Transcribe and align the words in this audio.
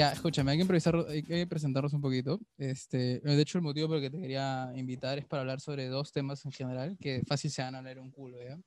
Ya, 0.00 0.12
escúchame, 0.12 0.50
hay 0.52 0.56
que, 0.56 0.62
improvisar, 0.62 0.96
hay 1.10 1.22
que 1.22 1.46
presentarnos 1.46 1.92
un 1.92 2.00
poquito. 2.00 2.40
Este, 2.56 3.20
de 3.20 3.42
hecho, 3.42 3.58
el 3.58 3.64
motivo 3.64 3.86
por 3.86 3.98
el 3.98 4.02
que 4.02 4.08
te 4.08 4.18
quería 4.18 4.72
invitar 4.74 5.18
es 5.18 5.26
para 5.26 5.42
hablar 5.42 5.60
sobre 5.60 5.88
dos 5.88 6.10
temas 6.10 6.42
en 6.46 6.52
general 6.52 6.96
que 6.98 7.22
fácil 7.26 7.50
se 7.50 7.60
van 7.60 7.74
a 7.74 7.78
hablar 7.80 7.98
un 7.98 8.10
culo, 8.10 8.38
¿ya? 8.42 8.58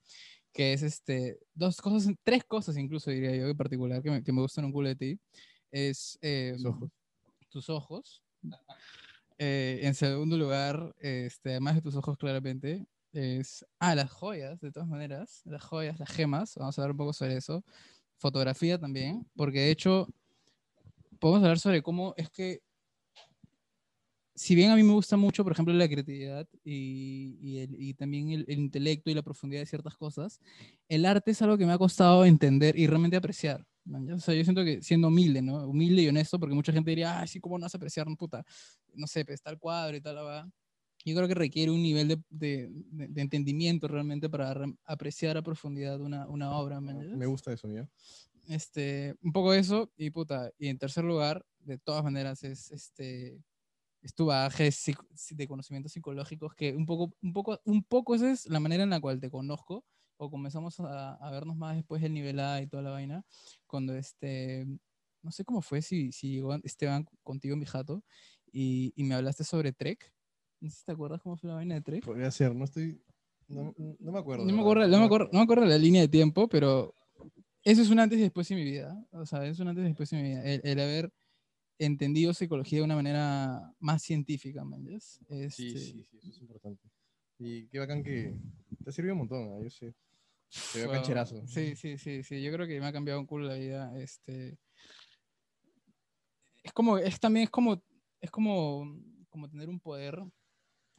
Que 0.52 0.74
es 0.74 0.84
este, 0.84 1.40
dos 1.56 1.82
cosas, 1.82 2.14
tres 2.22 2.44
cosas 2.44 2.78
incluso 2.78 3.10
diría 3.10 3.36
yo 3.36 3.48
en 3.48 3.58
particular 3.58 4.04
que 4.04 4.12
me, 4.12 4.24
que 4.24 4.32
me 4.32 4.42
gustan 4.42 4.66
un 4.66 4.72
culo 4.72 4.90
de 4.90 4.96
ti. 4.96 5.20
Es 5.72 6.20
eh, 6.22 6.54
Tus 6.56 6.66
ojos. 6.68 6.92
tus 7.50 7.70
ojos. 7.70 8.22
Eh, 9.40 9.80
en 9.82 9.96
segundo 9.96 10.38
lugar, 10.38 10.94
este, 11.00 11.50
además 11.50 11.74
de 11.74 11.82
tus 11.82 11.96
ojos 11.96 12.16
claramente, 12.16 12.86
es, 13.12 13.66
ah, 13.80 13.96
las 13.96 14.12
joyas, 14.12 14.62
de 14.62 14.72
todas 14.72 14.88
maneras, 14.88 15.42
las 15.46 15.64
joyas, 15.64 16.00
las 16.00 16.12
gemas, 16.12 16.54
vamos 16.58 16.78
a 16.78 16.82
hablar 16.84 16.92
un 16.92 16.98
poco 16.98 17.14
sobre 17.14 17.38
eso. 17.38 17.66
Fotografía 18.18 18.78
también, 18.78 19.26
porque 19.36 19.62
de 19.62 19.72
hecho 19.72 20.08
podemos 21.24 21.44
hablar 21.44 21.60
sobre 21.60 21.82
cómo 21.82 22.14
es 22.18 22.30
que, 22.30 22.60
si 24.36 24.56
bien 24.56 24.72
a 24.72 24.76
mí 24.76 24.84
me 24.84 24.94
gusta 24.94 25.16
mucho, 25.16 25.44
por 25.44 25.54
ejemplo, 25.54 25.74
la 25.74 25.88
creatividad 25.88 26.48
y, 26.64 27.38
y, 27.40 27.60
el- 27.60 27.76
y 27.82 27.94
también 27.94 28.30
el, 28.32 28.46
el 28.48 28.60
intelecto 28.60 29.10
y 29.10 29.14
la 29.14 29.22
profundidad 29.22 29.62
de 29.62 29.68
ciertas 29.68 29.96
cosas, 29.96 30.40
el 30.90 31.06
arte 31.06 31.32
es 31.32 31.42
algo 31.42 31.58
que 31.58 31.66
me 31.66 31.72
ha 31.72 31.78
costado 31.78 32.26
entender 32.26 32.78
y 32.78 32.88
realmente 32.88 33.16
apreciar. 33.16 33.66
O 34.14 34.20
sea, 34.20 34.34
yo 34.34 34.44
siento 34.44 34.64
que 34.64 34.82
siendo 34.82 35.08
humilde, 35.10 35.42
¿no? 35.42 35.68
Humilde 35.68 36.02
y 36.02 36.08
honesto, 36.08 36.40
porque 36.40 36.56
mucha 36.56 36.74
gente 36.74 36.90
diría, 36.92 37.20
ah, 37.22 37.28
sí, 37.28 37.40
¿cómo 37.40 37.58
no 37.58 37.64
vas 37.66 37.76
a 37.76 37.78
apreciar, 37.78 38.08
puta? 38.18 38.44
No 38.96 39.08
sé, 39.08 39.24
pues 39.24 39.42
tal 39.42 39.60
cuadro 39.60 39.96
y 39.98 40.02
tal, 40.02 40.16
la. 40.16 40.50
Yo 41.06 41.16
creo 41.16 41.28
que 41.28 41.34
requiere 41.36 41.70
un 41.72 41.82
nivel 41.84 42.08
de, 42.08 42.22
de- 42.30 42.70
de- 42.72 43.22
entendimiento 43.22 43.88
realmente 43.90 44.30
para 44.30 44.54
re- 44.54 44.74
apreciar 44.86 45.36
a 45.38 45.42
profundidad 45.42 46.00
una, 46.02 46.28
una 46.28 46.52
obra. 46.58 46.80
ya. 46.82 47.16
Me 47.16 47.26
gusta 47.26 47.52
eso, 47.54 47.70
¿ya? 47.70 47.88
Este, 48.48 49.16
un 49.22 49.32
poco 49.32 49.54
eso, 49.54 49.92
y 49.96 50.10
puta, 50.10 50.52
y 50.58 50.68
en 50.68 50.78
tercer 50.78 51.04
lugar, 51.04 51.46
de 51.60 51.78
todas 51.78 52.04
maneras, 52.04 52.44
es 52.44 52.72
este, 52.72 53.42
es 54.02 54.14
tu 54.14 54.26
bagaje 54.26 54.70
de 55.32 55.48
conocimientos 55.48 55.94
psicológicos, 55.94 56.54
que 56.54 56.76
un 56.76 56.86
poco, 56.86 57.16
un 57.22 57.32
poco, 57.32 57.60
un 57.64 57.84
poco 57.84 58.16
esa 58.16 58.32
es 58.32 58.48
la 58.48 58.60
manera 58.60 58.84
en 58.84 58.90
la 58.90 59.00
cual 59.00 59.20
te 59.22 59.30
conozco, 59.30 59.86
o 60.18 60.30
comenzamos 60.30 60.80
a, 60.82 61.14
a 61.16 61.32
vernos 61.32 61.56
más 61.56 61.76
después 61.76 62.02
del 62.02 62.14
nivel 62.14 62.40
A 62.40 62.62
y 62.62 62.68
toda 62.68 62.84
la 62.84 62.92
vaina, 62.92 63.26
cuando 63.66 63.96
este, 63.96 64.68
no 65.22 65.32
sé 65.32 65.46
cómo 65.46 65.62
fue, 65.62 65.82
si, 65.82 66.12
si 66.12 66.34
llegó 66.34 66.54
Esteban 66.64 67.06
contigo 67.24 67.54
en 67.54 67.60
mi 67.60 67.66
jato, 67.66 68.04
y, 68.52 68.92
y 68.96 69.04
me 69.06 69.16
hablaste 69.16 69.46
sobre 69.46 69.72
Trek, 69.72 70.14
no 70.60 70.70
sé 70.70 70.78
si 70.78 70.86
te 70.86 70.92
acuerdas 70.92 71.22
cómo 71.22 71.38
fue 71.38 71.50
la 71.50 71.56
vaina 71.56 71.76
de 71.76 71.82
Trek. 71.82 72.06
Podría 72.06 72.30
ser, 72.32 72.54
no 72.54 72.66
estoy. 72.66 73.02
No, 73.48 73.74
no 74.00 74.12
me 74.12 74.20
acuerdo. 74.20 74.46
No 74.46 74.54
me 74.54 74.62
acuerdo, 74.62 74.88
no 74.88 75.00
me 75.00 75.06
acuerdo, 75.06 75.30
no 75.32 75.40
me 75.40 75.44
acuerdo 75.44 75.66
la 75.66 75.78
línea 75.78 76.02
de 76.02 76.08
tiempo, 76.08 76.48
pero 76.48 76.96
eso 77.64 77.82
es 77.82 77.90
un 77.90 78.00
antes 78.00 78.20
y 78.20 78.24
después 78.24 78.50
en 78.52 78.58
mi 78.58 78.64
vida. 78.64 79.06
O 79.12 79.26
sea, 79.26 79.46
es 79.46 79.60
un 79.60 79.68
antes 79.70 79.84
y 79.84 79.88
después 79.88 80.12
en 80.14 80.22
mi 80.22 80.30
vida. 80.30 80.44
El, 80.44 80.62
el 80.64 80.80
haber 80.80 81.14
entendido 81.80 82.34
psicología 82.34 82.80
de 82.80 82.86
una 82.86 82.96
manera 82.96 83.74
más 83.80 84.04
científica, 84.04 84.64
¿me 84.64 84.78
entiendes? 84.78 85.20
Sí, 85.28 85.36
Este, 85.36 85.80
sí, 85.80 86.04
sí, 86.04 86.18
eso 86.18 86.30
es 86.30 86.42
importante. 86.42 86.90
Y 87.40 87.68
qué 87.68 87.80
bacán 87.80 88.04
que 88.04 88.36
te 88.84 88.90
ha 88.90 88.94
servido 88.94 89.16
un 89.16 89.20
montón, 89.20 89.54
¿ah? 89.54 89.62
yo 89.62 89.70
sé. 89.70 89.94
Te 90.72 90.80
veo 90.80 90.92
cancherazo. 90.92 91.48
Sí, 91.48 91.76
sí, 91.76 91.98
sí, 91.98 92.24
sí. 92.24 92.42
Yo 92.44 92.52
creo 92.54 92.68
que 92.68 92.80
me 92.80 92.86
ha 92.86 92.94
cambiado 92.94 93.20
un 93.20 93.26
culo 93.26 93.48
la 93.48 93.56
vida. 93.56 93.98
Este, 94.00 94.58
es 96.64 96.72
como, 96.72 96.98
es 96.98 97.20
también 97.20 97.46
es 97.46 97.50
como, 97.50 97.84
es 98.22 98.32
como, 98.32 99.00
como 99.30 99.50
tener 99.50 99.68
un 99.68 99.80
poder 99.80 100.24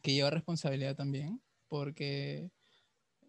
que 0.03 0.13
lleva 0.13 0.31
responsabilidad 0.31 0.97
también, 0.97 1.41
porque 1.69 2.51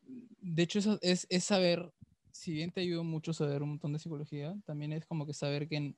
de 0.04 0.64
hecho 0.64 0.80
eso 0.80 1.00
es, 1.02 1.26
es 1.30 1.44
saber, 1.44 1.92
si 2.36 2.54
bien 2.54 2.72
te 2.72 2.82
ayuda 2.82 3.04
mucho 3.04 3.34
saber 3.34 3.64
un 3.64 3.70
montón 3.72 3.94
de 3.94 4.00
psicología, 4.00 4.56
también 4.66 4.94
es 4.94 5.06
como 5.06 5.26
que 5.26 5.34
saber 5.34 5.68
que 5.68 5.78
en- 5.78 5.98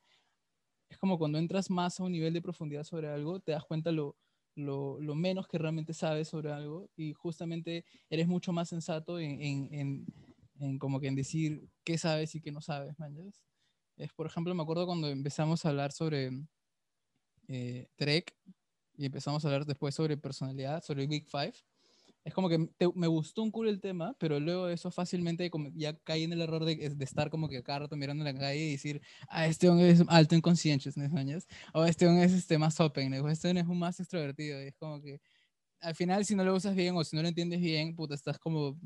es 0.90 0.98
como 0.98 1.18
cuando 1.18 1.38
entras 1.40 1.70
más 1.70 2.00
a 2.00 2.04
un 2.04 2.12
nivel 2.14 2.34
de 2.34 2.42
profundidad 2.42 2.84
sobre 2.84 3.10
algo, 3.10 3.40
te 3.40 3.52
das 3.54 3.66
cuenta 3.66 3.92
lo, 3.92 4.18
lo, 4.56 5.00
lo 5.02 5.16
menos 5.16 5.48
que 5.48 5.58
realmente 5.58 5.94
sabes 5.94 6.30
sobre 6.30 6.52
algo 6.52 6.90
y 6.96 7.14
justamente 7.14 7.86
eres 8.10 8.28
mucho 8.28 8.54
más 8.54 8.70
sensato 8.70 9.20
en, 9.20 9.42
en, 9.42 9.74
en, 9.74 10.06
en 10.60 10.80
como 10.80 11.00
que 11.00 11.08
en 11.08 11.16
decir 11.16 11.70
qué 11.84 11.98
sabes 11.98 12.36
y 12.36 12.42
qué 12.42 12.52
no 12.52 12.62
sabes, 12.62 12.98
¿me 13.00 13.08
entiendes? 13.08 13.42
Es, 13.98 14.14
por 14.14 14.28
ejemplo, 14.28 14.56
me 14.56 14.64
acuerdo 14.64 14.86
cuando 14.88 15.10
empezamos 15.10 15.66
a 15.66 15.70
hablar 15.70 15.92
sobre 15.94 16.32
eh, 17.48 17.88
Trek 17.96 18.36
y 18.96 19.06
empezamos 19.06 19.44
a 19.44 19.48
hablar 19.48 19.66
después 19.66 19.96
sobre 19.96 20.18
personalidad, 20.18 20.84
sobre 20.84 21.08
Big 21.08 21.26
Five. 21.28 21.54
Es 22.28 22.34
como 22.34 22.50
que 22.50 22.70
te- 22.78 22.92
me 22.94 23.08
gustó 23.08 23.42
un 23.42 23.52
culo 23.52 23.70
el 23.70 23.80
tema, 23.80 24.14
pero 24.20 24.38
luego 24.38 24.68
eso 24.68 24.92
fácilmente 24.92 25.50
como 25.50 25.70
ya 25.74 25.98
caí 26.04 26.24
en 26.24 26.34
el 26.34 26.42
error 26.42 26.66
de, 26.66 26.76
de 26.76 27.06
estar 27.06 27.30
como 27.30 27.48
que 27.48 27.64
cada 27.64 27.80
rato 27.80 27.96
mirando 27.96 28.28
en 28.28 28.36
la 28.36 28.38
calle 28.40 28.68
y 28.68 28.72
decir, 28.74 29.02
ah, 29.30 29.48
este 29.48 29.70
hombre 29.70 29.90
es 29.92 30.04
alto 30.10 30.36
en 30.36 30.42
conscientiousness, 30.42 31.10
¿mañas? 31.10 31.48
O 31.74 31.86
este 31.86 32.06
hombre 32.06 32.26
es 32.26 32.34
este 32.34 32.58
más 32.58 32.78
open, 32.82 33.14
o 33.14 33.30
este 33.30 33.48
hombre 33.48 33.62
es 33.62 33.68
un 33.70 33.80
más 33.80 33.98
extrovertido. 34.02 34.62
Y 34.62 34.68
es 34.68 34.76
como 34.76 35.02
que 35.02 35.22
al 35.80 35.96
final 35.96 36.26
si 36.26 36.36
no 36.36 36.44
lo 36.44 36.54
usas 36.54 36.76
bien 36.76 36.98
o 36.98 37.04
si 37.06 37.16
no 37.16 37.22
lo 37.22 37.30
entiendes 37.30 37.62
bien, 37.62 37.96
puta, 37.96 38.14
estás 38.14 38.38
como 38.38 38.78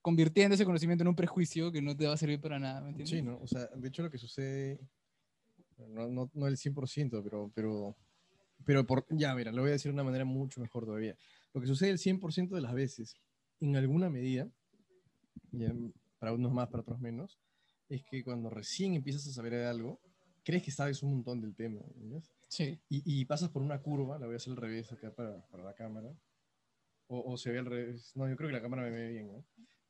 convirtiendo 0.00 0.54
ese 0.54 0.64
conocimiento 0.64 1.02
en 1.04 1.08
un 1.08 1.16
prejuicio 1.16 1.70
que 1.70 1.82
no 1.82 1.94
te 1.94 2.06
va 2.06 2.14
a 2.14 2.16
servir 2.16 2.40
para 2.40 2.58
nada, 2.58 2.80
¿me 2.80 2.88
entiendes? 2.88 3.10
Sí, 3.18 3.22
¿no? 3.22 3.38
O 3.42 3.46
sea, 3.46 3.66
de 3.66 3.88
hecho 3.88 4.02
lo 4.02 4.10
que 4.10 4.16
sucede, 4.18 4.80
no, 5.88 6.08
no, 6.08 6.30
no 6.32 6.46
el 6.46 6.56
100%, 6.56 7.22
pero, 7.22 7.50
pero, 7.54 7.94
pero 8.64 8.86
por, 8.86 9.06
ya, 9.10 9.34
mira, 9.34 9.52
lo 9.52 9.62
voy 9.62 9.70
a 9.70 9.72
decir 9.74 9.90
de 9.90 9.94
una 9.94 10.04
manera 10.04 10.24
mucho 10.24 10.60
mejor 10.60 10.84
todavía. 10.84 11.16
Lo 11.52 11.60
que 11.60 11.66
sucede 11.66 11.90
el 11.90 11.98
100% 11.98 12.54
de 12.54 12.60
las 12.62 12.74
veces, 12.74 13.14
en 13.60 13.76
alguna 13.76 14.10
medida, 14.10 14.48
ya, 15.52 15.72
para 16.18 16.32
unos 16.32 16.52
más, 16.52 16.68
para 16.68 16.82
otros 16.82 17.00
menos, 17.00 17.38
es 17.88 18.02
que 18.04 18.24
cuando 18.24 18.50
recién 18.50 18.94
empiezas 18.94 19.26
a 19.28 19.32
saber 19.32 19.52
de 19.52 19.66
algo, 19.66 20.00
crees 20.42 20.62
que 20.62 20.70
sabes 20.70 21.02
un 21.02 21.10
montón 21.10 21.40
del 21.40 21.54
tema. 21.54 21.80
Sí. 22.48 22.78
Y, 22.88 23.02
y 23.20 23.24
pasas 23.24 23.50
por 23.50 23.62
una 23.62 23.80
curva, 23.80 24.18
la 24.18 24.26
voy 24.26 24.34
a 24.34 24.36
hacer 24.36 24.52
al 24.52 24.56
revés 24.58 24.90
acá 24.92 25.12
para, 25.14 25.44
para 25.48 25.64
la 25.64 25.74
cámara, 25.74 26.14
o, 27.06 27.32
o 27.32 27.36
se 27.36 27.50
ve 27.52 27.58
al 27.58 27.66
revés, 27.66 28.12
no, 28.14 28.28
yo 28.28 28.36
creo 28.36 28.48
que 28.48 28.54
la 28.54 28.62
cámara 28.62 28.82
me 28.82 28.90
ve 28.90 29.08
bien, 29.10 29.28
¿no? 29.32 29.44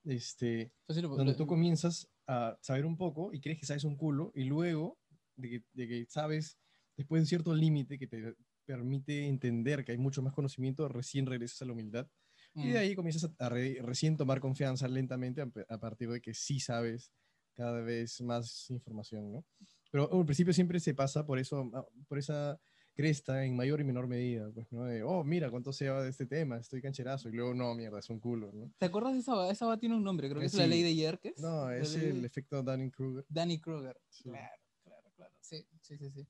Este, 0.04 0.72
Fácil, 0.86 1.04
lo- 1.04 1.16
donde 1.16 1.32
lo- 1.32 1.38
tú 1.38 1.46
comienzas 1.46 2.10
a 2.26 2.58
saber 2.60 2.84
un 2.86 2.96
poco 2.96 3.32
y 3.32 3.40
crees 3.40 3.58
que 3.58 3.66
sabes 3.66 3.84
un 3.84 3.96
culo 3.96 4.32
y 4.34 4.44
luego 4.44 4.98
de 5.36 5.48
que, 5.50 5.64
de 5.72 5.88
que 5.88 6.06
sabes 6.08 6.58
después 6.96 7.20
de 7.20 7.22
un 7.22 7.26
cierto 7.26 7.54
límite 7.54 7.98
que 7.98 8.06
te 8.06 8.34
permite 8.64 9.26
entender 9.26 9.84
que 9.84 9.92
hay 9.92 9.98
mucho 9.98 10.22
más 10.22 10.32
conocimiento, 10.32 10.88
recién 10.88 11.26
regresas 11.26 11.62
a 11.62 11.64
la 11.66 11.72
humildad 11.72 12.08
y 12.54 12.68
de 12.68 12.74
Mm. 12.74 12.76
ahí 12.82 12.94
comienzas 12.94 13.30
a, 13.38 13.48
re- 13.48 13.78
recién 13.82 14.16
tomar 14.16 14.40
confianza 14.40 14.86
lentamente 14.88 15.40
a, 15.42 15.50
a 15.68 15.78
partir 15.78 16.10
de 16.10 16.20
que 16.20 16.34
sí 16.34 16.60
sabes 16.60 17.10
cada 17.54 17.80
vez 17.80 18.20
más 18.20 18.68
información, 18.70 19.32
¿no? 19.32 19.44
Pero 19.90 20.12
al 20.12 20.24
principio 20.24 20.52
siempre 20.52 20.80
se 20.80 20.92
pasa 20.94 21.24
por 21.24 21.38
eso, 21.38 21.70
ah, 21.74 21.86
por 22.08 22.18
esa 22.18 22.58
cresta 22.96 23.44
en 23.44 23.56
mayor 23.56 23.80
y 23.80 23.84
menor 23.84 24.06
medida, 24.08 24.50
pues, 24.52 24.70
¿no? 24.72 24.84
De, 24.84 25.02
oh, 25.04 25.22
mira, 25.24 25.50
cuánto 25.50 25.72
se 25.72 25.88
va 25.88 26.02
de 26.02 26.10
este 26.10 26.26
tema, 26.26 26.58
estoy 26.58 26.80
cancherazo, 26.82 27.28
y 27.28 27.32
luego, 27.32 27.54
no, 27.54 27.74
mierda, 27.74 27.98
es 27.98 28.08
un 28.10 28.18
culo, 28.20 28.50
¿no? 28.52 28.72
¿Te 28.78 28.86
acuerdas 28.86 29.14
de 29.14 29.20
esa? 29.20 29.34
va- 29.34 29.50
Esa 29.50 29.66
va 29.66 29.78
tiene 29.78 29.96
un 29.96 30.02
nombre, 30.04 30.28
creo 30.28 30.40
que 30.40 30.46
Eh, 30.46 30.48
es 30.48 30.54
la 30.54 30.64
sí. 30.64 30.70
ley 30.70 30.82
de 30.82 30.94
Yerkes. 30.94 31.38
No, 31.38 31.70
es 31.70 31.94
el 31.96 32.20
de- 32.22 32.26
efecto 32.26 32.62
Dunning-Kruger. 32.62 33.24
Danny 33.28 33.60
Kruger. 33.60 34.00
Sí. 34.08 34.24
Claro, 34.30 34.62
claro, 34.84 35.12
claro. 35.16 35.34
Sí, 35.40 35.66
sí, 35.80 35.96
sí, 35.98 36.10
sí. 36.10 36.26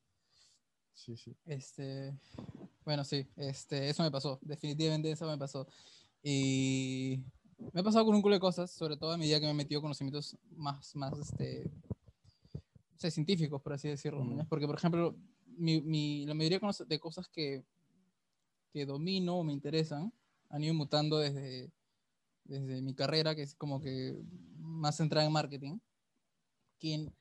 Sí, 0.95 1.17
sí. 1.17 1.37
Este, 1.45 2.15
bueno, 2.85 3.05
sí, 3.05 3.27
este, 3.37 3.89
eso 3.91 4.03
me 4.03 4.11
pasó, 4.11 4.39
definitivamente 4.43 5.11
eso 5.11 5.27
me 5.27 5.37
pasó. 5.39 5.67
Y 6.23 7.21
me 7.73 7.81
ha 7.81 7.85
pasado 7.85 8.05
con 8.07 8.15
un 8.15 8.23
culo 8.23 8.35
de 8.37 8.41
cosas, 8.41 8.71
sobre 8.71 8.97
todo 8.97 9.13
a 9.13 9.19
medida 9.19 9.41
que 9.41 9.47
me 9.47 9.53
he 9.53 9.55
metido 9.55 9.83
conocimientos 9.83 10.37
más, 10.57 10.95
más, 10.97 11.19
este, 11.19 11.67
o 12.97 12.99
sea, 13.01 13.11
científicos, 13.11 13.61
por 13.63 13.73
así 13.73 13.89
decirlo. 13.89 14.25
¿no? 14.25 14.47
Porque, 14.49 14.67
por 14.67 14.77
ejemplo, 14.77 15.17
mi, 15.47 15.81
mi- 15.83 16.27
la 16.27 16.35
mayoría 16.35 16.61
de 16.87 16.99
cosas 17.01 17.29
que, 17.29 17.65
que 18.73 18.87
domino 18.87 19.37
o 19.39 19.45
me 19.45 19.53
interesan 19.53 20.13
han 20.51 20.63
ido 20.65 20.75
mutando 20.75 21.19
desde, 21.19 21.73
desde 22.45 22.83
mi 22.83 22.95
carrera, 22.95 23.35
que 23.35 23.43
es 23.43 23.55
como 23.55 23.81
que 23.83 24.17
más 24.59 24.97
centrada 24.99 25.27
en 25.27 25.33
marketing, 25.33 25.79
que 26.79 27.13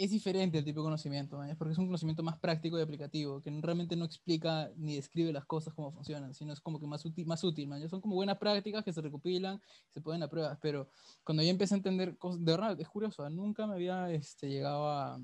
es 0.00 0.10
diferente 0.10 0.56
el 0.56 0.64
tipo 0.64 0.80
de 0.80 0.84
conocimiento, 0.84 1.36
¿no? 1.36 1.56
porque 1.58 1.72
es 1.72 1.78
un 1.78 1.84
conocimiento 1.84 2.22
más 2.22 2.38
práctico 2.38 2.78
y 2.78 2.80
aplicativo, 2.80 3.42
que 3.42 3.50
realmente 3.60 3.96
no 3.96 4.06
explica 4.06 4.70
ni 4.76 4.96
describe 4.96 5.30
las 5.30 5.44
cosas 5.44 5.74
como 5.74 5.92
funcionan, 5.92 6.32
sino 6.32 6.54
es 6.54 6.60
como 6.60 6.80
que 6.80 6.86
más 6.86 7.04
útil, 7.04 7.26
más 7.26 7.44
útil 7.44 7.68
¿no? 7.68 7.86
son 7.86 8.00
como 8.00 8.14
buenas 8.14 8.38
prácticas 8.38 8.82
que 8.82 8.94
se 8.94 9.02
recopilan, 9.02 9.60
se 9.90 10.00
ponen 10.00 10.22
a 10.22 10.28
pruebas, 10.28 10.58
pero 10.62 10.88
cuando 11.22 11.42
ya 11.42 11.50
empecé 11.50 11.74
a 11.74 11.76
entender 11.76 12.16
cosas, 12.16 12.42
de 12.42 12.50
verdad, 12.50 12.80
es 12.80 12.88
curioso, 12.88 13.28
nunca 13.28 13.66
me 13.66 13.74
había 13.74 14.10
este, 14.10 14.48
llegado 14.48 14.88
a, 14.88 15.20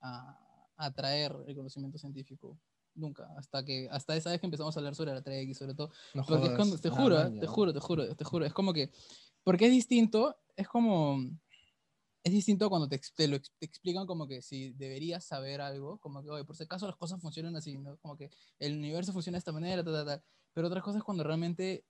a, 0.00 0.38
a 0.76 0.84
atraer 0.84 1.32
el 1.46 1.54
conocimiento 1.54 1.98
científico. 1.98 2.58
Nunca, 2.94 3.28
hasta 3.38 3.64
que 3.64 3.88
hasta 3.90 4.16
esa 4.16 4.30
vez 4.30 4.40
que 4.40 4.46
empezamos 4.46 4.76
a 4.76 4.80
hablar 4.80 4.94
sobre 4.94 5.14
la 5.14 5.22
Trek 5.22 5.48
y 5.48 5.54
sobre 5.54 5.74
todo 5.74 5.88
No 6.12 6.24
porque 6.24 6.34
es 6.34 6.50
jodas, 6.50 6.56
cuando, 6.56 6.78
te 6.78 6.90
juro, 6.90 7.22
¿eh? 7.22 7.30
te 7.40 7.46
juro, 7.46 7.72
te 7.72 7.80
juro, 7.80 8.14
te 8.16 8.24
juro. 8.24 8.44
Es 8.44 8.52
como 8.52 8.74
que, 8.74 8.90
porque 9.44 9.66
es 9.66 9.70
distinto, 9.70 10.36
es 10.56 10.68
como, 10.68 11.16
es 12.24 12.32
distinto 12.32 12.68
cuando 12.70 12.88
te, 12.88 13.00
te 13.16 13.28
lo 13.28 13.40
te 13.40 13.66
explican 13.66 14.06
como 14.06 14.28
que 14.28 14.42
si 14.42 14.72
deberías 14.72 15.24
saber 15.24 15.60
algo, 15.60 15.98
como 15.98 16.22
que, 16.22 16.30
oye, 16.30 16.44
por 16.44 16.56
si 16.56 16.64
acaso 16.64 16.86
las 16.86 16.96
cosas 16.96 17.20
funcionan 17.20 17.56
así, 17.56 17.78
¿no? 17.78 17.98
Como 17.98 18.16
que 18.16 18.30
el 18.58 18.76
universo 18.78 19.12
funciona 19.12 19.36
de 19.36 19.40
esta 19.40 19.52
manera, 19.52 19.82
tal, 19.84 19.94
tal, 19.94 20.06
tal. 20.06 20.24
Pero 20.52 20.68
otras 20.68 20.84
cosas 20.84 21.02
cuando 21.02 21.24
realmente 21.24 21.86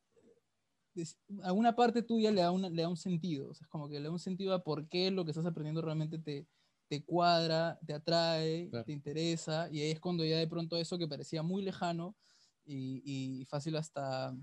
es- 0.94 1.19
a 1.43 1.52
una 1.52 1.75
parte 1.75 2.02
tuya 2.02 2.31
le 2.31 2.43
da, 2.43 2.50
una- 2.50 2.69
le 2.70 2.82
da 2.82 2.88
un 2.88 2.96
sentido, 2.96 3.50
o 3.50 3.55
sea, 3.55 3.64
es 3.64 3.69
como 3.69 3.88
que 3.88 3.99
le 3.99 4.05
da 4.06 4.11
un 4.11 4.19
sentido 4.19 4.55
a 4.55 4.62
por 4.64 4.88
qué 4.88 5.11
lo 5.11 5.25
que 5.25 5.31
estás 5.31 5.46
aprendiendo 5.46 5.81
realmente 5.82 6.19
te, 6.19 6.49
te 6.88 7.05
cuadra, 7.05 7.78
te 7.87 7.94
atrae, 7.94 8.69
Claro. 8.70 8.85
te 8.87 8.93
interesa, 8.93 9.69
y 9.70 9.81
ahí 9.81 9.90
es 9.90 10.00
cuando 10.00 10.25
ya 10.25 10.37
de 10.38 10.46
pronto 10.49 10.76
eso 10.76 10.99
que 10.99 11.08
parecía 11.08 11.43
muy 11.43 11.62
lejano 11.62 12.17
y, 12.64 13.40
y 13.40 13.44
fácil 13.46 13.76
hasta 13.76 14.37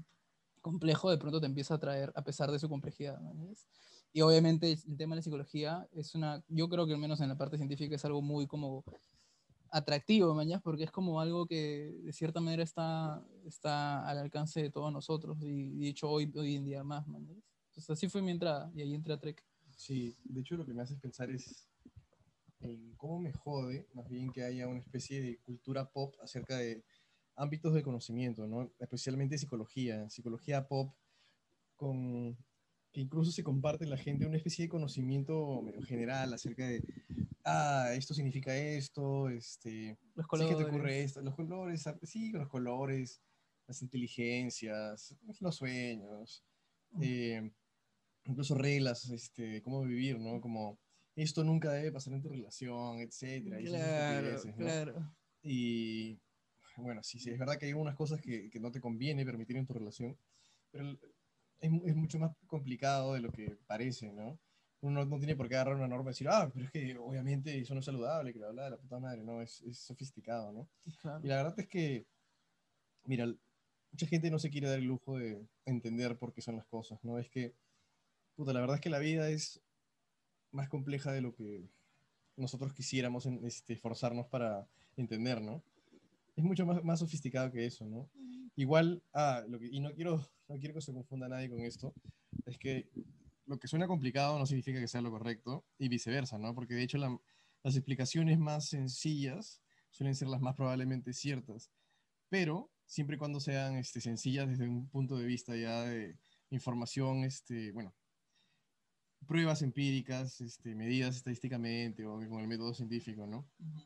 complejo, 0.62 1.12
de 1.12 1.18
pronto 1.19 1.39
te 1.42 1.47
empieza 1.47 1.75
a 1.75 1.77
atraer 1.77 2.12
a 2.15 2.24
pesar 2.24 2.51
de 2.51 2.59
su 2.59 2.69
complejidad. 2.69 3.19
¿me 3.21 3.31
entiendes? 3.31 3.68
Y 4.11 4.21
obviamente 4.21 4.71
el 4.71 4.97
tema 4.97 5.15
de 5.15 5.17
la 5.17 5.23
psicología 5.23 5.88
es 5.91 6.15
una, 6.15 6.44
yo 6.47 6.67
creo 6.67 6.88
que 6.88 6.94
al 6.94 7.00
menos 7.00 7.21
en 7.21 7.29
la 7.29 7.38
parte 7.38 7.57
científica 7.57 7.95
es 7.95 8.06
algo 8.06 8.21
muy 8.21 8.47
como 8.47 8.83
atractivo, 9.71 10.33
mañana, 10.33 10.61
porque 10.61 10.83
es 10.83 10.91
como 10.91 11.21
algo 11.21 11.45
que 11.45 11.95
de 12.03 12.13
cierta 12.13 12.41
manera 12.41 12.63
está, 12.63 13.23
está 13.45 14.07
al 14.07 14.17
alcance 14.17 14.61
de 14.61 14.71
todos 14.71 14.91
nosotros 14.91 15.38
y, 15.41 15.77
de 15.77 15.89
hecho 15.89 16.09
hoy, 16.09 16.31
hoy 16.35 16.56
en 16.56 16.65
día 16.65 16.83
más, 16.83 17.07
mañas. 17.07 17.38
Entonces 17.67 17.89
así 17.91 18.09
fue 18.09 18.21
mi 18.21 18.31
entrada 18.31 18.71
y 18.73 18.81
ahí 18.81 18.94
entré 18.95 19.13
a 19.13 19.19
Trek. 19.19 19.45
Sí, 19.75 20.17
de 20.23 20.41
hecho 20.41 20.57
lo 20.57 20.65
que 20.65 20.73
me 20.73 20.81
haces 20.81 21.00
pensar 21.00 21.29
es 21.29 21.67
en 22.61 22.95
cómo 22.95 23.19
me 23.19 23.31
jode 23.31 23.88
más 23.94 24.09
bien 24.09 24.31
que 24.31 24.44
haya 24.44 24.67
una 24.67 24.79
especie 24.79 25.21
de 25.21 25.38
cultura 25.39 25.89
pop 25.89 26.15
acerca 26.21 26.57
de 26.57 26.83
ámbitos 27.35 27.73
de 27.73 27.83
conocimiento, 27.83 28.47
¿no? 28.47 28.69
Especialmente 28.79 29.38
psicología, 29.38 30.09
psicología 30.09 30.67
pop 30.67 30.94
con 31.75 32.38
que 32.91 33.01
incluso 33.01 33.31
se 33.31 33.44
comparte 33.44 33.83
en 33.83 33.89
la 33.91 33.97
gente 33.97 34.25
una 34.25 34.38
especie 34.38 34.65
de 34.65 34.69
conocimiento 34.69 35.62
medio 35.62 35.81
general 35.83 36.33
acerca 36.33 36.68
de 36.68 36.83
ah, 37.45 37.91
esto 37.94 38.13
significa 38.13 38.56
esto, 38.56 39.30
este, 39.30 39.97
Los 40.15 40.25
sí 40.25 40.30
colores. 40.30 40.56
que 40.56 40.63
te 40.63 40.69
ocurre 40.69 41.03
esto, 41.03 41.21
los 41.21 41.36
colores, 41.36 41.88
ah, 41.88 41.97
sí, 42.03 42.31
los 42.31 42.47
colores, 42.50 43.21
las 43.68 43.81
inteligencias, 43.81 45.15
los 45.39 45.56
sueños, 45.56 46.44
Mm. 46.91 47.03
eh, 47.03 47.51
incluso 48.25 48.56
reglas, 48.56 49.07
este, 49.12 49.62
cómo 49.62 49.83
vivir, 49.83 50.19
¿no? 50.19 50.42
Como 50.42 50.80
esto 51.15 51.44
nunca 51.44 51.71
debe 51.71 51.92
pasar 51.92 52.13
en 52.13 52.21
tu 52.21 52.30
relación, 52.30 53.00
etcétera. 53.00 53.59
Claro, 53.62 54.42
claro. 54.57 55.13
Y 55.44 56.18
bueno, 56.77 57.03
sí, 57.03 57.19
sí, 57.19 57.30
es 57.30 57.38
verdad 57.38 57.57
que 57.57 57.68
hay 57.68 57.74
unas 57.74 57.95
cosas 57.95 58.19
que, 58.21 58.50
que 58.50 58.59
no 58.59 58.71
te 58.71 58.80
conviene 58.81 59.24
permitir 59.25 59.57
en 59.57 59.65
tu 59.68 59.74
relación, 59.74 60.18
pero 60.71 60.97
es, 61.61 61.71
es 61.85 61.95
mucho 61.95 62.19
más 62.19 62.31
complicado 62.47 63.13
de 63.13 63.21
lo 63.21 63.31
que 63.31 63.57
parece, 63.67 64.11
¿no? 64.11 64.38
Uno 64.81 65.03
no 65.06 65.17
tiene 65.17 65.35
por 65.35 65.50
qué 65.50 65.56
agarrar 65.56 65.75
una 65.75 65.88
norma 65.88 66.11
y 66.11 66.13
decir, 66.13 66.27
ah, 66.29 66.50
pero 66.53 66.65
es 66.65 66.71
que 66.71 66.97
obviamente 66.97 67.57
eso 67.59 67.73
no 67.73 67.81
es 67.81 67.85
saludable, 67.85 68.31
que 68.31 68.39
la 68.39 68.47
habla 68.47 68.63
de 68.65 68.69
la 68.71 68.77
puta 68.77 69.00
madre, 69.00 69.23
no, 69.23 69.41
es, 69.41 69.61
es 69.61 69.77
sofisticado, 69.77 70.53
¿no? 70.53 70.69
claro. 71.01 71.19
Y 71.23 71.27
la 71.27 71.35
verdad 71.35 71.59
es 71.59 71.67
que, 71.67 72.06
mira, 73.03 73.25
mucha 73.91 74.07
gente 74.07 74.31
no 74.31 74.39
se 74.39 74.50
quiere 74.50 74.69
dar 74.69 74.79
el 74.79 74.85
lujo 74.85 75.17
de 75.17 75.45
entender 75.65 76.17
por 76.17 76.33
qué 76.33 76.41
son 76.41 76.56
las 76.56 76.65
cosas, 76.65 77.03
¿no? 77.03 77.19
Es 77.19 77.29
que, 77.29 77.53
puta, 78.35 78.53
la 78.53 78.61
verdad 78.61 78.75
es 78.75 78.81
que 78.81 78.89
la 78.89 79.00
vida 79.00 79.29
es 79.29 79.61
más 80.51 80.69
compleja 80.69 81.11
de 81.11 81.21
lo 81.21 81.35
que 81.35 81.67
nosotros 82.38 82.73
quisiéramos 82.73 83.25
en- 83.25 83.44
este, 83.45 83.73
esforzarnos 83.73 84.27
para 84.27 84.67
entender, 84.95 85.41
¿no? 85.41 85.61
Es 86.38 86.44
mucho 86.44 86.65
más, 86.65 86.81
más 86.85 87.00
sofisticado 87.00 87.51
que 87.51 87.65
eso, 87.65 87.85
¿no? 87.85 88.09
Igual, 88.59 89.01
ah, 89.13 89.41
lo 89.47 89.57
que, 89.57 89.67
y 89.71 89.79
no 89.79 89.94
quiero, 89.94 90.17
no 90.50 90.57
quiero 90.59 90.73
que 90.73 90.81
se 90.81 90.91
confunda 90.94 91.29
nadie 91.29 91.50
con 91.50 91.61
esto, 91.61 91.94
es 92.45 92.57
que 92.57 92.89
lo 93.45 93.57
que 93.57 93.69
suena 93.69 93.88
complicado 93.88 94.38
no 94.38 94.45
significa 94.45 94.81
que 94.81 94.88
sea 94.89 95.01
lo 95.01 95.11
correcto 95.11 95.65
y 95.77 95.88
viceversa, 95.88 96.38
¿no? 96.38 96.53
Porque 96.53 96.73
de 96.73 96.83
hecho 96.83 96.97
la- 96.97 97.17
las 97.63 97.75
explicaciones 97.77 98.38
más 98.38 98.67
sencillas 98.67 99.61
suelen 99.91 100.13
ser 100.13 100.27
las 100.27 100.41
más 100.41 100.56
probablemente 100.56 101.13
ciertas, 101.13 101.71
pero 102.27 102.69
siempre 102.85 103.15
y 103.15 103.19
cuando 103.19 103.39
sean 103.39 103.77
este, 103.77 104.01
sencillas 104.01 104.50
desde 104.50 104.67
un 104.67 104.89
punto 104.89 105.17
de 105.17 105.25
vista 105.25 105.56
ya 105.56 105.83
de 105.83 106.17
información, 106.50 107.23
este, 107.23 107.71
bueno, 107.71 107.95
pruebas 109.25 109.61
empíricas, 109.61 110.41
este, 110.41 110.75
medidas 110.75 111.15
estadísticamente 111.15 112.06
o 112.06 112.15
con 112.27 112.41
el 112.41 112.47
método 112.50 112.73
científico, 112.73 113.25
¿no? 113.25 113.50
Ujú. 113.59 113.83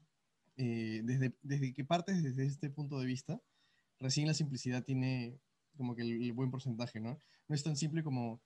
eh, 0.58 1.02
desde, 1.04 1.38
desde 1.44 1.74
que 1.74 1.86
partes 1.86 2.24
desde 2.24 2.46
este 2.46 2.72
punto 2.72 3.00
de 3.00 3.06
vista, 3.06 3.40
recién 4.04 4.28
la 4.28 4.34
simplicidad 4.36 4.84
tiene 4.84 5.40
como 5.76 5.96
que 5.96 6.04
el, 6.04 6.22
el 6.22 6.34
buen 6.34 6.52
porcentaje, 6.52 7.00
¿no? 7.00 7.18
No 7.48 7.56
es 7.56 7.64
tan 7.64 7.76
simple 7.76 8.04
como, 8.04 8.40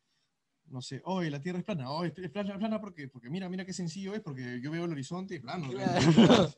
no 0.68 0.82
sé, 0.82 1.02
hoy 1.04 1.30
la 1.30 1.42
Tierra 1.42 1.60
es 1.60 1.66
plana, 1.66 1.90
hoy 1.92 2.14
es 2.16 2.30
plana, 2.32 2.54
es 2.54 2.58
plana 2.58 2.80
porque, 2.80 3.08
porque 3.10 3.30
mira, 3.30 3.50
mira 3.50 3.66
qué 3.66 3.74
sencillo 3.74 4.14
es, 4.16 4.22
porque 4.22 4.62
yo 4.62 4.72
veo 4.72 4.86
el 4.86 4.92
horizonte 4.92 5.34
y 5.34 5.38
es 5.38 5.44
plano. 5.44 5.68
¿no? 5.68 5.74
Claro. 5.74 6.02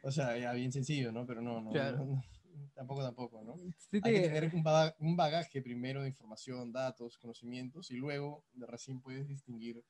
O 0.00 0.12
sea, 0.12 0.38
ya 0.38 0.52
bien 0.52 0.70
sencillo, 0.72 1.10
¿no? 1.10 1.26
Pero 1.26 1.42
no, 1.42 1.60
no, 1.60 1.70
Claro. 1.70 1.98
no, 1.98 2.04
no, 2.06 2.22
tampoco, 2.74 3.02
tampoco, 3.02 3.42
¿no? 3.42 3.56
Sí 3.76 3.98
Hay 4.02 4.12
que 4.12 4.20
te- 4.20 4.28
tener 4.28 4.54
un 4.54 4.62
baga- 4.62 4.94
un 5.00 5.16
bagaje 5.16 5.60
primero 5.60 6.02
de 6.02 6.08
información, 6.08 6.72
datos, 6.72 7.18
conocimientos, 7.18 7.90
y 7.90 7.96
luego 7.96 8.44
de 8.52 8.66
recién 8.66 9.00
puedes 9.00 9.26
distinguir 9.28 9.82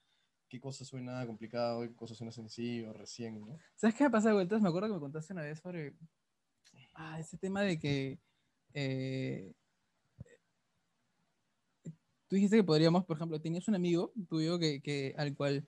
qué 0.48 0.58
cosa 0.60 0.84
suena 0.86 1.26
complicado 1.26 1.84
y 1.84 1.88
qué 1.88 1.94
cosa 1.94 2.14
suena 2.14 2.32
sencillo 2.32 2.94
recién, 2.94 3.38
¿no? 3.38 3.58
¿Sabes 3.76 3.94
qué 3.96 4.04
me 4.04 4.10
pasa 4.10 4.28
de 4.28 4.34
vueltas? 4.34 4.62
Me 4.62 4.68
acuerdo 4.70 4.88
que 4.88 4.94
me 4.94 5.00
contaste 5.00 5.34
una 5.34 5.42
vez 5.42 5.58
sobre 5.60 5.94
ah, 6.94 7.20
ese 7.20 7.36
tema 7.36 7.60
de 7.62 7.78
que 7.78 8.18
eh, 8.74 9.52
tú 12.28 12.36
dijiste 12.36 12.56
que 12.56 12.64
podríamos, 12.64 13.04
por 13.04 13.16
ejemplo, 13.16 13.40
tenías 13.40 13.68
un 13.68 13.74
amigo 13.74 14.12
tuyo 14.28 14.58
que, 14.58 14.80
que, 14.80 15.14
al 15.16 15.34
cual 15.34 15.66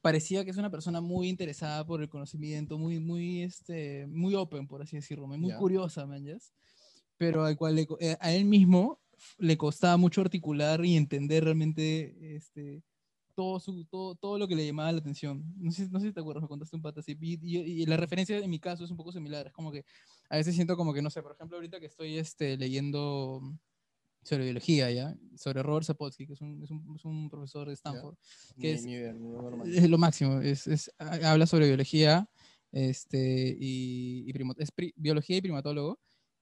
parecía 0.00 0.44
que 0.44 0.50
es 0.50 0.56
una 0.56 0.70
persona 0.70 1.00
muy 1.00 1.28
interesada 1.28 1.86
por 1.86 2.02
el 2.02 2.08
conocimiento, 2.08 2.78
muy, 2.78 2.98
muy, 3.00 3.42
este, 3.42 4.06
muy 4.06 4.34
open, 4.34 4.66
por 4.66 4.82
así 4.82 4.96
decirlo, 4.96 5.26
muy 5.26 5.48
Ya. 5.48 5.58
curiosa, 5.58 6.06
man, 6.06 6.24
¿yes? 6.24 6.52
pero 7.18 7.44
al 7.44 7.56
cual 7.56 7.76
le 7.76 7.86
eh, 8.00 8.16
a 8.20 8.32
él 8.32 8.44
mismo 8.44 9.00
le 9.38 9.56
costaba 9.56 9.96
mucho 9.96 10.20
articular 10.20 10.84
y 10.84 10.96
entender 10.96 11.44
realmente 11.44 12.36
este, 12.36 12.82
todo, 13.36 13.60
su, 13.60 13.84
todo, 13.84 14.16
todo 14.16 14.36
lo 14.38 14.48
que 14.48 14.56
le 14.56 14.66
llamaba 14.66 14.90
la 14.90 14.98
atención. 14.98 15.44
No 15.58 15.70
sé, 15.70 15.88
no 15.90 16.00
sé 16.00 16.08
si 16.08 16.12
te 16.12 16.18
acuerdas, 16.20 16.42
me 16.42 16.48
contaste 16.48 16.74
un 16.74 16.82
pata 16.82 16.98
así. 17.00 17.16
Y, 17.20 17.34
y- 17.56 17.82
y 17.82 17.86
la 17.86 17.96
referencia 17.96 18.36
en 18.38 18.50
mi 18.50 18.58
caso 18.58 18.84
es 18.84 18.90
un 18.90 18.96
poco 18.96 19.12
similar. 19.12 19.46
Es 19.46 19.52
como 19.52 19.70
que 19.70 19.84
a 20.28 20.36
veces 20.38 20.54
siento 20.56 20.76
como 20.76 20.92
que, 20.92 21.02
no 21.02 21.10
sé, 21.10 21.22
por 21.22 21.32
ejemplo, 21.32 21.56
ahorita 21.58 21.78
que 21.78 21.86
estoy 21.86 22.18
este, 22.18 22.56
leyendo 22.56 23.40
sobre 24.22 24.42
biología, 24.44 24.90
¿ya? 24.90 25.16
Sobre 25.36 25.62
Robert 25.62 25.86
Sapolsky, 25.86 26.26
que 26.26 26.32
es 26.32 26.40
un, 26.40 26.60
es 26.64 26.70
un, 26.72 26.96
es 26.96 27.04
un 27.04 27.30
profesor 27.30 27.68
de 27.68 27.74
Stanford. 27.74 28.16
que 28.58 28.68
Ni- 28.68 28.74
es- 28.74 28.84
ni. 28.86 28.94
Es 29.76 29.88
lo 29.88 29.98
máximo. 29.98 30.40
Es, 30.40 30.66
es- 30.66 30.90
ha- 30.98 31.30
habla 31.30 31.46
sobre 31.46 31.68
biología 31.68 32.28
este, 32.72 33.56
y, 33.60 34.24
y 34.26 34.32
primo- 34.32 34.54
es 34.58 34.72
pri- 34.72 34.92
biología 34.96 35.36
y 35.36 35.40
primatólogo. 35.42 36.00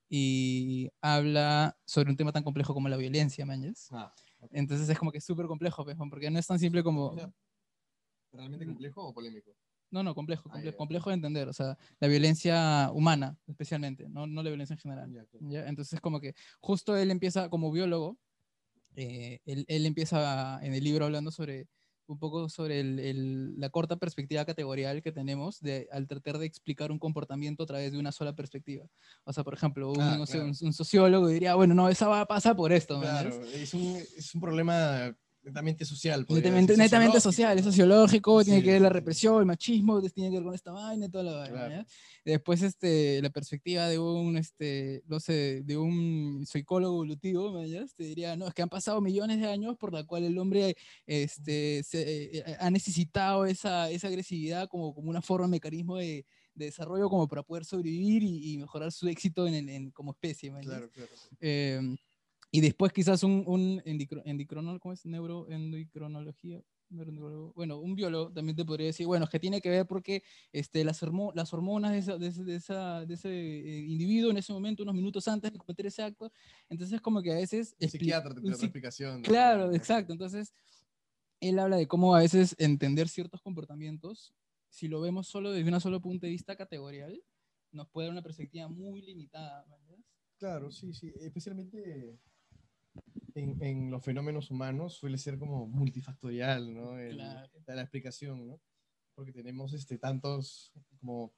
Y 0.09 0.89
habla 1.01 1.77
sobre 1.85 2.09
un 2.11 2.15
tema 2.17 2.31
tan 2.31 2.43
complejo 2.43 2.73
como 2.73 2.89
la 2.89 2.97
violencia, 2.97 3.45
mañas. 3.45 3.89
Ah, 3.91 4.13
Entonces 4.51 4.89
es 4.89 4.97
como 4.97 5.11
que 5.11 5.19
es 5.19 5.25
súper 5.25 5.45
complejo, 5.47 5.83
pues, 5.83 5.97
porque 6.09 6.29
no 6.31 6.39
es 6.39 6.47
tan 6.47 6.59
simple 6.59 6.83
como... 6.83 7.15
¿Realmente 8.31 8.65
complejo 8.65 9.03
o 9.07 9.13
polémico? 9.13 9.55
No, 9.91 10.03
no, 10.03 10.13
complejo, 10.13 10.49
Ah, 10.51 10.57
comple- 10.57 10.71
ya. 10.71 10.77
complejo 10.77 11.09
de 11.09 11.15
entender. 11.15 11.47
O 11.47 11.53
sea, 11.53 11.77
la 11.99 12.07
violencia 12.07 12.91
humana, 12.93 13.37
especialmente, 13.47 14.09
no, 14.09 14.27
no 14.27 14.43
la 14.43 14.49
violencia 14.49 14.73
en 14.73 14.79
general. 14.79 15.11
Ya, 15.13 15.25
claro. 15.25 15.45
¿ya? 15.49 15.67
Entonces, 15.67 16.01
como 16.01 16.19
que 16.19 16.33
justo 16.59 16.97
él 16.97 17.11
empieza, 17.11 17.49
como 17.49 17.71
biólogo, 17.71 18.17
eh, 18.95 19.39
él, 19.45 19.63
él 19.67 19.85
empieza 19.85 20.59
en 20.63 20.73
el 20.73 20.83
libro 20.83 21.05
hablando 21.05 21.31
sobre 21.31 21.67
un 22.07 22.19
poco 22.19 22.49
sobre 22.49 22.79
el- 22.79 22.99
el- 22.99 23.59
la 23.59 23.69
corta 23.69 23.95
perspectiva 23.97 24.45
categorial 24.45 25.01
que 25.01 25.11
tenemos 25.11 25.59
de, 25.59 25.87
al 25.91 26.07
tratar 26.07 26.37
de 26.37 26.45
explicar 26.45 26.91
un 26.91 26.99
comportamiento 26.99 27.63
a 27.63 27.65
través 27.65 27.91
de 27.91 27.99
una 27.99 28.11
sola 28.11 28.35
perspectiva. 28.35 28.85
O 29.23 29.33
sea, 29.33 29.43
por 29.43 29.53
ejemplo, 29.53 29.91
un, 29.91 30.01
Ah, 30.01 30.15
no 30.17 30.25
sé, 30.25 30.33
claro. 30.33 30.45
un- 30.49 30.67
un 30.67 30.73
sociólogo 30.73 31.27
diría, 31.27 31.55
bueno, 31.55 31.73
no, 31.73 31.89
esa 31.89 32.07
va 32.07 32.21
a 32.21 32.25
pasar 32.27 32.55
por 32.55 32.71
esto. 32.71 32.97
¿me 32.99 33.05
Claro, 33.05 33.29
es 33.45 33.73
un, 33.73 33.95
es 33.95 34.35
un 34.35 34.41
problema 34.41 35.15
netamente 35.45 35.85
social. 35.85 36.25
Netamente, 36.27 36.75
netamente 36.75 37.21
social, 37.21 37.57
es 37.57 37.63
sociológico, 37.63 38.43
tiene 38.43 38.59
Sí, 38.59 38.65
que 38.65 38.71
ver 38.71 38.81
la 38.81 38.89
represión, 38.89 39.39
el 39.39 39.45
machismo, 39.45 40.01
tiene 40.01 40.29
que 40.31 40.35
ver 40.37 40.43
con 40.43 40.55
esta 40.55 40.71
vaina 40.71 41.05
y 41.05 41.09
toda 41.09 41.23
la 41.23 41.33
vaina. 41.33 41.53
Claro. 41.55 41.71
¿ya? 41.75 41.85
Después, 42.25 42.61
este, 42.63 43.21
la 43.21 43.29
perspectiva 43.29 43.87
de 43.87 43.99
un, 43.99 44.35
este, 44.37 45.03
no 45.07 45.19
sé, 45.19 45.61
de 45.63 45.77
un 45.77 46.43
psicólogo 46.45 46.95
evolutivo, 46.95 47.53
¿me 47.53 47.61
entiendes? 47.63 47.93
te 47.93 48.03
diría, 48.03 48.35
no, 48.35 48.47
es 48.47 48.53
que 48.53 48.63
han 48.63 48.69
pasado 48.69 48.99
millones 49.01 49.39
de 49.39 49.47
años 49.47 49.77
por 49.77 49.93
la 49.93 50.03
cual 50.03 50.23
el 50.23 50.37
hombre 50.39 50.75
este, 51.05 51.83
se, 51.83 52.37
eh, 52.39 52.43
ha 52.59 52.69
necesitado 52.71 53.45
esa, 53.45 53.89
esa 53.91 54.07
agresividad 54.07 54.67
como, 54.67 54.93
como 54.95 55.09
una 55.09 55.21
forma, 55.21 55.47
mecanismo 55.47 55.97
de, 55.97 56.25
de 56.55 56.65
desarrollo 56.65 57.09
como 57.09 57.27
para 57.27 57.43
poder 57.43 57.65
sobrevivir 57.65 58.23
y, 58.23 58.53
y 58.53 58.57
mejorar 58.57 58.91
su 58.91 59.07
éxito 59.07 59.45
en, 59.47 59.53
el- 59.53 59.69
en- 59.69 59.91
como 59.91 60.11
especie. 60.11 60.51
claro. 60.61 60.89
claro. 60.91 61.09
Eh, 61.39 61.95
y 62.51 62.61
después 62.61 62.93
quizás 62.93 63.23
un, 63.23 63.43
un 63.47 63.81
endicro- 63.85 64.21
endicrono- 64.25 64.79
¿cómo 64.79 64.93
es? 64.93 65.05
Neuroendocronología. 65.05 66.61
neuroendocrólogo, 66.89 67.51
Bueno, 67.53 67.79
un 67.79 67.95
biólogo 67.95 68.31
también 68.31 68.55
te 68.55 68.63
podría 68.63 68.85
decir, 68.87 69.07
bueno, 69.07 69.25
es 69.25 69.31
que 69.31 69.39
tiene 69.39 69.59
que 69.59 69.69
ver 69.69 69.87
porque 69.87 70.21
este, 70.53 70.83
las, 70.83 71.01
hormo- 71.01 71.31
las 71.33 71.51
hormonas 71.51 71.91
de, 71.91 71.97
esa- 71.97 72.17
de 72.17 72.27
ese, 72.27 72.43
de 72.43 72.55
esa- 72.55 73.05
de 73.05 73.13
ese, 73.15 73.29
eh, 73.29 73.79
individuo 73.87 74.29
en 74.31 74.37
ese 74.37 74.53
momento, 74.53 74.83
unos 74.83 74.93
minutos 74.95 75.27
antes 75.27 75.51
de 75.51 75.57
cometer 75.57 75.87
ese 75.87 76.03
acto, 76.03 76.31
entonces 76.69 77.01
como 77.01 77.21
que 77.23 77.31
a 77.31 77.35
veces... 77.35 77.75
Un 77.81 77.89
psiquiatra 77.89 78.33
te 78.35 78.39
un 78.39 78.51
da 78.51 78.57
explicación. 78.57 79.21
Claro, 79.23 79.73
exacto. 79.73 80.13
Entonces, 80.13 80.53
él 81.41 81.57
habla 81.59 81.75
de 81.77 81.87
cómo 81.87 82.15
a 82.15 82.19
veces 82.19 82.55
entender 82.59 83.09
ciertos 83.09 83.41
comportamientos, 83.41 84.33
si 84.69 84.87
lo 84.87 85.01
vemos 85.01 85.27
solo 85.27 85.51
desde 85.51 85.67
una 85.67 85.79
sola 85.79 85.99
punto 85.99 86.27
de 86.27 86.31
vista 86.31 86.55
categorial, 86.55 87.19
nos 87.71 87.89
puede 87.89 88.07
dar 88.07 88.13
una 88.13 88.21
perspectiva 88.23 88.67
muy 88.67 89.01
limitada. 89.01 89.65
¿me 89.67 89.75
entiendes? 89.75 90.05
Claro, 90.37 90.71
sí, 90.71 90.93
sí. 90.93 91.11
Especialmente 91.19 92.19
en, 93.35 93.61
en 93.61 93.91
los 93.91 94.03
fenómenos 94.03 94.49
humanos 94.49 94.95
suele 94.95 95.17
ser 95.17 95.37
como 95.37 95.67
multifactorial, 95.67 96.73
¿no? 96.73 96.97
El- 96.97 97.17
Claro. 97.17 97.51
la, 97.67 97.75
la 97.75 97.81
explicación, 97.81 98.47
¿no? 98.47 98.59
porque 99.15 99.31
tenemos 99.31 99.73
este, 99.73 99.97
tantos, 99.97 100.73
como, 100.99 101.33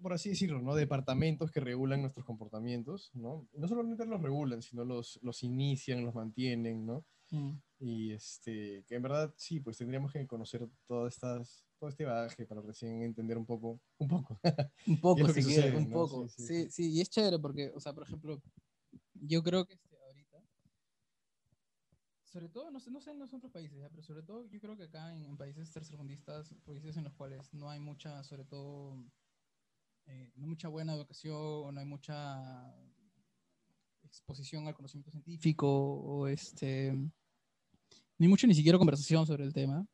por 0.00 0.12
así 0.12 0.28
decirlo, 0.28 0.62
¿no? 0.62 0.76
departamentos 0.76 1.50
que 1.50 1.58
regulan 1.58 2.00
nuestros 2.02 2.24
comportamientos, 2.24 3.10
¿no? 3.14 3.48
No 3.52 3.66
solamente 3.66 4.06
los 4.06 4.22
regulan, 4.22 4.62
sino 4.62 4.84
los, 4.84 5.18
los 5.22 5.42
inician, 5.42 6.04
los 6.04 6.14
mantienen, 6.14 6.86
¿no? 6.86 7.04
Mm. 7.30 7.50
Y 7.80 8.12
este, 8.12 8.84
que 8.86 8.94
en 8.94 9.02
verdad 9.02 9.34
sí, 9.36 9.58
pues 9.60 9.76
tendríamos 9.78 10.12
que 10.12 10.24
conocer 10.28 10.68
todas 10.86 11.14
estas, 11.14 11.64
todo 11.80 11.90
este 11.90 12.04
bagaje 12.04 12.46
para 12.46 12.60
recién 12.62 13.02
entender 13.02 13.36
un 13.36 13.46
poco, 13.46 13.80
un 13.98 14.08
poco. 14.08 14.40
Un 14.86 15.00
poco, 15.00 15.28
si 15.32 15.42
sucede, 15.42 15.76
un 15.76 15.88
¿no? 15.88 15.94
poco. 15.94 16.28
Sí, 16.28 16.46
sí, 16.46 16.62
Sí, 16.64 16.70
sí, 16.70 16.92
y 16.92 17.00
es 17.00 17.10
chévere 17.10 17.38
porque, 17.40 17.72
o 17.74 17.80
sea, 17.80 17.92
por 17.92 18.04
ejemplo, 18.04 18.40
yo 19.14 19.42
creo 19.42 19.66
que 19.66 19.76
sobre 22.28 22.48
todo, 22.48 22.70
no 22.70 22.78
sé, 22.78 22.90
no 22.90 23.00
sé 23.00 23.10
en 23.10 23.18
los 23.18 23.32
otros 23.32 23.50
países, 23.50 23.78
¿ya? 23.78 23.88
pero 23.88 24.02
sobre 24.02 24.22
todo 24.22 24.46
yo 24.46 24.60
creo 24.60 24.76
que 24.76 24.84
acá 24.84 25.14
en, 25.14 25.24
en 25.24 25.36
países 25.36 25.70
tercermundistas, 25.72 26.54
países 26.64 26.96
en 26.96 27.04
los 27.04 27.14
cuales 27.14 27.52
no 27.54 27.70
hay 27.70 27.80
mucha, 27.80 28.22
sobre 28.22 28.44
todo, 28.44 29.02
eh, 30.06 30.30
no 30.36 30.46
mucha 30.46 30.68
buena 30.68 30.94
educación, 30.94 31.34
o 31.36 31.72
no 31.72 31.80
hay 31.80 31.86
mucha 31.86 32.74
exposición 34.02 34.66
al 34.66 34.74
conocimiento 34.74 35.10
científico, 35.10 35.66
o 35.68 36.26
este, 36.28 36.92
no 36.92 37.10
hay 38.18 38.28
mucha 38.28 38.46
ni 38.46 38.54
siquiera 38.54 38.78
conversación 38.78 39.26
sobre 39.26 39.44
el 39.44 39.52
tema. 39.52 39.86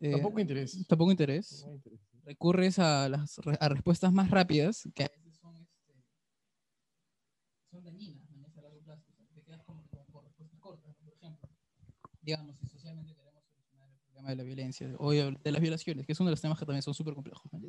eh, 0.00 0.10
Tampoco 0.12 0.40
interés. 0.40 0.86
tampoco 0.86 1.10
interés 1.10 1.62
No 1.62 1.68
hay 1.70 1.76
interés. 1.76 2.00
recurres 2.24 2.78
a 2.78 3.08
las 3.08 3.38
a 3.60 3.68
respuestas 3.68 4.12
más 4.12 4.30
rápidas 4.30 4.88
que 4.94 5.04
a 5.04 5.08
veces 5.08 5.36
son, 5.36 5.56
este, 5.56 6.04
son 7.70 7.82
dañinas 7.84 8.30
¿no? 8.30 8.46
a 8.56 8.60
largo 8.60 8.80
plazo. 8.82 9.04
O 9.10 9.14
sea, 9.14 9.26
te 9.34 9.42
quedas 9.42 9.62
como, 9.64 9.86
como 9.88 10.04
por 10.06 10.24
respuestas 10.24 10.58
cortas, 10.60 10.94
¿no? 10.98 11.04
por 11.04 11.14
ejemplo. 11.14 11.48
Digamos, 12.22 12.56
si 12.58 12.66
socialmente 12.66 13.14
queremos 13.14 13.44
solucionar 13.44 13.88
el 13.90 13.98
problema 13.98 14.30
de 14.30 14.36
la 14.36 14.42
violencia 14.44 14.88
o 14.98 15.10
de 15.10 15.52
las 15.52 15.60
violaciones, 15.60 16.06
que 16.06 16.12
es 16.12 16.20
uno 16.20 16.30
de 16.30 16.32
los 16.32 16.40
temas 16.40 16.58
que 16.58 16.64
también 16.64 16.82
son 16.82 16.94
súper 16.94 17.14
complejos. 17.14 17.52
¿no? 17.52 17.60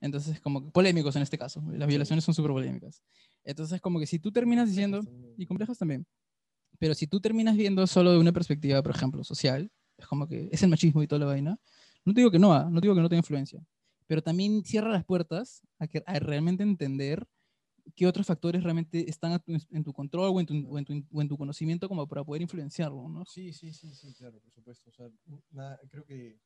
Entonces, 0.00 0.40
como 0.40 0.70
polémicos 0.70 1.16
en 1.16 1.22
este 1.22 1.38
caso. 1.38 1.62
Las 1.72 1.88
violaciones 1.88 2.24
son 2.24 2.34
súper 2.34 2.52
polémicas. 2.52 3.02
Entonces, 3.44 3.80
como 3.80 3.98
que 3.98 4.06
si 4.06 4.18
tú 4.18 4.30
terminas 4.30 4.68
diciendo, 4.68 5.00
y 5.36 5.46
complejas 5.46 5.78
también. 5.78 6.06
Pero 6.78 6.94
si 6.94 7.06
tú 7.06 7.20
terminas 7.20 7.56
viendo 7.56 7.86
solo 7.86 8.12
de 8.12 8.18
una 8.18 8.32
perspectiva, 8.32 8.82
por 8.82 8.94
ejemplo, 8.94 9.24
social, 9.24 9.70
es 9.96 10.06
como 10.06 10.28
que 10.28 10.48
es 10.52 10.62
el 10.62 10.70
machismo 10.70 11.02
y 11.02 11.08
toda 11.08 11.18
la 11.18 11.26
vaina. 11.26 11.58
No 12.04 12.14
te 12.14 12.20
digo 12.20 12.30
que 12.30 12.38
no, 12.38 12.70
no 12.70 12.80
te 12.80 12.86
digo 12.86 12.94
que 12.94 13.00
no 13.00 13.08
tenga 13.08 13.18
influencia, 13.18 13.62
pero 14.06 14.22
también 14.22 14.64
cierra 14.64 14.90
las 14.90 15.04
puertas 15.04 15.62
a, 15.78 15.86
que, 15.86 16.02
a 16.06 16.18
realmente 16.20 16.62
entender 16.62 17.26
qué 17.96 18.06
otros 18.06 18.26
factores 18.26 18.62
realmente 18.62 19.08
están 19.08 19.42
en 19.70 19.84
tu 19.84 19.92
control 19.92 20.30
o 20.34 20.40
en 20.40 20.46
tu, 20.46 20.68
o 20.68 20.78
en 20.78 20.84
tu, 20.84 21.04
o 21.12 21.22
en 21.22 21.28
tu 21.28 21.36
conocimiento 21.36 21.88
como 21.88 22.06
para 22.06 22.24
poder 22.24 22.42
influenciarlo, 22.42 23.08
¿no? 23.08 23.24
Sí, 23.26 23.52
sí, 23.52 23.72
sí, 23.72 23.94
sí, 23.94 24.14
claro, 24.14 24.40
por 24.40 24.52
supuesto. 24.52 24.90
O 24.90 24.92
sea, 24.92 25.10
nada, 25.50 25.80
creo 25.90 26.04
que 26.04 26.40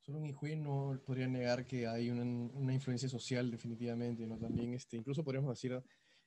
solo 0.00 0.18
un 0.18 0.26
hijo 0.26 0.46
no 0.56 1.00
podría 1.04 1.28
negar 1.28 1.66
que 1.66 1.86
hay 1.86 2.10
una, 2.10 2.22
una 2.24 2.72
influencia 2.74 3.08
social 3.08 3.50
definitivamente, 3.50 4.26
¿no? 4.26 4.38
También, 4.38 4.74
este, 4.74 4.96
incluso 4.96 5.22
podríamos 5.24 5.50
decir, 5.50 5.72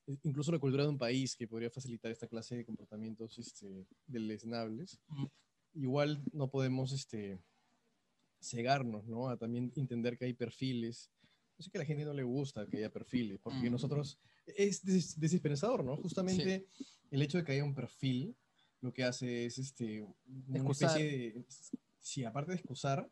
eh, 0.08 0.18
incluso 0.24 0.52
la 0.52 0.60
cultura 0.60 0.84
de 0.84 0.90
un 0.90 0.98
país 0.98 1.36
que 1.36 1.48
podría 1.48 1.70
facilitar 1.70 2.12
esta 2.12 2.28
clase 2.28 2.56
de 2.56 2.66
comportamientos 2.66 3.38
este, 3.40 3.88
deleznables. 4.06 5.00
Mm. 5.08 5.26
Igual 5.74 6.24
no 6.34 6.50
podemos 6.50 6.92
este, 6.92 7.40
cegarnos, 8.40 9.08
¿no? 9.08 9.30
A 9.30 9.38
también 9.38 9.72
entender 9.76 10.18
que 10.18 10.26
hay 10.26 10.34
perfiles. 10.34 11.12
Yo 11.58 11.64
sé 11.64 11.72
que 11.72 11.78
a 11.78 11.82
la 11.82 11.86
gente 11.86 12.06
no 12.06 12.14
le 12.14 12.24
gusta 12.24 12.66
que 12.68 12.78
haya 12.78 12.92
perfiles, 12.92 13.40
porque 13.40 13.70
Mm. 13.70 13.72
nosotros 13.74 14.20
es 14.46 14.84
des- 14.84 15.20
desesperanzador, 15.20 15.84
¿no? 15.84 15.98
Justamente 15.98 16.66
el 17.12 17.22
hecho 17.22 17.38
de 17.38 17.44
que 17.44 17.52
haya 17.54 17.64
un 17.64 17.76
perfil 17.76 18.36
lo 18.82 18.94
que 18.94 19.04
hace 19.04 19.46
es 19.46 19.58
este, 19.60 20.02
una 20.02 20.58
Excusar. 20.58 20.90
especie 20.90 21.06
de, 21.36 21.46
sí, 22.00 22.24
aparte 22.24 22.52
de 22.52 22.58
excusar, 22.58 23.10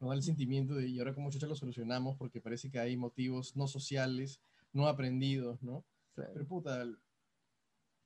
nos 0.00 0.10
da 0.10 0.16
el 0.16 0.22
sentimiento 0.22 0.74
de, 0.74 0.88
y 0.88 0.98
ahora 0.98 1.14
como 1.14 1.30
chucha 1.30 1.46
lo 1.46 1.54
solucionamos 1.54 2.16
porque 2.16 2.40
parece 2.40 2.70
que 2.70 2.80
hay 2.80 2.96
motivos 2.96 3.54
no 3.56 3.68
sociales, 3.68 4.40
no 4.72 4.88
aprendidos, 4.88 5.62
¿no? 5.62 5.84
Pero 6.14 6.44
puta, 6.46 6.84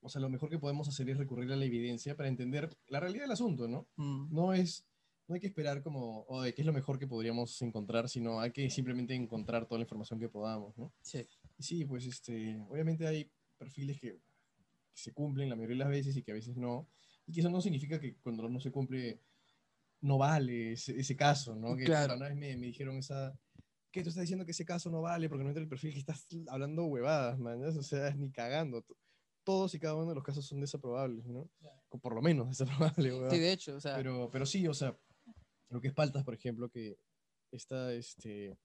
o 0.03 0.09
sea, 0.09 0.21
lo 0.21 0.29
mejor 0.29 0.51
que 0.51 0.59
podemos 0.59 0.89
hacer 0.89 1.09
es 1.11 1.17
recurrir 1.17 1.51
a 1.53 1.57
la 1.57 1.65
evidencia 1.65 2.17
para 2.17 2.29
entender 2.29 2.77
la 2.89 3.01
realidad 3.01 3.25
del 3.25 3.33
asunto, 3.33 3.67
¿no? 3.67 3.87
Mm, 3.97 4.29
No 4.33 4.53
es, 4.53 4.85
no 5.27 5.35
hay 5.35 5.41
que 5.41 5.47
esperar 5.49 5.83
como, 5.83 6.25
o 6.29 6.43
de 6.43 6.55
qué 6.55 6.63
es 6.63 6.67
lo 6.67 6.73
mejor 6.73 6.99
que 6.99 7.07
podríamos 7.09 7.61
encontrar, 7.63 8.09
sino 8.09 8.41
hay 8.41 8.53
que 8.53 8.69
simplemente 8.71 9.15
encontrar 9.15 9.67
toda 9.67 9.79
la 9.79 9.85
información 9.85 10.21
que 10.21 10.29
podamos, 10.29 10.77
¿no? 10.77 10.93
sí. 11.01 11.27
Y 11.59 11.63
sí, 11.63 11.85
pues 11.85 12.07
este, 12.07 12.59
obviamente 12.69 13.07
hay 13.07 13.31
perfiles 13.59 13.99
que, 14.01 14.13
que 14.13 14.21
se 14.95 15.13
cumplen 15.13 15.49
la 15.49 15.57
mayoría 15.57 15.77
de 15.77 15.79
las 15.85 15.89
veces 15.89 16.17
y 16.17 16.23
que 16.23 16.33
a 16.33 16.35
veces 16.35 16.57
no. 16.57 16.89
Y 17.27 17.33
que 17.33 17.41
eso 17.41 17.51
no 17.51 17.61
significa 17.61 17.99
que 17.99 18.17
cuando 18.19 18.49
no 18.49 18.61
se 18.61 18.71
cumple 18.71 19.21
no 20.03 20.19
vale 20.19 20.73
ese, 20.73 20.99
ese 20.99 21.17
caso, 21.17 21.57
¿no? 21.57 21.75
Que 21.77 21.85
Claro. 21.85 22.15
una 22.17 22.29
vez 22.29 22.37
me, 22.37 22.57
me 22.57 22.67
dijeron 22.67 22.97
esa... 22.97 23.39
¿Qué 23.91 24.03
tú 24.03 24.11
estás 24.11 24.23
diciendo 24.23 24.45
que 24.45 24.51
ese 24.51 24.67
caso 24.67 24.91
no 24.91 25.01
vale 25.01 25.29
porque 25.29 25.43
no 25.43 25.49
entra 25.49 25.63
el 25.63 25.69
perfil 25.71 25.95
que 25.95 26.01
estás 26.01 26.27
hablando 26.49 26.85
huevadas, 26.85 27.39
man? 27.39 27.65
O 27.65 27.83
sea, 27.83 28.11
ni 28.15 28.31
cagando. 28.31 28.85
Todos 29.43 29.75
y 29.75 29.79
cada 29.79 29.95
uno 29.95 30.09
de 30.11 30.15
los 30.17 30.25
casos 30.25 30.45
son 30.47 30.61
desaprobables, 30.61 31.25
¿no? 31.27 31.49
O 31.89 31.99
por 31.99 32.15
lo 32.15 32.21
menos 32.21 32.49
desaprobables, 32.51 33.13
huevada. 33.15 33.31
Sí, 33.31 33.39
de 33.39 33.53
hecho, 33.53 33.77
o 33.77 33.81
sea, 33.81 33.97
Pero, 33.97 34.29
pero 34.31 34.45
sí, 34.45 34.67
o 34.69 34.75
sea, 34.75 34.95
lo 35.71 35.81
que 35.81 35.89
es 35.89 35.95
Paltas, 35.95 36.25
por 36.25 36.35
ejemplo, 36.35 36.69
que 36.69 36.99
esta, 37.51 37.95
este, 37.95 38.59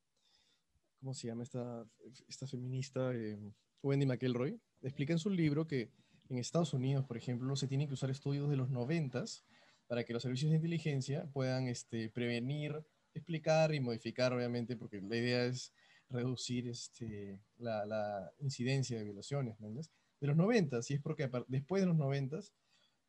¿cómo 1.01 1.13
se 1.13 1.27
llama 1.27 1.43
esta, 1.43 1.85
esta 2.29 2.47
feminista? 2.47 3.11
eh, 3.13 3.37
Wendy 3.83 4.05
McElroy, 4.05 4.59
explica 4.81 5.13
en 5.13 5.19
su 5.19 5.29
libro 5.29 5.67
que 5.67 5.91
en 6.29 6.37
Estados 6.37 6.73
Unidos, 6.73 7.05
por 7.05 7.17
ejemplo, 7.17 7.55
se 7.55 7.67
tienen 7.67 7.87
que 7.87 7.95
usar 7.95 8.09
estudios 8.09 8.49
de 8.49 8.55
los 8.55 8.69
noventas 8.69 9.43
para 9.87 10.03
que 10.05 10.13
los 10.13 10.21
servicios 10.21 10.51
de 10.51 10.57
inteligencia 10.57 11.29
puedan 11.33 11.67
este, 11.67 12.09
prevenir, 12.09 12.85
explicar 13.13 13.73
y 13.73 13.79
modificar, 13.79 14.31
obviamente, 14.33 14.77
porque 14.77 15.01
la 15.01 15.17
idea 15.17 15.45
es 15.45 15.73
reducir 16.09 16.67
este, 16.69 17.41
la, 17.57 18.31
incidencia 18.39 18.97
de 18.97 19.03
violaciones. 19.03 19.57
De 19.59 20.27
los 20.27 20.37
noventas, 20.37 20.89
y 20.91 20.93
es 20.93 21.01
porque 21.01 21.29
después 21.47 21.81
de 21.81 21.87
los 21.87 21.97
noventas 21.97 22.53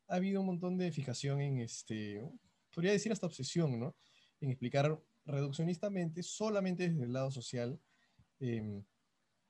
ha 0.07 0.15
habido 0.15 0.41
un 0.41 0.47
montón 0.47 0.77
de 0.77 0.91
fijación 0.91 1.39
en, 1.41 1.61
este, 1.61 2.27
podría 2.73 2.91
decir 2.91 3.11
hasta 3.11 3.27
obsesión, 3.27 3.79
¿no? 3.79 3.95
En 4.41 4.49
explicar 4.49 4.99
reduccionistamente, 5.25 6.23
solamente 6.23 6.89
desde 6.89 7.05
el 7.05 7.13
lado 7.13 7.31
social, 7.31 7.79
eh, 8.39 8.83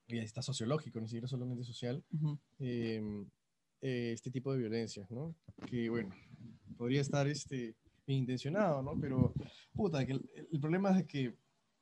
y 0.06 0.18
está 0.18 0.42
sociológico, 0.42 1.00
ni 1.00 1.08
siquiera 1.08 1.28
solamente 1.28 1.64
social, 1.64 2.04
ujú, 2.12 2.38
eh, 2.58 3.02
eh, 3.80 4.12
este 4.12 4.30
tipo 4.30 4.52
de 4.52 4.58
violencias, 4.58 5.10
¿no? 5.10 5.34
Que, 5.66 5.88
bueno, 5.88 6.14
podría 6.76 7.00
estar 7.00 7.26
este, 7.26 7.74
bien 8.06 8.20
intencionado, 8.20 8.82
¿no? 8.82 8.98
Pero, 9.00 9.34
puta, 9.74 10.04
que 10.04 10.12
el, 10.12 10.30
el 10.52 10.60
problema 10.60 10.98
es 10.98 11.06
que 11.06 11.36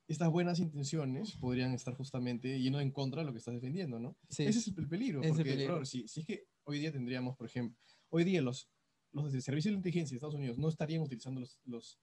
estas 0.07 0.29
buenas 0.29 0.59
intenciones 0.59 1.35
podrían 1.37 1.73
estar 1.73 1.93
justamente 1.95 2.59
yendo 2.59 2.79
en 2.79 2.91
contra 2.91 3.21
de 3.21 3.25
lo 3.25 3.31
que 3.31 3.39
estás 3.39 3.53
defendiendo, 3.53 3.99
¿no? 3.99 4.17
sí. 4.29 4.43
Ese 4.43 4.59
es 4.59 4.67
el 4.67 4.87
peligro, 4.87 5.21
es 5.21 5.27
el 5.27 5.35
porque, 5.35 5.51
peligro. 5.51 5.73
brother, 5.73 5.87
si, 5.87 6.07
si 6.07 6.19
es 6.21 6.25
que 6.25 6.45
hoy 6.65 6.79
día 6.79 6.91
tendríamos, 6.91 7.37
por 7.37 7.47
ejemplo, 7.47 7.77
hoy 8.09 8.23
día 8.23 8.41
los, 8.41 8.69
los 9.11 9.31
del 9.31 9.41
Servicio 9.41 9.71
de 9.71 9.77
Inteligencia 9.77 10.13
de 10.13 10.17
Estados 10.17 10.35
Unidos 10.35 10.57
no 10.57 10.67
estarían 10.67 11.01
utilizando 11.01 11.39
los, 11.39 11.59
los 11.65 11.99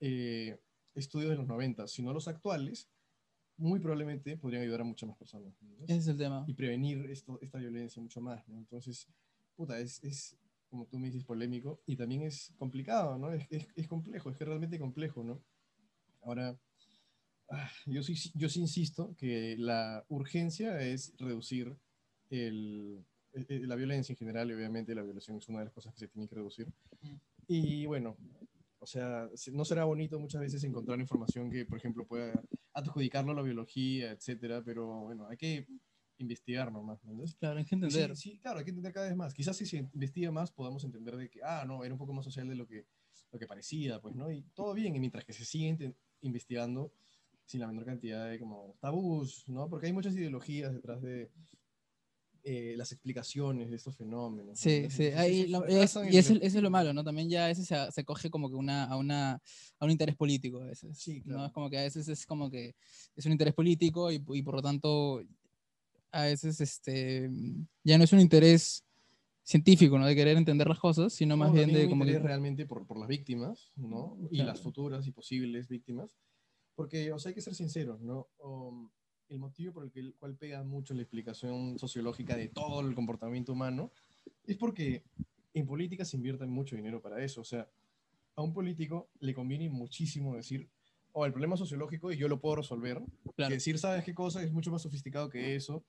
eh, 0.00 0.58
estudios 0.94 1.30
de 1.30 1.36
los 1.36 1.46
90, 1.46 1.86
sino 1.86 2.12
los 2.12 2.28
actuales, 2.28 2.88
muy 3.56 3.78
probablemente 3.78 4.36
podrían 4.36 4.62
ayudar 4.62 4.80
a 4.80 4.84
muchas 4.84 5.08
más 5.08 5.18
personas. 5.18 5.54
¿no? 5.60 5.84
Ese 5.84 5.96
es 5.96 6.06
el 6.08 6.16
tema. 6.16 6.44
y 6.46 6.54
prevenir 6.54 7.10
esto, 7.10 7.38
esta 7.42 7.58
violencia 7.58 8.00
mucho 8.00 8.20
más, 8.20 8.46
¿no? 8.48 8.56
Entonces, 8.56 9.06
puta, 9.54 9.78
es, 9.78 10.02
es, 10.02 10.36
como 10.68 10.86
tú 10.86 10.98
me 10.98 11.08
dices, 11.08 11.24
polémico 11.24 11.80
y 11.86 11.96
también 11.96 12.22
es 12.22 12.52
complicado, 12.58 13.18
¿no? 13.18 13.32
Es, 13.32 13.46
es, 13.50 13.68
es 13.76 13.86
complejo, 13.86 14.30
es 14.30 14.36
que 14.36 14.44
realmente 14.44 14.78
complejo, 14.78 15.22
¿no? 15.22 15.42
Ahora, 16.22 16.58
ah, 17.50 17.70
yo 17.86 18.02
sí, 18.02 18.14
yo 18.34 18.48
sí 18.48 18.60
insisto 18.60 19.14
que 19.16 19.56
la 19.58 20.04
urgencia 20.08 20.80
es 20.80 21.14
reducir 21.18 21.76
el, 22.30 23.04
eh, 23.32 23.46
eh, 23.48 23.60
la 23.66 23.76
violencia 23.76 24.12
en 24.12 24.16
general, 24.16 24.50
y 24.50 24.54
obviamente 24.54 24.94
la 24.94 25.02
violación 25.02 25.36
es 25.36 25.48
una 25.48 25.60
de 25.60 25.66
las 25.66 25.74
cosas 25.74 25.92
que 25.92 26.00
se 26.00 26.08
tiene 26.08 26.28
que 26.28 26.34
reducir. 26.34 26.66
Mm. 27.02 27.16
Y 27.48 27.86
bueno, 27.86 28.16
o 28.80 28.86
sea, 28.86 29.28
se- 29.34 29.52
no 29.52 29.64
será 29.64 29.84
bonito 29.84 30.18
muchas 30.18 30.40
veces 30.40 30.64
encontrar 30.64 30.98
información 31.00 31.50
que, 31.50 31.64
por 31.66 31.78
ejemplo, 31.78 32.06
pueda 32.06 32.42
adjudicarlo 32.72 33.32
a 33.32 33.34
la 33.34 33.42
biología, 33.42 34.12
etcétera, 34.12 34.62
pero 34.64 34.86
bueno, 35.02 35.26
hay 35.28 35.36
que 35.36 35.66
investigar 36.18 36.70
nomás, 36.72 37.02
¿no? 37.04 37.22
Claro, 37.38 37.58
hay 37.58 37.64
que 37.64 37.74
y 37.74 37.78
sí, 37.78 37.84
entender. 37.86 38.16
Sí, 38.16 38.38
claro, 38.38 38.58
hay 38.58 38.64
que 38.64 38.70
entender 38.70 38.92
cada 38.92 39.06
vez 39.06 39.16
más. 39.16 39.32
Quizás 39.34 39.56
si 39.56 39.66
se 39.66 39.78
investiga 39.78 40.30
más 40.30 40.50
podamos 40.52 40.84
entender 40.84 41.16
de 41.16 41.30
que, 41.30 41.40
ah, 41.42 41.64
no, 41.66 41.84
era 41.84 41.94
un 41.94 41.98
poco 41.98 42.12
más 42.12 42.24
social 42.24 42.48
de 42.48 42.54
lo 42.56 42.66
que, 42.66 42.86
lo 43.32 43.38
que 43.38 43.46
parecía, 43.46 44.00
pues, 44.00 44.14
¿no? 44.14 44.30
Y 44.30 44.42
todo 44.54 44.74
bien, 44.74 44.94
y 44.96 45.00
mientras 45.00 45.24
que 45.24 45.32
se 45.32 45.44
sigue 45.44 45.94
investigando 46.20 46.92
sin 47.46 47.60
la 47.60 47.66
menor 47.66 47.84
cantidad 47.86 48.28
de 48.30 48.38
como 48.38 48.76
tabús, 48.80 49.48
¿no? 49.48 49.68
Porque 49.68 49.86
hay 49.86 49.92
muchas 49.92 50.14
ideologías 50.14 50.72
detrás 50.72 51.02
de 51.02 51.30
eh, 52.44 52.74
las 52.76 52.92
explicaciones 52.92 53.70
de 53.70 53.76
estos 53.76 53.96
fenómenos. 53.96 54.58
Sí, 54.58 54.82
¿no? 54.84 54.90
sí, 54.90 55.04
ahí 55.08 55.46
lo- 55.48 55.66
es, 55.66 55.96
y 56.10 56.16
eso, 56.16 56.32
eso 56.34 56.56
es 56.58 56.62
lo 56.62 56.70
malo, 56.70 56.92
¿no? 56.92 57.04
También 57.04 57.28
ya 57.28 57.44
a 57.44 57.48
veces 57.48 57.66
se, 57.66 57.76
se 57.92 58.04
coge 58.04 58.30
como 58.30 58.48
que 58.48 58.56
una, 58.56 58.84
a, 58.84 58.96
una, 58.96 59.32
a 59.78 59.84
un 59.84 59.90
interés 59.90 60.16
político 60.16 60.60
a 60.60 60.66
veces. 60.66 60.98
Sí, 60.98 61.18
¿no? 61.24 61.34
claro. 61.34 61.46
Es 61.46 61.52
como 61.52 61.70
que 61.70 61.78
a 61.78 61.82
veces 61.82 62.08
es 62.08 62.26
como 62.26 62.50
que 62.50 62.74
es 63.16 63.26
un 63.26 63.32
interés 63.32 63.54
político 63.54 64.10
y, 64.10 64.22
y 64.34 64.42
por 64.42 64.54
lo 64.56 64.62
tanto 64.62 65.22
a 66.12 66.22
veces 66.24 66.60
este, 66.60 67.30
ya 67.84 67.96
no 67.98 68.04
es 68.04 68.12
un 68.12 68.20
interés 68.20 68.84
científico, 69.42 69.98
¿no? 69.98 70.06
De 70.06 70.14
querer 70.14 70.36
entender 70.36 70.68
las 70.68 70.78
cosas, 70.78 71.12
sino 71.12 71.36
más 71.36 71.48
No, 71.50 71.54
bien 71.54 71.72
de 71.72 71.88
como 71.88 72.04
que... 72.04 72.18
realmente 72.18 72.66
por, 72.66 72.86
por 72.86 72.98
las 72.98 73.08
víctimas, 73.08 73.72
¿no? 73.76 74.16
Y 74.30 74.36
Claro. 74.36 74.52
las 74.52 74.60
futuras 74.60 75.06
y 75.06 75.12
posibles 75.12 75.68
víctimas. 75.68 76.16
Porque, 76.76 77.12
o 77.12 77.18
sea, 77.18 77.30
hay 77.30 77.34
que 77.34 77.40
ser 77.40 77.54
sinceros, 77.54 78.00
¿no? 78.00 78.28
Um, 78.38 78.90
el 79.30 79.38
motivo 79.38 79.72
por 79.72 79.84
el 79.84 79.90
que, 79.90 80.00
el 80.00 80.14
cual 80.14 80.36
pega 80.36 80.62
mucho 80.62 80.92
la 80.92 81.02
explicación 81.02 81.78
sociológica 81.78 82.36
de 82.36 82.48
todo 82.48 82.80
el 82.80 82.94
comportamiento 82.94 83.52
humano 83.52 83.90
es 84.46 84.56
porque 84.56 85.02
en 85.54 85.66
política 85.66 86.04
se 86.04 86.16
invierte 86.16 86.44
mucho 86.46 86.76
dinero 86.76 87.00
para 87.00 87.22
eso. 87.24 87.40
O 87.40 87.44
sea, 87.44 87.68
a 88.36 88.42
un 88.42 88.52
político 88.52 89.08
le 89.20 89.32
conviene 89.34 89.68
muchísimo 89.70 90.34
decir, 90.36 90.68
oh, 91.12 91.26
el 91.26 91.32
problema 91.32 91.56
sociológico 91.56 92.12
y 92.12 92.16
yo 92.16 92.28
lo 92.28 92.40
puedo 92.40 92.56
resolver. 92.56 93.00
Claro. 93.36 93.48
Que 93.48 93.54
decir, 93.54 93.78
¿sabes 93.78 94.04
qué 94.04 94.14
cosa? 94.14 94.42
Es 94.42 94.52
mucho 94.52 94.70
más 94.70 94.82
sofisticado 94.82 95.28
que 95.28 95.54
eso. 95.54 95.84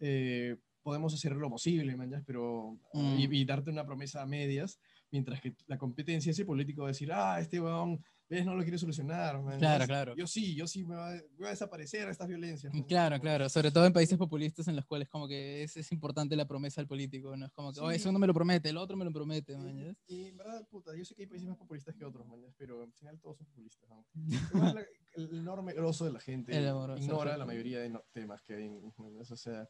Eh, 0.00 0.56
podemos 0.82 1.14
hacer 1.14 1.34
lo 1.36 1.48
posible, 1.48 1.96
man, 1.96 2.10
ya, 2.10 2.22
pero 2.26 2.76
Mm. 2.92 3.18
y, 3.18 3.40
y 3.40 3.44
darte 3.44 3.70
una 3.70 3.86
promesa 3.86 4.22
a 4.22 4.26
medias, 4.26 4.78
mientras 5.14 5.40
que 5.40 5.54
la 5.68 5.78
competencia, 5.78 6.32
ese 6.32 6.44
político 6.44 6.82
va 6.82 6.88
a 6.88 6.90
decir, 6.90 7.12
ah, 7.12 7.38
este 7.38 7.60
weón, 7.60 8.02
ves, 8.28 8.44
no 8.44 8.56
lo 8.56 8.62
quiere 8.64 8.76
solucionar. 8.78 9.40
man, 9.40 9.60
Claro, 9.60 9.86
claro. 9.86 10.16
Yo 10.16 10.26
sí, 10.26 10.56
yo 10.56 10.66
sí 10.66 10.84
me 10.84 10.96
va, 10.96 11.12
voy 11.38 11.46
a 11.46 11.50
desaparecer 11.50 12.08
estas 12.08 12.26
violencias. 12.26 12.74
man, 12.74 12.82
Claro, 12.82 13.20
claro, 13.20 13.48
sobre 13.48 13.70
todo 13.70 13.86
en 13.86 13.92
países 13.92 14.18
populistas 14.18 14.66
en 14.66 14.74
los 14.74 14.84
cuales 14.86 15.08
como 15.08 15.28
que 15.28 15.62
es, 15.62 15.76
es 15.76 15.92
importante 15.92 16.34
la 16.34 16.48
promesa 16.48 16.80
del 16.80 16.88
político, 16.88 17.36
¿no? 17.36 17.46
Es 17.46 17.52
como 17.52 17.72
que, 17.72 17.78
oh, 17.78 17.90
Sí. 17.90 17.96
eso 17.96 18.10
no 18.10 18.18
me 18.18 18.26
lo 18.26 18.34
promete, 18.34 18.70
el 18.70 18.76
otro 18.76 18.96
me 18.96 19.04
lo 19.04 19.12
promete, 19.12 19.56
man, 19.56 19.76
¿ya? 19.78 19.94
Y, 20.08 20.24
en 20.30 20.36
verdad, 20.36 20.66
puta, 20.68 20.96
yo 20.96 21.04
sé 21.04 21.14
que 21.14 21.22
hay 21.22 21.28
países 21.28 21.48
más 21.48 21.58
populistas 21.58 21.94
que 21.94 22.04
otros, 22.04 22.26
man, 22.26 22.40
pero 22.58 22.82
al 22.82 22.92
final 22.92 23.20
todos 23.20 23.36
son 23.36 23.46
populistas. 23.46 23.88
¿no? 23.88 24.04
La- 24.80 24.84
el 25.14 25.28
enorme 25.38 25.74
grosso 25.74 26.04
de 26.06 26.12
la 26.12 26.18
gente 26.18 26.50
El 26.56 26.64
ignora 26.64 26.96
sí. 26.98 27.38
la 27.38 27.46
mayoría 27.46 27.78
de 27.78 27.88
no- 27.88 28.02
temas 28.12 28.42
que 28.42 28.54
hay. 28.54 28.64
en- 28.64 28.92
man, 28.96 29.12
O 29.20 29.36
sea, 29.36 29.68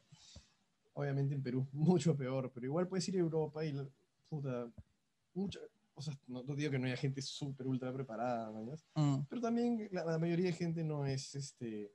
obviamente 0.93 1.35
en 1.35 1.43
Perú 1.43 1.67
mucho 1.71 2.15
peor, 2.17 2.51
pero 2.51 2.65
igual 2.65 2.87
puedes 2.87 3.07
ir 3.09 3.17
a 3.17 3.19
Europa 3.19 3.63
y, 3.63 3.73
puta, 4.27 4.67
mucha, 5.35 5.59
o 5.93 6.01
sea, 6.01 6.17
no, 6.27 6.43
no 6.43 6.55
digo 6.55 6.71
que 6.71 6.79
no 6.79 6.87
haya 6.87 6.97
gente 6.97 7.21
súper 7.21 7.67
ultra 7.67 7.93
preparada, 7.93 8.51
ya, 8.65 9.01
Mm, 9.01 9.25
pero 9.29 9.41
también 9.41 9.87
la, 9.91 10.05
la 10.05 10.19
mayoría 10.19 10.47
de 10.47 10.53
gente 10.53 10.83
no 10.83 11.05
es, 11.05 11.35
este, 11.35 11.91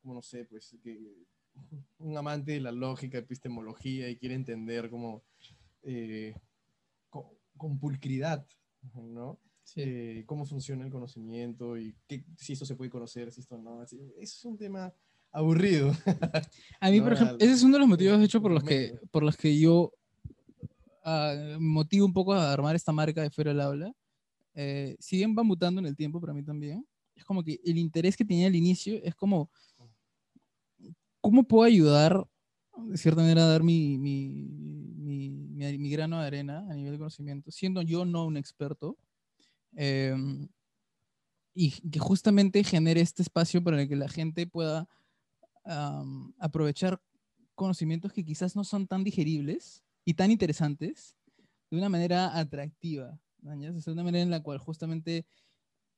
como 0.00 0.14
no 0.14 0.22
sé, 0.22 0.44
pues, 0.44 0.76
que 0.82 1.26
un 1.98 2.16
amante 2.16 2.52
de 2.52 2.60
la 2.60 2.72
lógica, 2.72 3.18
epistemología 3.18 4.08
y 4.08 4.16
quiere 4.16 4.34
entender 4.34 4.90
como 4.90 5.24
eh, 5.82 6.34
con, 7.10 7.24
con 7.56 7.78
pulcridad, 7.78 8.46
¿no? 8.94 9.38
sí. 9.68 9.82
Eh, 9.84 10.22
cómo 10.26 10.46
funciona 10.46 10.84
el 10.84 10.90
conocimiento 10.90 11.76
y 11.76 11.94
qué, 12.06 12.24
si 12.36 12.54
esto 12.54 12.64
se 12.64 12.74
puede 12.74 12.90
conocer, 12.90 13.32
si 13.32 13.40
esto 13.40 13.58
no. 13.58 13.80
Así, 13.80 14.00
es 14.18 14.44
un 14.44 14.56
tema 14.56 14.92
aburrido. 15.30 15.92
A 16.80 16.90
mí, 16.90 16.98
no 16.98 17.04
por 17.04 17.12
ejemplo, 17.12 17.36
ese 17.38 17.52
es 17.52 17.62
uno 17.62 17.74
de 17.74 17.80
los 17.80 17.88
motivos, 17.88 18.18
de 18.18 18.24
hecho, 18.24 18.40
por 18.40 18.52
los 18.52 18.64
que, 18.64 18.98
por 19.10 19.22
los 19.22 19.36
que 19.36 19.58
yo 19.58 19.92
ah, 21.04 21.56
motivo 21.60 22.06
un 22.06 22.12
poco 22.12 22.34
a 22.34 22.52
armar 22.52 22.76
esta 22.76 22.92
marca 22.92 23.22
de 23.22 23.30
Fuera 23.30 23.50
del 23.52 23.60
Aula. 23.60 23.92
Eh, 24.54 24.96
si 25.00 25.16
bien 25.18 25.36
va 25.38 25.42
mutando 25.44 25.80
en 25.80 25.86
el 25.86 25.96
tiempo 25.96 26.20
para 26.20 26.34
mí 26.34 26.44
también, 26.44 26.86
es 27.16 27.24
como 27.24 27.44
que 27.44 27.60
el 27.64 27.78
interés 27.78 28.16
que 28.16 28.24
tenía 28.24 28.48
al 28.48 28.56
inicio 28.56 29.00
es 29.04 29.14
como, 29.14 29.50
¿cómo 31.20 31.44
puedo 31.44 31.64
ayudar, 31.64 32.26
de 32.76 32.96
cierta 32.96 33.22
manera, 33.22 33.42
a 33.44 33.46
dar 33.48 33.62
mi, 33.62 33.98
mi, 33.98 34.28
mi, 34.96 35.30
mi- 35.30 35.78
mi 35.78 35.90
grano 35.90 36.20
de 36.20 36.26
arena 36.26 36.66
a 36.70 36.74
nivel 36.74 36.92
de 36.92 36.98
conocimiento, 36.98 37.50
siendo 37.50 37.82
yo 37.82 38.04
no 38.04 38.24
un 38.26 38.36
experto? 38.36 38.96
Em, 39.76 40.48
y 41.54 41.72
que 41.90 41.98
justamente 41.98 42.62
genere 42.64 43.00
este 43.00 43.22
espacio 43.22 43.62
para 43.62 43.82
el 43.82 43.88
que 43.88 43.96
la 43.96 44.08
gente 44.08 44.46
pueda 44.46 44.88
am, 45.64 46.34
aprovechar 46.38 47.02
conocimientos 47.54 48.12
que 48.12 48.24
quizás 48.24 48.56
no 48.56 48.64
son 48.64 48.86
tan 48.88 49.04
digeribles 49.04 49.84
y 50.08 50.14
tan 50.14 50.30
interesantes 50.30 51.18
de 51.70 51.76
una 51.76 51.90
manera 51.90 52.38
atractiva. 52.38 53.20
¿mañas? 53.42 53.76
Es 53.76 53.86
una 53.88 54.02
manera 54.02 54.22
en 54.22 54.30
la 54.30 54.42
cual 54.42 54.56
justamente, 54.58 55.26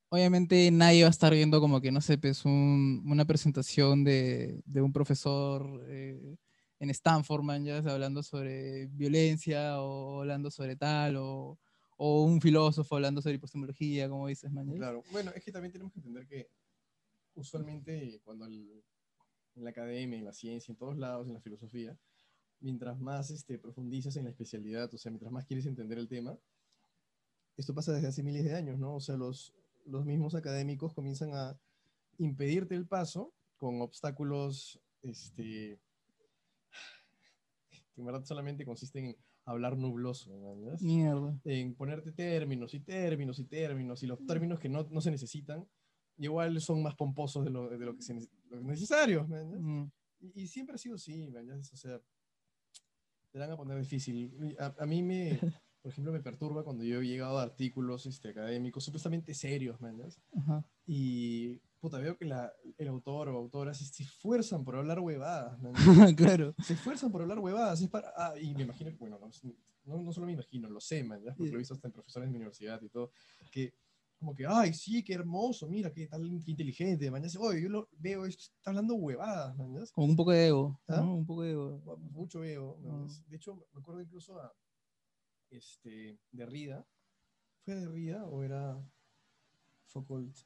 obviamente 0.09 0.69
nadie 0.69 1.03
va 1.03 1.07
a 1.07 1.11
estar 1.11 1.31
viendo 1.33 1.61
como 1.61 1.79
que, 1.79 1.93
no 1.93 2.01
sé, 2.01 2.17
pues 2.17 2.43
un- 2.43 3.01
una 3.05 3.23
presentación 3.23 4.03
de, 4.03 4.61
de 4.65 4.81
un 4.81 4.91
profesor 4.91 5.85
eh, 5.87 6.35
en 6.79 6.89
Stanford, 6.89 7.41
¿mañas? 7.43 7.85
hablando 7.85 8.21
sobre 8.21 8.87
violencia 8.87 9.81
o 9.81 10.19
hablando 10.19 10.51
sobre 10.51 10.75
tal, 10.75 11.15
o, 11.15 11.57
o 11.95 12.23
un 12.25 12.41
filósofo 12.41 12.95
hablando 12.95 13.21
sobre 13.21 13.35
epistemología, 13.35 14.09
como 14.09 14.27
dices, 14.27 14.51
¿mañas? 14.51 14.75
Claro, 14.75 15.03
bueno, 15.13 15.31
es 15.33 15.41
que 15.41 15.53
también 15.53 15.71
tenemos 15.71 15.93
que 15.93 15.99
entender 15.99 16.27
que 16.27 16.49
usualmente 17.35 18.19
cuando 18.25 18.45
el- 18.45 18.83
en 19.55 19.63
la 19.63 19.69
academia, 19.69 20.17
en 20.19 20.25
la 20.25 20.33
ciencia, 20.33 20.71
en 20.71 20.77
todos 20.77 20.97
lados, 20.97 21.27
en 21.27 21.33
la 21.33 21.39
filosofía, 21.41 21.97
mientras 22.61 22.99
más 22.99 23.29
este, 23.31 23.57
profundizas 23.57 24.15
en 24.15 24.23
la 24.25 24.29
especialidad, 24.29 24.93
o 24.93 24.97
sea, 24.97 25.11
mientras 25.11 25.31
más 25.31 25.45
quieres 25.45 25.65
entender 25.65 25.97
el 25.97 26.07
tema, 26.07 26.37
esto 27.57 27.73
pasa 27.75 27.91
desde 27.93 28.07
hace 28.07 28.23
miles 28.23 28.43
de 28.45 28.55
años, 28.55 28.79
¿no? 28.79 28.95
O 28.95 28.99
sea, 29.01 29.17
los, 29.17 29.53
los 29.85 30.05
mismos 30.05 30.35
académicos 30.35 30.93
comienzan 30.93 31.33
a 31.33 31.59
impedirte 32.17 32.75
el 32.75 32.87
paso 32.87 33.33
con 33.57 33.81
obstáculos, 33.81 34.79
este, 35.03 35.79
que 37.93 38.01
en 38.01 38.05
verdad 38.05 38.23
solamente 38.25 38.65
consisten 38.65 39.05
en 39.07 39.17
hablar 39.45 39.77
nubloso, 39.77 40.29
¿no? 40.37 40.77
Mierda. 40.81 41.39
en 41.43 41.75
ponerte 41.75 42.11
términos 42.11 42.73
y 42.73 42.79
términos 42.79 43.39
y 43.39 43.43
términos, 43.45 44.01
y 44.03 44.07
los 44.07 44.25
términos 44.25 44.59
que 44.59 44.69
no, 44.69 44.87
no 44.89 45.01
se 45.01 45.11
necesitan, 45.11 45.67
igual 46.17 46.59
son 46.61 46.83
más 46.83 46.95
pomposos 46.95 47.43
de 47.43 47.49
lo, 47.51 47.69
de 47.69 47.77
lo 47.85 47.95
que 47.95 48.01
se 48.03 48.13
nece- 48.15 48.29
lo 48.49 48.57
que 48.57 48.63
es 48.63 48.67
necesario. 48.69 49.27
¿me 49.27 49.41
entiendes? 49.41 49.61
Mm, 49.61 49.91
Y, 50.19 50.41
y 50.43 50.47
siempre 50.47 50.75
ha 50.75 50.77
sido 50.77 50.95
así. 50.95 51.27
O 51.73 51.77
sea, 51.77 51.99
te 53.31 53.39
van 53.39 53.51
a 53.51 53.57
poner 53.57 53.77
difícil. 53.79 54.55
A, 54.59 54.75
a 54.79 54.85
mí 54.85 55.01
me, 55.01 55.39
por 55.81 55.91
ejemplo, 55.91 56.11
me 56.13 56.21
perturba 56.21 56.63
cuando 56.63 56.83
yo 56.83 57.01
he 57.01 57.07
llegado 57.07 57.39
a 57.39 57.43
artículos 57.43 58.05
este, 58.05 58.29
académicos 58.29 58.83
supuestamente 58.83 59.33
serios, 59.33 59.79
¿me 59.81 59.89
entiendes? 59.89 60.21
ajá. 60.37 60.65
Y 60.85 61.61
puta, 61.79 61.97
veo 61.97 62.17
que 62.17 62.25
la, 62.25 62.51
el 62.77 62.87
autor 62.87 63.29
o 63.29 63.37
autora 63.37 63.73
se, 63.73 63.85
se 63.85 64.03
esfuerzan 64.03 64.63
por 64.63 64.75
hablar 64.75 64.99
huevadas, 64.99 65.59
¿me 65.61 65.69
entiendes? 65.69 66.15
claro. 66.15 66.55
se 66.63 66.73
esfuerzan 66.73 67.11
por 67.11 67.21
hablar 67.21 67.39
huevadas. 67.39 67.81
Es 67.81 67.89
para, 67.89 68.13
ah, 68.15 68.33
y 68.39 68.53
me 68.53 68.63
imagino, 68.63 68.91
bueno, 68.99 69.17
no, 69.19 69.29
no, 69.85 70.03
no 70.03 70.13
solo 70.13 70.27
me 70.27 70.33
imagino, 70.33 70.69
lo 70.69 70.79
sé, 70.79 71.03
man, 71.03 71.21
porque 71.35 71.51
lo 71.51 71.57
he 71.57 71.59
visto 71.59 71.73
hasta 71.73 71.87
en 71.87 71.93
profesores 71.93 72.27
de 72.27 72.31
mi 72.31 72.37
universidad 72.37 72.81
y 72.81 72.89
todo, 72.89 73.11
que 73.51 73.73
como 74.21 74.35
que, 74.35 74.45
ay, 74.47 74.71
sí, 74.71 75.03
qué 75.03 75.15
hermoso, 75.15 75.67
mira, 75.67 75.91
qué 75.91 76.05
tal, 76.05 76.21
qué 76.45 76.51
inteligente, 76.51 77.09
sé, 77.27 77.39
oye, 77.39 77.63
yo 77.63 77.69
lo 77.69 77.89
veo, 77.97 78.23
está 78.27 78.51
hablando 78.69 78.93
huevadas, 78.93 79.57
ya, 79.57 79.91
Como 79.93 80.05
un 80.05 80.15
poco 80.15 80.31
de 80.31 80.45
ego. 80.45 80.79
¿Ah? 80.87 80.97
¿no? 80.97 81.15
Un 81.15 81.25
poco 81.25 81.41
de 81.41 81.53
ego. 81.53 81.97
mucho 82.11 82.39
man, 82.39 82.77
Ah. 82.85 83.07
De 83.27 83.35
hecho, 83.35 83.55
me 83.55 83.79
acuerdo 83.79 83.99
incluso 83.99 84.39
a, 84.39 84.53
este, 85.49 86.19
Derrida, 86.31 86.85
¿fue 87.65 87.73
Derrida 87.73 88.23
o 88.27 88.43
era 88.43 88.79
Foucault? 89.87 90.37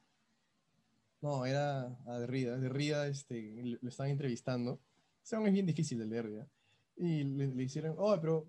No, 1.19 1.45
era 1.45 1.99
a 2.05 2.19
Derrida, 2.19 2.57
Derrida, 2.57 3.09
este, 3.09 3.61
le, 3.61 3.77
le 3.81 3.89
estaban 3.89 4.11
entrevistando, 4.11 4.79
ese 5.21 5.35
hombre 5.35 5.49
es 5.49 5.53
bien 5.53 5.65
difícil 5.65 5.99
de 5.99 6.05
leer, 6.05 6.31
¿ya? 6.31 6.47
Y 6.95 7.25
le, 7.25 7.47
le 7.47 7.63
hicieron, 7.63 7.93
oh, 7.97 8.17
pero 8.21 8.47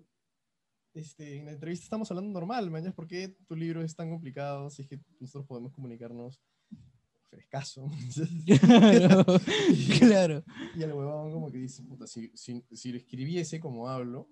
este, 0.97 1.37
en 1.37 1.45
la 1.45 1.51
entrevista 1.51 1.83
estamos 1.83 2.09
hablando 2.11 2.31
normal, 2.31 2.69
mañana, 2.71 2.93
¿por 2.93 3.07
qué 3.07 3.29
tu 3.47 3.55
libro 3.55 3.81
es 3.83 3.95
tan 3.95 4.09
complicado 4.09 4.69
si 4.69 4.81
es 4.83 4.87
que 4.87 4.99
nosotros 5.19 5.45
podemos 5.47 5.71
comunicarnos 5.73 6.41
frescaso? 7.29 7.89
claro. 8.91 9.25
claro. 9.99 10.43
y 10.75 10.83
el 10.83 10.93
huevón 10.93 11.31
como 11.31 11.51
que 11.51 11.57
dice, 11.57 11.83
puta, 11.83 12.07
si, 12.07 12.31
si, 12.35 12.63
si 12.71 12.91
lo 12.91 12.97
escribiese 12.97 13.59
como 13.59 13.89
hablo, 13.89 14.29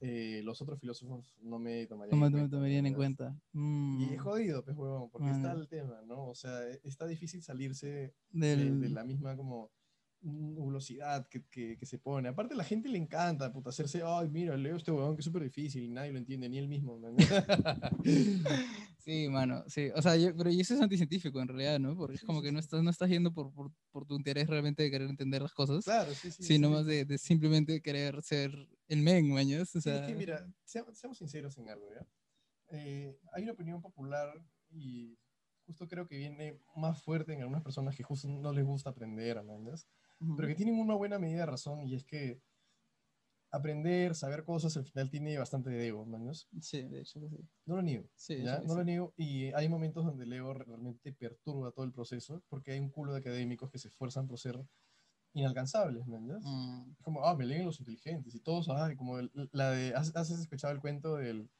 eh, 0.00 0.42
los 0.44 0.60
otros 0.60 0.78
filósofos 0.80 1.34
no 1.40 1.58
me 1.58 1.86
tomarían 1.86 2.10
¿Cómo 2.10 2.26
en 2.26 2.32
te 2.32 2.38
cuenta. 2.38 2.56
tomarían 2.56 2.86
en 2.86 2.92
¿no? 2.92 2.96
cuenta? 2.98 3.36
Mm, 3.52 4.00
Y 4.00 4.14
es 4.14 4.20
jodido, 4.20 4.62
pues, 4.64 4.76
huevón, 4.76 5.08
porque 5.10 5.30
está 5.30 5.52
el 5.52 5.68
tema, 5.68 6.02
¿no? 6.06 6.28
O 6.28 6.34
sea, 6.34 6.68
está 6.82 7.06
difícil 7.06 7.42
salirse 7.42 7.86
de, 8.30 8.56
del- 8.56 8.80
de 8.80 8.88
la 8.90 9.04
misma 9.04 9.36
como 9.36 9.70
nulosidad 10.24 11.28
que, 11.28 11.44
que, 11.50 11.76
que 11.76 11.86
se 11.86 11.98
pone. 11.98 12.28
Aparte, 12.28 12.54
a 12.54 12.56
la 12.56 12.64
gente 12.64 12.88
le 12.88 12.98
encanta, 12.98 13.52
puta, 13.52 13.70
hacerse, 13.70 14.02
ay, 14.04 14.28
mira, 14.30 14.56
leo 14.56 14.76
este 14.76 14.90
huevón 14.90 15.14
que 15.16 15.20
es 15.20 15.24
súper 15.26 15.42
difícil 15.44 15.82
y 15.84 15.88
nadie 15.90 16.12
lo 16.12 16.18
entiende, 16.18 16.48
ni 16.48 16.58
él 16.58 16.68
mismo. 16.68 16.98
¿no? 16.98 17.08
Sí, 18.98 19.28
mano, 19.28 19.64
sí. 19.66 19.90
O 19.94 20.00
sea, 20.00 20.16
yo- 20.16 20.34
pero 20.34 20.48
eso 20.48 20.72
es 20.74 20.80
anticientífico 20.80 21.38
en 21.42 21.48
realidad, 21.48 21.78
¿no? 21.78 21.94
Porque 21.94 22.14
es 22.16 22.22
como 22.22 22.40
que 22.40 22.50
no 22.50 22.58
estás, 22.58 22.82
no 22.82 22.88
estás 22.88 23.10
yendo 23.10 23.34
por, 23.34 23.52
por, 23.52 23.70
por 23.90 24.06
tu 24.06 24.16
interés 24.16 24.46
realmente 24.48 24.82
de 24.82 24.90
querer 24.90 25.10
entender 25.10 25.42
las 25.42 25.52
cosas, 25.52 25.84
claro, 25.84 26.10
sí, 26.14 26.30
sí. 26.30 26.42
sino 26.42 26.68
sí. 26.68 26.74
más 26.74 26.86
de, 26.86 27.04
de 27.04 27.18
simplemente 27.18 27.82
querer 27.82 28.22
ser 28.22 28.50
el 28.88 29.02
men, 29.02 29.30
mañas. 29.30 29.76
O 29.76 29.80
Sí, 29.82 29.90
es 29.90 29.96
sea, 29.98 30.06
que 30.06 30.14
mira, 30.14 30.46
sea- 30.64 30.86
seamos 30.94 31.18
sinceros 31.18 31.58
en 31.58 31.68
algo, 31.68 31.86
¿ya? 31.94 32.06
Eh, 32.70 33.14
hay 33.34 33.42
una 33.42 33.52
opinión 33.52 33.82
popular 33.82 34.42
y 34.70 35.18
justo 35.66 35.86
creo 35.86 36.06
que 36.08 36.16
viene 36.16 36.58
más 36.74 37.02
fuerte 37.02 37.34
en 37.34 37.42
algunas 37.42 37.62
personas 37.62 37.94
que 37.94 38.02
justo 38.04 38.26
no 38.26 38.52
les 38.54 38.64
gusta 38.64 38.88
aprender, 38.88 39.36
Pero 40.34 40.48
que 40.48 40.54
tienen 40.54 40.78
una 40.80 40.94
buena 40.94 41.18
medida 41.18 41.40
de 41.40 41.46
razón 41.46 41.86
y 41.86 41.94
es 41.94 42.04
que 42.04 42.42
aprender, 43.50 44.14
saber 44.14 44.44
cosas, 44.44 44.76
al 44.76 44.84
final 44.84 45.08
tiene 45.10 45.38
bastante 45.38 45.70
de 45.70 45.86
ego, 45.88 46.02
¿entiendes? 46.04 46.50
Sí, 46.60 46.82
de 46.88 47.00
hecho 47.00 47.20
sí. 47.28 47.36
No 47.66 47.76
lo 47.76 47.82
niego, 47.82 48.10
Sí, 48.14 48.36
¿ya? 48.36 48.60
No 48.62 48.74
lo 48.74 48.84
sí. 48.84 48.84
niego 48.84 49.14
y 49.16 49.46
hay 49.52 49.68
momentos 49.68 50.04
donde 50.04 50.24
el 50.24 50.32
ego 50.32 50.52
realmente 50.54 51.12
perturba 51.12 51.72
todo 51.72 51.84
el 51.84 51.92
proceso 51.92 52.42
porque 52.48 52.72
hay 52.72 52.78
un 52.80 52.90
culo 52.90 53.12
de 53.12 53.20
académicos 53.20 53.70
que 53.70 53.78
se 53.78 53.88
esfuerzan 53.88 54.26
por 54.28 54.38
ser 54.38 54.66
inalcanzables, 55.34 56.04
¿entiendes? 56.06 56.44
Mm, 56.44 56.92
Es 56.92 57.02
como, 57.04 57.24
ah, 57.26 57.36
me 57.36 57.46
leen 57.46 57.66
los 57.66 57.80
inteligentes 57.80 58.34
y 58.34 58.40
todos, 58.40 58.68
ah, 58.70 58.94
como 58.96 59.18
el- 59.18 59.32
la 59.52 59.70
de, 59.70 59.94
¿has, 59.94 60.14
has 60.16 60.30
escuchado 60.30 60.74
el 60.74 60.80
cuento 60.80 61.16
del, 61.16 61.50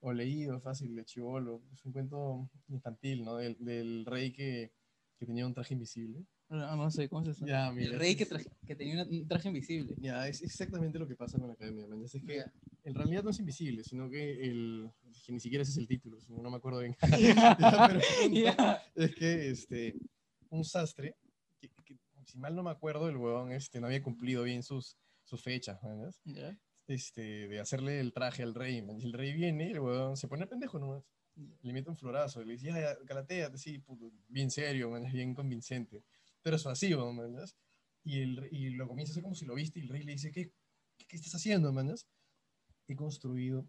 o 0.00 0.12
leído, 0.12 0.60
fácil, 0.60 0.96
de 0.96 1.04
Chivolo, 1.04 1.64
es 1.72 1.84
un 1.86 1.92
cuento 1.92 2.50
infantil, 2.68 3.24
¿no? 3.24 3.36
Del, 3.36 3.56
del 3.64 4.06
rey 4.06 4.32
que 4.32 4.72
que 5.18 5.26
tenía 5.26 5.46
un 5.46 5.54
traje 5.54 5.74
invisible. 5.74 6.26
No, 6.50 6.76
no 6.76 6.90
sé, 6.90 7.08
¿cómo 7.10 7.22
es 7.22 7.28
eso? 7.36 7.46
Ya, 7.46 7.70
mira. 7.72 7.92
el 7.92 7.98
rey 7.98 8.16
que, 8.16 8.24
traje- 8.26 8.48
que 8.66 8.74
tenía 8.74 8.94
una- 8.94 9.04
un 9.04 9.28
traje 9.28 9.48
invisible. 9.48 9.94
Ya, 9.98 10.26
es 10.28 10.40
exactamente 10.42 10.98
lo 10.98 11.06
que 11.06 11.14
pasa 11.14 11.38
con 11.38 11.48
la 11.48 11.54
academia. 11.54 11.86
man. 11.86 12.02
Es 12.04 12.12
que 12.12 12.36
Ya. 12.36 12.52
en 12.84 12.94
realidad 12.94 13.22
no 13.22 13.30
es 13.30 13.38
invisible, 13.38 13.84
sino 13.84 14.08
que, 14.08 14.32
el, 14.46 14.90
que 15.26 15.32
ni 15.32 15.40
siquiera 15.40 15.62
ese 15.62 15.72
es 15.72 15.78
el 15.78 15.86
título, 15.86 16.18
sino 16.20 16.40
no 16.42 16.50
me 16.50 16.56
acuerdo 16.56 16.80
bien. 16.80 16.96
Ya, 17.52 17.86
pero 17.86 18.00
el 18.00 18.06
punto 18.22 18.40
Ya. 18.40 18.82
es 18.94 19.14
que 19.14 19.50
este, 19.50 19.94
un 20.48 20.64
sastre, 20.64 21.16
que, 21.60 21.68
que, 21.84 21.96
si 22.24 22.38
mal 22.38 22.54
no 22.56 22.62
me 22.62 22.70
acuerdo, 22.70 23.08
el 23.08 23.16
huevón 23.18 23.52
este, 23.52 23.78
no 23.80 23.86
había 23.86 24.02
cumplido 24.02 24.42
bien 24.42 24.62
sus, 24.62 24.96
sus 25.24 25.42
fechas, 25.42 25.78
Ya. 26.24 26.58
este, 26.86 27.48
de 27.48 27.60
hacerle 27.60 28.00
el 28.00 28.14
traje 28.14 28.42
al 28.42 28.54
rey. 28.54 28.80
man. 28.80 28.98
El 29.02 29.12
rey 29.12 29.34
viene 29.34 29.68
y 29.68 29.72
el 29.72 29.80
huevón 29.80 30.16
se 30.16 30.28
pone 30.28 30.46
pendejo 30.46 30.78
nomás. 30.78 31.04
Le 31.62 31.72
mete 31.72 31.88
un 31.90 31.96
florazo 31.96 32.42
y 32.42 32.46
le 32.46 32.52
dice, 32.54 32.66
ya, 32.68 32.96
calateate, 33.06 33.56
sí, 33.58 33.78
puto, 33.78 34.10
bien 34.28 34.50
serio, 34.50 34.90
man, 34.90 35.04
es 35.04 35.12
bien 35.12 35.34
convincente. 35.34 36.02
Persuasivo, 36.42 37.12
man, 37.12 37.32
¿no? 37.32 37.44
Y, 38.04 38.22
el, 38.22 38.48
y 38.50 38.70
lo 38.70 38.88
comienza 38.88 39.10
a 39.10 39.12
hacer 39.12 39.22
como 39.22 39.34
si 39.34 39.44
lo 39.44 39.54
viste 39.54 39.80
y 39.80 39.82
el 39.82 39.88
rey 39.88 40.02
le 40.02 40.12
dice, 40.12 40.32
¿qué, 40.32 40.52
qué, 40.96 41.06
qué 41.06 41.16
estás 41.16 41.34
haciendo? 41.34 41.72
¿no? 41.72 41.94
He 42.86 42.96
construido 42.96 43.68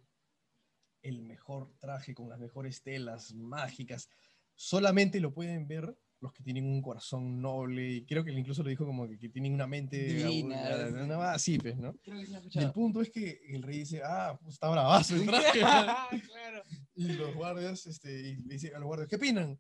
el 1.02 1.22
mejor 1.22 1.74
traje 1.80 2.14
con 2.14 2.30
las 2.30 2.40
mejores 2.40 2.82
telas 2.82 3.34
mágicas. 3.34 4.10
Solamente 4.56 5.20
lo 5.20 5.34
pueden 5.34 5.68
ver 5.68 5.98
los 6.22 6.34
que 6.34 6.44
tienen 6.44 6.66
un 6.66 6.82
corazón 6.82 7.42
noble 7.42 7.90
y 7.90 8.06
creo 8.06 8.24
que 8.24 8.32
él 8.32 8.40
incluso 8.40 8.62
lo 8.62 8.70
dijo 8.70 8.86
como 8.86 9.08
que, 9.08 9.18
que 9.18 9.30
tienen 9.30 9.54
una 9.54 9.68
mente 9.68 9.98
Divina, 9.98 10.88
una 11.04 11.18
más 11.18 11.36
así, 11.36 11.58
pues, 11.58 11.78
¿no? 11.78 11.96
Y 12.52 12.60
el 12.60 12.72
punto 12.74 13.02
es 13.02 13.10
que 13.10 13.42
el 13.48 13.64
rey 13.64 13.80
dice, 13.80 14.02
ah, 14.04 14.38
pues 14.42 14.56
está 14.56 14.70
bravazo 14.70 15.16
el 15.16 15.26
traje. 15.26 15.60
claro. 15.60 16.64
y 16.96 17.14
los 17.14 17.34
guardias, 17.34 17.86
este, 17.86 18.12
y 18.12 18.36
le 18.36 18.56
dice 18.56 18.76
a 18.76 18.80
los 18.80 18.88
guardias, 18.88 19.08
¿qué 19.08 19.16
opinan? 19.16 19.60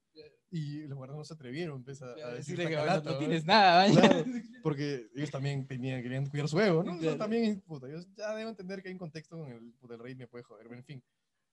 Y 0.51 0.87
los 0.87 0.97
guardias 0.97 1.17
no 1.17 1.23
se 1.23 1.33
atrevieron, 1.35 1.83
pues, 1.83 2.01
a, 2.01 2.07
a 2.07 2.33
decirle 2.33 2.65
que 2.67 2.73
"Está 2.73 2.85
bueno, 2.85 2.91
calato", 3.03 3.09
no 3.09 3.13
¿no? 3.13 3.19
tienes 3.19 3.45
nada. 3.45 3.91
Claro, 3.91 4.25
porque 4.63 5.07
ellos 5.15 5.29
también 5.29 5.67
tenían, 5.67 6.01
querían 6.01 6.25
cuidar 6.25 6.47
su 6.47 6.59
ego, 6.59 6.83
¿no? 6.83 6.97
Claro. 6.97 7.17
también, 7.17 7.61
puta, 7.61 7.87
yo 7.87 7.99
ya 8.15 8.35
debo 8.35 8.49
entender 8.49 8.81
que 8.81 8.87
hay 8.89 8.93
un 8.93 8.99
contexto 8.99 9.37
con 9.37 9.51
el, 9.51 9.73
puta, 9.73 9.93
el 9.93 9.99
rey 9.99 10.15
me 10.15 10.27
puede 10.27 10.43
joder, 10.43 10.65
pero 10.67 10.79
en 10.79 10.85
fin. 10.85 11.03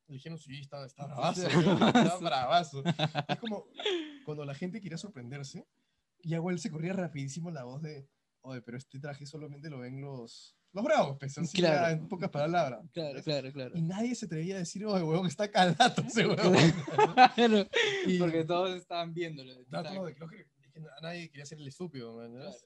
Le 0.08 0.14
dijeron, 0.14 0.38
sí, 0.38 0.60
está, 0.60 0.86
está 0.86 1.04
bravazo, 1.06 1.46
Está 1.46 2.18
bravazo. 2.20 2.82
Es 3.28 3.38
como 3.38 3.66
cuando 4.24 4.44
la 4.44 4.54
gente 4.54 4.80
quería 4.80 4.96
sorprenderse, 4.96 5.66
y 6.22 6.34
a 6.34 6.38
él 6.38 6.58
se 6.58 6.70
corría 6.70 6.92
rapidísimo 6.92 7.50
la 7.50 7.64
voz 7.64 7.82
de, 7.82 8.08
oye, 8.40 8.62
pero 8.62 8.78
este 8.78 8.98
traje 8.98 9.26
solamente 9.26 9.68
lo 9.68 9.78
ven 9.78 10.00
los, 10.00 10.56
los 10.76 10.84
bravos, 10.84 11.16
pues, 11.18 11.36
así 11.38 11.60
ya 11.60 11.68
Claro. 11.70 11.94
en 12.02 12.08
pocas 12.08 12.30
palabras. 12.30 12.80
Claro, 12.92 13.14
¿ves? 13.14 13.24
claro, 13.24 13.50
claro. 13.52 13.72
Y 13.76 13.80
nadie 13.82 14.14
se 14.14 14.26
atrevía 14.26 14.56
a 14.56 14.58
decir, 14.58 14.84
oye, 14.84 15.02
huevón, 15.02 15.26
está 15.26 15.50
calato 15.50 16.02
ese 16.02 16.26
huevón. 16.26 16.54
Claro, 17.34 17.66
Y- 18.06 18.18
Porque 18.18 18.44
todos 18.44 18.76
estaban 18.76 19.12
viéndolo. 19.14 19.54
No, 19.68 19.82
nadie 21.02 21.30
quería 21.30 21.46
ser 21.46 21.58
el 21.58 21.66
estúpido, 21.68 22.14
man, 22.16 22.32
¿no? 22.34 22.40
Claro, 22.40 22.56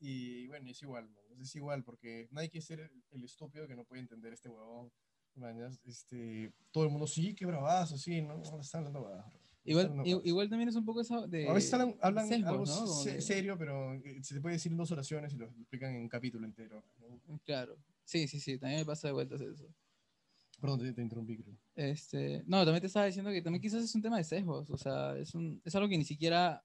Y 0.00 0.46
bueno, 0.48 0.70
es 0.70 0.82
igual, 0.82 1.08
man, 1.08 1.40
es 1.40 1.54
igual, 1.54 1.84
porque 1.84 2.28
nadie 2.32 2.50
quiere 2.50 2.66
ser 2.66 2.90
el, 3.12 3.24
estúpido 3.24 3.66
que 3.68 3.76
no 3.76 3.84
puede 3.84 4.02
entender 4.02 4.32
este 4.32 4.48
huevón. 4.48 4.90
man. 5.36 5.56
Este, 5.84 6.52
todo 6.72 6.84
el 6.84 6.90
mundo, 6.90 7.06
sí, 7.06 7.34
qué 7.34 7.46
bravazo, 7.46 7.96
sí, 7.96 8.22
no, 8.22 8.38
no 8.38 8.60
están 8.60 8.86
hablando 8.86 9.00
no 9.00 9.45
Igual, 9.66 9.92
igual 10.24 10.48
también 10.48 10.68
es 10.68 10.76
un 10.76 10.84
poco 10.84 11.00
eso 11.00 11.26
de. 11.26 11.48
A 11.48 11.52
veces 11.52 11.72
hablan, 11.74 11.96
hablan 12.00 12.28
sesgos, 12.28 12.50
algo 12.50 12.66
¿no? 12.66 12.86
Se- 12.86 13.20
serio, 13.20 13.56
pero 13.58 13.94
eh, 13.94 14.22
se 14.22 14.34
te 14.34 14.40
puede 14.40 14.54
decir 14.54 14.72
en 14.72 14.78
dos 14.78 14.90
oraciones 14.92 15.32
y 15.34 15.36
lo 15.36 15.46
explican 15.46 15.94
en 15.94 16.02
un 16.02 16.08
capítulo 16.08 16.46
entero. 16.46 16.84
¿no? 17.26 17.40
Claro. 17.44 17.76
Sí, 18.04 18.28
sí, 18.28 18.38
sí, 18.40 18.58
también 18.58 18.80
me 18.80 18.86
pasa 18.86 19.08
de 19.08 19.12
vueltas 19.12 19.40
eso. 19.40 19.66
Perdón, 20.60 20.80
te, 20.80 20.92
te 20.92 21.02
interrumpí, 21.02 21.36
creo. 21.36 21.54
Este, 21.74 22.42
no, 22.46 22.64
también 22.64 22.80
te 22.80 22.86
estaba 22.86 23.06
diciendo 23.06 23.30
que 23.30 23.42
también 23.42 23.60
quizás 23.60 23.82
es 23.82 23.94
un 23.94 24.02
tema 24.02 24.16
de 24.16 24.24
sesgos, 24.24 24.70
o 24.70 24.78
sea, 24.78 25.16
es, 25.18 25.34
un, 25.34 25.60
es 25.64 25.74
algo 25.74 25.88
que 25.88 25.98
ni 25.98 26.04
siquiera 26.04 26.62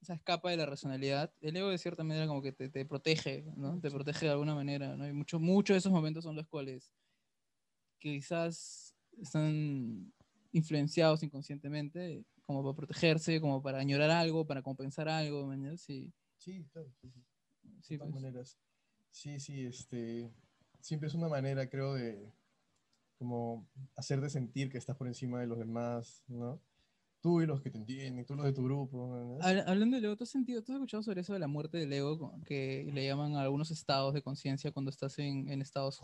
o 0.00 0.04
sea, 0.04 0.16
escapa 0.16 0.50
de 0.50 0.56
la 0.56 0.66
racionalidad. 0.66 1.32
El 1.40 1.56
ego 1.56 1.68
de 1.68 1.78
cierta 1.78 2.02
manera 2.04 2.26
como 2.26 2.42
que 2.42 2.52
te, 2.52 2.68
te 2.68 2.84
protege, 2.84 3.44
¿no? 3.56 3.78
Te 3.80 3.90
protege 3.90 4.26
de 4.26 4.32
alguna 4.32 4.54
manera, 4.54 4.96
¿no? 4.96 5.06
Y 5.06 5.12
muchos 5.12 5.40
muchos 5.40 5.74
de 5.74 5.78
esos 5.78 5.92
momentos 5.92 6.24
son 6.24 6.34
los 6.36 6.46
cuales 6.48 6.90
quizás 7.98 8.94
están 9.20 10.12
influenciados 10.52 11.22
inconscientemente 11.22 12.24
como 12.42 12.62
para 12.62 12.74
protegerse, 12.76 13.40
como 13.40 13.62
para 13.62 13.78
añorar 13.78 14.10
algo, 14.10 14.46
para 14.46 14.62
compensar 14.62 15.08
algo, 15.08 15.46
¿me 15.46 15.54
entiendes? 15.54 15.82
Sí, 15.82 16.12
Sí, 16.36 16.64
claro, 16.72 16.90
sí, 17.00 17.10
sí. 17.10 17.24
sí, 17.82 17.94
de 17.94 17.98
todas 17.98 18.12
pues. 18.12 18.22
maneras. 18.22 18.58
Sí, 19.10 19.38
sí, 19.40 19.66
este, 19.66 20.30
siempre 20.80 21.08
es 21.08 21.14
una 21.14 21.28
manera, 21.28 21.68
creo, 21.68 21.94
de 21.94 22.32
como 23.18 23.68
hacerte 23.96 24.30
sentir 24.30 24.70
que 24.70 24.78
estás 24.78 24.96
por 24.96 25.06
encima 25.06 25.40
de 25.40 25.46
los 25.46 25.58
demás, 25.58 26.24
¿no? 26.28 26.60
Tú 27.20 27.40
y 27.40 27.46
los 27.46 27.60
que 27.62 27.70
te 27.70 27.78
entienden, 27.78 28.26
tú 28.26 28.34
los 28.34 28.44
de 28.44 28.52
tu 28.52 28.64
grupo. 28.64 28.96
¿no? 28.98 29.42
Habla- 29.42 29.62
Hablando 29.66 29.96
del 29.96 30.04
ego, 30.06 30.16
¿tú 30.16 30.24
has, 30.24 30.30
sentido, 30.30 30.62
¿tú 30.62 30.72
has 30.72 30.76
escuchado 30.76 31.02
sobre 31.04 31.20
eso 31.20 31.32
de 31.32 31.38
la 31.38 31.46
muerte 31.48 31.78
del 31.78 31.92
ego, 31.92 32.32
que 32.46 32.90
le 32.92 33.06
llaman 33.06 33.36
a 33.36 33.42
algunos 33.42 33.70
estados 33.70 34.12
de 34.14 34.22
conciencia 34.22 34.72
cuando 34.72 34.90
estás 34.90 35.18
en, 35.18 35.48
en 35.48 35.62
estados 35.62 36.00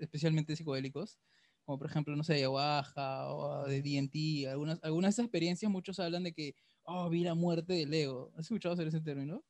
especialmente 0.00 0.56
psicodélicos? 0.56 1.20
Como 1.64 1.78
por 1.78 1.86
ejemplo, 1.88 2.14
no 2.14 2.24
sé, 2.24 2.34
ayahuasca 2.34 3.28
o 3.32 3.64
de 3.66 3.80
DMT, 3.80 4.48
algunas, 4.50 4.82
algunas 4.82 5.08
de 5.08 5.12
esas 5.14 5.24
experiencias, 5.24 5.70
muchos 5.70 5.98
hablan 5.98 6.24
de 6.24 6.32
que, 6.32 6.54
oh, 6.82 7.08
vi 7.08 7.24
la 7.24 7.34
muerte 7.34 7.72
del 7.72 7.92
ego. 7.94 8.32
¿Has 8.34 8.46
escuchado 8.46 8.76
sobre 8.76 8.88
ese 8.88 9.00
término? 9.00 9.42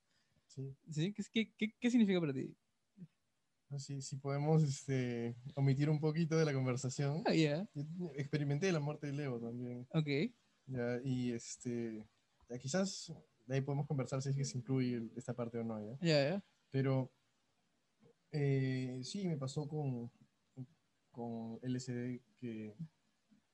Sí, 0.47 0.75
¿Sí? 0.91 1.13
¿Qué, 1.13 1.25
qué, 1.33 1.53
qué, 1.57 1.75
qué 1.81 1.91
significa 1.91 2.21
para 2.21 2.33
ti? 2.33 2.55
así, 3.71 4.01
si 4.01 4.17
podemos 4.17 4.63
este, 4.63 5.35
omitir 5.55 5.91
un 5.91 5.99
poquito 6.01 6.37
de 6.37 6.45
la 6.45 6.53
conversación. 6.53 7.23
Ah, 7.27 7.35
ya, 7.35 7.69
Yo 7.75 8.13
experimenté 8.17 8.71
la 8.73 8.81
muerte 8.81 9.09
de 9.09 9.13
Leo 9.15 9.41
también. 9.41 9.87
ok. 9.91 10.09
Ya, 10.67 11.01
y 11.05 11.33
este, 11.33 12.05
ya 12.49 12.59
quizás 12.59 13.13
de 13.47 13.57
ahí 13.57 13.61
podemos 13.61 13.87
conversar 13.87 14.23
si 14.23 14.31
es 14.31 14.37
que 14.37 14.45
se 14.45 14.59
incluye 14.59 15.03
esta 15.17 15.35
parte 15.35 15.59
o 15.59 15.65
no, 15.65 15.81
¿ya? 15.85 15.99
Ya, 16.01 16.31
ya. 16.31 16.45
Pero 16.71 17.13
eh, 18.33 19.01
sí, 19.03 19.27
me 19.27 19.37
pasó 19.37 19.69
con, 19.69 20.11
con 21.15 21.59
LSD 21.63 22.21
que 22.37 22.75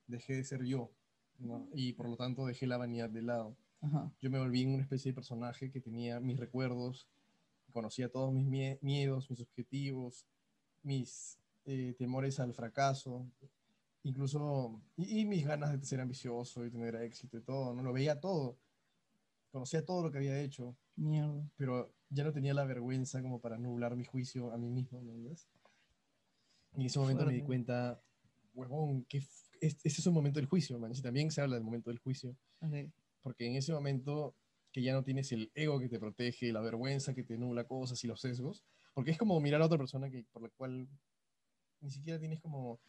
dejé 0.09 0.35
de 0.35 0.45
ser 0.45 0.65
yo, 0.65 0.91
¿no? 1.39 1.69
Y 1.75 1.93
por 1.93 2.09
lo 2.09 2.17
tanto 2.17 2.47
dejé 2.47 2.67
la 2.67 2.79
vanidad 2.79 3.09
de 3.11 3.23
lado. 3.23 3.57
Ajá. 3.81 4.11
Yo 4.21 4.31
me 4.31 4.39
volví 4.39 4.65
una 4.65 4.83
especie 4.83 5.13
de 5.13 5.15
personaje 5.15 5.71
que 5.71 5.81
tenía 5.81 6.19
mis 6.21 6.39
recuerdos, 6.39 7.07
conocía 7.73 8.11
todos 8.11 8.33
mis 8.33 8.47
mie- 8.47 8.79
miedos, 8.83 9.31
mis 9.31 9.41
objetivos, 9.41 10.27
mis 10.83 11.39
eh, 11.67 11.95
temores 11.97 12.41
al 12.41 12.53
fracaso, 12.55 13.27
incluso, 14.03 14.81
y, 14.97 15.21
y 15.21 15.25
mis 15.27 15.47
ganas 15.47 15.79
de 15.79 15.85
ser 15.87 16.01
ambicioso 16.01 16.65
y 16.67 16.71
tener 16.71 16.97
éxito 16.97 17.37
y 17.39 17.43
todo, 17.43 17.75
¿no? 17.75 17.83
Lo 17.83 17.93
veía 17.93 18.19
todo, 18.21 18.57
conocía 19.53 19.85
todo 19.85 20.03
lo 20.03 20.11
que 20.11 20.19
había 20.19 20.41
hecho, 20.41 20.77
Mierda. 20.97 21.49
pero 21.57 21.93
ya 22.09 22.25
no 22.25 22.33
tenía 22.33 22.55
la 22.55 22.65
vergüenza 22.65 23.23
como 23.23 23.41
para 23.41 23.59
nublar 23.59 23.97
mi 23.97 24.05
juicio 24.05 24.53
a 24.53 24.59
mí 24.59 24.69
mismo. 24.71 25.01
Y 26.77 26.81
en 26.83 26.87
ese 26.87 26.99
momento 26.99 27.25
me 27.27 27.33
di 27.33 27.39
cuenta, 27.47 28.03
huevón, 28.55 29.05
que 29.05 29.19
f- 29.19 29.29
es- 29.61 29.79
ese 29.85 30.01
es 30.01 30.07
un 30.07 30.15
momento 30.15 30.39
del 30.41 30.49
juicio, 30.49 30.79
man. 30.79 30.93
Y 30.95 31.01
también 31.03 31.31
se 31.31 31.41
habla 31.41 31.57
del 31.57 31.65
momento 31.65 31.91
del 31.91 31.99
juicio, 31.99 32.37
porque 33.23 33.47
en 33.47 33.57
ese 33.57 33.73
momento 33.73 34.35
que 34.73 34.83
ya 34.83 34.93
no 34.95 35.03
tienes 35.03 35.33
el 35.33 35.51
ego 35.55 35.79
que 35.81 35.89
te 35.89 35.99
protege, 35.99 36.53
la 36.53 36.61
vergüenza 36.61 37.13
que 37.15 37.25
te 37.25 37.37
nubla 37.37 37.65
cosas 37.65 38.03
y 38.05 38.07
los 38.07 38.21
sesgos, 38.21 38.65
porque 38.95 39.11
es 39.11 39.19
como 39.19 39.39
mirar 39.41 39.61
a 39.63 39.67
otra 39.67 39.79
persona 39.79 40.11
que, 40.11 40.25
por 40.33 40.43
la 40.43 40.49
cual 40.51 40.89
ni 41.81 41.91
siquiera 41.91 42.19
tienes 42.21 42.41
como 42.41 42.81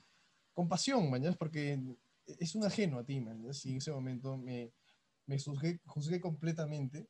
compasión, 0.54 1.10
mañana, 1.10 1.36
porque 1.38 1.80
es 2.26 2.56
un 2.56 2.64
ajeno 2.66 3.00
a 3.00 3.04
ti, 3.06 3.20
man. 3.20 3.44
Y 3.64 3.72
en 3.72 3.78
ese 3.78 3.92
momento 3.92 4.38
me, 4.38 4.72
me 5.26 5.40
juzgué, 5.40 5.80
juzgué 5.86 6.20
completamente 6.22 7.08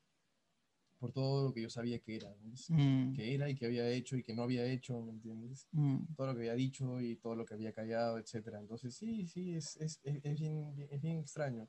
por 1.02 1.12
todo 1.12 1.48
lo 1.48 1.54
que 1.54 1.64
yo 1.64 1.70
sabía 1.70 1.98
que 1.98 2.16
era. 2.16 2.30
Mm, 2.70 3.14
que 3.16 3.34
era 3.34 3.50
y 3.50 3.56
que 3.56 3.66
había 3.66 3.90
hecho 3.90 4.16
y 4.16 4.22
que 4.24 4.36
no 4.36 4.44
había 4.44 4.64
hecho, 4.66 5.02
¿me 5.02 5.12
entiendes? 5.12 5.68
mm. 5.72 6.14
Todo 6.16 6.28
lo 6.28 6.34
que 6.34 6.40
había 6.42 6.54
dicho 6.54 7.02
y 7.02 7.16
todo 7.16 7.36
lo 7.36 7.44
que 7.44 7.56
había 7.56 7.74
callado, 7.74 8.20
etcétera. 8.20 8.60
Entonces, 8.60 8.96
sí, 8.96 9.26
sí, 9.28 9.56
es, 9.56 9.76
es, 9.78 10.00
es, 10.04 10.20
es 10.24 10.40
bien, 10.40 10.76
bien- 10.76 10.88
es 10.92 11.02
bien 11.02 11.18
extraño. 11.18 11.68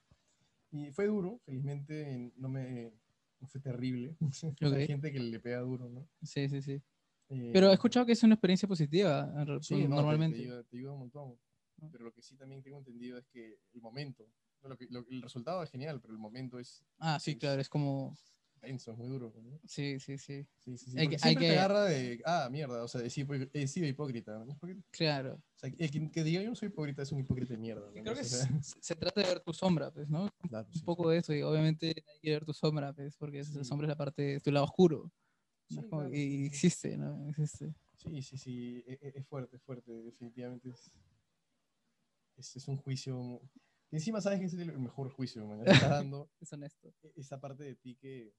Y 0.70 0.90
fue 0.92 1.06
duro, 1.06 1.40
felizmente 1.46 2.30
no 2.36 2.48
me 2.50 2.92
no 3.40 3.48
fue 3.48 3.60
terrible. 3.60 4.16
Hay 4.60 4.82
Ok. 4.82 4.86
gente 4.86 5.10
que 5.10 5.18
le 5.18 5.40
pega 5.40 5.60
duro, 5.60 5.88
¿no? 5.88 6.06
Sí, 6.22 6.46
sí, 6.50 6.60
sí. 6.60 6.82
Eh, 7.30 7.50
Pero 7.54 7.70
he 7.70 7.72
escuchado 7.72 8.04
que 8.04 8.12
es 8.12 8.22
una 8.22 8.34
experiencia 8.34 8.68
positiva, 8.68 9.32
Sí, 9.62 9.74
no, 9.74 9.80
te- 9.80 9.86
normalmente. 9.88 10.36
Te, 10.36 10.42
ayuda, 10.44 10.62
te 10.64 10.76
ayuda 10.76 10.92
un 10.92 10.98
montón. 11.00 11.38
Ah. 11.80 11.88
Pero 11.90 12.04
lo 12.04 12.12
que 12.12 12.20
sí 12.20 12.36
también 12.36 12.62
tengo 12.62 12.76
entendido 12.76 13.16
es 13.18 13.26
que 13.28 13.56
el 13.72 13.80
momento, 13.80 14.28
lo 14.62 14.76
que- 14.76 14.86
lo- 14.90 15.06
el 15.08 15.22
resultado 15.22 15.62
es 15.62 15.70
genial, 15.70 16.00
pero 16.02 16.12
el 16.12 16.20
momento 16.20 16.58
es 16.58 16.84
Ah, 16.98 17.18
sí, 17.18 17.30
es- 17.32 17.38
claro, 17.38 17.60
es 17.62 17.68
como... 17.70 18.14
denso, 18.62 18.92
es 18.92 18.98
muy 18.98 19.08
duro. 19.08 19.32
¿no? 19.42 19.60
Sí, 19.66 19.98
sí, 20.00 20.16
sí. 20.18 20.46
Sí, 20.58 20.76
sí, 20.78 20.90
sí. 20.92 20.98
Hay 20.98 21.08
que- 21.08 21.16
hay 21.16 21.20
siempre 21.20 21.42
te 21.46 21.52
que- 21.52 21.58
agarra 21.58 21.84
de, 21.84 22.22
ah, 22.24 22.48
mierda, 22.50 22.82
o 22.84 22.88
sea, 22.88 23.02
he 23.02 23.10
sido, 23.10 23.34
he 23.52 23.66
sido 23.66 23.86
hipócrita. 23.86 24.38
¿no? 24.44 24.56
Porque, 24.58 24.74
o 24.76 24.82
Claro. 24.90 25.42
sea, 25.56 25.70
el 25.76 25.90
que, 25.90 26.10
que 26.10 26.24
diga 26.24 26.42
yo 26.42 26.48
no 26.50 26.54
soy 26.56 26.68
hipócrita 26.68 27.02
es 27.02 27.12
un 27.12 27.20
hipócrita 27.20 27.52
de 27.54 27.58
mierda. 27.58 27.86
¿no? 27.86 27.92
Creo 27.92 28.14
que 28.14 28.20
O 28.20 28.24
sea, 28.24 28.38
se, 28.64 28.80
se 28.80 28.96
trata 28.96 29.20
de 29.20 29.26
ver 29.26 29.40
tu 29.40 29.52
sombra, 29.52 29.90
pues, 29.92 30.08
¿no? 30.08 30.28
claro, 30.48 30.66
Un 30.68 30.74
sí, 30.74 30.84
poco 30.84 31.08
de 31.10 31.18
eso, 31.18 31.34
y 31.34 31.42
obviamente 31.42 31.86
nadie 32.06 32.20
quiere 32.20 32.36
ver 32.36 32.44
tu 32.44 32.52
sombra, 32.54 32.92
pues, 32.92 33.16
porque 33.16 33.40
esa 33.40 33.64
sombra 33.64 33.86
es 33.86 33.90
la 33.90 33.96
parte, 33.96 34.36
es 34.36 34.42
tu 34.42 34.50
lado 34.52 34.64
oscuro. 34.66 35.10
Es 35.68 35.76
claro, 35.88 36.10
y 36.12 36.46
existe, 36.46 36.96
¿no? 36.96 37.28
Existe. 37.30 37.74
Sí, 37.96 38.20
sí, 38.22 38.36
sí, 38.36 38.84
e- 38.86 38.98
e- 39.00 39.12
es, 39.16 39.26
fuerte, 39.26 39.56
es 39.56 39.62
fuerte, 39.62 39.92
definitivamente 40.02 40.68
es, 40.70 40.92
es, 42.36 42.56
es 42.56 42.68
un 42.68 42.76
juicio. 42.76 43.40
Y 43.90 43.96
encima 43.96 44.20
sabes 44.20 44.40
que 44.40 44.46
es 44.46 44.54
el 44.54 44.78
mejor 44.78 45.10
juicio, 45.10 45.46
man. 45.46 45.60
Estás 45.66 45.88
dando 45.90 46.28
Es 46.40 46.52
honesto. 46.52 46.92
e- 47.02 47.12
esa 47.16 47.40
parte 47.40 47.62
de 47.64 47.76
ti 47.76 47.94
que, 47.96 48.32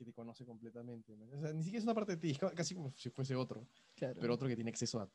que 0.00 0.04
te 0.06 0.12
conoce 0.14 0.46
completamente. 0.46 1.12
O 1.32 1.40
sea, 1.40 1.52
ni 1.52 1.62
siquiera 1.62 1.78
es 1.78 1.84
una 1.84 1.94
parte 1.94 2.16
de 2.16 2.18
ti, 2.18 2.38
casi 2.56 2.74
como 2.74 2.90
si 2.90 3.10
fuese 3.10 3.34
otro, 3.36 3.66
Claro. 3.94 4.18
pero 4.20 4.34
otro 4.34 4.48
que 4.48 4.54
tiene 4.56 4.70
acceso 4.70 4.98
a 5.00 5.10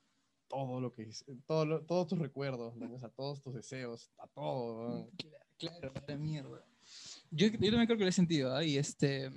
todo 0.48 0.80
lo 0.80 0.92
que 0.92 1.02
es, 1.04 1.26
todo 1.48 1.66
lo- 1.66 1.82
todos 1.86 2.08
tus 2.08 2.20
recuerdos, 2.20 2.76
man, 2.76 2.94
o 2.94 3.00
sea, 3.00 3.10
todos 3.10 3.42
tus 3.42 3.54
deseos, 3.56 4.12
a 4.20 4.28
todo. 4.28 4.90
man. 4.90 5.10
Claro, 5.58 5.92
la 6.08 6.18
mierda. 6.18 6.64
Yo, 7.32 7.48
yo 7.48 7.52
también 7.54 7.86
creo 7.88 7.98
que 7.98 8.04
lo 8.04 8.10
he 8.10 8.14
sentido, 8.14 8.54
¿ah? 8.56 8.64
Y 8.64 8.78
este. 8.78 9.32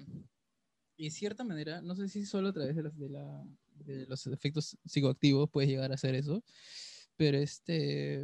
Y 0.99 1.05
de 1.05 1.11
cierta 1.11 1.45
manera, 1.45 1.81
no 1.81 1.95
sé 1.95 2.09
si 2.09 2.27
solo 2.27 2.49
a 2.49 2.53
través 2.53 2.75
de, 2.77 2.83
las, 2.83 2.99
de, 2.99 3.09
la, 3.09 3.47
de 3.77 4.05
los 4.07 4.27
efectos 4.27 4.77
psicoactivos 4.85 5.49
puedes 5.49 5.71
llegar 5.71 5.91
a 5.93 5.95
hacer 5.95 6.15
eso, 6.15 6.43
pero 7.17 7.39
este. 7.39 8.23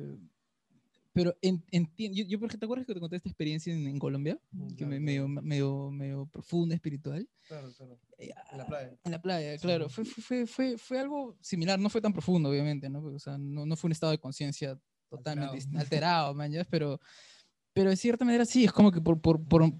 Pero 1.14 1.34
entiendo. 1.40 2.16
Yo, 2.16 2.24
yo, 2.24 2.38
por 2.40 2.48
ejemplo, 2.48 2.58
¿te 2.58 2.66
acuerdas 2.66 2.86
que 2.86 2.92
te 2.94 3.00
conté 3.00 3.16
esta 3.16 3.28
experiencia 3.28 3.72
en, 3.72 3.86
en 3.86 3.98
Colombia? 4.00 4.38
Mm, 4.50 4.66
Que 4.74 4.84
me, 4.84 4.96
claro, 4.96 5.00
medio, 5.00 5.24
claro. 5.26 5.42
medio, 5.42 5.90
medio 5.92 6.26
profunda, 6.26 6.74
espiritual. 6.74 7.28
Claro, 7.46 7.72
claro. 7.76 7.98
Eh, 8.18 8.30
En 8.50 8.58
la 8.58 8.66
playa. 8.66 8.98
En 9.04 9.12
la 9.12 9.22
playa, 9.22 9.58
claro. 9.58 9.88
Fue, 9.88 10.04
fue, 10.04 10.22
fue, 10.22 10.46
fue, 10.46 10.76
fue 10.76 10.98
algo 10.98 11.36
similar, 11.40 11.78
no 11.78 11.88
fue 11.88 12.00
tan 12.00 12.12
profundo, 12.12 12.50
obviamente, 12.50 12.90
¿no? 12.90 13.00
Porque, 13.00 13.16
o 13.16 13.20
sea, 13.20 13.38
no, 13.38 13.64
no 13.64 13.76
fue 13.76 13.88
un 13.88 13.92
estado 13.92 14.10
de 14.10 14.18
conciencia 14.18 14.76
totalmente 15.08 15.54
Alterado. 15.56 15.80
alterado, 15.80 16.34
man, 16.34 16.50
¿ya? 16.50 16.64
Pero, 16.64 17.00
pero 17.72 17.90
de 17.90 17.96
cierta 17.96 18.24
manera 18.24 18.44
sí, 18.44 18.64
es 18.64 18.72
como 18.72 18.90
que 18.90 19.00
por, 19.00 19.20
por, 19.20 19.40
por, 19.46 19.72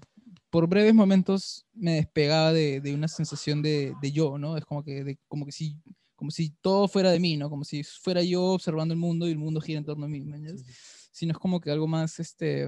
por 0.49 0.67
breves 0.69 0.93
momentos 0.93 1.65
me 1.73 1.95
despegaba 1.95 2.53
de, 2.53 2.79
de 2.79 2.93
una 2.93 3.09
sensación 3.09 3.61
de, 3.61 3.93
de 4.01 4.11
yo, 4.13 4.37
¿no? 4.37 4.55
Es 4.55 4.63
como 4.63 4.83
que, 4.85 5.03
de, 5.03 5.19
como 5.27 5.45
que 5.45 5.51
si 5.51 5.75
como 6.15 6.31
si 6.31 6.49
todo 6.61 6.87
fuera 6.87 7.11
de 7.11 7.19
mí, 7.19 7.35
¿no? 7.35 7.49
Como 7.49 7.65
si 7.65 7.83
fuera 7.83 8.23
yo 8.23 8.41
observando 8.53 8.93
el 8.93 8.99
mundo 9.01 9.27
y 9.27 9.31
el 9.31 9.37
mundo 9.37 9.59
gira 9.59 9.79
en 9.79 9.83
torno 9.83 10.05
a 10.05 10.07
mí, 10.07 10.21
¿me 10.23 10.37
entiendes? 10.37 10.65
Sí, 10.65 10.71
sí. 10.71 10.94
Sino 11.15 11.31
es 11.31 11.37
como 11.37 11.61
que 11.61 11.71
algo 11.71 11.87
más, 11.87 12.19
este, 12.19 12.67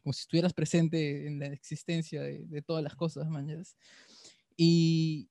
como 0.00 0.12
si 0.12 0.20
estuvieras 0.20 0.52
presente 0.52 1.26
en 1.26 1.40
la 1.40 1.46
existencia 1.46 2.22
de, 2.22 2.46
de 2.46 2.62
todas 2.62 2.84
las 2.84 2.94
cosas, 2.94 3.28
¿me 3.28 3.40
entiendes? 3.40 3.76
Y 4.56 5.28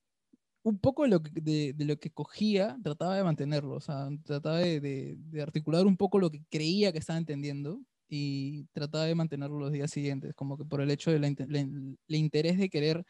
un 0.62 0.78
poco 0.78 1.04
de 1.04 1.08
lo, 1.08 1.22
que, 1.22 1.30
de, 1.32 1.72
de 1.72 1.84
lo 1.86 1.98
que 1.98 2.10
cogía, 2.10 2.76
trataba 2.82 3.16
de 3.16 3.24
mantenerlo, 3.24 3.76
o 3.76 3.80
sea, 3.80 4.10
trataba 4.22 4.58
de, 4.58 4.80
de, 4.80 5.14
de 5.16 5.40
articular 5.40 5.86
un 5.86 5.96
poco 5.96 6.18
lo 6.18 6.30
que 6.30 6.44
creía 6.50 6.92
que 6.92 6.98
estaba 6.98 7.18
entendiendo 7.18 7.80
y 8.06 8.64
trataba 8.74 9.04
de 9.04 9.14
mantenerlo 9.14 9.58
los 9.58 9.72
días 9.72 9.90
siguientes, 9.90 10.34
como 10.34 10.58
que 10.58 10.66
por 10.66 10.82
el 10.82 10.90
hecho 10.90 11.10
del 11.10 11.34
de 11.34 12.18
interés 12.18 12.58
de 12.58 12.68
querer 12.68 13.02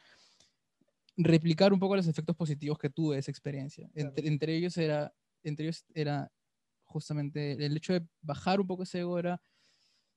replicar 1.16 1.72
un 1.72 1.80
poco 1.80 1.96
los 1.96 2.06
efectos 2.06 2.36
positivos 2.36 2.78
que 2.78 2.90
tuve 2.90 3.16
de 3.16 3.20
esa 3.20 3.32
experiencia. 3.32 3.88
Claro. 3.92 4.10
Entre, 4.10 4.28
entre, 4.28 4.56
ellos 4.56 4.76
era, 4.76 5.12
entre 5.42 5.64
ellos 5.64 5.84
era 5.94 6.30
justamente 6.96 7.52
el 7.64 7.76
hecho 7.76 7.92
de 7.92 8.06
bajar 8.22 8.58
un 8.58 8.66
poco 8.66 8.84
ese 8.84 9.00
ego, 9.00 9.18
era 9.18 9.38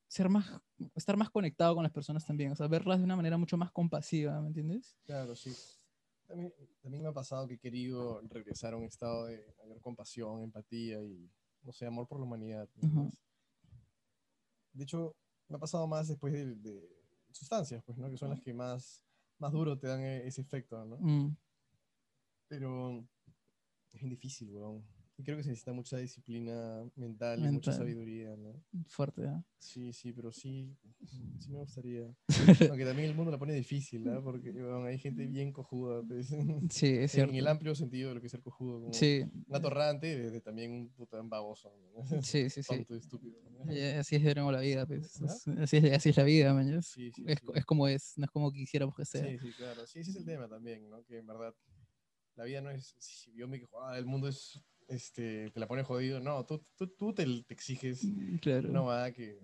ser 0.08 0.30
más, 0.30 0.46
estar 0.96 1.18
más 1.18 1.30
conectado 1.30 1.76
con 1.76 1.84
las 1.84 1.92
personas 1.92 2.26
también, 2.26 2.52
o 2.52 2.56
sea, 2.56 2.68
verlas 2.68 3.00
de 3.00 3.04
una 3.04 3.18
manera 3.18 3.38
mucho 3.38 3.58
más 3.58 3.70
compasiva, 3.72 4.40
¿me 4.42 4.48
entiendes? 4.48 4.98
Claro, 5.04 5.36
sí. 5.36 5.54
También, 6.26 6.54
también 6.82 7.04
me 7.04 7.10
ha 7.10 7.14
pasado 7.14 7.48
que 7.48 7.56
he 7.56 7.60
querido 7.60 8.22
regresar 8.30 8.74
a 8.74 8.78
un 8.78 8.86
estado 8.86 9.26
de 9.26 9.44
mayor 9.60 9.82
compasión, 9.82 10.42
empatía 10.42 11.04
y, 11.04 11.30
no 11.64 11.74
sé, 11.74 11.86
amor 11.86 12.08
por 12.08 12.20
la 12.20 12.26
humanidad. 12.26 12.70
De 14.72 14.84
hecho, 14.84 15.16
me 15.50 15.58
ha 15.58 15.60
pasado 15.60 15.86
más 15.88 16.08
después 16.08 16.32
de, 16.32 16.56
de 16.56 16.90
sustancias, 17.32 17.84
pues, 17.84 17.98
¿no? 17.98 18.10
Que 18.10 18.18
son 18.18 18.30
las 18.30 18.40
que 18.40 18.54
más, 18.54 19.04
más 19.38 19.52
duro 19.52 19.78
te 19.78 19.88
dan 19.88 20.00
e- 20.02 20.26
ese 20.26 20.42
efecto, 20.42 20.86
¿no? 20.86 20.98
Mm, 20.98 21.36
Pero 22.48 23.06
es 23.92 24.00
bien 24.00 24.10
difícil, 24.10 24.50
weón. 24.52 24.84
Y 25.20 25.24
creo 25.24 25.36
que 25.36 25.44
se 25.44 25.50
necesita 25.50 25.74
mucha 25.74 25.98
disciplina 25.98 26.90
mental, 26.96 27.40
y 27.40 27.42
mucha 27.42 27.72
Mental. 27.72 27.74
sabiduría, 27.74 28.38
¿no? 28.38 28.64
fuerte, 28.88 29.28
¿ah? 29.28 29.44
Sí, 29.60 29.92
sí, 29.92 30.14
pero 30.14 30.32
sí, 30.32 30.74
sí 31.40 31.52
me 31.52 31.58
gustaría. 31.60 32.06
Aunque 32.74 32.86
también 32.86 33.10
el 33.10 33.16
mundo 33.16 33.30
la 33.30 33.38
pone 33.38 33.54
difícil, 33.54 34.06
¿no? 34.06 34.24
Porque 34.24 34.52
weón, 34.52 34.88
hay 34.88 34.98
gente 34.98 35.28
bien 35.28 35.52
cojuda, 35.52 36.04
pues. 36.08 36.28
Sí, 36.70 36.88
es 37.04 37.12
cierto. 37.12 37.34
En 37.34 37.38
el 37.40 37.48
amplio 37.48 37.76
sentido 37.76 38.08
de 38.08 38.16
lo 38.16 38.22
que 38.22 38.28
es 38.28 38.32
ser 38.32 38.42
cojudo. 38.42 38.80
Como 38.80 38.94
Sí, 38.94 39.26
Un 39.46 39.54
atorrante 39.58 40.18
desde 40.18 40.40
también 40.40 40.72
un 40.72 40.90
puta 40.94 41.22
baboso. 41.22 41.70
¿no? 41.94 42.02
sí, 42.24 42.50
sí, 42.50 42.64
sí. 42.64 42.78
Tonto 42.78 42.96
y 42.96 43.00
estúpido. 43.00 43.42
¿no? 43.52 43.70
Eh, 43.74 43.98
Así 43.98 44.16
es 44.16 44.24
veremos 44.24 44.54
la 44.54 44.62
vida, 44.62 44.86
pues. 44.86 45.22
Es- 45.22 45.48
Así 45.50 45.78
es, 45.78 45.92
así 45.98 46.10
es 46.12 46.16
la 46.18 46.24
vida, 46.24 46.54
man. 46.54 46.82
Sí, 46.82 47.12
sí, 47.12 47.26
es, 47.28 47.40
sí. 47.42 47.46
es 47.56 47.66
como 47.66 47.90
es, 47.90 48.14
no 48.16 48.24
es 48.24 48.32
como 48.32 48.54
quisiéramos 48.54 48.96
que 48.96 49.04
sea. 49.04 49.28
Sí, 49.28 49.38
sí, 49.38 49.52
claro. 49.52 49.86
Sí, 49.86 50.00
ese 50.00 50.12
es 50.12 50.16
el 50.16 50.24
tema 50.26 50.48
también, 50.48 50.90
¿no? 50.90 51.04
Que 51.04 51.18
en 51.18 51.28
verdad 51.28 51.54
la 52.40 52.46
vida 52.46 52.62
no 52.62 52.70
es, 52.72 52.96
si 53.00 53.34
yo 53.34 53.50
me 53.50 53.62
ah, 53.82 53.98
el 53.98 54.06
mundo 54.06 54.30
es, 54.30 54.64
este, 54.90 55.50
te 55.52 55.60
la 55.60 55.68
pone 55.68 55.84
jodido. 55.84 56.20
No, 56.20 56.46
tú, 56.46 56.64
tú, 56.76 56.88
tú 56.88 57.14
te, 57.14 57.26
te 57.26 57.54
exiges 57.54 58.02
Claro. 58.42 58.70
una 58.70 58.82
va 58.82 59.12
que, 59.12 59.40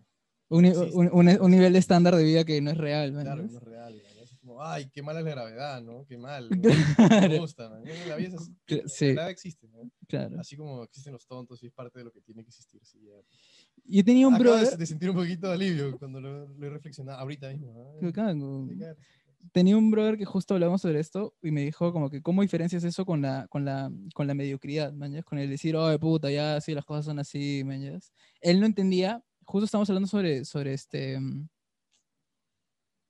un, 0.49 0.65
un, 0.65 1.10
un- 1.12 1.41
un 1.41 1.51
nivel 1.51 1.73
de 1.73 1.79
estándar 1.79 2.15
de 2.15 2.23
vida 2.23 2.43
que 2.45 2.62
no 2.62 2.69
es 2.71 2.77
real, 2.77 3.12
man. 3.13 3.23
claro, 3.23 3.43
¿no? 3.43 3.51
no 3.51 3.58
es 3.58 3.63
real. 3.63 3.95
¿no? 4.15 4.21
Es 4.23 4.38
como, 4.38 4.63
ay, 4.63 4.89
qué 4.91 5.01
mala 5.01 5.19
es 5.19 5.25
la 5.25 5.31
gravedad, 5.31 5.81
¿no? 5.81 6.05
Qué 6.05 6.17
mal. 6.19 6.49
¿no? 6.49 6.55
Claro. 7.10 7.29
Me 7.29 7.39
gusta, 7.39 7.67
¿no? 7.69 7.79
La 8.08 8.15
vida 8.15 8.27
es 8.29 8.34
así. 8.36 8.51
La 8.67 8.88
sí. 8.88 9.05
gravedad 9.08 9.29
existe, 9.31 9.67
¿no? 9.69 9.89
Claro. 10.08 10.39
Así 10.39 10.55
como 10.55 10.84
existen 10.84 11.13
los 11.13 11.25
tontos 11.25 11.63
y 11.63 11.67
es 11.67 11.73
parte 11.73 11.97
de 11.99 12.05
lo 12.05 12.12
que 12.12 12.21
tiene 12.21 12.43
que 12.43 12.49
existir. 12.49 12.79
Sí, 12.86 12.99
ya. 13.05 13.13
Yo 13.88 14.03
tenía 14.03 14.27
un 14.27 14.36
Acabo 14.36 14.51
de- 14.55 14.60
brother. 14.62 14.77
de 14.77 14.86
sentir 14.86 15.10
un 15.10 15.15
poquito 15.15 15.47
de 15.47 15.53
alivio 15.53 15.97
cuando 15.97 16.21
lo, 16.21 16.47
lo 16.47 16.67
he 16.67 16.69
reflexionado 16.69 17.19
ahorita 17.19 17.49
mismo. 17.49 17.73
¿no? 17.73 17.99
que 17.99 18.13
cago. 18.13 18.67
Tenía 19.51 19.77
un 19.77 19.91
brother 19.91 20.17
que 20.17 20.25
justo 20.25 20.53
hablamos 20.53 20.81
sobre 20.81 20.99
esto 20.99 21.36
y 21.41 21.51
me 21.51 21.62
dijo 21.62 21.91
como 21.93 22.10
que 22.10 22.21
cómo 22.21 22.41
diferencias 22.41 22.84
eso 22.84 23.05
con 23.05 23.21
la, 23.21 23.47
con 23.49 23.65
la, 23.65 23.91
con 24.13 24.27
la 24.27 24.34
mediocridad, 24.34 24.93
mañas, 24.93 25.25
con 25.25 25.39
el 25.39 25.49
decir, 25.49 25.75
oh, 25.75 25.97
puta, 25.99 26.31
ya, 26.31 26.60
sí, 26.62 26.73
las 26.73 26.86
cosas 26.86 27.05
son 27.05 27.19
así, 27.19 27.63
mañas. 27.65 28.13
Él 28.41 28.60
no 28.60 28.65
entendía, 28.65 29.23
justo 29.45 29.65
estamos 29.65 29.89
hablando 29.89 30.08
sobre, 30.08 30.45
sobre 30.45 30.73
este, 30.73 31.19
mm, 31.19 31.47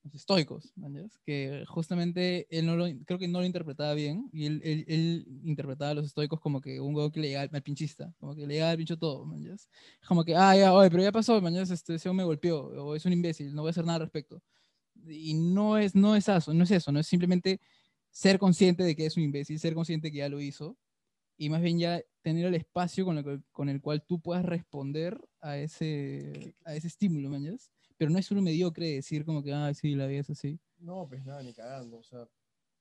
los 0.04 0.16
estoicos, 0.16 0.72
mañas, 0.76 1.20
que 1.26 1.64
justamente 1.68 2.48
él 2.50 2.66
no 2.66 2.76
lo, 2.76 2.86
creo 3.06 3.18
que 3.20 3.28
no 3.28 3.40
lo 3.40 3.46
interpretaba 3.46 3.94
bien 3.94 4.30
y 4.32 4.46
él, 4.46 4.62
él, 4.64 4.86
él 4.88 5.26
interpretaba 5.44 5.92
a 5.92 5.94
los 5.96 6.06
estoicos 6.06 6.40
como 6.40 6.62
que 6.62 6.80
un 6.80 6.96
huevo 6.96 7.12
que 7.12 7.20
le 7.20 7.28
llegaba 7.30 7.50
al, 7.52 7.64
pinchista, 7.64 8.14
como 8.20 8.36
que 8.36 8.46
le 8.46 8.56
llegaba 8.56 8.72
al 8.72 8.78
pincho 8.78 8.98
todo, 8.98 9.26
mañas. 9.26 9.68
Como 10.08 10.24
que, 10.24 10.36
ah, 10.36 10.56
ya, 10.56 10.74
oye, 10.74 10.90
pero 10.92 11.04
ya 11.04 11.12
pasó, 11.12 11.42
mañas, 11.42 11.72
este, 11.72 11.96
ese 11.96 12.12
me 12.14 12.24
golpeó, 12.24 12.66
o 12.66 12.96
es 12.96 13.06
un 13.06 13.14
imbécil, 13.14 13.54
no 13.56 13.62
voy 13.64 13.70
a 13.70 13.72
hacer 13.72 13.86
nada 13.86 13.96
al 13.96 14.02
respecto 14.02 14.42
y 15.08 15.34
no 15.34 15.78
es, 15.78 15.96
no 15.96 16.16
es 16.16 16.28
eso, 16.28 16.54
no 16.54 16.64
es 16.64 16.72
eso, 16.72 16.92
no 16.92 17.00
es 17.00 17.08
simplemente 17.08 17.60
ser 18.10 18.40
consciente 18.40 18.84
de 18.84 18.96
que 18.96 19.06
es 19.06 19.18
un 19.18 19.24
imbécil, 19.24 19.60
ser 19.60 19.74
consciente 19.74 20.12
que 20.12 20.18
ya 20.18 20.30
lo 20.30 20.40
hizo, 20.40 20.78
y 21.38 21.50
más 21.50 21.62
bien 21.62 21.78
ya 21.80 22.02
tener 22.22 22.46
el 22.46 22.56
espacio 22.56 23.06
con 23.06 23.18
el, 23.18 23.44
con 23.52 23.70
el 23.70 23.82
cual 23.82 24.04
tú 24.06 24.22
puedas 24.22 24.46
responder 24.46 25.20
a 25.42 25.58
ese, 25.58 26.56
a 26.64 26.76
ese 26.76 26.88
estímulo, 26.88 27.30
¿me 27.30 27.38
entiendes? 27.38 27.72
Pero 27.98 28.12
no 28.12 28.20
es 28.20 28.26
solo 28.26 28.42
mediocre 28.42 28.88
decir 28.88 29.26
como 29.26 29.44
que, 29.44 29.54
ah, 29.54 29.74
sí, 29.74 29.96
la 29.96 30.08
vida 30.08 30.22
es 30.22 30.30
así. 30.30 30.60
No, 30.78 31.08
pues 31.08 31.26
nada, 31.26 31.42
ni 31.44 31.54
cagando. 31.54 31.98
O 31.98 32.04
sea, 32.04 32.28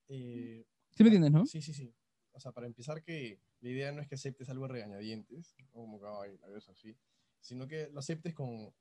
eh, 0.09 0.65
¿Sí 0.91 1.03
me 1.03 1.09
entiendes, 1.09 1.33
no? 1.33 1.47
Sí, 1.47 1.61
sí, 1.61 1.73
sí. 1.73 1.93
O 2.33 2.41
sea, 2.41 2.53
para 2.53 2.67
empezar 2.67 3.03
que 3.03 3.41
la 3.61 3.71
idea 3.71 3.93
no 3.93 4.01
es 4.01 4.09
que 4.09 4.15
aceptes 4.15 4.49
algo 4.49 4.69
regañadientes, 4.69 5.57
como 5.71 6.01
que, 6.01 6.07
ay, 6.07 6.39
la 6.39 6.49
vida 6.49 6.59
es 6.59 6.69
así, 6.69 6.97
sino 7.41 7.67
que 7.67 7.89
lo 7.91 8.01
aceptes 8.01 8.35
con 8.35 8.73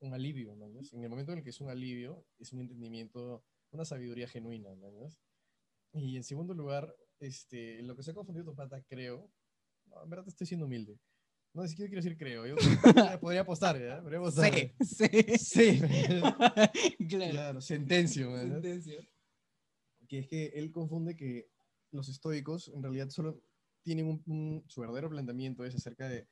un 0.00 0.14
alivio, 0.14 0.54
¿no? 0.56 0.66
En 0.66 1.02
el 1.04 1.10
momento 1.10 1.32
en 1.32 1.38
el 1.38 1.44
que 1.44 1.50
es 1.50 1.60
un 1.60 1.68
alivio, 1.70 2.24
es 2.38 2.52
un 2.52 2.60
entendimiento, 2.60 3.44
una 3.70 3.84
sabiduría 3.84 4.26
genuina, 4.28 4.74
¿no? 4.74 4.90
Y 5.92 6.16
en 6.16 6.24
segundo 6.24 6.54
lugar, 6.54 6.94
este, 7.18 7.82
lo 7.82 7.96
que 7.96 8.02
se 8.02 8.12
ha 8.12 8.14
confundido 8.14 8.46
tu 8.46 8.54
pata, 8.54 8.82
creo, 8.82 9.30
no, 9.86 10.02
en 10.02 10.10
verdad 10.10 10.24
te 10.24 10.30
estoy 10.30 10.46
siendo 10.46 10.66
humilde. 10.66 10.98
No, 11.52 11.62
ni 11.62 11.68
siquiera 11.68 11.88
quiero 11.90 12.02
decir 12.02 12.16
creo, 12.16 12.46
yo 12.46 12.54
podría, 13.20 13.40
apostar, 13.40 13.76
¿ya? 13.80 14.00
Podría 14.00 14.18
apostar. 14.20 14.52
sí. 14.80 15.06
Sí. 15.38 15.80
claro. 17.08 17.32
Claro, 17.32 17.60
sentencio, 17.60 18.30
¿no? 18.30 18.38
Sentencia. 18.38 19.00
que 20.08 20.20
es 20.20 20.28
que 20.28 20.46
él 20.54 20.70
confunde 20.70 21.16
que 21.16 21.50
los 21.90 22.08
estoicos 22.08 22.68
en 22.68 22.82
realidad 22.82 23.10
solo 23.10 23.42
tienen 23.82 24.06
un, 24.06 24.22
un- 24.26 24.64
su 24.68 24.80
verdadero 24.80 25.10
planteamiento 25.10 25.64
es 25.64 25.74
acerca 25.74 26.08
de 26.08 26.28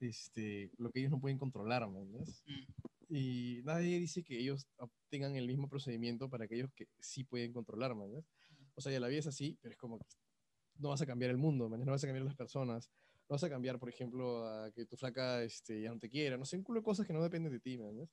este, 0.00 0.70
lo 0.78 0.90
que 0.90 1.00
ellos 1.00 1.12
no 1.12 1.20
pueden 1.20 1.38
controlar, 1.38 1.88
¿me 1.88 2.00
entiendes? 2.00 2.42
Y 3.08 3.60
nadie 3.64 3.98
dice 3.98 4.22
que 4.22 4.38
ellos 4.38 4.66
tengan 5.08 5.36
el 5.36 5.46
mismo 5.46 5.68
procedimiento 5.68 6.28
para 6.28 6.44
aquellos 6.44 6.72
que 6.74 6.88
sí 6.98 7.24
pueden 7.24 7.52
controlar, 7.52 7.94
¿me 7.94 8.04
entiendes? 8.04 8.30
O 8.74 8.80
sea, 8.80 8.92
ya 8.92 9.00
la 9.00 9.08
vida 9.08 9.20
es 9.20 9.26
así, 9.26 9.58
pero 9.62 9.72
es 9.72 9.78
como 9.78 9.98
que 9.98 10.06
no 10.78 10.90
vas 10.90 11.00
a 11.00 11.06
cambiar 11.06 11.30
el 11.30 11.38
mundo, 11.38 11.68
¿me? 11.68 11.78
No 11.78 11.92
vas 11.92 12.04
a 12.04 12.06
cambiar 12.06 12.24
las 12.24 12.34
personas, 12.34 12.90
no 13.28 13.34
vas 13.34 13.44
a 13.44 13.48
cambiar, 13.48 13.78
por 13.78 13.88
ejemplo, 13.88 14.46
a 14.46 14.70
que 14.72 14.86
tu 14.86 14.96
flaca 14.96 15.42
este, 15.42 15.82
ya 15.82 15.90
no 15.90 15.98
te 15.98 16.10
quiera, 16.10 16.36
no 16.36 16.44
sé, 16.44 16.56
un 16.56 16.62
culo 16.62 16.80
de 16.80 16.84
cosas 16.84 17.06
que 17.06 17.12
no 17.12 17.22
dependen 17.22 17.52
de 17.52 17.60
ti, 17.60 17.78
¿me 17.78 17.84
entiendes? 17.84 18.10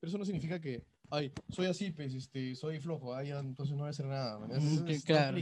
Pero 0.00 0.08
eso 0.08 0.18
no 0.18 0.24
significa 0.24 0.60
que, 0.60 0.84
ay, 1.10 1.32
soy 1.48 1.66
así, 1.66 1.90
pues, 1.92 2.12
este, 2.14 2.54
soy 2.54 2.78
flojo, 2.78 3.14
ay, 3.14 3.30
entonces 3.30 3.74
no 3.74 3.82
voy 3.82 3.88
a 3.88 3.90
hacer 3.90 4.06
nada, 4.06 4.38
¿me 4.38 4.54
entiendes? 4.54 5.02
Mm, 5.02 5.06
claro. 5.06 5.38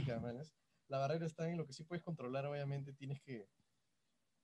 La 0.87 0.99
barrera 0.99 1.25
está 1.25 1.49
en 1.49 1.57
lo 1.57 1.65
que 1.65 1.73
sí 1.73 1.83
puedes 1.83 2.03
controlar, 2.03 2.45
obviamente 2.45 2.93
tienes 2.93 3.19
que... 3.21 3.47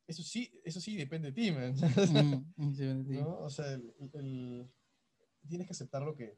Eso 0.09 0.23
sí, 0.23 0.49
eso 0.63 0.81
sí 0.81 0.95
depende 0.97 1.31
de 1.31 1.33
ti, 1.39 1.51
¿me 1.51 1.67
entiendes? 1.67 2.09
Mm, 2.11 2.33
mm, 2.57 2.73
sí, 2.73 3.03
sí. 3.07 3.13
¿no? 3.21 3.37
O 3.41 3.49
sea, 3.51 3.71
el- 3.73 3.93
el- 4.13 4.67
tienes 5.47 5.67
que 5.67 5.73
aceptar 5.73 6.01
lo 6.01 6.15
que, 6.15 6.35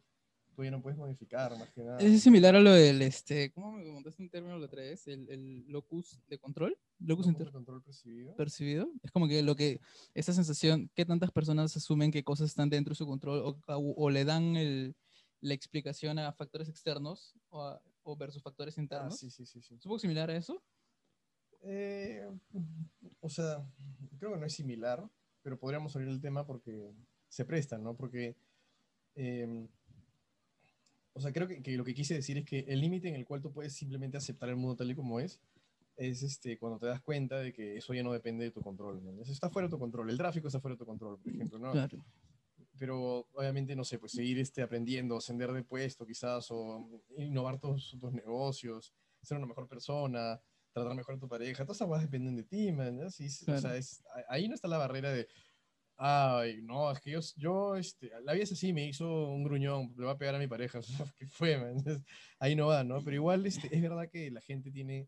tú 0.53 0.65
ya 0.65 0.71
no 0.71 0.81
puedes 0.81 0.99
modificar 0.99 1.57
más 1.57 1.71
que 1.71 1.81
nada. 1.81 1.99
Es 2.01 2.21
similar 2.21 2.53
a 2.53 2.59
lo 2.59 2.73
del, 2.73 3.01
este, 3.01 3.49
¿cómo 3.53 3.71
me 3.71 3.85
contaste 3.85 4.21
un 4.21 4.29
término 4.29 4.57
la 4.59 4.65
otra 4.65 4.81
vez? 4.81 5.07
El, 5.07 5.29
el 5.29 5.65
locus 5.69 6.19
de 6.27 6.37
control. 6.37 6.77
Locus, 6.99 7.27
de 7.27 7.49
control 7.49 7.81
percibido. 7.81 8.35
percibido. 8.35 8.91
Es 9.03 9.11
como 9.11 9.29
que 9.29 9.41
lo 9.41 9.55
que, 9.55 9.79
esa 10.13 10.33
sensación, 10.33 10.91
que 10.93 11.05
tantas 11.05 11.31
personas 11.31 11.75
asumen 11.77 12.11
que 12.11 12.25
cosas 12.25 12.49
están 12.49 12.69
dentro 12.69 12.91
de 12.91 12.95
su 12.97 13.05
control 13.07 13.39
o, 13.39 13.73
o- 13.73 13.93
o 13.95 14.09
le 14.09 14.25
dan 14.25 14.57
el, 14.57 14.95
la 15.39 15.53
explicación 15.53 16.19
a 16.19 16.33
factores 16.33 16.67
externos 16.67 17.33
o, 17.47 17.61
a- 17.63 17.81
o 18.03 18.17
versus 18.17 18.43
factores 18.43 18.77
Ah, 18.77 18.81
internos. 18.81 19.17
sí, 19.17 19.29
sí, 19.31 19.45
sí, 19.45 19.61
sí. 19.61 19.75
¿Es 19.75 19.85
un 19.85 19.89
poco 19.91 19.99
similar 19.99 20.29
a 20.29 20.35
eso? 20.35 20.61
Eh, 21.63 22.27
o 23.19 23.29
sea, 23.29 23.63
creo 24.19 24.33
que 24.33 24.39
no 24.39 24.45
es 24.45 24.53
similar, 24.53 25.07
pero 25.41 25.59
podríamos 25.59 25.95
abrir 25.95 26.09
el 26.09 26.21
tema 26.21 26.45
porque 26.45 26.91
se 27.27 27.45
prestan, 27.45 27.83
¿no? 27.83 27.95
Porque, 27.95 28.35
eh, 29.15 29.67
o 31.13 31.21
sea, 31.21 31.31
creo 31.31 31.47
que, 31.47 31.61
que 31.61 31.77
lo 31.77 31.83
que 31.83 31.93
quise 31.93 32.13
decir 32.13 32.37
es 32.37 32.45
que 32.45 32.59
el 32.67 32.81
límite 32.81 33.09
en 33.09 33.15
el 33.15 33.25
cual 33.25 33.41
tú 33.41 33.51
puedes 33.51 33.73
simplemente 33.73 34.17
aceptar 34.17 34.49
el 34.49 34.55
mundo 34.55 34.75
tal 34.75 34.91
y 34.91 34.95
como 34.95 35.19
es, 35.19 35.39
es 35.97 36.23
este, 36.23 36.57
cuando 36.57 36.79
te 36.79 36.87
das 36.87 37.01
cuenta 37.01 37.39
de 37.39 37.53
que 37.53 37.77
eso 37.77 37.93
ya 37.93 38.03
no 38.03 38.11
depende 38.11 38.45
de 38.45 38.51
tu 38.51 38.61
control, 38.61 39.03
¿no? 39.03 39.21
Eso 39.21 39.31
está 39.31 39.49
fuera 39.49 39.67
de 39.67 39.71
tu 39.71 39.79
control, 39.79 40.09
el 40.09 40.17
tráfico 40.17 40.47
está 40.47 40.59
fuera 40.59 40.75
de 40.75 40.79
tu 40.79 40.85
control, 40.85 41.19
por 41.19 41.31
ejemplo, 41.31 41.59
¿no? 41.59 41.71
Claro. 41.71 42.03
pero 42.77 43.27
obviamente, 43.33 43.75
no 43.75 43.83
sé, 43.83 43.99
pues 43.99 44.13
seguir 44.13 44.39
este, 44.39 44.63
aprendiendo, 44.63 45.17
ascender 45.17 45.51
de 45.51 45.63
puesto 45.63 46.05
quizás, 46.05 46.47
o 46.49 46.89
innovar 47.17 47.59
tus, 47.59 47.95
tus 47.99 48.11
negocios, 48.13 48.93
ser 49.21 49.37
una 49.37 49.45
mejor 49.45 49.67
persona, 49.67 50.41
tratar 50.73 50.95
mejor 50.95 51.15
a 51.15 51.19
tu 51.19 51.27
pareja, 51.27 51.63
todas 51.65 51.77
esas 51.77 51.87
cosas 51.87 52.03
dependen 52.03 52.35
de 52.35 52.43
ti, 52.43 52.71
man, 52.71 52.97
¿ya? 52.97 53.09
Sí, 53.09 53.29
sí, 53.29 53.43
O 53.43 53.45
Claro. 53.45 53.61
sea, 53.61 53.75
es, 53.77 54.03
ahí 54.29 54.47
no 54.47 54.55
está 54.55 54.67
la 54.67 54.77
barrera 54.77 55.11
de, 55.11 55.27
ay, 55.97 56.61
no, 56.63 56.91
es 56.91 56.99
que 57.01 57.11
yo, 57.11 57.19
yo 57.37 57.75
este, 57.75 58.09
la 58.23 58.33
vida 58.33 58.43
es 58.43 58.51
así, 58.51 58.73
me 58.73 58.87
hizo 58.87 59.29
un 59.29 59.43
gruñón, 59.43 59.93
le 59.97 60.05
va 60.05 60.11
a 60.13 60.17
pegar 60.17 60.35
a 60.35 60.39
mi 60.39 60.47
pareja, 60.47 60.79
o 60.79 60.83
sea, 60.83 61.05
¿qué 61.17 61.27
fue, 61.27 61.57
man? 61.57 61.77
Entonces, 61.77 62.03
ahí 62.39 62.55
no 62.55 62.67
va, 62.67 62.83
¿no? 62.83 63.03
Pero 63.03 63.15
igual 63.15 63.45
este, 63.45 63.73
es 63.75 63.81
verdad 63.81 64.09
que 64.09 64.31
la 64.31 64.41
gente 64.41 64.71
tiene 64.71 65.07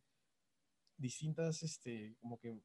distintas, 0.98 1.64
este, 1.64 2.16
como 2.20 2.38
que 2.38 2.60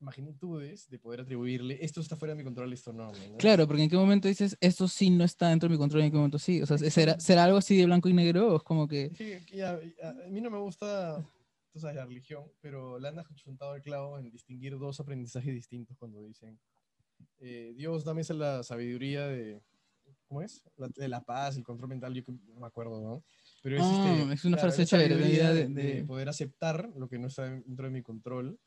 magnitudes 0.00 0.88
de 0.88 0.98
poder 0.98 1.20
atribuirle, 1.20 1.78
esto 1.84 2.00
está 2.00 2.16
fuera 2.16 2.34
de 2.34 2.38
mi 2.38 2.44
control, 2.44 2.72
esto 2.72 2.92
no, 2.92 3.12
¿ya? 3.12 3.36
Claro, 3.38 3.66
porque 3.68 3.84
en 3.84 3.90
qué 3.90 3.96
momento 3.96 4.26
dices, 4.26 4.56
esto 4.60 4.88
sí 4.88 5.10
no 5.10 5.22
está 5.22 5.48
dentro 5.50 5.68
de 5.68 5.74
mi 5.74 5.78
control 5.78 6.02
en 6.02 6.10
qué 6.10 6.16
momento 6.16 6.38
sí. 6.40 6.60
O 6.60 6.66
sea, 6.66 6.76
¿será, 6.78 7.20
será 7.20 7.44
algo 7.44 7.58
así 7.58 7.76
de 7.76 7.84
blanco 7.86 8.08
y 8.08 8.12
negro 8.12 8.52
o 8.54 8.56
es 8.56 8.62
como 8.64 8.88
que... 8.88 9.10
Que 9.10 9.40
ya- 9.52 9.78
ya- 9.80 10.08
a 10.10 10.28
mí 10.28 10.40
no 10.40 10.50
me 10.50 10.58
gusta, 10.58 11.24
tú 11.72 11.80
sabes, 11.80 11.96
la 11.96 12.04
religión, 12.04 12.44
pero 12.60 12.98
le 12.98 13.08
han 13.08 13.22
juntado 13.44 13.74
el 13.74 13.82
clavo 13.82 14.18
en 14.18 14.30
distinguir 14.30 14.78
dos 14.78 15.00
aprendizajes 15.00 15.54
distintos 15.54 15.96
cuando 15.98 16.22
dicen, 16.22 16.60
eh, 17.38 17.72
Dios, 17.74 18.04
dame 18.04 18.20
esa 18.20 18.34
la 18.34 18.62
sabiduría 18.62 19.26
de, 19.26 19.62
¿cómo 20.28 20.42
es? 20.42 20.62
La- 20.76 20.88
de 20.88 21.08
la 21.08 21.22
paz, 21.22 21.56
el 21.56 21.64
control 21.64 21.88
mental, 21.88 22.12
yo 22.14 22.22
no 22.26 22.60
me 22.60 22.66
acuerdo, 22.66 23.00
¿no? 23.00 23.24
Pero 23.62 23.76
es, 23.78 23.82
Ah, 23.84 23.92
este, 23.92 24.32
es 24.34 24.44
una 24.44 24.56
claro, 24.56 24.72
frase 24.72 24.86
chévere, 24.86 25.14
la 25.18 25.28
idea 25.28 25.52
de, 25.52 25.68
de- 25.68 25.74
de 25.74 25.94
de- 25.94 26.04
poder 26.04 26.28
aceptar 26.28 26.90
lo 26.94 27.08
que 27.08 27.18
no 27.18 27.28
está 27.28 27.44
dentro 27.44 27.86
de 27.86 27.90
mi 27.90 28.02
control, 28.02 28.58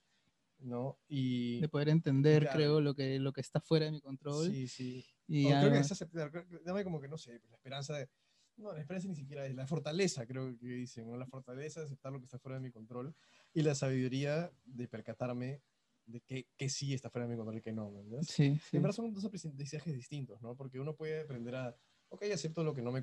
¿no? 0.59 0.97
Y... 1.07 1.59
de 1.61 1.69
poder 1.69 1.89
entender, 1.89 2.43
Claro. 2.43 2.57
creo, 2.57 2.81
lo 2.81 2.95
que, 2.95 3.19
lo 3.19 3.33
que 3.33 3.41
está 3.41 3.61
fuera 3.61 3.85
de 3.85 3.91
mi 3.91 4.01
control. 4.01 4.51
Sí, 4.51 4.67
sí. 4.67 5.05
Y 5.27 5.45
O 5.45 5.49
ya 5.49 5.59
creo 5.59 5.71
que 5.73 5.79
no- 5.79 5.85
es 5.85 5.91
aceptar, 5.91 6.31
creo 6.31 6.45
dame 6.63 6.83
como 6.83 6.99
que 6.99 7.07
no 7.07 7.17
sé, 7.17 7.39
la 7.49 7.55
esperanza 7.57 7.93
de. 7.97 8.09
No, 8.57 8.71
la 8.71 8.79
esperanza 8.79 9.07
ni 9.09 9.15
siquiera 9.15 9.45
es 9.45 9.53
la 9.53 9.67
fortaleza, 9.67 10.25
creo 10.25 10.57
que 10.57 10.65
dicen, 10.67 11.07
¿no? 11.07 11.17
La 11.17 11.25
fortaleza 11.27 11.81
de 11.81 11.87
aceptar 11.87 12.13
lo 12.13 12.19
que 12.19 12.25
está 12.25 12.39
fuera 12.39 12.55
de 12.57 12.61
mi 12.61 12.71
control 12.71 13.13
y 13.53 13.61
la 13.63 13.75
sabiduría 13.75 14.51
de 14.63 14.87
percatarme 14.87 15.61
de 16.05 16.21
que, 16.21 16.47
que 16.55 16.69
sí 16.69 16.93
está 16.93 17.09
fuera 17.09 17.27
de 17.27 17.31
mi 17.33 17.37
control 17.37 17.57
y 17.57 17.61
que 17.61 17.73
no, 17.73 17.91
¿me 17.91 18.01
entiendes? 18.01 18.29
Sí, 18.29 18.57
sí. 18.63 18.77
En 18.77 18.83
verdad 18.83 18.95
son 18.95 19.13
dos 19.13 19.25
aprendizajes 19.25 19.93
distintos, 19.93 20.41
¿no? 20.41 20.55
Porque 20.55 20.79
uno 20.79 20.95
puede 20.95 21.21
aprender 21.21 21.55
a, 21.55 21.75
ok, 22.09 22.23
acepto 22.33 22.63
lo 22.63 22.73
que 22.73 22.81
no, 22.81 22.91
me, 22.91 23.01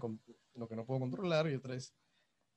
lo 0.55 0.69
que 0.69 0.77
no 0.77 0.87
puedo 0.87 1.01
controlar 1.01 1.51
y 1.51 1.55
otra 1.55 1.75
es, 1.75 1.95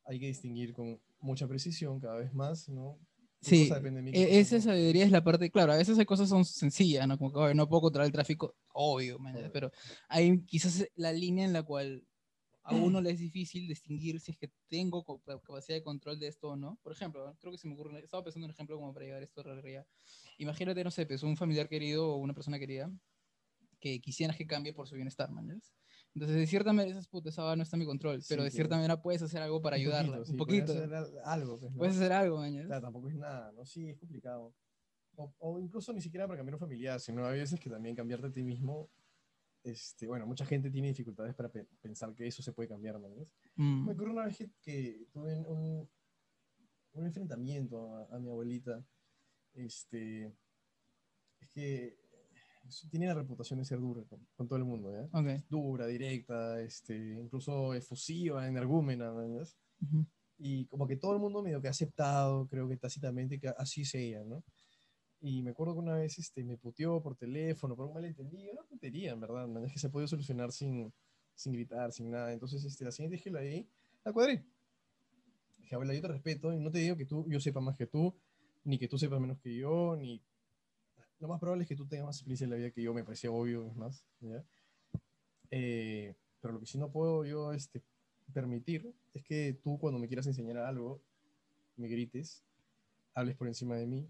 hay 0.05 0.19
que 0.19 0.27
distinguir 0.27 0.73
con 0.73 1.01
mucha 1.19 1.47
precisión 1.47 1.99
cada 1.99 2.17
vez 2.17 2.33
más, 2.33 2.69
¿no? 2.69 2.99
¿Qué 3.41 3.49
Sí, 3.49 3.69
de 3.69 4.01
mí, 4.01 4.11
E- 4.11 4.39
Esa 4.39 4.61
sabiduría 4.61 5.05
es 5.05 5.11
la 5.11 5.23
parte, 5.23 5.51
claro, 5.51 5.73
a 5.73 5.77
veces 5.77 5.97
hay 5.99 6.05
cosas 6.05 6.29
son 6.29 6.45
sencillas, 6.45 7.07
¿no? 7.07 7.17
Como 7.17 7.31
que 7.31 7.39
"Oye, 7.39 7.55
no 7.55 7.67
puedo 7.67 7.81
controlar 7.83 8.07
el 8.07 8.11
tráfico, 8.13 8.55
obvio, 8.73 9.19
man, 9.19 9.33
ya", 9.35 9.39
Obvio. 9.41 9.51
pero 9.51 9.71
hay 10.09 10.41
quizás 10.45 10.87
la 10.95 11.11
línea 11.13 11.45
en 11.45 11.53
la 11.53 11.63
cual 11.63 12.07
a 12.65 12.73
uno 12.75 12.99
le 13.01 13.11
es 13.11 13.19
difícil 13.19 13.67
distinguir 13.67 14.19
si 14.19 14.31
es 14.31 14.37
que 14.37 14.51
tengo 14.67 15.05
capacidad 15.43 15.77
de 15.77 15.83
control 15.83 16.19
de 16.19 16.27
esto 16.27 16.49
o 16.49 16.55
no. 16.57 16.79
Por 16.83 16.91
ejemplo, 16.93 17.37
creo 17.39 17.51
que 17.51 17.57
se 17.59 17.67
me 17.67 17.75
ocurre, 17.75 17.99
estaba 17.99 18.23
pensando 18.23 18.45
en 18.45 18.49
un 18.49 18.53
ejemplo 18.53 18.77
como 18.77 18.93
para 18.93 19.05
llevar 19.05 19.23
esto 19.23 19.41
a 19.41 19.45
la 19.47 19.55
realidad. 19.55 19.87
Imagínate, 20.39 20.83
no 20.83 20.91
sé, 20.91 21.05
pues 21.05 21.23
un 21.23 21.37
familiar 21.37 21.69
querido 21.69 22.09
o 22.13 22.17
una 22.17 22.33
persona 22.33 22.59
querida 22.59 22.91
que 23.79 23.99
quisieras 24.01 24.37
que 24.37 24.47
cambie 24.47 24.73
por 24.73 24.87
su 24.87 24.95
bienestar, 24.95 25.31
man. 25.31 25.61
Entonces, 26.13 26.37
de 26.37 26.47
cierta 26.47 26.73
manera, 26.73 26.91
esas 26.91 27.07
putas, 27.07 27.33
esa 27.33 27.55
no 27.55 27.63
está 27.63 27.75
en 27.75 27.81
mi 27.81 27.85
control, 27.85 28.23
pero 28.27 28.41
Sí, 28.41 28.45
de 28.45 28.51
cierta 28.51 28.75
claro. 28.75 28.81
manera 28.81 29.01
puedes 29.01 29.21
hacer 29.21 29.41
algo 29.41 29.61
para 29.61 29.75
Un 29.75 29.81
ayudarla, 29.81 30.17
poquito, 30.17 30.25
sí, 30.25 30.31
un 30.31 30.37
poquito. 30.37 30.63
hacer 30.73 30.93
al- 30.93 31.19
algo, 31.23 31.59
pues, 31.59 31.71
¿no? 31.71 31.77
Puedes 31.79 31.95
hacer 31.97 32.11
algo, 32.13 32.37
man, 32.37 32.69
tampoco 32.81 33.09
es 33.09 33.15
nada, 33.15 33.51
¿no? 33.51 33.65
Sí, 33.65 33.89
es 33.89 33.97
complicado. 33.97 34.55
O, 35.17 35.33
o 35.39 35.59
incluso 35.59 35.93
ni 35.93 36.01
siquiera 36.01 36.27
para 36.27 36.37
cambiar 36.37 36.55
un 36.55 36.59
familiar, 36.59 36.99
sino 36.99 37.25
a 37.25 37.31
veces 37.31 37.59
que 37.59 37.69
también 37.69 37.95
cambiarte 37.95 38.27
a 38.27 38.31
ti 38.31 38.43
mismo, 38.43 38.89
este, 39.65 40.07
bueno, 40.07 40.25
mucha 40.27 40.45
gente 40.45 40.69
tiene 40.71 40.89
dificultades 40.89 41.33
para 41.35 41.49
pe- 41.49 41.67
pensar 41.81 42.13
que 42.15 42.27
eso 42.27 42.41
se 42.41 42.53
puede 42.53 42.69
cambiar, 42.69 42.99
¿no? 42.99 43.09
Mm. 43.55 43.85
Me 43.85 43.91
acuerdo 43.91 44.13
una 44.13 44.25
vez 44.25 44.37
que, 44.37 44.49
que 44.61 45.07
tuve 45.11 45.35
un, 45.41 45.89
un 46.93 47.05
enfrentamiento 47.05 47.93
a, 47.95 48.15
a 48.15 48.19
mi 48.19 48.29
abuelita, 48.29 48.83
este, 49.53 50.27
es 51.39 51.49
que 51.53 51.97
tiene 52.89 53.07
la 53.07 53.13
reputación 53.13 53.59
de 53.59 53.65
ser 53.65 53.79
dura 53.79 54.03
con, 54.05 54.25
con 54.35 54.47
todo 54.47 54.57
el 54.57 54.65
mundo, 54.65 54.91
¿ya? 54.91 55.03
Ok. 55.19 55.43
Dura, 55.49 55.85
directa, 55.87 56.61
este, 56.61 56.95
incluso 57.19 57.73
efusiva, 57.73 58.47
energúmena, 58.47 59.11
¿no? 59.11 59.35
¿Ves? 59.39 59.57
Ujú. 59.81 60.05
y 60.37 60.65
como 60.67 60.87
que 60.87 60.95
todo 60.95 61.13
el 61.13 61.19
mundo 61.19 61.43
medio 61.43 61.61
que 61.61 61.67
ha 61.67 61.71
aceptado, 61.71 62.47
creo 62.47 62.67
que 62.67 62.77
tácitamente, 62.77 63.39
que 63.39 63.49
así 63.49 63.81
es 63.81 63.93
ella, 63.95 64.23
¿no? 64.23 64.43
Y 65.27 65.41
me 65.41 65.49
acuerdo 65.49 65.73
que 65.73 65.79
una 65.79 65.95
vez 65.95 66.19
este, 66.19 66.43
me 66.43 66.55
puteó 66.55 67.01
por 67.01 67.15
teléfono, 67.15 67.75
por 67.75 67.87
un 67.87 67.95
malentendido, 67.95 68.51
una 68.51 68.61
putería, 68.61 69.11
en 69.11 69.19
verdad, 69.19 69.47
man, 69.47 69.65
es 69.65 69.73
que 69.73 69.79
se 69.79 69.89
puede 69.89 70.07
solucionar 70.07 70.51
sin, 70.51 70.93
sin 71.33 71.53
gritar, 71.53 71.91
sin 71.91 72.11
nada. 72.11 72.31
Entonces, 72.31 72.63
este, 72.63 72.85
la 72.85 72.91
siguiente 72.91 73.15
vez 73.15 73.23
que 73.23 73.31
la 73.31 73.39
vi, 73.39 73.67
la 74.03 74.13
cuadré. 74.13 74.45
Dije, 75.57 75.73
abuela, 75.73 75.95
yo 75.95 76.01
te 76.01 76.09
respeto 76.09 76.53
y 76.53 76.59
no 76.59 76.69
te 76.69 76.77
digo 76.77 76.95
que 76.95 77.07
tú, 77.07 77.25
yo 77.27 77.39
sepa 77.39 77.59
más 77.59 77.75
que 77.75 77.87
tú, 77.87 78.15
ni 78.65 78.77
que 78.77 78.87
tú 78.87 78.99
sepas 78.99 79.19
menos 79.19 79.39
que 79.39 79.55
yo, 79.55 79.95
ni... 79.95 80.21
Lo 81.17 81.27
más 81.27 81.39
probable 81.39 81.63
es 81.63 81.69
que 81.69 81.75
tú 81.75 81.87
tengas 81.87 82.05
más 82.05 82.17
experiencia 82.17 82.45
en 82.45 82.51
la 82.51 82.57
vida 82.57 82.69
que 82.69 82.83
yo, 82.83 82.93
me 82.93 83.03
parecía 83.03 83.31
obvio, 83.31 83.65
es 83.65 83.75
más, 83.75 84.05
¿ya? 84.19 84.45
Eh, 85.49 86.13
pero 86.39 86.53
lo 86.53 86.59
que 86.59 86.67
sí 86.67 86.77
no 86.77 86.91
puedo 86.91 87.25
yo 87.25 87.51
este, 87.51 87.81
permitir 88.31 88.93
es 89.11 89.23
que 89.23 89.59
tú 89.63 89.79
cuando 89.79 89.97
me 89.97 90.07
quieras 90.07 90.27
enseñar 90.27 90.57
algo, 90.57 91.01
me 91.77 91.87
grites, 91.87 92.43
hables 93.15 93.35
por 93.35 93.47
encima 93.47 93.75
de 93.75 93.87
mí 93.87 94.07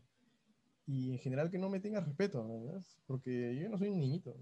y 0.87 1.11
en 1.11 1.19
general 1.19 1.49
que 1.51 1.57
no 1.57 1.69
me 1.69 1.79
tengas 1.79 2.05
respeto, 2.05 2.47
¿verdad? 2.65 2.83
Porque 3.07 3.55
yo 3.61 3.69
no 3.69 3.77
soy 3.77 3.89
un 3.89 3.99
niñito. 3.99 4.35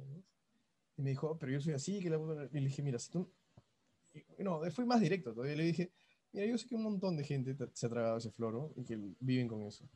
Y 0.97 1.01
me 1.01 1.11
dijo, 1.11 1.29
"Oh, 1.31 1.37
pero 1.39 1.51
yo 1.51 1.59
soy 1.61 1.73
así, 1.73 1.99
que 2.01 2.09
la 2.09 2.17
puta-". 2.19 2.49
Y 2.51 2.59
le 2.59 2.67
dije, 2.67 2.81
mira, 2.83 2.99
si 2.99 3.11
tú... 3.11 3.31
y- 4.13 4.43
No, 4.43 4.61
fui 4.71 4.85
más 4.85 5.01
directo 5.01 5.33
todavía. 5.33 5.55
Le 5.57 5.63
dije, 5.65 5.91
mira, 6.33 6.47
yo 6.47 6.57
sé 6.57 6.67
que 6.67 6.75
un 6.75 6.83
montón 6.83 7.17
de 7.17 7.23
gente 7.23 7.55
te- 7.55 7.69
se 7.73 7.85
ha 7.87 7.89
tragado 7.89 8.17
ese 8.17 8.31
floro 8.31 8.73
y 8.77 8.83
que 8.85 8.97
viven 9.19 9.47
con 9.47 9.63
eso. 9.63 9.89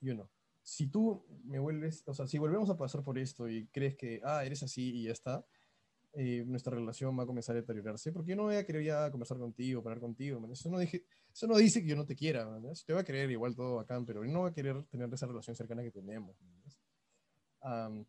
Yo 0.00 0.14
no. 0.14 0.30
Si 0.62 0.86
tú 0.88 1.24
me 1.44 1.58
vuelves, 1.58 2.02
o 2.06 2.14
sea, 2.14 2.26
si 2.26 2.38
volvemos 2.38 2.68
a 2.70 2.76
pasar 2.76 3.02
por 3.02 3.18
esto 3.18 3.48
y 3.48 3.66
crees 3.68 3.96
que, 3.96 4.20
ah, 4.24 4.44
eres 4.44 4.62
así 4.62 4.92
y 4.94 5.04
ya 5.04 5.12
está, 5.12 5.44
eh, 6.14 6.44
nuestra 6.46 6.74
relación 6.74 7.16
va 7.18 7.24
a 7.24 7.26
comenzar 7.26 7.54
a 7.54 7.60
deteriorarse, 7.60 8.12
porque 8.12 8.30
yo 8.30 8.36
no 8.36 8.44
voy 8.44 8.56
a 8.56 8.64
querer 8.64 8.82
ya 8.82 9.10
conversar 9.10 9.38
contigo, 9.38 9.82
parar 9.82 10.00
contigo, 10.00 10.40
man. 10.40 10.50
Eso 10.50 10.70
no, 10.70 10.78
dije, 10.78 11.04
eso 11.32 11.46
no 11.46 11.56
dice 11.56 11.82
que 11.82 11.88
yo 11.88 11.96
no 11.96 12.06
te 12.06 12.16
quiera, 12.16 12.46
man. 12.46 12.62
Te 12.86 12.92
va 12.92 13.00
a 13.00 13.04
querer 13.04 13.30
igual 13.30 13.54
todo 13.54 13.76
bacán, 13.76 14.06
pero 14.06 14.24
no 14.24 14.40
voy 14.40 14.50
a 14.50 14.54
querer 14.54 14.82
tener 14.84 15.12
esa 15.12 15.26
relación 15.26 15.54
cercana 15.54 15.82
que 15.82 15.90
tenemos. 15.90 16.36
Am, 17.60 18.06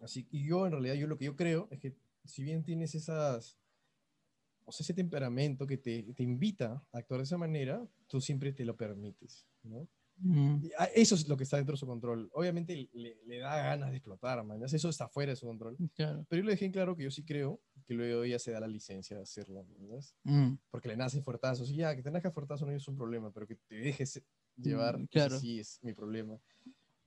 así 0.00 0.26
y 0.30 0.46
yo 0.46 0.66
en 0.66 0.72
realidad, 0.72 0.94
yo 0.94 1.06
lo 1.06 1.16
que 1.16 1.24
yo 1.26 1.36
creo 1.36 1.68
es 1.70 1.78
que 1.78 1.96
si 2.24 2.42
bien 2.42 2.62
tienes 2.64 2.94
esas, 2.94 3.58
o 4.64 4.72
sea, 4.72 4.84
ese 4.84 4.94
temperamento 4.94 5.66
que 5.66 5.78
te, 5.78 6.02
te 6.14 6.22
invita 6.22 6.84
a 6.92 6.98
actuar 6.98 7.20
de 7.20 7.24
esa 7.24 7.38
manera, 7.38 7.86
tú 8.06 8.20
siempre 8.20 8.52
te 8.52 8.64
lo 8.64 8.76
permites, 8.76 9.46
¿no? 9.62 9.88
Mm. 10.16 10.66
Ah, 10.78 10.88
Eso 10.94 11.14
es 11.16 11.28
lo 11.28 11.36
que 11.36 11.42
está 11.44 11.56
dentro 11.56 11.72
de 11.74 11.78
su 11.78 11.86
control. 11.86 12.30
Obviamente 12.34 12.88
le, 12.92 13.18
le 13.26 13.38
da 13.38 13.56
ganas 13.56 13.90
de 13.90 13.96
explotar, 13.96 14.42
man. 14.44 14.62
Eso 14.64 14.88
está 14.88 15.08
fuera 15.08 15.32
de 15.32 15.36
su 15.36 15.46
control. 15.46 15.76
Claro. 15.94 16.24
Pero 16.28 16.40
yo 16.42 16.46
le 16.46 16.52
dejé 16.52 16.66
en 16.66 16.72
claro 16.72 16.96
que 16.96 17.02
yo 17.04 17.10
sí 17.10 17.24
creo 17.24 17.60
que 17.86 17.94
luego 17.94 18.22
ella 18.24 18.38
se 18.38 18.52
da 18.52 18.60
la 18.60 18.68
licencia 18.68 19.16
de 19.16 19.22
hacerlo, 19.22 19.66
¿verdad? 19.78 20.04
Mm. 20.22 20.54
Porque 20.70 20.88
le 20.88 20.96
nace 20.96 21.20
fuertazos. 21.20 21.70
Y 21.70 21.76
ya, 21.76 21.94
que 21.96 22.02
te 22.02 22.10
nazca 22.10 22.30
fuertazo 22.30 22.64
no 22.64 22.72
es 22.72 22.86
un 22.88 22.96
problema, 22.96 23.30
pero 23.32 23.46
que 23.46 23.56
te 23.56 23.74
dejes 23.76 24.22
llevar, 24.56 24.98
Mm, 24.98 25.02
ese 25.02 25.08
claro. 25.08 25.38
sí 25.40 25.58
es 25.60 25.78
mi 25.82 25.92
problema. 25.92 26.38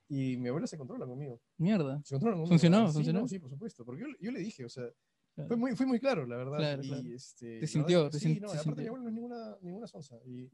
Y 0.09 0.37
mi 0.37 0.49
abuela 0.49 0.67
se 0.67 0.77
controla 0.77 1.05
conmigo. 1.05 1.41
Mierda. 1.57 2.01
Se 2.03 2.15
controla 2.15 2.35
conmigo. 2.35 2.49
¿Funcionó? 2.49 2.87
Sí, 2.87 2.93
¿Funcionó? 2.93 3.21
no, 3.21 3.27
sí, 3.27 3.39
por 3.39 3.49
supuesto. 3.49 3.83
Porque 3.85 4.01
yo, 4.03 4.07
yo 4.21 4.31
le 4.31 4.39
dije, 4.39 4.63
o 4.65 4.69
sea, 4.69 4.85
Claro. 5.33 5.49
fue 5.49 5.57
muy, 5.57 5.75
fui 5.75 5.85
muy 5.85 5.99
claro, 5.99 6.25
la 6.25 6.35
verdad. 6.35 6.57
Claro, 6.57 6.83
y, 6.83 6.87
claro. 6.87 7.03
Este, 7.13 7.45
Te 7.45 7.51
verdad 7.55 7.67
sintió, 7.67 8.03
que 8.05 8.09
te 8.09 8.19
sí, 8.19 8.25
sin- 8.33 8.41
no, 8.41 8.47
te 8.51 8.57
aparte 8.57 8.69
mi 8.69 8.75
sintió. 8.75 8.87
abuela 8.87 9.03
no 9.03 9.09
es 9.09 9.13
ninguna, 9.15 9.57
ninguna 9.61 9.87
sonsa. 9.87 10.15
Y 10.25 10.49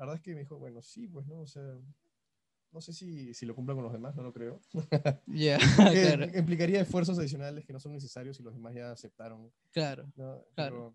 la 0.00 0.06
verdad 0.06 0.16
es 0.16 0.22
que 0.22 0.32
me 0.34 0.40
dijo, 0.40 0.58
bueno, 0.58 0.80
sí, 0.82 1.06
pues 1.08 1.26
no, 1.26 1.40
o 1.40 1.46
sea, 1.46 1.62
no 2.72 2.80
sé 2.80 2.92
si, 2.92 3.34
si 3.34 3.44
lo 3.46 3.54
cumplan 3.54 3.76
con 3.76 3.84
los 3.84 3.92
demás, 3.92 4.14
no 4.16 4.22
lo 4.22 4.32
creo. 4.32 4.60
Ya, 5.26 5.58
Que 5.94 6.16
claro, 6.16 6.38
Implicaría 6.38 6.80
esfuerzos 6.80 7.18
adicionales 7.18 7.64
que 7.66 7.72
no 7.72 7.80
son 7.80 7.92
necesarios 7.92 8.38
y 8.40 8.42
los 8.42 8.54
demás 8.54 8.74
ya 8.74 8.90
aceptaron. 8.92 9.52
claro. 9.72 10.04
¿no? 10.16 10.44
Claro. 10.54 10.94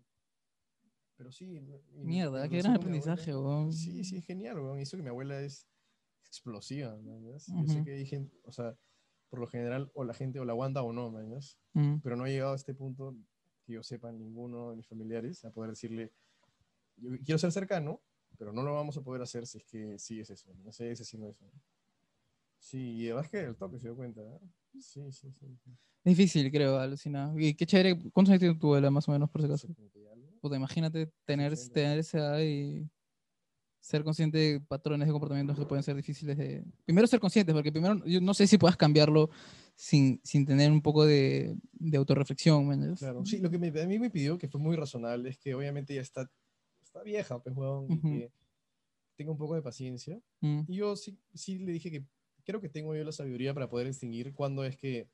pero 1.16 1.32
sí. 1.32 1.60
Mierda, 1.94 2.48
qué 2.48 2.58
gran 2.58 2.72
abuela- 2.72 2.76
aprendizaje, 2.76 3.34
weón. 3.36 3.72
Sí, 3.72 4.04
sí, 4.04 4.16
es 4.18 4.24
genial, 4.26 4.58
weón. 4.60 4.78
Y 4.78 4.82
eso 4.82 4.96
que 4.96 5.02
mi 5.02 5.08
abuela 5.08 5.40
es 5.40 5.66
explosiva, 6.24 6.96
¿no? 7.02 7.20
Yo 7.20 7.38
sé 7.38 7.84
que 7.84 7.92
hay 7.94 8.06
gente, 8.06 8.36
o 8.44 8.52
sea, 8.52 8.76
por 9.30 9.38
lo 9.40 9.46
general, 9.46 9.90
o 9.94 10.04
la 10.04 10.14
gente 10.14 10.40
o 10.40 10.44
la 10.44 10.52
aguanta 10.52 10.82
o 10.82 10.92
no, 10.92 11.10
¿no? 11.10 11.38
Mm, 11.74 12.00
Pero 12.02 12.16
no 12.16 12.24
ha 12.24 12.28
llegado 12.28 12.52
a 12.52 12.56
este 12.56 12.74
punto 12.74 13.16
que 13.64 13.72
yo 13.74 13.82
sepa 13.82 14.10
ninguno 14.12 14.70
de 14.70 14.76
mis 14.76 14.86
familiares 14.86 15.44
a 15.44 15.50
poder 15.50 15.70
decirle, 15.70 16.12
yo 16.96 17.10
quiero 17.24 17.38
ser 17.38 17.52
cercano, 17.52 18.00
pero 18.36 18.52
no 18.52 18.62
lo 18.62 18.74
vamos 18.74 18.96
a 18.96 19.02
poder 19.02 19.22
hacer 19.22 19.46
si 19.46 19.58
es 19.58 19.64
que 19.64 19.98
sigues 19.98 20.30
eso, 20.30 20.52
no 20.64 20.72
sigues 20.72 21.00
haciendo 21.00 21.28
eso. 21.30 21.44
Sí, 22.58 22.78
y 22.96 23.06
además 23.06 23.28
que 23.28 23.40
el 23.40 23.56
toque 23.56 23.78
se 23.78 23.88
dio 23.88 23.96
cuenta, 23.96 24.22
¿no? 24.22 24.40
Sí, 24.80 25.10
sí, 25.12 25.30
sí. 25.32 25.46
difícil, 26.04 26.50
creo, 26.50 26.78
alucinado. 26.78 27.38
Y 27.38 27.54
qué 27.54 27.64
chévere. 27.66 27.96
¿Cuántos 28.12 28.30
años 28.30 28.40
tiene 28.40 28.54
tu 28.56 28.66
abuela, 28.68 28.90
más 28.90 29.08
o 29.08 29.12
menos, 29.12 29.30
por 29.30 29.40
si 29.40 29.46
acaso? 29.46 29.66
70 29.68 29.98
y 29.98 30.06
algo. 30.06 30.28
Puta, 30.40 30.56
imagínate 30.56 31.10
tener, 31.24 31.56
60. 31.56 31.74
tener 31.74 31.98
esa 31.98 32.18
edad 32.18 32.40
y 32.40 32.88
ser 33.80 34.02
consciente 34.02 34.36
de 34.38 34.60
patrones 34.60 35.06
de 35.06 35.12
comportamientos 35.12 35.56
que 35.58 35.64
pueden 35.64 35.82
ser 35.84 35.94
difíciles 35.94 36.36
de... 36.36 36.64
Primero 36.84 37.06
ser 37.06 37.20
conscientes, 37.20 37.54
porque 37.54 37.70
primero 37.70 38.04
yo 38.04 38.20
no 38.20 38.34
sé 38.34 38.46
si 38.48 38.58
puedas 38.58 38.76
cambiarlo 38.76 39.30
sin, 39.76 40.20
sin 40.24 40.44
tener 40.44 40.72
un 40.72 40.82
poco 40.82 41.04
de, 41.06 41.56
de 41.72 41.96
autorreflexión, 41.96 42.66
¿me 42.66 42.74
entiendes? 42.74 42.98
Claro, 42.98 43.24
sí, 43.24 43.38
lo 43.38 43.48
que 43.48 43.58
me- 43.58 43.68
a 43.80 43.86
mí 43.86 43.98
me 44.00 44.10
pidió, 44.10 44.38
que 44.38 44.48
fue 44.48 44.60
muy 44.60 44.74
razonable, 44.74 45.28
es 45.30 45.38
que 45.38 45.54
obviamente 45.54 45.94
ya 45.94 46.00
está, 46.00 46.28
está 46.96 47.02
vieja, 47.04 47.38
pues, 47.38 47.54
weón, 47.56 47.90
y 47.90 47.94
Ujú. 47.98 48.08
que 48.08 48.32
tenga 49.16 49.30
un 49.32 49.38
poco 49.38 49.54
de 49.54 49.62
paciencia. 49.62 50.20
Mm, 50.40 50.62
Y 50.68 50.76
yo 50.76 50.96
sí, 50.96 51.18
sí 51.34 51.58
le 51.58 51.72
dije 51.72 51.90
que 51.90 52.04
creo 52.44 52.60
que 52.60 52.68
tengo 52.68 52.94
yo 52.94 53.04
la 53.04 53.12
sabiduría 53.12 53.52
para 53.54 53.68
poder 53.68 53.86
distinguir 53.86 54.32
cuándo 54.34 54.64
es 54.64 54.76
que 54.76 55.08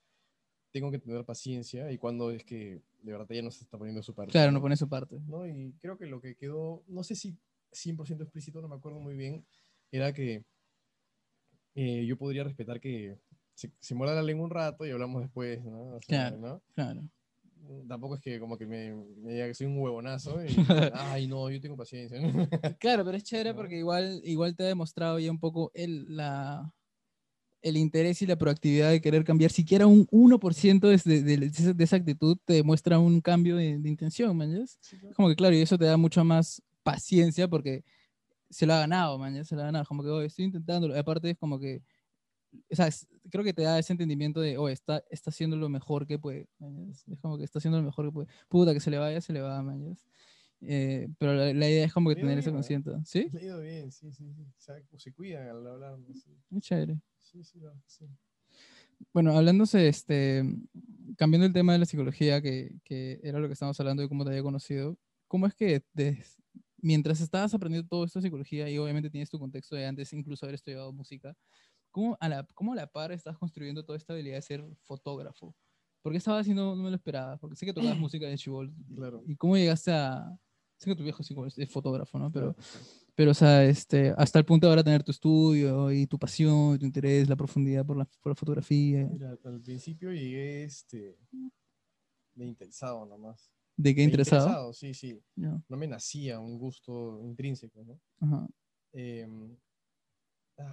tengo 0.72 0.90
que 0.90 0.98
tener 0.98 1.24
paciencia 1.24 1.90
y 1.92 1.98
cuándo 1.98 2.30
es 2.30 2.44
que 2.44 2.80
de 3.02 3.12
verdad 3.12 3.26
ya 3.30 3.42
no 3.42 3.50
se 3.50 3.64
está 3.64 3.76
poniendo 3.78 4.02
su 4.02 4.14
parte. 4.14 4.32
Claro, 4.32 4.52
no 4.52 4.60
pone 4.60 4.76
su 4.76 4.88
parte. 4.88 5.20
¿no? 5.26 5.46
Y 5.46 5.72
creo 5.80 5.98
que 5.98 6.06
lo 6.06 6.20
que 6.20 6.34
quedó, 6.36 6.82
no 6.86 7.02
sé 7.02 7.14
si 7.14 7.36
100% 7.72 8.22
explícito, 8.22 8.60
no 8.60 8.68
me 8.68 8.76
acuerdo 8.76 9.00
muy 9.00 9.16
bien, 9.16 9.44
era 9.90 10.12
que 10.12 10.44
eh, 11.74 12.04
yo 12.06 12.16
podría 12.16 12.44
respetar 12.44 12.80
que 12.80 13.18
se, 13.54 13.70
se 13.80 13.94
muerda 13.94 14.14
la 14.14 14.22
lengua 14.22 14.44
un 14.46 14.50
rato 14.50 14.86
y 14.86 14.90
hablamos 14.90 15.22
después, 15.22 15.62
¿no? 15.64 15.96
O 15.96 16.00
sea, 16.02 16.30
Claro. 16.30 16.36
¿no? 16.38 16.62
Claro. 16.74 17.02
Tampoco 17.88 18.16
es 18.16 18.20
que 18.20 18.40
como 18.40 18.56
que 18.58 18.66
me, 18.66 18.92
me 18.94 19.32
diga 19.34 19.46
que 19.46 19.54
soy 19.54 19.66
un 19.66 19.78
huevonazo 19.78 20.44
y, 20.44 20.46
ay, 20.94 21.26
no, 21.26 21.50
yo 21.50 21.60
tengo 21.60 21.76
paciencia. 21.76 22.18
Claro, 22.80 23.04
pero 23.04 23.16
es 23.16 23.22
chévere 23.24 23.50
¿no? 23.50 23.56
porque 23.56 23.78
igual, 23.78 24.20
igual 24.24 24.56
te 24.56 24.64
ha 24.64 24.66
demostrado 24.66 25.18
ya 25.18 25.30
un 25.30 25.38
poco 25.38 25.70
el, 25.74 26.16
la, 26.16 26.72
el 27.62 27.76
interés 27.76 28.20
y 28.22 28.26
la 28.26 28.36
proactividad 28.36 28.90
de 28.90 29.00
querer 29.00 29.22
cambiar. 29.24 29.50
Siquiera 29.52 29.86
un 29.86 30.06
1% 30.10 30.88
de, 30.88 30.96
de, 31.04 31.22
de 31.36 31.46
esa- 31.46 31.72
de 31.72 31.84
esa 31.84 31.96
actitud 31.96 32.36
te 32.44 32.54
demuestra 32.54 32.98
un 32.98 33.20
cambio 33.20 33.56
de, 33.56 33.78
de 33.78 33.88
intención, 33.88 34.36
¿me 34.36 34.44
entiendes? 34.46 34.78
Sí, 34.80 34.98
claro. 34.98 35.14
Como 35.14 35.28
que 35.28 35.36
claro, 35.36 35.54
y 35.54 35.60
eso 35.60 35.78
te 35.78 35.84
da 35.84 35.96
mucha 35.96 36.24
más 36.24 36.60
paciencia 36.82 37.46
porque 37.48 37.84
se 38.50 38.66
lo 38.66 38.74
ha 38.74 38.80
ganado, 38.80 39.18
man, 39.18 39.44
se 39.44 39.54
lo 39.54 39.62
ha 39.62 39.66
ganado. 39.66 39.84
Como 39.84 40.02
que, 40.02 40.08
oye, 40.10 40.26
estoy 40.26 40.44
intentándolo. 40.46 40.98
Aparte 40.98 41.30
es 41.30 41.38
como 41.38 41.58
que, 41.60 41.82
o 42.70 42.76
sea, 42.76 42.86
es- 42.88 43.06
creo 43.30 43.44
que 43.44 43.52
te 43.54 43.62
da 43.62 43.78
ese 43.78 43.92
entendimiento 43.92 44.40
de, 44.40 44.58
oye, 44.58 44.74
está, 44.74 45.02
está 45.10 45.30
haciendo 45.30 45.56
lo 45.56 45.68
mejor 45.68 46.06
que 46.06 46.18
puede. 46.18 46.48
Es 47.10 47.20
como 47.20 47.38
que 47.38 47.44
está 47.44 47.58
haciendo 47.58 47.78
lo 47.78 47.84
mejor 47.84 48.06
que 48.06 48.12
puede. 48.12 48.28
Puta, 48.48 48.72
que 48.74 48.80
se 48.80 48.90
le 48.90 48.98
vaya, 48.98 49.20
se 49.20 49.32
le 49.32 49.40
va, 49.40 49.62
ya. 49.64 49.94
Eh, 50.64 51.08
pero 51.18 51.34
la, 51.34 51.52
la 51.52 51.68
idea 51.68 51.84
es 51.86 51.92
como 51.92 52.08
que 52.10 52.16
tener 52.16 52.36
bien, 52.36 52.48
¿eh? 52.48 52.52
conciencia. 52.52 53.00
¿Sí? 53.04 53.28
Le 53.32 53.40
ha 53.40 53.44
ido 53.44 53.60
bien, 53.60 53.90
sí, 53.90 54.12
sí, 54.12 54.32
sí. 54.32 54.42
O 54.42 54.60
sea, 54.60 54.76
se 54.96 55.12
cuidan 55.12 55.48
al 55.48 55.66
hablar. 55.66 55.98
Sí, 56.14 56.30
Muy 56.50 56.60
chévere. 56.60 57.00
sí, 57.18 57.42
sí, 57.42 57.58
no, 57.58 57.72
sí. 57.86 58.06
Bueno, 59.12 59.36
hablándose, 59.36 59.88
este, 59.88 60.44
cambiando 61.16 61.46
el 61.46 61.52
tema 61.52 61.72
de 61.72 61.80
la 61.80 61.84
psicología, 61.86 62.40
que, 62.40 62.76
que 62.84 63.20
era 63.22 63.40
lo 63.40 63.46
que 63.48 63.54
estábamos 63.54 63.78
hablando 63.80 64.02
de 64.02 64.08
cómo 64.08 64.24
te 64.24 64.30
había 64.30 64.42
conocido, 64.42 64.96
¿cómo 65.26 65.46
es 65.46 65.54
que 65.54 65.82
des- 65.92 66.40
mientras 66.78 67.20
estabas 67.20 67.52
aprendiendo 67.54 67.88
todo 67.88 68.04
esto 68.04 68.20
de 68.20 68.24
psicología 68.24 68.68
y 68.70 68.78
obviamente 68.78 69.10
tienes 69.10 69.28
tu 69.30 69.38
contexto 69.38 69.74
de 69.76 69.86
antes 69.86 70.12
incluso 70.12 70.46
haber 70.46 70.54
estudiado 70.54 70.92
música, 70.92 71.34
¿cómo 71.92 72.16
a 72.20 72.28
la, 72.28 72.44
cómo 72.54 72.72
a 72.72 72.76
la 72.76 72.86
par 72.88 73.12
estás 73.12 73.38
construyendo 73.38 73.84
toda 73.84 73.96
esta 73.96 74.12
habilidad 74.12 74.36
de 74.36 74.42
ser 74.42 74.64
fotógrafo? 74.82 75.54
¿Por 76.02 76.10
qué 76.10 76.18
estabas 76.18 76.40
haciendo, 76.40 76.74
no 76.74 76.82
me 76.82 76.90
lo 76.90 76.96
esperaba? 76.96 77.36
Porque 77.36 77.54
sé 77.54 77.64
que 77.64 77.72
tocabas 77.72 77.96
música 78.10 78.26
de 78.26 78.36
chibol. 78.36 78.74
Claro. 78.96 79.22
¿Y 79.26 79.36
cómo 79.36 79.56
llegaste 79.56 79.92
a...? 79.92 80.36
Sé 80.78 80.90
que 80.90 80.96
tu 80.96 81.04
viejo 81.04 81.22
sí 81.22 81.32
es 81.58 81.70
fotógrafo, 81.70 82.18
¿no? 82.18 82.32
Pero, 82.32 82.54
Claro. 82.54 82.68
pero, 83.14 83.30
o 83.30 83.34
sea, 83.34 83.64
este, 83.64 84.12
hasta 84.16 84.40
el 84.40 84.44
punto 84.44 84.66
de 84.66 84.72
ahora 84.72 84.82
tener 84.82 85.04
tu 85.04 85.12
estudio 85.12 85.92
y 85.92 86.08
tu 86.08 86.18
pasión, 86.18 86.76
tu 86.76 86.84
interés, 86.84 87.28
la 87.28 87.36
profundidad 87.36 87.86
por 87.86 87.96
la, 87.96 88.04
por 88.20 88.32
la 88.32 88.34
fotografía. 88.34 89.08
Mira, 89.12 89.38
al 89.44 89.60
principio 89.60 90.10
llegué 90.10 90.64
este, 90.64 91.16
de 92.34 92.44
interesado 92.44 93.06
nomás. 93.06 93.52
¿De 93.76 93.94
qué 93.94 94.00
De 94.00 94.06
interesado? 94.06 94.72
sí, 94.72 94.92
sí. 94.92 95.22
Ya, 95.36 95.62
No 95.68 95.76
me 95.76 95.86
nacía 95.86 96.40
un 96.40 96.58
gusto 96.58 97.20
intrínseco, 97.22 97.84
¿no? 97.84 98.00
ajá. 98.18 98.48
Em, 98.92 99.56
ah, 100.58 100.72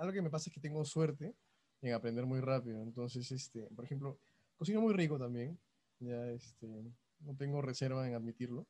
algo 0.00 0.12
que 0.12 0.22
me 0.22 0.30
pasa 0.30 0.48
es 0.48 0.54
que 0.54 0.60
tengo 0.60 0.84
suerte 0.84 1.34
en 1.82 1.92
aprender 1.94 2.26
muy 2.26 2.40
rápido. 2.40 2.82
Entonces, 2.82 3.30
este, 3.32 3.62
por 3.74 3.84
ejemplo, 3.84 4.18
cocino 4.56 4.80
muy 4.80 4.94
rico 4.94 5.18
también. 5.18 5.58
Ya, 6.00 6.28
este, 6.30 6.66
no 7.20 7.36
tengo 7.36 7.62
reserva 7.62 8.06
en 8.06 8.14
admitirlo. 8.14 8.66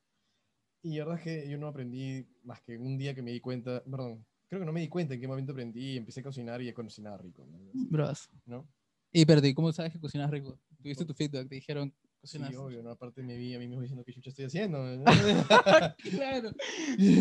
Y 0.81 0.97
la 0.97 1.05
verdad 1.05 1.19
es 1.19 1.23
que 1.23 1.49
yo 1.49 1.57
no 1.57 1.67
aprendí 1.67 2.27
más 2.43 2.61
que 2.61 2.77
un 2.77 2.97
día 2.97 3.13
que 3.13 3.21
me 3.21 3.31
di 3.31 3.41
cuenta, 3.41 3.83
perdón, 3.83 4.25
creo 4.47 4.61
que 4.61 4.65
no 4.65 4.71
me 4.71 4.81
di 4.81 4.87
cuenta 4.87 5.13
en 5.13 5.19
qué 5.19 5.27
momento 5.27 5.51
aprendí 5.51 5.93
y 5.93 5.97
empecé 5.97 6.21
a 6.21 6.23
cocinar 6.23 6.61
y 6.61 6.65
ya 6.65 6.73
cocinaba 6.73 7.17
rico, 7.17 7.45
¿no? 7.45 7.59
Bravas. 7.73 8.29
¿no? 8.45 8.67
Y 9.11 9.25
¿y 9.29 9.53
cómo 9.53 9.71
sabes 9.71 9.93
que 9.93 9.99
cocinas 9.99 10.29
rico? 10.29 10.59
¿Tuviste 10.81 11.05
tu 11.05 11.13
feedback? 11.13 11.49
Te 11.49 11.55
dijeron, 11.55 11.93
Sí, 12.23 12.39
cocinas. 12.39 12.55
obvio, 12.57 12.83
¿no? 12.83 12.89
Aparte 12.91 13.21
me 13.23 13.37
vi 13.37 13.53
a 13.55 13.59
mí 13.59 13.67
mismo 13.67 13.81
diciendo 13.81 14.03
que 14.03 14.11
chucha 14.13 14.29
estoy 14.31 14.45
haciendo. 14.45 14.79
¿no? 14.83 15.03
claro. 16.11 16.51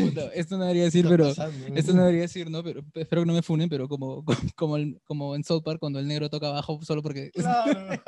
Puta, 0.05 0.29
esto 0.35 0.57
no 0.57 0.65
debería 0.65 0.85
decir, 0.85 1.05
¿Qué 1.05 1.11
pero. 1.11 1.25
pasando? 1.29 1.67
Esto 1.77 1.93
no 1.93 2.01
debería 2.03 2.23
decir, 2.23 2.51
¿no? 2.51 2.63
Pero 2.65 2.83
espero 2.95 3.23
que 3.23 3.27
no 3.27 3.35
me 3.35 3.43
funen, 3.43 3.69
pero 3.69 3.89
como, 3.89 4.25
como, 4.57 4.77
el- 4.77 5.01
como 5.05 5.35
en 5.37 5.45
South 5.45 5.63
Park 5.63 5.79
cuando 5.81 5.99
el 5.99 6.09
negro 6.09 6.29
toca 6.31 6.49
abajo 6.49 6.81
solo 6.83 7.03
porque. 7.03 7.31
Claro. 7.33 8.03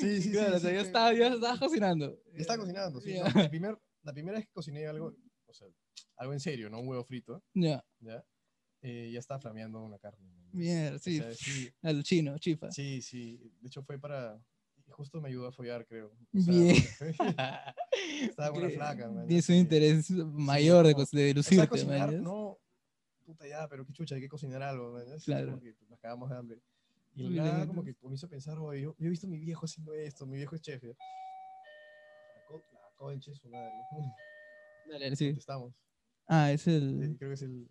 sí, 0.00 0.22
sí, 0.22 0.30
Claro, 0.32 0.50
sí, 0.52 0.56
o 0.56 0.60
sea, 0.60 0.70
sí, 0.70 0.74
yo 0.76 0.80
estaba, 0.82 1.12
yo 1.12 1.26
estaba 1.26 1.58
cocinando. 1.58 2.18
Estaba 2.34 2.58
cocinando, 2.58 3.00
sí. 3.00 3.12
Ya. 3.14 3.28
no, 3.28 3.40
el 3.42 3.50
primer- 3.50 3.78
la 4.02 4.12
primera 4.12 4.38
vez 4.38 4.46
que 4.46 4.52
cociné 4.52 4.86
algo, 4.86 5.14
o 5.46 5.52
sea, 5.54 5.68
algo 6.16 6.32
en 6.32 6.40
serio, 6.40 6.68
no 6.70 6.80
un 6.80 6.88
huevo 6.88 7.04
frito, 7.04 7.42
Ya, 7.54 7.84
¿ya? 8.00 8.24
Eh, 8.82 9.10
ya 9.12 9.18
estaba 9.18 9.40
flameando 9.40 9.82
una 9.82 9.98
carne. 9.98 10.30
mierda, 10.52 10.96
O 10.96 10.98
sí. 10.98 11.18
sea, 11.18 11.32
sí, 11.32 11.70
Al 11.82 12.02
chino, 12.02 12.36
chifa. 12.38 12.70
sí, 12.70 13.00
sí. 13.00 13.38
De 13.60 13.68
hecho 13.68 13.82
fue 13.82 13.98
para... 13.98 14.38
Justo 14.88 15.20
me 15.20 15.28
ayudó 15.28 15.48
a 15.48 15.52
follar, 15.52 15.84
creo. 15.86 16.12
O 16.34 16.40
sea, 16.40 16.52
Bien. 16.54 16.76
Estaba 18.30 18.50
con 18.52 18.64
una 18.64 18.70
flaca, 18.70 19.08
man, 19.10 19.26
Tienes 19.26 19.48
un 19.48 19.56
interés 19.56 20.10
mayor 20.10 20.86
de, 20.86 20.92
no. 20.92 20.96
co- 20.96 21.02
de 21.02 21.06
sea, 21.06 21.34
lucirte, 21.34 21.68
cocinar, 21.68 22.12
man, 22.12 22.22
no... 22.22 22.58
Puta 23.24 23.46
ya, 23.48 23.66
pero 23.68 23.86
qué 23.86 23.92
chucha, 23.92 24.14
hay 24.16 24.20
que 24.20 24.28
cocinar 24.28 24.62
algo, 24.62 24.92
man. 24.92 25.10
Es 25.14 25.24
Claro. 25.24 25.46
como 25.52 25.60
que 25.62 25.72
pues, 25.74 25.88
nos 25.90 25.98
cagamos 25.98 26.28
de 26.30 26.36
hambre. 26.36 26.60
Y 27.16 27.28
nada 27.30 27.66
como 27.66 27.82
que 27.84 27.94
me 28.02 28.14
hizo 28.14 28.28
pensar, 28.28 28.58
oye, 28.58 28.82
yo, 28.82 28.94
yo 28.98 29.06
he 29.06 29.10
visto 29.10 29.26
a 29.26 29.30
mi 29.30 29.38
viejo 29.38 29.64
haciendo 29.64 29.94
esto, 29.94 30.26
mi 30.26 30.36
viejo 30.36 30.54
es 30.54 30.60
chef. 30.60 30.82
¿ya? 30.82 30.88
La 30.88 32.44
co- 32.46 32.62
La 32.72 32.90
concha, 32.96 33.32
su 33.34 33.48
madre. 33.48 33.72
Dale, 34.90 35.16
sí. 35.16 35.26
Contestamos. 35.28 35.74
Ah, 36.26 36.52
es 36.52 36.66
Eh, 36.66 36.76
el. 36.76 37.16
Creo 37.18 37.30
que 37.30 37.34
es 37.34 37.42
el. 37.42 37.68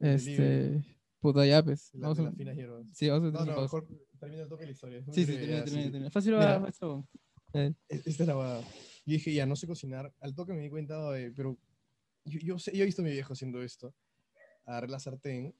Este. 0.00 0.95
Puta, 1.20 1.44
ya, 1.46 1.62
pues. 1.64 1.90
la- 1.94 2.00
Vamos 2.08 2.18
a. 2.18 2.22
las 2.22 2.36
finas 2.36 2.56
hierbas. 2.56 2.86
Sí, 2.94 3.08
vamos 3.08 3.34
a 3.34 3.44
No, 3.44 3.52
no, 3.54 3.62
mejor 3.62 3.86
termina 4.20 4.42
el 4.42 4.48
toque 4.48 4.62
de 4.62 4.66
la 4.66 4.72
historia. 4.72 5.04
Sí, 5.12 5.24
sí, 5.24 5.32
termina, 5.32 5.64
termina, 5.64 5.90
termina. 5.90 6.10
Fácil 6.10 6.34
va, 6.34 6.38
Mira. 6.40 6.58
maestro. 6.60 7.08
E- 7.52 7.74
Esta 7.88 8.10
es 8.10 8.26
la 8.26 8.36
huevada. 8.36 8.60
Yo 8.62 9.12
dije, 9.12 9.32
ya, 9.32 9.46
no 9.46 9.56
sé 9.56 9.66
cocinar. 9.66 10.12
Al 10.20 10.34
toque 10.34 10.52
me 10.52 10.60
di 10.62 10.68
cuenta 10.70 11.10
de, 11.12 11.30
pero 11.32 11.56
yo, 12.24 12.38
yo, 12.40 12.58
sé, 12.58 12.76
yo 12.76 12.82
he 12.82 12.86
visto 12.86 13.02
a 13.02 13.04
mi 13.04 13.12
viejo 13.12 13.32
haciendo 13.32 13.62
esto. 13.62 13.94
Agarré 14.66 14.88
la 14.88 14.98
sartén. 15.00 15.54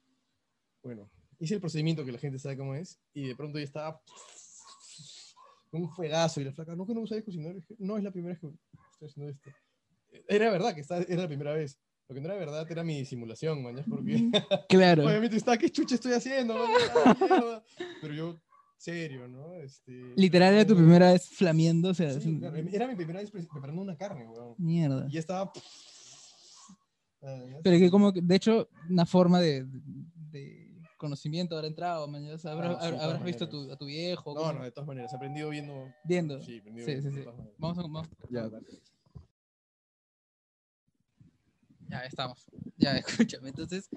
Bueno, 0.83 1.09
hice 1.39 1.55
el 1.55 1.61
procedimiento 1.61 2.05
que 2.05 2.11
la 2.11 2.19
gente 2.19 2.39
sabe 2.39 2.57
cómo 2.57 2.75
es. 2.75 2.99
Y 3.13 3.27
de 3.27 3.35
pronto 3.35 3.57
ya 3.57 3.63
estaba 3.65 4.01
con 5.71 5.81
un 5.81 5.89
fuegazo. 5.89 6.39
Y 6.41 6.43
la 6.45 6.53
flaca, 6.53 6.75
no, 6.75 6.85
que 6.85 6.93
no 6.93 7.05
sabes 7.07 7.23
cocinar. 7.23 7.55
Dije, 7.55 7.75
no, 7.79 7.97
es 7.97 8.03
la 8.03 8.11
primera 8.11 8.33
vez 8.33 8.41
que 8.41 8.47
estoy 8.93 9.07
haciendo 9.09 9.31
esto. 9.31 9.49
Era 10.27 10.51
verdad 10.51 10.73
que 10.75 10.81
estaba, 10.81 11.01
era 11.01 11.21
la 11.23 11.27
primera 11.27 11.53
vez. 11.53 11.79
Lo 12.09 12.15
que 12.15 12.21
no 12.21 12.27
era 12.27 12.35
verdad 12.37 12.65
era 12.71 12.83
mi 12.83 13.03
simulación, 13.05 13.61
man, 13.63 13.75
¿ya? 13.75 13.83
porque 13.89 14.29
Claro. 14.69 15.05
obviamente 15.05 15.35
estaba, 15.35 15.57
¿qué 15.57 15.69
chucha 15.69 15.95
estoy 15.95 16.13
haciendo? 16.13 16.55
Pero 18.01 18.13
yo, 18.13 18.41
serio, 18.77 19.27
¿no? 19.27 19.55
Este, 19.55 20.13
Literal 20.15 20.53
era 20.53 20.65
tu 20.65 20.75
primera 20.75 21.11
vez 21.11 21.27
flameando, 21.29 21.89
o 21.89 21.93
sea. 21.93 22.11
Sí, 22.19 22.39
claro, 22.39 22.55
era 22.55 22.87
mi 22.87 22.95
primera 22.95 23.19
vez 23.19 23.29
pre- 23.29 23.43
preparando 23.51 23.81
una 23.81 23.97
carne, 23.97 24.25
weón. 24.25 24.55
Mierda. 24.57 25.05
Y 25.09 25.13
ya 25.13 25.19
estaba. 25.19 25.51
Ah, 27.21 27.43
Pero 27.63 27.77
que 27.77 27.89
como, 27.91 28.13
que, 28.13 28.21
de 28.21 28.35
hecho, 28.35 28.69
una 28.89 29.05
forma 29.05 29.41
de, 29.41 29.65
de 30.31 30.79
conocimiento 30.97 31.55
habrá 31.55 31.67
entrado, 31.67 32.05
habrás, 32.05 32.77
Ah, 32.81 32.87
habrás 33.01 33.23
visto 33.23 33.45
a 33.45 33.49
tu, 33.49 33.57
maneras. 33.57 33.75
a 33.75 33.79
tu 33.79 33.85
viejo. 33.85 34.33
No, 34.33 34.39
cómo- 34.41 34.53
no, 34.53 34.63
de 34.63 34.71
todas 34.71 34.87
maneras. 34.87 35.11
He 35.11 35.15
aprendido 35.17 35.49
viendo. 35.49 35.91
Viendo. 36.05 36.41
Sí, 36.41 36.59
aprendido 36.59 36.85
Sí, 36.87 36.93
viendo, 36.93 37.11
sí. 37.11 37.27
Vamos 37.57 37.77
a... 37.79 37.81
Vamos. 37.81 38.07
Ya, 38.29 38.47
dale. 38.47 38.65
Ya 41.89 41.99
estamos. 42.05 42.45
Ya, 42.77 42.97
escúchame. 42.97 43.49
Entonces, 43.49 43.89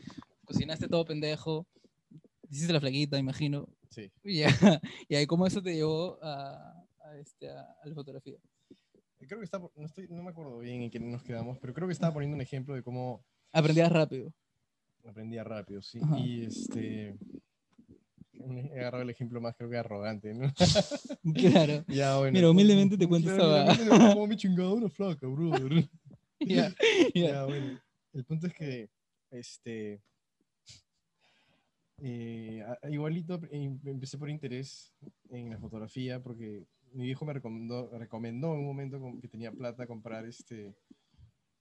cocinaste 0.45 0.89
todo 0.89 1.05
pendejo, 1.05 1.67
hiciste 2.49 2.73
la 2.73 2.81
flaquita, 2.81 3.19
imagino. 3.19 3.69
Sí. 3.91 4.11
Y, 4.25 4.39
ya, 4.41 4.49
y 5.09 5.15
ahí 5.17 5.27
cómo 5.27 5.47
eso 5.47 5.63
te 5.63 5.75
llevó 5.75 6.19
a, 6.23 6.85
a 7.05 7.17
este, 7.19 7.51
a, 7.51 7.61
a 7.83 7.87
la 7.87 7.95
fotografía. 7.95 8.37
Creo 9.27 9.39
que 9.39 9.45
está, 9.45 9.59
no, 9.59 9.87
estoy, 9.87 10.09
no 10.09 10.23
me 10.23 10.31
acuerdo 10.31 10.59
bien 10.61 10.83
en 10.83 10.91
qué 10.91 10.99
nos 10.99 11.23
quedamos, 11.23 11.59
pero 11.59 11.75
creo 11.75 11.87
que 11.87 11.93
estaba 11.93 12.13
poniendo 12.15 12.37
un 12.37 12.41
ejemplo 12.41 12.75
de 12.75 12.83
cómo 12.83 13.23
Aprendías 13.53 13.91
rápido. 13.93 14.33
aprendía 15.07 15.45
rápido, 15.45 15.83
sí. 15.83 15.99
Ajá. 16.03 16.19
Y 16.19 16.45
este. 16.45 17.17
He 18.33 18.81
agarrado 18.81 19.03
el 19.03 19.11
ejemplo 19.11 19.39
más, 19.41 19.55
creo 19.55 19.69
que 19.69 19.77
arrogante, 19.77 20.33
¿no? 20.33 20.51
Claro. 21.35 21.85
ya, 21.89 22.17
bueno. 22.17 22.33
Mira, 22.33 22.51
humildemente 22.51 22.97
te 22.97 23.07
cuento 23.07 23.31
esta 23.31 23.77
cuento 23.77 24.15
cómo 24.15 24.27
me 24.27 24.37
chingaba 24.37 24.73
una 24.73 24.89
flaca, 24.89 25.27
brother. 25.27 25.89
Ya, 26.41 26.75
ya. 27.15 27.31
Ya, 27.31 27.45
bueno. 27.45 27.81
El 28.13 28.25
punto 28.25 28.47
es 28.47 28.55
que, 28.55 28.91
este, 29.31 30.01
eh, 32.03 32.65
igualito 32.91 33.41
em- 33.51 33.79
empecé 33.85 34.19
por 34.19 34.31
interés 34.31 34.93
en 35.29 35.51
la 35.51 35.59
fotografía 35.59 36.21
porque 36.23 36.65
mi 36.93 37.05
viejo 37.05 37.25
me 37.25 37.33
recomendó, 37.35 37.91
recomendó 37.99 38.55
en 38.55 38.61
un 38.61 38.67
momento 38.67 39.01
que 39.21 39.29
tenía 39.29 39.53
plata 39.53 39.87
comprar 39.87 40.27
este, 40.27 40.75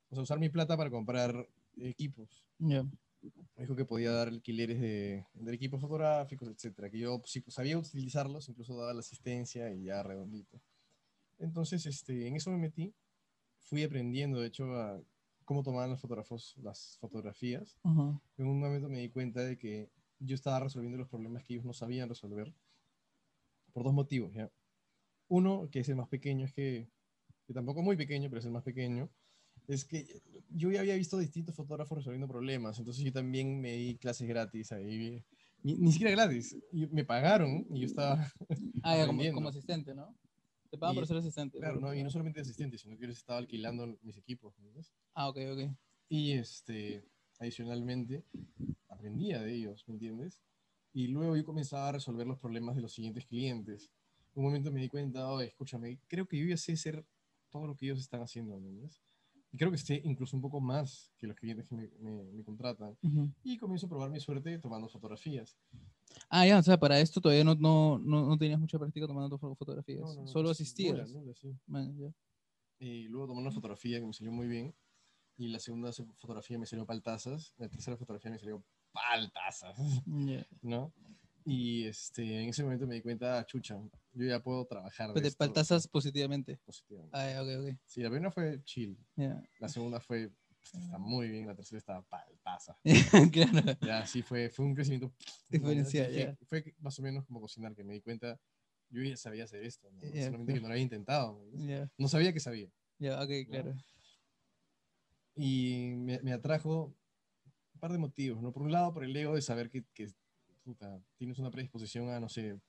o 0.09 0.15
sea, 0.15 0.23
usar 0.23 0.39
mi 0.39 0.49
plata 0.49 0.75
para 0.75 0.89
comprar 0.89 1.47
equipos. 1.77 2.47
Ya. 2.57 2.83
Me 3.21 3.63
dijo 3.63 3.75
que 3.75 3.85
podía 3.85 4.11
dar 4.11 4.29
alquileres 4.29 4.79
de, 4.79 5.25
de 5.33 5.53
equipos 5.53 5.81
fotográficos, 5.81 6.47
etcétera, 6.47 6.89
que 6.89 6.99
yo 6.99 7.21
sí, 7.25 7.41
pues, 7.41 7.53
sabía 7.53 7.77
utilizarlos, 7.77 8.47
incluso 8.47 8.77
daba 8.77 8.93
la 8.93 9.01
asistencia 9.01 9.71
y 9.73 9.83
ya 9.83 10.01
redondito. 10.01 10.61
Entonces, 11.37 11.85
este, 11.85 12.27
en 12.27 12.37
eso 12.37 12.49
me 12.49 12.57
metí, 12.57 12.93
fui 13.61 13.83
aprendiendo, 13.83 14.39
de 14.39 14.47
hecho, 14.47 14.73
a 14.75 15.01
cómo 15.45 15.63
tomaban 15.63 15.89
los 15.89 16.01
fotógrafos 16.01 16.55
las 16.61 16.97
fotografías. 16.99 17.77
Ajá. 17.83 18.21
En 18.37 18.47
un 18.47 18.59
momento 18.59 18.89
me 18.89 18.99
di 18.99 19.09
cuenta 19.09 19.43
de 19.43 19.57
que 19.57 19.89
yo 20.19 20.35
estaba 20.35 20.59
resolviendo 20.59 20.97
los 20.97 21.09
problemas 21.09 21.43
que 21.43 21.53
ellos 21.53 21.65
no 21.65 21.73
sabían 21.73 22.09
resolver 22.09 22.53
por 23.73 23.83
dos 23.83 23.93
motivos, 23.93 24.33
¿ya? 24.33 24.51
Uno, 25.27 25.69
que 25.71 25.79
es 25.79 25.89
el 25.89 25.95
más 25.95 26.07
pequeño, 26.07 26.45
es 26.45 26.53
que, 26.53 26.89
que 27.45 27.53
tampoco 27.53 27.81
muy 27.81 27.95
pequeño, 27.95 28.29
pero 28.29 28.39
es 28.39 28.45
el 28.45 28.51
más 28.51 28.63
pequeño, 28.63 29.09
es 29.67 29.85
que 29.85 30.21
yo 30.49 30.71
ya 30.71 30.79
había 30.79 30.95
visto 30.95 31.17
distintos 31.17 31.55
fotógrafos 31.55 31.99
resolviendo 31.99 32.27
problemas, 32.27 32.79
entonces 32.79 33.03
yo 33.03 33.13
también 33.13 33.61
me 33.61 33.73
di 33.73 33.97
clases 33.97 34.27
gratis 34.27 34.71
ahí, 34.71 35.23
ni, 35.61 35.75
ni 35.75 35.91
siquiera 35.91 36.11
gratis, 36.11 36.57
me 36.71 37.05
pagaron 37.05 37.65
y 37.69 37.81
yo 37.81 37.85
estaba, 37.85 38.31
Ah, 38.83 39.03
como, 39.05 39.21
como 39.33 39.49
asistente, 39.49 39.93
¿no? 39.93 40.15
Te 40.69 40.77
pagan 40.77 40.95
Y- 40.95 40.99
por 40.99 41.07
ser 41.07 41.17
asistente. 41.17 41.57
claro, 41.59 41.79
no, 41.79 41.93
y 41.93 42.03
no 42.03 42.09
solamente 42.09 42.39
asistente, 42.41 42.77
sino 42.77 42.95
que 42.95 43.01
yo 43.03 43.07
les 43.07 43.17
estaba 43.17 43.39
alquilando 43.39 43.97
mis 44.01 44.17
equipos, 44.17 44.55
¿entiendes? 44.57 44.93
Ah, 45.13 45.29
ok, 45.29 45.37
ok. 45.53 45.75
Y 46.09 46.33
este, 46.33 47.03
adicionalmente, 47.39 48.23
aprendía 48.87 49.41
de 49.41 49.55
ellos, 49.55 49.83
¿me 49.87 49.93
entiendes? 49.95 50.41
Y 50.93 51.07
luego 51.07 51.35
yo 51.35 51.45
comenzaba 51.45 51.89
a 51.89 51.91
resolver 51.93 52.25
los 52.27 52.39
problemas 52.39 52.75
de 52.75 52.81
los 52.81 52.93
siguientes 52.93 53.25
clientes. 53.25 53.89
Un 54.35 54.43
momento 54.43 54.71
me 54.71 54.81
di 54.81 54.89
cuenta, 54.89 55.27
oye, 55.31 55.47
escúchame, 55.47 55.99
creo 56.07 56.27
que 56.27 56.37
yo 56.37 56.45
ya 56.45 56.57
sé 56.57 56.73
hacer 56.73 57.05
todo 57.49 57.67
lo 57.67 57.75
que 57.75 57.85
ellos 57.85 57.99
están 57.99 58.21
haciendo, 58.21 58.59
¿me 58.59 58.67
entiendes? 58.67 59.01
Y 59.51 59.57
creo 59.57 59.71
que 59.71 59.77
sé 59.79 60.01
incluso 60.03 60.35
un 60.35 60.41
poco 60.43 60.61
más 60.61 61.11
que 61.17 61.25
los 61.25 61.35
clientes 61.35 61.67
que 61.67 61.75
me, 61.75 61.89
me- 61.99 62.31
me 62.31 62.43
contratan. 62.43 62.95
Ujú. 63.01 63.31
Y 63.43 63.57
comienzo 63.57 63.87
a 63.87 63.89
probar 63.89 64.11
mi 64.11 64.19
suerte 64.19 64.59
tomando 64.59 64.87
fotografías. 64.87 65.57
Ah, 66.29 66.45
ya, 66.45 66.59
o 66.59 66.63
sea, 66.63 66.77
para 66.79 66.99
esto 66.99 67.21
todavía 67.21 67.43
no, 67.43 67.55
no, 67.55 67.99
no, 67.99 68.25
no 68.27 68.37
tenías 68.37 68.59
mucha 68.59 68.77
práctica 68.79 69.07
tomando 69.07 69.37
fo- 69.39 69.55
fotografías. 69.55 70.15
No, 70.15 70.27
Solo 70.27 70.49
asistías. 70.49 71.09
nula, 71.09 71.19
nula, 71.21 71.33
sí. 71.35 71.55
Man, 71.67 71.97
ya. 71.97 72.11
Y 72.79 73.03
luego 73.07 73.27
tomé 73.27 73.41
una 73.41 73.51
fotografía 73.51 73.99
que 73.99 74.05
me 74.05 74.13
salió 74.13 74.31
muy 74.31 74.47
bien. 74.47 74.73
Y 75.37 75.47
la 75.49 75.59
segunda 75.59 75.91
se- 75.93 76.05
fotografía 76.17 76.57
me 76.59 76.65
salió 76.65 76.85
paltazas. 76.85 77.53
La 77.57 77.67
tercera 77.69 77.97
fotografía 77.97 78.31
me 78.31 78.39
salió 78.39 78.63
paltazas. 78.91 79.75
Ya. 80.05 80.45
¿no? 80.61 80.93
Y 81.45 81.85
este, 81.85 82.43
en 82.43 82.49
ese 82.49 82.63
momento 82.63 82.85
me 82.85 82.95
di 82.95 83.01
cuenta, 83.01 83.39
"Ah, 83.39 83.45
chucha, 83.45 83.75
yo 84.13 84.25
ya 84.27 84.39
puedo 84.41 84.65
trabajar. 84.65 85.07
de 85.07 85.13
Pero 85.13 85.27
esto 85.27 85.37
paltazas 85.37 85.87
positivamente. 85.87 86.57
positivamente. 86.65 87.17
Ah, 87.17 87.41
ok, 87.41 87.47
ok. 87.73 87.79
Sí, 87.85 88.01
la 88.01 88.09
primera 88.09 88.29
fue 88.31 88.61
chill, 88.65 88.97
Ya. 89.15 89.41
la 89.59 89.67
segunda 89.69 89.99
fue, 89.99 90.29
"Pues, 90.29 90.48
está 90.63 90.97
muy 90.97 91.29
bien, 91.29 91.47
la 91.47 91.55
tercera 91.55 91.77
estaba 91.79 92.01
paltaza. 92.03 92.77
claro. 93.31 93.77
Ya, 93.81 94.05
sí, 94.05 94.21
fue, 94.21 94.49
fue 94.49 94.65
un 94.65 94.75
crecimiento 94.75 95.13
Dije, 95.49 96.13
ya. 96.13 96.37
Fue 96.47 96.75
más 96.79 96.97
o 96.99 97.01
menos 97.01 97.25
como 97.25 97.41
cocinar, 97.41 97.75
que 97.75 97.83
me 97.83 97.93
di 97.93 98.01
cuenta, 98.01 98.39
yo 98.89 99.01
ya 99.01 99.17
sabía 99.17 99.43
hacer 99.45 99.63
esto, 99.63 99.89
¿no? 99.91 100.01
Ya, 100.01 100.25
solamente 100.25 100.53
que 100.53 100.59
no 100.61 100.67
lo 100.67 100.73
había 100.73 100.83
intentado. 100.83 101.43
¿no? 101.51 101.65
Ya, 101.65 101.89
No 101.97 102.07
sabía 102.07 102.33
que 102.33 102.39
sabía. 102.39 102.69
ya, 102.97 103.21
ok, 103.21 103.29
claro. 103.47 103.75
Y 105.35 105.93
me, 105.95 106.19
me 106.21 106.33
atrajo 106.33 106.93
un 107.73 107.79
par 107.79 107.91
de 107.91 107.97
motivos, 107.97 108.41
¿no? 108.41 108.51
Por 108.51 108.63
un 108.63 108.71
lado, 108.71 108.93
por 108.93 109.03
el 109.03 109.15
ego 109.15 109.35
de 109.35 109.41
saber 109.41 109.69
que, 109.69 109.85
que 109.93 110.07
puta, 110.63 111.01
tienes 111.17 111.39
una 111.39 111.49
predisposición 111.49 112.09
a, 112.09 112.19
no 112.19 112.27
sé, 112.29 112.59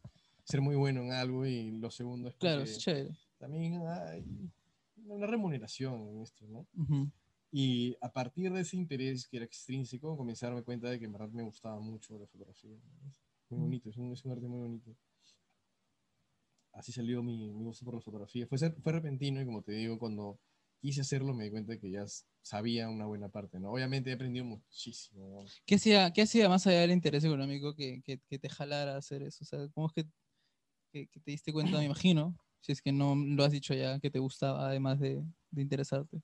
ser 0.45 0.61
muy 0.61 0.77
bueno 0.77 1.03
en 1.03 1.13
algo 1.13 1.45
y 1.47 1.73
lo 1.73 1.91
segundo 1.91 2.29
es 2.29 2.37
Claro, 2.37 2.63
es 2.63 2.79
chévere. 2.79 3.11
también 3.39 3.83
hay 3.87 4.25
una 5.05 5.27
remuneración 5.27 6.09
en 6.09 6.21
esto, 6.21 6.47
¿no? 6.47 6.67
Ujú. 6.77 7.11
Y 7.53 7.97
a 8.01 8.13
partir 8.13 8.53
de 8.53 8.61
ese 8.61 8.77
interés 8.77 9.27
que 9.29 9.37
era 9.39 9.47
extrínseco, 9.47 10.17
comencé 10.17 10.47
a 10.47 10.51
darme 10.51 10.65
cuenta 10.65 10.89
de 10.91 10.99
que 10.99 11.05
en 11.07 11.13
verdad 11.13 11.31
me 11.31 11.43
gustaba 11.43 11.81
mucho 11.81 12.19
la 12.19 12.27
fotografía. 12.27 12.77
Es 13.09 13.51
muy 13.51 13.59
Mm. 13.59 13.63
bonito, 13.63 13.91
es 13.91 13.97
un, 13.97 14.13
es 14.13 14.25
un 14.25 14.33
arte 14.33 14.47
muy 14.49 14.61
bonito. 14.61 14.97
Así 16.73 16.93
salió 16.93 17.23
mi, 17.23 17.53
mi 17.53 17.65
gusto 17.65 17.85
por 17.85 17.95
la 17.95 18.01
fotografía. 18.01 18.47
Fue, 18.47 18.59
ser- 18.59 18.77
fue 18.81 18.93
repentino 18.93 19.41
y 19.41 19.45
como 19.45 19.63
te 19.63 19.73
digo, 19.73 19.99
cuando 19.99 20.39
quise 20.81 21.01
hacerlo 21.01 21.35
me 21.35 21.45
di 21.45 21.51
cuenta 21.51 21.73
de 21.73 21.81
que 21.81 21.91
ya 21.91 22.05
sabía 22.43 22.89
una 22.89 23.07
buena 23.07 23.29
parte, 23.29 23.59
¿no? 23.61 23.73
Obviamente 23.73 24.11
he 24.11 24.15
aprendido 24.15 24.45
muchísimo. 24.45 25.29
¿no? 25.43 25.45
¿Qué 25.67 25.75
hacía, 25.75 26.13
¿Qué 26.13 26.23
hacía 26.23 26.49
más 26.49 26.67
allá 26.67 26.81
del 26.81 26.93
interés 26.93 27.25
económico 27.25 27.75
que, 27.75 28.03
que, 28.05 28.21
que 28.29 28.39
te 28.39 28.49
jalara 28.49 28.95
a 28.95 28.99
hacer 28.99 29.23
eso? 29.23 29.43
O 29.45 29.47
sea, 29.47 29.69
¿cómo 29.75 29.89
es 29.89 29.93
que, 29.93 30.05
que, 30.93 31.09
que 31.09 31.21
te 31.21 31.31
diste 31.33 31.53
cuenta, 31.53 31.79
me 31.79 31.87
imagino, 31.87 32.37
si 32.61 32.73
es 32.73 32.83
que 32.83 32.93
no 32.93 33.15
lo 33.17 33.45
has 33.45 33.53
dicho 33.53 33.75
ya, 33.75 34.01
que 34.01 34.11
te 34.11 34.21
gustaba 34.21 34.69
además 34.69 35.01
de, 35.01 35.25
de 35.51 35.63
interesarte? 35.63 36.23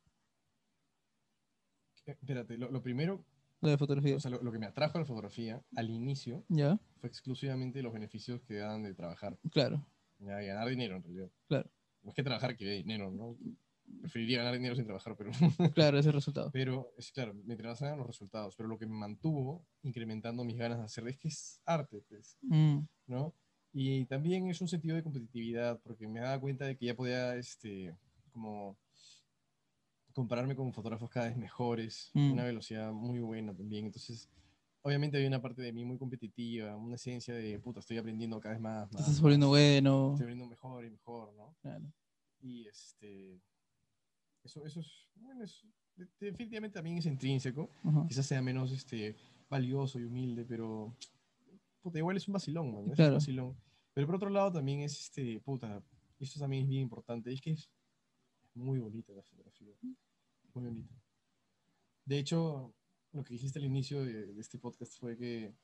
Espérate, 2.07 2.57
lo, 2.57 2.71
lo 2.71 2.83
primero, 2.83 3.25
Lo 3.61 3.69
de 3.71 3.79
fotografía. 3.79 4.17
o 4.17 4.21
sea, 4.21 4.31
lo, 4.31 4.43
lo 4.43 4.53
que 4.53 4.59
me 4.59 4.67
atrajo 4.67 4.99
a 4.99 5.01
la 5.01 5.07
fotografía 5.07 5.63
al 5.77 5.91
inicio 5.91 6.45
¿Ya? 6.49 6.79
fue 7.01 7.09
exclusivamente 7.09 7.83
los 7.83 7.93
beneficios 7.93 8.41
que 8.43 8.55
daban 8.55 8.83
de 8.85 8.95
trabajar. 8.95 9.39
Claro, 9.51 9.85
Ya, 10.19 10.43
y 10.43 10.47
ganar 10.47 10.69
dinero 10.69 10.97
en 10.97 11.03
realidad. 11.03 11.31
Claro. 11.49 11.71
No 12.03 12.11
es 12.11 12.15
que 12.17 12.23
trabajar 12.23 12.57
que 12.57 12.65
dé 12.65 12.75
dinero, 12.75 13.11
¿no? 13.11 13.37
Preferiría 14.01 14.39
ganar 14.39 14.55
dinero 14.55 14.75
sin 14.77 14.85
trabajar, 14.85 15.15
pero, 15.17 15.31
claro, 15.75 15.99
ese 15.99 16.11
resultado. 16.13 16.51
pero 16.53 16.93
es 16.97 17.11
claro, 17.13 17.35
me 17.35 17.55
interesaban 17.55 17.99
los 17.99 18.07
resultados, 18.07 18.55
pero 18.57 18.69
lo 18.69 18.79
que 18.79 18.87
me 18.87 18.95
mantuvo 18.97 19.65
incrementando 19.83 20.45
mis 20.45 20.57
ganas 20.57 20.79
de 20.79 20.85
hacer 20.85 21.07
es 21.09 21.17
que 21.19 21.29
es 21.29 21.61
arte, 21.65 22.03
pues, 22.09 22.37
Mm, 22.43 22.81
¿no? 23.07 23.35
Y 23.73 24.07
también 24.07 24.49
es 24.49 24.61
un 24.61 24.69
sentido 24.69 24.97
de 24.97 25.03
competitividad, 25.03 25.79
porque 25.83 26.09
me 26.09 26.21
daba 26.21 26.41
cuenta 26.41 26.65
de 26.65 26.77
que 26.77 26.87
ya 26.87 26.95
podía, 26.97 27.37
este, 27.37 27.95
como 28.33 28.77
compararme 30.17 30.57
con 30.57 30.73
fotógrafos 30.73 31.09
cada 31.11 31.29
vez 31.29 31.37
mejores, 31.37 32.11
Mm. 32.15 32.33
una 32.33 32.45
velocidad 32.45 32.93
muy 32.93 33.21
buena 33.21 33.55
también, 33.55 33.87
entonces... 33.87 34.29
Obviamente 34.83 35.17
había 35.17 35.27
una 35.29 35.43
parte 35.43 35.63
de 35.63 35.73
mí 35.73 35.85
muy 35.85 35.99
competitiva, 35.99 36.77
una 36.77 36.95
esencia 36.95 37.35
de, 37.35 37.59
puta, 37.59 37.81
estoy 37.81 37.99
aprendiendo 37.99 38.39
cada 38.39 38.55
vez 38.55 38.63
más. 38.63 38.93
más, 38.93 39.01
estás 39.01 39.21
volviendo 39.21 39.49
bueno. 39.49 40.13
Estoy 40.13 40.27
aprendiendo 40.27 40.47
mejor 40.49 40.85
y 40.85 40.91
mejor, 40.91 41.35
¿no? 41.35 41.57
Claro. 41.61 41.93
Y 42.41 42.69
este. 42.69 43.41
Eso, 44.45 44.65
eso 44.65 44.79
es. 44.79 44.87
Bueno, 45.17 45.43
es, 45.43 45.67
de- 45.97 46.09
definitivamente 46.21 46.75
también 46.75 46.99
es 46.99 47.07
intrínseco. 47.07 47.69
Ajá. 47.83 48.07
Quizás 48.07 48.27
sea 48.27 48.41
menos 48.41 48.71
este, 48.71 49.17
valioso 49.51 49.99
y 49.99 50.05
humilde, 50.05 50.45
pero. 50.45 50.95
Puta, 51.83 51.99
igual 51.99 52.17
es 52.17 52.29
un 52.29 52.35
vacilón, 52.35 52.73
man. 52.73 52.89
Es 52.91 52.95
Claro. 52.95 53.15
un 53.15 53.19
vacilón. 53.19 53.57
Pero 53.93 54.07
por 54.07 54.15
otro 54.17 54.31
lado 54.31 54.53
también 54.53 54.83
es 54.83 55.01
este. 55.01 55.41
Puta, 55.41 55.83
esto 56.21 56.39
también 56.39 56.63
es 56.63 56.69
bien 56.69 56.83
importante. 56.83 57.33
Es 57.33 57.41
que 57.41 57.51
es 57.51 57.69
muy 58.55 58.79
bonita 58.79 59.13
la 59.13 59.25
fotografía. 59.25 59.75
Muy 60.57 60.65
bonita. 60.69 60.95
De 62.07 62.19
hecho, 62.19 62.75
lo 63.13 63.23
que 63.25 63.35
dijiste 63.35 63.59
al 63.59 63.67
inicio 63.67 64.03
de, 64.03 64.33
de 64.33 64.41
este 64.41 64.59
podcast 64.59 64.99
fue 64.99 65.17
que 65.19 65.55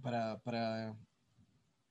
para, 0.00 0.40
para 0.40 0.96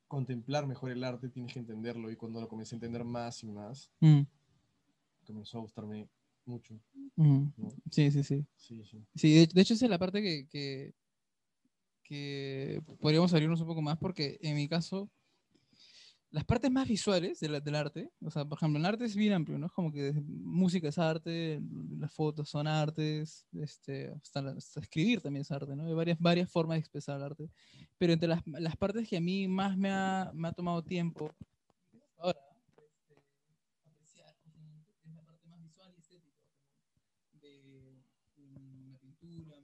contemplar 0.08 0.66
mejor 0.66 0.90
el 0.90 1.04
arte 1.04 1.30
tienes 1.30 1.54
que 1.54 1.60
entenderlo. 1.60 2.10
Y 2.10 2.16
cuando 2.16 2.42
lo 2.42 2.48
comencé 2.48 2.74
a 2.74 2.78
entender 2.78 3.04
más 3.04 3.44
y 3.44 3.48
más, 3.48 3.92
Mm, 4.00 4.22
comenzó 5.28 5.60
a 5.60 5.62
gustarme 5.62 6.10
mucho. 6.46 6.80
¿no? 7.16 7.54
Sí, 7.92 8.10
sí, 8.10 8.24
sí. 8.24 8.44
Sí, 8.56 8.84
sí. 8.86 9.06
Sí, 9.14 9.36
de, 9.36 9.46
de 9.46 9.62
hecho 9.62 9.76
esa 9.76 9.86
es 9.86 9.92
la 9.92 10.00
parte 10.00 10.24
que, 10.24 10.48
que, 10.48 10.96
que 12.04 12.82
podríamos 13.00 13.32
abrirnos 13.34 13.62
un 13.62 13.68
poco 13.68 13.84
más 13.84 14.00
porque 14.00 14.40
en 14.42 14.56
mi 14.56 14.68
caso, 14.68 15.12
las 16.32 16.46
partes 16.46 16.72
más 16.72 16.88
visuales 16.88 17.40
de 17.40 17.50
la- 17.50 17.60
del 17.60 17.76
arte, 17.76 18.10
o 18.22 18.32
sea, 18.32 18.46
por 18.46 18.58
ejemplo, 18.58 18.80
el 18.80 18.86
arte 18.86 19.04
es 19.06 19.16
bien 19.16 19.34
amplio, 19.34 19.58
¿no? 19.58 19.66
Es 19.68 19.72
como 19.74 19.92
que 19.92 20.14
música 20.26 20.88
es 20.88 20.98
arte, 20.98 21.62
las 22.00 22.14
fotos 22.14 22.50
son 22.50 22.68
artes, 22.68 23.46
este, 23.54 24.10
hasta, 24.12 24.40
hasta 24.52 24.80
escribir 24.80 25.22
también 25.22 25.42
es 25.42 25.52
arte, 25.52 25.76
¿no? 25.76 25.86
Hay 25.86 25.94
varias, 25.94 26.18
varias 26.20 26.50
formas 26.50 26.76
de 26.76 26.80
expresar 26.80 27.18
el 27.18 27.24
arte. 27.24 27.50
Pero 27.98 28.14
entre 28.14 28.30
las, 28.30 28.42
las 28.46 28.78
partes 28.78 29.08
que 29.10 29.18
a 29.18 29.22
mí 29.22 29.48
más 29.48 29.78
me 29.78 29.92
ha, 29.92 30.32
me 30.34 30.48
ha 30.48 30.54
tomado 30.54 30.82
tiempo, 30.84 31.30
ahora, 32.18 32.40
este, 32.78 33.22
apreciar, 33.86 34.34
es 35.04 35.14
la 35.14 35.24
parte 35.24 35.48
más 35.48 35.62
visual 35.62 35.94
y 35.96 36.00
estética, 36.00 36.38
de 37.34 38.04
una 38.38 38.98
pintura, 39.00 39.58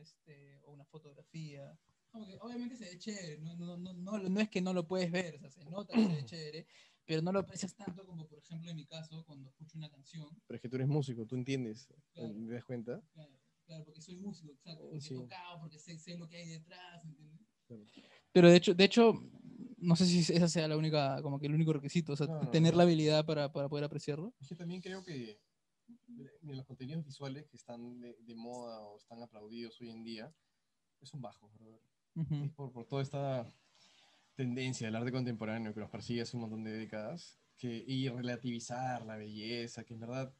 este, 0.00 0.58
o 0.64 0.72
una 0.72 0.84
fotografía. 0.84 1.78
Como 2.16 2.28
que 2.28 2.38
obviamente 2.40 2.76
se 2.76 2.86
ve 2.86 2.98
chévere, 2.98 3.36
no, 3.40 3.54
no, 3.56 3.76
no, 3.76 3.92
no, 3.92 4.18
no 4.18 4.40
es 4.40 4.48
que 4.48 4.62
no 4.62 4.72
lo 4.72 4.88
puedes 4.88 5.12
ver, 5.12 5.34
o 5.34 5.38
sea, 5.38 5.50
se 5.50 5.62
nota 5.66 5.92
que 5.92 6.02
se 6.02 6.14
ve 6.14 6.24
chévere, 6.24 6.66
pero 7.04 7.20
no 7.20 7.30
lo 7.30 7.40
aprecias 7.40 7.74
tanto 7.76 8.06
como, 8.06 8.26
por 8.26 8.38
ejemplo, 8.38 8.70
en 8.70 8.76
mi 8.76 8.86
caso, 8.86 9.22
cuando 9.26 9.50
escucho 9.50 9.76
una 9.76 9.90
canción. 9.90 10.26
Pero 10.46 10.56
es 10.56 10.62
que 10.62 10.68
tú 10.70 10.76
eres 10.76 10.88
músico, 10.88 11.26
tú 11.26 11.36
entiendes, 11.36 11.86
Claro. 12.14 12.32
¿te 12.34 12.54
das 12.54 12.64
cuenta? 12.64 13.02
Claro, 13.12 13.38
claro, 13.66 13.84
porque 13.84 14.00
soy 14.00 14.16
músico, 14.16 14.50
exacto, 14.50 14.88
porque 14.88 15.00
Sí. 15.02 15.12
he 15.12 15.18
tocado, 15.18 15.60
porque 15.60 15.78
sé, 15.78 15.98
sé 15.98 16.16
lo 16.16 16.26
que 16.26 16.36
hay 16.38 16.48
detrás, 16.48 17.04
¿entiendes? 17.04 17.38
Claro. 17.66 17.84
Pero 18.32 18.48
de 18.48 18.56
hecho, 18.56 18.72
de 18.72 18.84
hecho, 18.84 19.12
no 19.76 19.94
sé 19.94 20.06
si 20.06 20.20
esa 20.20 20.48
sea 20.48 20.68
la 20.68 20.78
única, 20.78 21.20
como 21.20 21.38
que 21.38 21.48
el 21.48 21.54
único 21.54 21.74
requisito, 21.74 22.14
o 22.14 22.16
sea, 22.16 22.28
No, 22.28 22.44
no, 22.44 22.50
tener 22.50 22.72
no. 22.72 22.78
la 22.78 22.84
habilidad 22.84 23.26
para, 23.26 23.52
para 23.52 23.68
poder 23.68 23.84
apreciarlo. 23.84 24.32
Es 24.40 24.48
que 24.48 24.56
también 24.56 24.80
creo 24.80 25.04
que 25.04 25.38
mira, 26.08 26.32
los 26.40 26.64
contenidos 26.64 27.04
visuales 27.04 27.46
que 27.50 27.58
están 27.58 28.00
de, 28.00 28.16
de 28.20 28.34
moda 28.34 28.80
o 28.80 28.96
están 28.96 29.22
aplaudidos 29.22 29.78
hoy 29.82 29.90
en 29.90 30.02
día 30.02 30.34
son 31.06 31.20
bajos, 31.22 31.52
brother. 31.54 31.80
Ujú. 32.16 32.34
Es 32.44 32.50
por, 32.52 32.72
por 32.72 32.84
toda 32.86 33.02
esta 33.02 33.46
tendencia 34.34 34.86
del 34.86 34.96
arte 34.96 35.12
contemporáneo 35.12 35.72
que 35.72 35.80
nos 35.80 35.90
persigue 35.90 36.22
hace 36.22 36.36
un 36.36 36.42
montón 36.42 36.64
de 36.64 36.72
décadas 36.72 37.38
que, 37.56 37.84
y 37.86 38.08
relativizar 38.08 39.04
la 39.06 39.16
belleza, 39.16 39.84
que 39.84 39.94
en 39.94 40.00
verdad, 40.00 40.32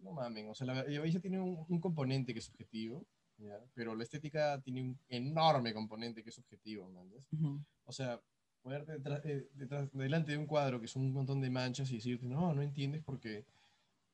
no 0.00 0.12
mamen, 0.12 0.48
o 0.48 0.54
sea, 0.54 0.66
la, 0.66 0.74
la 0.74 0.82
belleza 1.00 1.20
tiene 1.20 1.40
un, 1.40 1.64
un 1.68 1.80
componente 1.80 2.32
que 2.32 2.38
es 2.40 2.44
subjetivo, 2.46 3.04
¿ya? 3.36 3.60
pero 3.74 3.94
la 3.94 4.02
estética 4.04 4.60
tiene 4.62 4.82
un 4.82 4.98
enorme 5.08 5.72
componente 5.72 6.22
que 6.22 6.30
es 6.30 6.34
subjetivo, 6.36 6.88
¿me 6.88 7.00
entiendes? 7.00 7.26
Ujú. 7.32 7.60
O 7.84 7.92
sea, 7.92 8.20
ponerte 8.62 8.92
detrás, 8.92 9.20
eh, 9.24 9.48
detrás- 9.54 9.88
delante 9.92 10.32
de 10.32 10.38
un 10.38 10.46
cuadro 10.46 10.80
que 10.80 10.88
son 10.88 11.02
un 11.02 11.12
montón 11.12 11.40
de 11.40 11.50
manchas 11.50 11.90
y 11.90 11.96
decirte, 11.96 12.26
no, 12.26 12.52
no 12.54 12.62
entiendes 12.62 13.02
porque, 13.04 13.44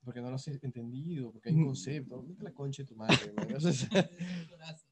porque 0.05 0.21
no 0.21 0.29
lo 0.29 0.37
has 0.37 0.47
entendido, 0.49 1.33
porque 1.33 1.49
hay 1.49 1.55
un 1.57 1.65
concepto. 1.67 2.23
Vete 2.23 2.41
a 2.43 2.45
la 2.45 2.53
concha 2.53 2.83
de 2.83 2.87
tu 2.89 2.95
madre, 2.97 3.33
man. 3.33 3.49
O 3.57 3.61
sea, 3.61 4.11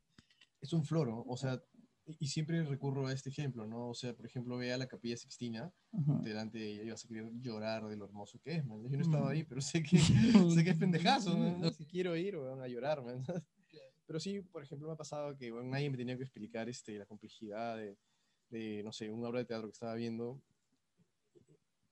es 0.60 0.72
un 0.72 0.84
floro. 0.84 1.22
O 1.26 1.36
sea, 1.36 1.62
y, 2.06 2.16
y 2.24 2.26
siempre 2.28 2.62
recurro 2.64 3.06
a 3.06 3.12
este 3.12 3.30
ejemplo, 3.30 3.66
¿no? 3.66 3.88
O 3.90 3.94
sea, 3.94 4.14
por 4.14 4.26
ejemplo, 4.26 4.56
ve 4.56 4.72
a 4.72 4.76
la 4.78 4.86
Capilla 4.88 5.16
Sixtina, 5.16 5.72
delante 6.22 6.58
de 6.58 6.72
ella 6.72 6.82
y 6.84 6.90
vas 6.90 7.04
a 7.04 7.08
querer 7.08 7.30
llorar 7.40 7.86
de 7.86 7.96
lo 7.96 8.04
hermoso 8.04 8.38
que 8.40 8.56
es, 8.56 8.64
man. 8.64 8.82
Yo 8.88 8.96
no 8.96 9.02
estaba 9.02 9.26
Mm. 9.28 9.32
ahí, 9.32 9.44
pero 9.44 9.60
sé 9.60 9.82
que, 9.82 9.98
sé 10.58 10.64
que 10.64 10.70
es 10.70 10.78
pendejazo, 10.78 11.36
man. 11.36 11.60
¿no? 11.60 11.70
Si 11.72 11.84
quiero 11.86 12.16
ir, 12.16 12.36
van 12.36 12.60
a 12.60 12.68
llorar, 12.68 13.02
man. 13.02 13.22
Pero 14.06 14.18
sí, 14.20 14.40
por 14.40 14.62
ejemplo, 14.62 14.88
me 14.88 14.94
ha 14.94 14.96
pasado 14.96 15.36
que 15.36 15.50
bueno, 15.50 15.68
nadie 15.70 15.88
me 15.90 15.96
tenía 15.96 16.16
que 16.16 16.22
explicar 16.24 16.68
este, 16.68 16.98
la 16.98 17.06
complejidad 17.06 17.76
de, 17.76 17.96
de, 18.50 18.82
no 18.82 18.92
sé, 18.92 19.10
una 19.10 19.28
obra 19.28 19.38
de 19.40 19.44
teatro 19.46 19.68
que 19.68 19.72
estaba 19.72 19.94
viendo. 19.94 20.40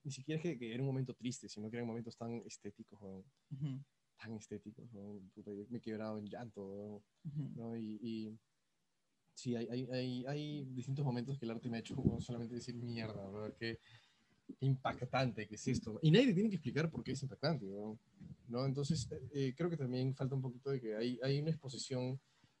Ni 0.03 0.11
siquiera 0.11 0.37
es 0.37 0.43
que, 0.43 0.57
que 0.57 0.73
era 0.73 0.81
un 0.81 0.87
momento 0.87 1.13
triste, 1.13 1.47
sino 1.47 1.69
que 1.69 1.77
eran 1.77 1.87
momentos 1.87 2.17
tan 2.17 2.33
estéticos, 2.45 2.99
weón, 3.01 3.23
Ujú. 3.51 3.79
tan 4.19 4.33
estéticos. 4.33 4.89
Puta, 5.33 5.51
me 5.69 5.77
he 5.77 5.81
quebrado 5.81 6.17
en 6.17 6.25
llanto, 6.25 7.03
Ujú. 7.23 7.49
¿no? 7.55 7.77
Y, 7.77 7.99
y 8.01 8.39
sí, 9.33 9.55
hay, 9.55 9.67
hay, 9.69 9.87
hay, 9.91 10.25
hay 10.25 10.65
distintos 10.65 11.05
momentos 11.05 11.37
que 11.37 11.45
el 11.45 11.51
arte 11.51 11.69
me 11.69 11.77
ha 11.77 11.79
hecho 11.79 11.95
solamente 12.19 12.55
decir 12.55 12.75
mierda, 12.75 13.29
¿verdad? 13.29 13.55
Qué 13.57 13.79
impactante 14.59 15.47
que 15.47 15.55
es 15.55 15.67
esto. 15.67 15.99
Y 16.01 16.11
nadie 16.11 16.27
te 16.27 16.33
tiene 16.33 16.49
que 16.49 16.55
explicar 16.55 16.89
por 16.91 17.03
qué 17.03 17.13
es 17.13 17.23
impactante, 17.23 17.65
weón, 17.65 17.99
¿no? 18.47 18.65
Entonces, 18.65 19.07
eh, 19.33 19.53
creo 19.55 19.69
que 19.69 19.77
también 19.77 20.13
falta 20.15 20.35
un 20.35 20.41
poquito 20.41 20.69
de 20.71 20.81
que 20.81 20.95
hay, 20.95 21.19
hay 21.23 21.39
una 21.39 21.51
exposición 21.51 22.19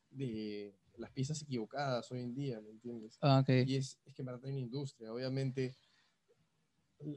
de 0.09 0.73
las 0.97 1.11
piezas 1.11 1.41
equivocadas 1.41 2.11
hoy 2.11 2.21
en 2.21 2.33
día, 2.33 2.61
¿me 2.61 2.69
entiendes? 2.69 3.17
Ah, 3.21 3.39
ok. 3.39 3.49
Y 3.67 3.75
es, 3.75 3.99
es 4.05 4.13
que 4.13 4.21
en 4.21 4.25
verdad 4.27 4.45
hay 4.45 4.51
una 4.51 4.59
industria. 4.61 5.13
Obviamente, 5.13 5.75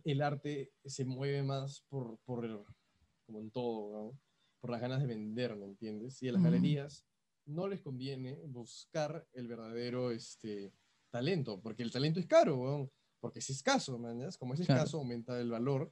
el- 0.05 0.22
arte 0.22 0.72
se 0.84 1.05
mueve 1.05 1.42
más 1.42 1.82
por, 1.88 2.18
por 2.24 2.44
el- 2.44 2.61
como 3.26 3.40
en 3.40 3.50
todo, 3.50 3.92
¿no? 3.92 4.18
por 4.61 4.70
las 4.70 4.80
ganas 4.80 5.00
de 5.00 5.07
vender, 5.07 5.55
¿me 5.57 5.66
entiendes? 5.66 6.22
Y 6.22 6.28
a 6.28 6.32
las 6.32 6.40
Ujú. 6.40 6.50
galerías 6.50 7.05
no 7.47 7.68
les 7.68 7.80
conviene 7.80 8.40
buscar 8.47 9.26
el 9.32 9.49
verdadero 9.49 10.11
este, 10.11 10.72
talento, 11.11 11.61
porque 11.61 11.82
el 11.82 11.92
talento 11.92 12.20
es 12.20 12.26
caro, 12.26 12.57
weón, 12.57 12.90
porque 13.20 13.38
es 13.38 13.51
escaso, 13.51 13.99
¿me 13.99 14.11
entiendes? 14.11 14.36
Como 14.36 14.55
es 14.55 14.61
Claro. 14.61 14.80
escaso, 14.82 14.99
aumenta 14.99 15.40
el 15.40 15.51
valor. 15.51 15.90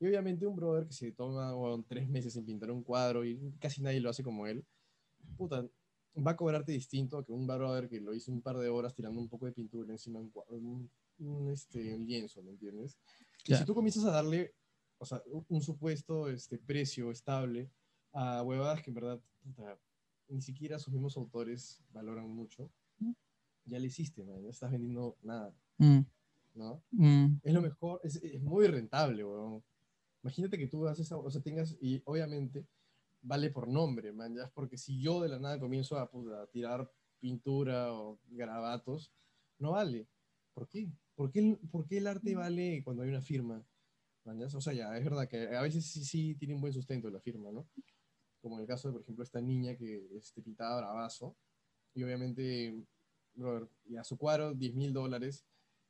Y 0.00 0.06
obviamente 0.06 0.46
un 0.46 0.56
brother 0.56 0.86
que 0.86 0.92
se 0.92 1.12
toma 1.12 1.54
tres 1.86 2.08
meses 2.08 2.36
en 2.36 2.44
pintar 2.44 2.70
un 2.70 2.82
cuadro 2.82 3.24
y 3.24 3.38
casi 3.60 3.80
nadie 3.80 4.00
lo 4.00 4.10
hace 4.10 4.22
como 4.22 4.46
él, 4.46 4.64
puta, 5.36 5.66
va 6.16 6.32
a 6.32 6.36
cobrarte 6.36 6.72
distinto 6.72 7.18
a 7.18 7.24
que 7.24 7.32
un 7.32 7.46
brother 7.46 7.88
que 7.88 8.00
lo 8.00 8.14
hizo 8.14 8.32
un 8.32 8.42
par 8.42 8.56
de 8.58 8.68
horas 8.68 8.94
tirando 8.94 9.20
un 9.20 9.28
poco 9.28 9.46
de 9.46 9.52
pintura 9.52 9.92
encima 9.92 10.20
de 10.20 10.30
un, 10.48 10.90
un, 11.18 11.50
este, 11.50 11.94
un 11.94 12.06
lienzo, 12.06 12.42
¿me 12.42 12.50
entiendes? 12.50 12.98
Y 13.46 13.52
Ya. 13.52 13.58
si 13.58 13.64
tú 13.64 13.74
comienzas 13.74 14.04
a 14.04 14.10
darle 14.10 14.54
o 14.98 15.06
sea, 15.06 15.22
un, 15.26 15.44
un 15.48 15.62
supuesto 15.62 16.28
este, 16.28 16.58
precio 16.58 17.10
estable 17.10 17.70
a 18.12 18.42
huevadas 18.42 18.82
que 18.82 18.90
en 18.90 18.94
verdad 18.94 19.20
puta, 19.42 19.78
ni 20.28 20.40
siquiera 20.40 20.78
sus 20.78 20.92
mismos 20.92 21.16
autores 21.16 21.82
valoran 21.92 22.28
mucho, 22.28 22.70
ya 23.66 23.78
le 23.78 23.86
hiciste, 23.86 24.24
man, 24.24 24.42
no 24.42 24.50
estás 24.50 24.70
vendiendo 24.70 25.16
nada, 25.22 25.54
Mm, 25.78 26.00
¿no? 26.54 26.82
mm, 26.92 27.40
Es 27.42 27.52
lo 27.52 27.60
mejor, 27.62 28.00
es, 28.04 28.16
es 28.16 28.40
muy 28.42 28.66
rentable, 28.66 29.24
weón. 29.24 29.62
Imagínate 30.22 30.56
que 30.58 30.66
tú 30.68 30.86
haces, 30.86 31.10
o 31.12 31.30
sea, 31.30 31.40
tengas, 31.42 31.76
y 31.80 32.00
obviamente 32.04 32.66
vale 33.22 33.50
por 33.50 33.68
nombre, 33.68 34.12
man, 34.12 34.34
ya, 34.34 34.50
porque 34.54 34.76
si 34.78 35.00
yo 35.00 35.20
de 35.22 35.28
la 35.28 35.38
nada 35.38 35.58
comienzo 35.58 35.98
a, 35.98 36.10
puta, 36.10 36.42
a 36.42 36.46
tirar 36.46 36.90
pintura 37.20 37.92
o 37.92 38.18
garabatos, 38.30 39.10
no 39.58 39.72
vale. 39.72 40.06
¿Por 40.52 40.68
qué? 40.68 40.88
¿Por 41.14 41.30
qué, 41.30 41.58
por 41.70 41.86
qué 41.86 41.98
el 41.98 42.06
arte 42.06 42.34
vale 42.34 42.82
cuando 42.84 43.02
hay 43.02 43.08
una 43.08 43.20
firma? 43.22 43.64
Man, 44.24 44.38
ya? 44.38 44.46
O 44.46 44.60
sea, 44.60 44.72
ya, 44.72 44.96
es 44.96 45.04
verdad 45.04 45.28
que 45.28 45.48
a 45.56 45.62
veces 45.62 45.84
sí, 45.86 46.04
sí 46.04 46.34
tiene 46.34 46.54
un 46.54 46.60
buen 46.60 46.72
sustento 46.72 47.08
la 47.10 47.20
firma, 47.20 47.50
¿no? 47.50 47.66
Como 48.44 48.56
en 48.56 48.60
el 48.60 48.66
caso 48.68 48.88
de, 48.88 48.92
por 48.92 49.00
ejemplo, 49.00 49.24
esta 49.24 49.40
niña 49.40 49.74
que 49.74 50.06
este, 50.14 50.42
pintaba 50.42 50.76
bravazo, 50.76 51.34
y 51.94 52.02
obviamente, 52.02 52.74
brother, 53.32 53.70
y 53.86 53.96
a 53.96 54.04
su 54.04 54.18
cuadro 54.18 54.52
10 54.52 54.74
mil 54.74 54.92
dólares, 54.92 55.46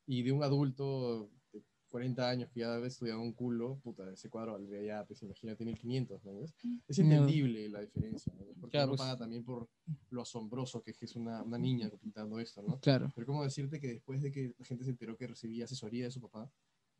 y 0.06 0.22
de 0.22 0.30
un 0.30 0.44
adulto 0.44 1.30
de 1.52 1.64
40 1.88 2.28
años 2.30 2.50
que 2.52 2.60
ya 2.60 2.72
ha 2.76 2.86
estudiado 2.86 3.20
un 3.20 3.32
culo, 3.32 3.80
puta, 3.82 4.08
ese 4.12 4.30
cuadro 4.30 4.52
valdría 4.52 4.82
ya, 4.84 5.04
pues 5.04 5.20
imagínate, 5.24 5.64
1500, 5.64 6.24
¿no 6.24 6.36
ves? 6.36 6.54
Es 6.86 6.96
No. 7.00 7.04
entendible 7.06 7.68
la 7.70 7.80
diferencia, 7.80 8.32
¿no? 8.34 8.44
Porque 8.60 8.70
Claro, 8.70 8.86
uno 8.90 8.96
pues. 8.98 9.00
paga 9.00 9.16
también 9.18 9.44
por 9.44 9.68
lo 10.10 10.22
asombroso 10.22 10.80
que 10.80 10.92
es 10.92 11.16
una, 11.16 11.42
una 11.42 11.58
niña 11.58 11.90
pintando 12.00 12.38
esto, 12.38 12.62
¿no? 12.62 12.78
claro. 12.78 13.10
Pero 13.16 13.26
cómo 13.26 13.42
decirte 13.42 13.80
que 13.80 13.88
después 13.94 14.22
de 14.22 14.30
que 14.30 14.54
la 14.56 14.64
gente 14.64 14.84
se 14.84 14.90
enteró 14.90 15.16
que 15.16 15.26
recibía 15.26 15.64
asesoría 15.64 16.04
de 16.04 16.12
su 16.12 16.20
papá, 16.20 16.48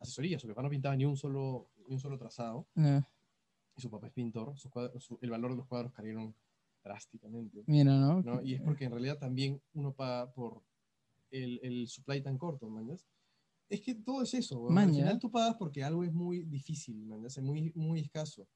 asesoría, 0.00 0.36
su 0.40 0.48
papá 0.48 0.62
no 0.64 0.70
pintaba 0.70 0.96
ni 0.96 1.04
un 1.04 1.16
solo, 1.16 1.70
ni 1.86 1.94
un 1.94 2.00
solo 2.00 2.18
trazado, 2.18 2.66
Eh, 2.74 3.00
y 3.76 3.80
su 3.80 3.90
papá 3.90 4.06
es 4.08 4.12
pintor, 4.12 4.56
sus 4.58 4.70
cuadros- 4.70 5.02
su- 5.02 5.18
el 5.22 5.30
valor 5.30 5.50
de 5.52 5.56
los 5.58 5.66
cuadros 5.66 5.92
cayeron 5.92 6.34
drásticamente, 6.82 7.64
mira, 7.66 7.96
¿no? 7.98 8.22
¿no? 8.22 8.42
Y 8.42 8.54
es 8.54 8.60
porque 8.62 8.84
en 8.84 8.92
realidad 8.92 9.18
también 9.18 9.60
uno 9.72 9.92
paga 9.94 10.32
por 10.32 10.62
el, 11.30 11.60
el 11.62 11.88
supply 11.88 12.22
tan 12.22 12.38
corto, 12.38 12.68
¿mañas? 12.68 13.06
Es 13.68 13.80
que 13.80 13.94
todo 13.94 14.22
es 14.22 14.34
eso, 14.34 14.60
weón. 14.60 14.78
Al 14.78 14.90
final 14.94 15.18
tú 15.18 15.30
pagas 15.30 15.56
porque 15.56 15.82
algo 15.82 16.04
es 16.04 16.12
muy 16.12 16.44
difícil, 16.44 17.04
¿mañas? 17.06 17.36
Es 17.36 17.42
muy, 17.42 17.72
muy 17.74 18.00
escaso. 18.00 18.46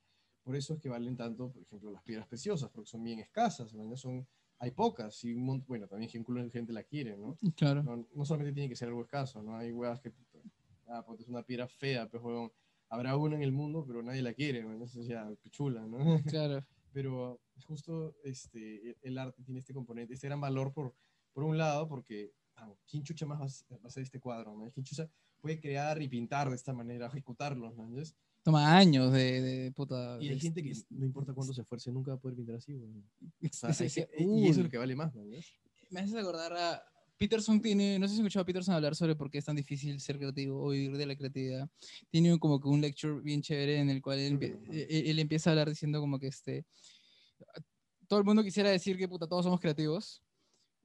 Por 0.44 0.56
eso 0.56 0.74
es 0.74 0.80
que 0.80 0.88
valen 0.88 1.16
tanto, 1.16 1.52
por 1.52 1.62
ejemplo, 1.62 1.90
las 1.90 2.02
piedras 2.02 2.26
preciosas, 2.28 2.70
porque 2.70 2.88
son 2.90 3.02
bien 3.02 3.18
escasas, 3.18 3.74
¿mañas? 3.74 4.00
Son, 4.00 4.26
hay 4.58 4.70
pocas, 4.72 5.24
y 5.24 5.34
un 5.34 5.64
bueno, 5.66 5.88
también 5.88 6.10
de 6.24 6.50
gente 6.50 6.72
la 6.72 6.82
quiere, 6.84 7.16
¿no? 7.16 7.38
Claro. 7.56 7.82
No, 7.82 8.06
no 8.14 8.24
solamente 8.24 8.54
tiene 8.54 8.68
que 8.68 8.76
ser 8.76 8.88
algo 8.88 9.02
escaso, 9.02 9.42
¿no? 9.42 9.56
Hay 9.56 9.72
huevas 9.72 10.00
que, 10.00 10.12
ah, 10.88 11.04
pues 11.06 11.20
es 11.20 11.28
una 11.28 11.42
piedra 11.42 11.66
fea, 11.68 12.08
pues, 12.08 12.22
huevón. 12.22 12.52
Habrá 12.90 13.16
una 13.16 13.36
en 13.36 13.42
el 13.42 13.52
mundo, 13.52 13.84
pero 13.86 14.02
nadie 14.02 14.22
la 14.22 14.32
quiere, 14.34 14.62
¿no? 14.64 14.84
Eso 14.84 15.02
ya, 15.02 15.28
pichula, 15.42 15.86
¿no? 15.86 16.20
Claro. 16.24 16.64
pero 16.92 17.40
justo 17.66 18.14
este, 18.24 18.90
el- 18.90 18.96
el 19.02 19.18
arte 19.18 19.42
tiene 19.42 19.60
este 19.60 19.74
componente, 19.74 20.14
este 20.14 20.26
gran 20.26 20.40
valor 20.40 20.72
por, 20.72 20.94
por 21.32 21.44
un 21.44 21.58
lado, 21.58 21.86
porque 21.86 22.32
ah, 22.56 22.72
¿quién 22.90 23.02
chucha 23.02 23.26
más 23.26 23.38
va 23.40 23.44
a 23.44 23.46
hacer- 23.46 23.66
va 23.78 23.84
a 23.84 23.86
hacer 23.88 24.02
este 24.02 24.18
cuadro? 24.20 24.56
¿no? 24.56 24.70
¿Quién 24.72 24.84
chucha 24.84 25.08
puede 25.40 25.60
crear 25.60 26.00
y 26.02 26.08
pintar 26.08 26.48
de 26.48 26.56
esta 26.56 26.72
manera, 26.72 27.06
ejecutarlo? 27.06 27.72
¿no? 27.74 27.84
Entonces, 27.84 28.14
Toma 28.42 28.76
años 28.78 29.12
de, 29.12 29.42
de 29.42 29.72
puta. 29.72 30.16
y 30.20 30.28
hay 30.30 30.40
gente 30.40 30.62
que 30.62 30.72
no 30.90 31.04
importa 31.04 31.34
cuánto 31.34 31.52
se 31.52 31.60
esfuerce, 31.60 31.92
nunca 31.92 32.12
va 32.12 32.16
a 32.16 32.20
poder 32.20 32.36
pintar 32.36 32.56
así. 32.56 32.72
güey. 32.74 32.90
O 33.42 33.52
sea, 33.52 33.68
que- 34.08 34.08
y 34.18 34.44
eso 34.48 34.60
es 34.60 34.64
lo 34.64 34.70
que 34.70 34.78
vale 34.78 34.96
más. 34.96 35.14
¿no? 35.14 35.24
Me 35.90 36.00
haces 36.00 36.14
acordar 36.14 36.52
a. 36.54 36.82
Peterson 37.18 37.60
tiene, 37.60 37.98
no 37.98 38.06
sé 38.06 38.14
si 38.14 38.20
escuchado 38.20 38.42
a 38.42 38.46
Peterson 38.46 38.74
hablar 38.74 38.94
sobre 38.94 39.16
por 39.16 39.30
qué 39.30 39.38
es 39.38 39.44
tan 39.44 39.56
difícil 39.56 40.00
ser 40.00 40.18
creativo 40.18 40.62
o 40.64 40.70
vivir 40.70 40.96
de 40.96 41.06
la 41.06 41.16
creatividad. 41.16 41.68
Tiene 42.10 42.38
como 42.38 42.60
que 42.60 42.68
un 42.68 42.80
lecture 42.80 43.20
bien 43.20 43.42
chévere 43.42 43.80
en 43.80 43.90
el 43.90 44.00
cual 44.00 44.18
él, 44.20 44.34
no. 44.34 44.40
él- 44.72 44.86
él 44.88 45.18
empieza 45.18 45.50
a 45.50 45.52
hablar 45.52 45.68
diciendo 45.68 46.00
como 46.00 46.18
que 46.18 46.28
este, 46.28 46.64
todo 48.06 48.18
el 48.20 48.24
mundo 48.24 48.42
quisiera 48.42 48.70
decir 48.70 48.96
que 48.96 49.08
puta, 49.08 49.26
todos 49.26 49.44
somos 49.44 49.60
creativos. 49.60 50.22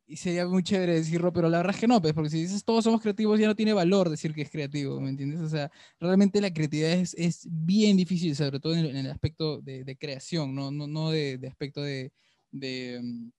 Y 0.05 0.17
sería 0.17 0.45
muy 0.45 0.63
chévere 0.63 0.95
decirlo, 0.95 1.31
pero 1.31 1.47
la 1.49 1.59
verdad 1.59 1.73
es 1.73 1.79
que 1.79 1.87
no, 1.87 2.01
pues, 2.01 2.13
porque 2.13 2.29
si 2.29 2.41
dices 2.41 2.65
todos 2.65 2.83
somos 2.83 2.99
creativos 3.01 3.39
ya 3.39 3.47
no 3.47 3.55
tiene 3.55 3.71
valor 3.71 4.09
decir 4.09 4.33
que 4.33 4.41
es 4.41 4.49
creativo, 4.49 4.99
¿me 4.99 5.09
entiendes? 5.09 5.39
O 5.39 5.47
sea, 5.47 5.71
realmente 5.97 6.41
la 6.41 6.53
creatividad 6.53 6.91
es, 6.91 7.13
es 7.13 7.47
bien 7.49 7.95
difícil, 7.95 8.35
sobre 8.35 8.59
todo 8.59 8.73
en 8.73 8.79
el, 8.79 8.87
en 8.89 8.97
el 8.97 9.11
aspecto 9.11 9.61
de, 9.61 9.85
de 9.85 9.95
creación, 9.97 10.53
no, 10.53 10.71
no, 10.71 10.87
no 10.87 11.09
de, 11.09 11.37
de 11.37 11.47
aspecto 11.47 11.81
de, 11.81 12.11
de, 12.51 12.99
mm, 13.01 13.31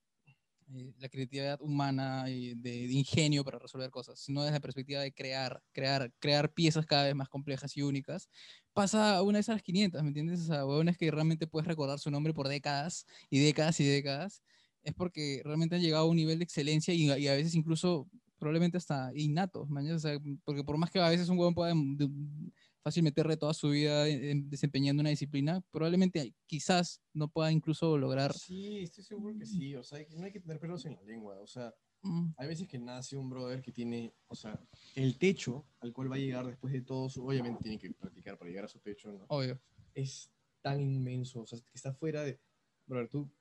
eh, 0.74 0.92
la 0.98 1.08
creatividad 1.08 1.60
humana 1.60 2.28
y 2.30 2.54
de, 2.54 2.70
de 2.88 2.92
ingenio 2.92 3.44
para 3.44 3.58
resolver 3.58 3.90
cosas, 3.90 4.18
sino 4.20 4.42
desde 4.42 4.54
la 4.56 4.60
perspectiva 4.60 5.00
de 5.00 5.12
crear, 5.12 5.62
crear, 5.72 6.12
crear 6.18 6.52
piezas 6.52 6.86
cada 6.86 7.04
vez 7.04 7.14
más 7.14 7.28
complejas 7.28 7.76
y 7.76 7.82
únicas. 7.82 8.28
Pasa 8.72 9.22
una 9.22 9.38
vez 9.38 9.48
a 9.48 9.52
las 9.52 9.62
500, 9.62 10.02
¿me 10.02 10.08
entiendes? 10.08 10.40
O 10.40 10.44
sea, 10.46 10.66
huevones 10.66 10.98
que 10.98 11.10
realmente 11.10 11.46
puedes 11.46 11.66
recordar 11.68 11.98
su 11.98 12.10
nombre 12.10 12.34
por 12.34 12.48
décadas 12.48 13.06
y 13.30 13.38
décadas 13.40 13.78
y 13.80 13.84
décadas. 13.84 14.42
es 14.82 14.94
porque 14.94 15.40
realmente 15.44 15.76
han 15.76 15.82
llegado 15.82 16.04
a 16.04 16.08
un 16.08 16.16
nivel 16.16 16.38
de 16.38 16.44
excelencia 16.44 16.92
y, 16.94 17.08
a 17.28 17.34
veces 17.34 17.54
incluso 17.54 18.08
probablemente 18.38 18.76
hasta 18.76 19.10
innato, 19.14 19.64
mañana, 19.66 19.96
o 19.96 19.98
sea, 19.98 20.18
porque 20.44 20.62
por 20.64 20.76
más 20.76 20.90
que 20.90 21.00
a 21.00 21.08
veces 21.08 21.28
un 21.30 21.38
huevón 21.38 21.54
pueda 21.54 21.72
de- 21.74 22.06
de- 22.06 22.52
fácil 22.84 23.02
meterle 23.02 23.38
toda 23.38 23.54
su 23.54 23.70
vida 23.70 24.04
desempeñando 24.04 25.00
una 25.00 25.08
disciplina, 25.08 25.62
probablemente 25.70 26.34
quizás 26.44 27.00
no 27.14 27.28
pueda 27.28 27.50
incluso 27.50 27.96
lograr 27.96 28.34
Sí, 28.34 28.80
estoy 28.80 29.02
seguro 29.02 29.38
que 29.38 29.46
sí. 29.46 29.74
O 29.74 29.82
sea, 29.82 29.98
no 30.14 30.24
hay 30.26 30.32
que 30.32 30.40
tener 30.40 30.60
pelos 30.60 30.84
en 30.84 30.94
la 30.94 31.02
lengua. 31.02 31.40
O 31.40 31.46
sea, 31.46 31.74
mm, 32.02 32.34
hay 32.36 32.46
veces 32.46 32.68
que 32.68 32.78
nace 32.78 33.16
un 33.16 33.30
brother 33.30 33.62
que 33.62 33.72
tiene, 33.72 34.14
o 34.26 34.34
sea, 34.34 34.60
el 34.94 35.16
techo 35.16 35.66
al 35.80 35.94
cual 35.94 36.12
va 36.12 36.16
a 36.16 36.18
llegar 36.18 36.46
después 36.46 36.74
de 36.74 36.82
todo 36.82 37.08
su, 37.08 37.26
obviamente 37.26 37.62
tiene 37.62 37.78
que 37.78 37.90
practicar 37.94 38.36
para 38.36 38.50
llegar 38.50 38.66
a 38.66 38.68
su 38.68 38.78
techo, 38.80 39.10
¿no? 39.10 39.24
obvio. 39.28 39.58
Es 39.94 40.30
tan 40.60 40.78
inmenso, 40.78 41.40
o 41.40 41.46
sea, 41.46 41.58
que 41.58 41.72
está 41.74 41.94
fuera 41.94 42.22
de, 42.22 42.38
brother, 42.86 43.08
tú, 43.08 43.32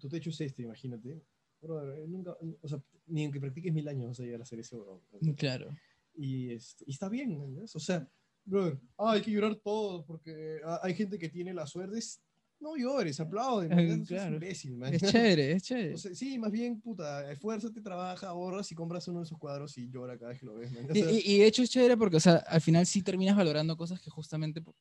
tu 0.00 0.08
techo 0.08 0.30
es 0.30 0.40
este, 0.40 0.62
imagínate. 0.62 1.22
Brother, 1.60 1.98
eh, 1.98 2.06
nunca, 2.08 2.34
o 2.62 2.68
sea, 2.68 2.82
ni 3.06 3.24
aunque 3.24 3.40
practiques 3.40 3.74
mil 3.74 3.88
años 3.88 4.08
vas 4.08 4.20
a 4.20 4.22
llegar 4.22 4.40
a 4.40 4.44
hacer 4.44 4.58
eso, 4.60 4.78
bro. 4.80 5.34
Claro. 5.36 5.68
Y, 6.14 6.50
este, 6.50 6.84
y 6.86 6.92
está 6.92 7.10
bien, 7.10 7.32
¿entendés? 7.32 7.76
O 7.76 7.80
sea, 7.80 8.10
brother, 8.46 8.78
ah, 8.96 9.12
hay 9.12 9.20
que 9.22 9.30
llorar 9.30 9.56
todo 9.56 10.04
porque 10.06 10.60
ah, 10.64 10.80
hay 10.82 10.94
gente 10.94 11.18
que 11.18 11.28
tiene 11.28 11.52
la 11.52 11.66
suerte. 11.66 11.98
No 12.58 12.74
llores, 12.74 13.20
aplauden, 13.20 13.70
¿entendés? 13.78 14.08
Claro. 14.08 14.36
Es 14.36 14.42
imbécil, 14.64 14.76
man. 14.78 14.94
Es 14.94 15.02
chévere, 15.12 15.52
es 15.52 15.62
chévere. 15.62 15.94
O 15.94 15.98
sea, 15.98 16.14
sí, 16.14 16.38
más 16.38 16.50
bien, 16.50 16.80
puta, 16.80 17.30
esfuérzate, 17.30 17.82
trabaja, 17.82 18.28
ahorras 18.28 18.72
y 18.72 18.74
compras 18.74 19.06
uno 19.08 19.18
de 19.18 19.26
esos 19.26 19.38
cuadros 19.38 19.76
y 19.76 19.90
llora 19.90 20.16
cada 20.16 20.30
vez 20.30 20.40
que 20.40 20.46
lo 20.46 20.54
ves. 20.54 20.72
man. 20.72 20.86
O 20.90 20.94
Y, 20.94 21.02
sea, 21.02 21.10
y- 21.12 21.22
y 21.34 21.38
de 21.40 21.46
hecho 21.46 21.62
es 21.62 21.68
chévere 21.68 21.98
porque, 21.98 22.16
o 22.16 22.20
sea, 22.20 22.36
al 22.36 22.62
final 22.62 22.86
sí 22.86 23.02
terminas 23.02 23.36
valorando 23.36 23.76
cosas 23.76 24.00
que 24.00 24.08
justamente 24.08 24.62
pues, 24.62 24.74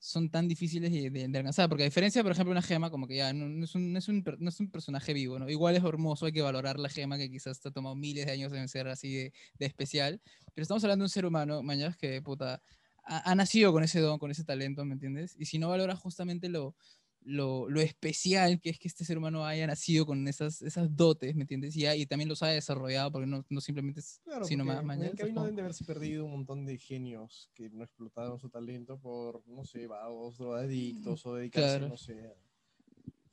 son 0.00 0.30
tan 0.30 0.48
difíciles 0.48 0.90
de, 0.92 1.10
de- 1.10 1.28
de 1.28 1.38
alcanzar. 1.38 1.68
Porque 1.68 1.84
a 1.84 1.86
diferencia, 1.86 2.22
por 2.22 2.32
ejemplo, 2.32 2.52
una 2.52 2.62
gema, 2.62 2.90
como 2.90 3.06
que 3.06 3.16
ya 3.16 3.32
no, 3.32 3.48
no 3.48 3.64
es, 3.64 3.74
un, 3.76 3.92
no, 3.92 3.98
es 3.98 4.08
un, 4.08 4.24
no 4.38 4.48
es 4.48 4.60
un 4.60 4.70
personaje 4.70 5.12
vivo, 5.14 5.38
¿no? 5.38 5.48
Igual 5.48 5.76
es 5.76 5.84
hermoso, 5.84 6.26
hay 6.26 6.32
que 6.32 6.42
valorar 6.42 6.78
la 6.80 6.88
gema 6.88 7.18
que 7.18 7.30
quizás 7.30 7.60
te 7.60 7.68
ha 7.68 7.72
tomado 7.72 7.94
miles 7.96 8.26
de 8.26 8.32
años 8.32 8.52
en 8.52 8.68
ser 8.68 8.88
así 8.88 9.14
de, 9.14 9.32
de 9.58 9.66
especial. 9.66 10.20
Pero 10.54 10.62
estamos 10.62 10.82
hablando 10.84 11.04
de 11.04 11.06
un 11.06 11.10
ser 11.10 11.26
humano, 11.26 11.62
mañana, 11.62 11.96
que, 12.00 12.22
puta, 12.22 12.62
ha, 13.04 13.30
ha 13.30 13.34
nacido 13.34 13.72
con 13.72 13.82
ese 13.84 14.00
don, 14.00 14.18
con 14.18 14.30
ese 14.30 14.44
talento, 14.44 14.84
¿me 14.84 14.94
entiendes? 14.94 15.36
Y 15.38 15.46
si 15.46 15.58
no 15.58 15.68
valoras 15.68 15.98
justamente 15.98 16.48
lo... 16.48 16.74
Lo, 17.22 17.68
lo 17.68 17.80
especial 17.82 18.60
que 18.60 18.70
es 18.70 18.78
que 18.78 18.88
este 18.88 19.04
ser 19.04 19.18
humano 19.18 19.44
haya 19.44 19.66
nacido 19.66 20.06
con 20.06 20.26
esas, 20.26 20.62
esas 20.62 20.96
dotes, 20.96 21.34
¿me 21.36 21.42
entiendes? 21.42 21.76
Y, 21.76 21.84
ha- 21.86 21.94
y 21.94 22.06
también 22.06 22.28
los 22.30 22.42
ha 22.42 22.46
desarrollado, 22.48 23.12
porque 23.12 23.26
no, 23.26 23.44
no 23.50 23.60
simplemente 23.60 24.00
es 24.00 24.20
claro, 24.24 24.44
sino 24.46 24.64
más 24.64 24.82
en 24.82 25.02
el 25.02 25.14
camino 25.16 25.42
deben 25.42 25.56
de 25.56 25.62
haberse 25.62 25.84
perdido 25.84 26.24
un 26.24 26.30
montón 26.32 26.64
de 26.64 26.78
genios 26.78 27.50
que 27.54 27.68
no 27.68 27.84
explotaron 27.84 28.38
su 28.38 28.48
talento 28.48 28.98
por, 28.98 29.46
no 29.46 29.64
sé, 29.64 29.86
vagos, 29.86 30.38
drogadictos 30.38 31.26
o 31.26 31.34
dedicarse, 31.34 31.76
Claro. 31.78 31.88
no 31.90 31.96
sé, 31.98 32.34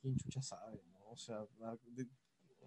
quién 0.02 0.16
chucha 0.16 0.42
sabe, 0.42 0.82
¿no? 0.92 0.98
O 1.10 1.16
sea, 1.16 1.46
de- 1.86 2.06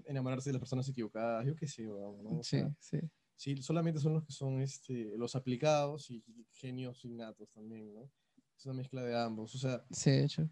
enamorarse 0.05 0.49
de 0.49 0.53
las 0.53 0.59
personas 0.61 0.89
equivocadas, 0.89 1.45
yo 1.45 1.55
qué 1.55 1.67
sé, 1.67 1.87
weón, 1.87 2.23
¿no? 2.23 2.39
O 2.39 2.43
Sí, 2.43 2.57
sea, 2.57 2.75
sí. 2.79 2.97
Sí, 3.35 3.57
solamente 3.61 3.99
son 3.99 4.13
los 4.13 4.23
que 4.25 4.31
son 4.33 4.59
este, 4.61 5.15
los 5.17 5.35
aplicados 5.35 6.09
y 6.09 6.23
genios 6.53 7.05
innatos 7.05 7.49
también, 7.51 7.93
¿no? 7.93 8.09
Es 8.57 8.65
una 8.65 8.73
mezcla 8.75 9.03
de 9.03 9.15
ambos. 9.17 9.53
O 9.55 9.57
sea, 9.59 9.83
Sí, 9.91 10.09
de 10.11 10.23
hecho. 10.25 10.49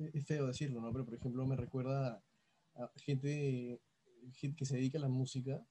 E- 0.00 0.10
es 0.14 0.26
feo 0.26 0.46
decirlo, 0.46 0.80
¿no? 0.80 0.92
Pero, 0.92 1.04
por 1.04 1.14
ejemplo, 1.14 1.46
me 1.46 1.56
recuerda 1.56 2.22
a 2.74 2.92
gente, 2.96 3.80
gente 4.34 4.56
que 4.56 4.64
se 4.64 4.76
dedica 4.76 4.98
a 4.98 5.02
la 5.02 5.08
música 5.08 5.64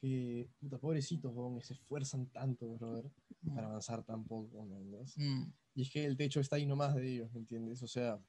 que, 0.00 0.50
puta, 0.60 0.78
pobrecitos, 0.78 1.32
weón, 1.34 1.60
se 1.62 1.72
esfuerzan 1.74 2.26
tanto, 2.28 2.68
brother, 2.74 3.10
para 3.54 3.66
avanzar 3.68 4.04
tan 4.04 4.24
poco, 4.24 4.64
¿me 4.64 4.76
entiendes? 4.76 5.16
Mm, 5.18 5.52
Y 5.74 5.82
es 5.82 5.90
que 5.90 6.04
el 6.04 6.16
techo 6.16 6.40
está 6.40 6.56
ahí 6.56 6.66
nomás 6.66 6.94
de 6.94 7.14
ellos, 7.14 7.32
¿me 7.32 7.40
entiendes? 7.40 7.82
O 7.82 7.86
sea, 7.88 8.20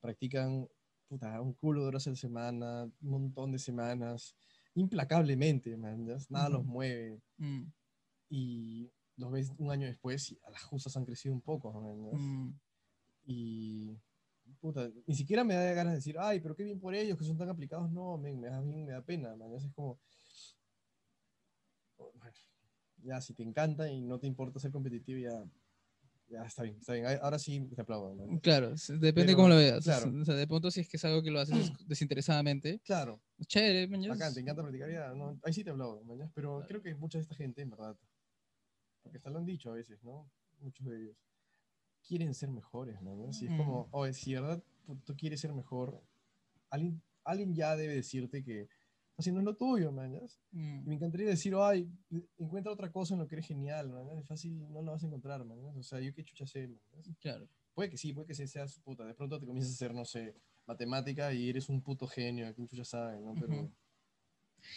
practican, 0.00 0.68
puta, 1.08 1.40
un 1.40 1.54
culo 1.54 1.82
de 1.82 1.88
horas 1.88 2.06
a 2.06 2.10
la 2.10 2.16
semana, 2.16 2.84
un 2.84 3.10
montón 3.10 3.52
de 3.52 3.58
semanas, 3.58 4.36
implacablemente, 4.74 5.76
¿me 5.76 5.88
entiendes? 5.90 6.30
Nada 6.30 6.48
los 6.48 6.62
Ujú. 6.62 6.70
mueve 6.70 7.22
mm, 7.38 7.62
y 8.28 8.90
los 9.16 9.30
ves 9.30 9.52
un 9.58 9.70
año 9.70 9.86
después 9.86 10.32
y 10.32 10.38
a 10.44 10.50
las 10.50 10.62
justas 10.64 10.96
han 10.96 11.04
crecido 11.04 11.34
un 11.34 11.40
poco, 11.40 11.72
¿no? 11.72 11.90
¿Entiendes? 11.90 12.20
mm. 12.20 12.60
Y, 13.26 13.96
puta, 14.60 14.90
ni 15.06 15.14
siquiera 15.14 15.44
me 15.44 15.54
da 15.54 15.72
ganas 15.72 15.92
de 15.92 15.96
decir, 15.98 16.16
ay, 16.18 16.40
pero 16.40 16.54
qué 16.54 16.64
bien 16.64 16.80
por 16.80 16.94
ellos 16.94 17.18
que 17.18 17.24
son 17.24 17.36
tan 17.38 17.48
aplicados. 17.48 17.90
No, 17.90 18.16
men, 18.18 18.40
me 18.40 18.48
da, 18.48 18.60
me 18.60 18.86
da 18.86 19.02
pena, 19.02 19.34
man. 19.36 19.52
Es 19.54 19.66
como, 19.74 19.98
oh, 21.98 22.12
ya, 23.02 23.20
si 23.20 23.34
te 23.34 23.42
encanta 23.42 23.88
y 23.90 24.00
no 24.00 24.18
te 24.18 24.26
importa 24.26 24.58
ser 24.58 24.70
competitivo, 24.70 25.18
ya, 25.18 25.44
ya 26.28 26.44
está 26.44 26.62
bien, 26.62 26.76
está 26.78 26.94
bien. 26.94 27.06
Ahora 27.20 27.38
sí 27.38 27.60
te 27.74 27.80
aplaudo, 27.82 28.14
man. 28.14 28.38
Claro, 28.38 28.74
depende 28.88 29.12
Pero, 29.32 29.36
cómo 29.36 29.48
lo 29.48 29.56
veas. 29.56 29.84
claro. 29.84 30.12
O 30.20 30.24
sea, 30.24 30.34
de 30.34 30.46
pronto 30.46 30.70
si 30.70 30.80
es 30.80 30.88
que 30.88 30.96
es 30.96 31.04
algo 31.04 31.22
que 31.22 31.30
lo 31.30 31.40
haces 31.40 31.56
des- 31.58 31.72
desinteresadamente, 31.88 32.80
Claro, 32.84 33.20
chévere, 33.46 33.86
man, 33.88 34.02
es- 34.04 34.34
te 34.34 34.40
encanta 34.40 34.62
practicar, 34.62 34.90
ya, 34.90 35.12
no, 35.14 35.38
ahí 35.42 35.52
sí 35.52 35.62
te 35.64 35.70
aplaudo, 35.70 36.02
man. 36.04 36.30
Pero 36.34 36.64
creo 36.66 36.80
que 36.82 36.94
mucha 36.94 37.18
de 37.18 37.22
esta 37.22 37.34
gente, 37.34 37.62
en 37.62 37.70
verdad, 37.70 37.96
porque 39.02 39.18
hasta 39.18 39.30
lo 39.30 39.38
han 39.38 39.44
dicho 39.46 39.70
a 39.70 39.74
veces, 39.74 40.02
¿no? 40.02 40.30
Muchos 40.60 40.86
de 40.86 40.96
ellos, 41.02 41.16
quieren 42.06 42.34
ser 42.34 42.50
mejores, 42.50 43.00
¿no? 43.02 43.32
Si 43.32 43.46
es 43.46 43.52
Mm. 43.52 43.56
como, 43.56 43.88
oye, 43.92 44.12
si 44.12 44.34
de 44.34 44.40
verdad 44.40 44.62
tú, 44.86 44.96
tú 45.04 45.16
quieres 45.16 45.40
ser 45.40 45.52
mejor, 45.52 46.02
alguien, 46.70 47.00
alguien 47.24 47.54
ya 47.54 47.76
debe 47.76 47.94
decirte 47.94 48.42
que 48.44 48.68
así 49.16 49.30
no 49.32 49.38
es 49.38 49.44
lo 49.44 49.54
tuyo. 49.56 49.90
Y 49.90 50.56
Mm, 50.56 50.86
me 50.88 50.94
encantaría 50.94 51.28
decir, 51.28 51.54
ay, 51.56 51.88
encuentra 52.38 52.72
otra 52.72 52.90
cosa 52.90 53.14
en 53.14 53.20
lo 53.20 53.28
que 53.28 53.36
eres 53.36 53.46
genial. 53.46 53.90
¿ya? 53.90 54.18
Es 54.20 54.26
fácil, 54.26 54.58
no 54.72 54.82
lo 54.82 54.92
vas 54.92 55.02
a 55.02 55.06
encontrar. 55.06 55.44
¿ya? 55.46 55.54
O 55.78 55.82
sea, 55.82 56.00
yo 56.00 56.12
qué 56.14 56.22
chucha 56.24 56.46
sé. 56.46 56.68
¿ya? 56.92 57.14
Claro. 57.20 57.48
Puede 57.74 57.90
que 57.90 57.96
sí, 57.96 58.12
puede 58.12 58.26
que 58.26 58.34
sí 58.34 58.46
seas 58.46 58.78
puta. 58.80 59.04
De 59.04 59.14
pronto 59.14 59.38
te 59.40 59.46
comienzas 59.46 59.72
a 59.72 59.74
hacer, 59.74 59.94
no 59.94 60.04
sé, 60.04 60.34
matemática 60.66 61.32
y 61.32 61.48
eres 61.48 61.68
un 61.68 61.80
puto 61.82 62.06
genio, 62.06 62.52
quién 62.54 62.68
chucha 62.68 62.84
sabe, 62.84 63.20
¿no? 63.20 63.34
Pero. 63.34 63.70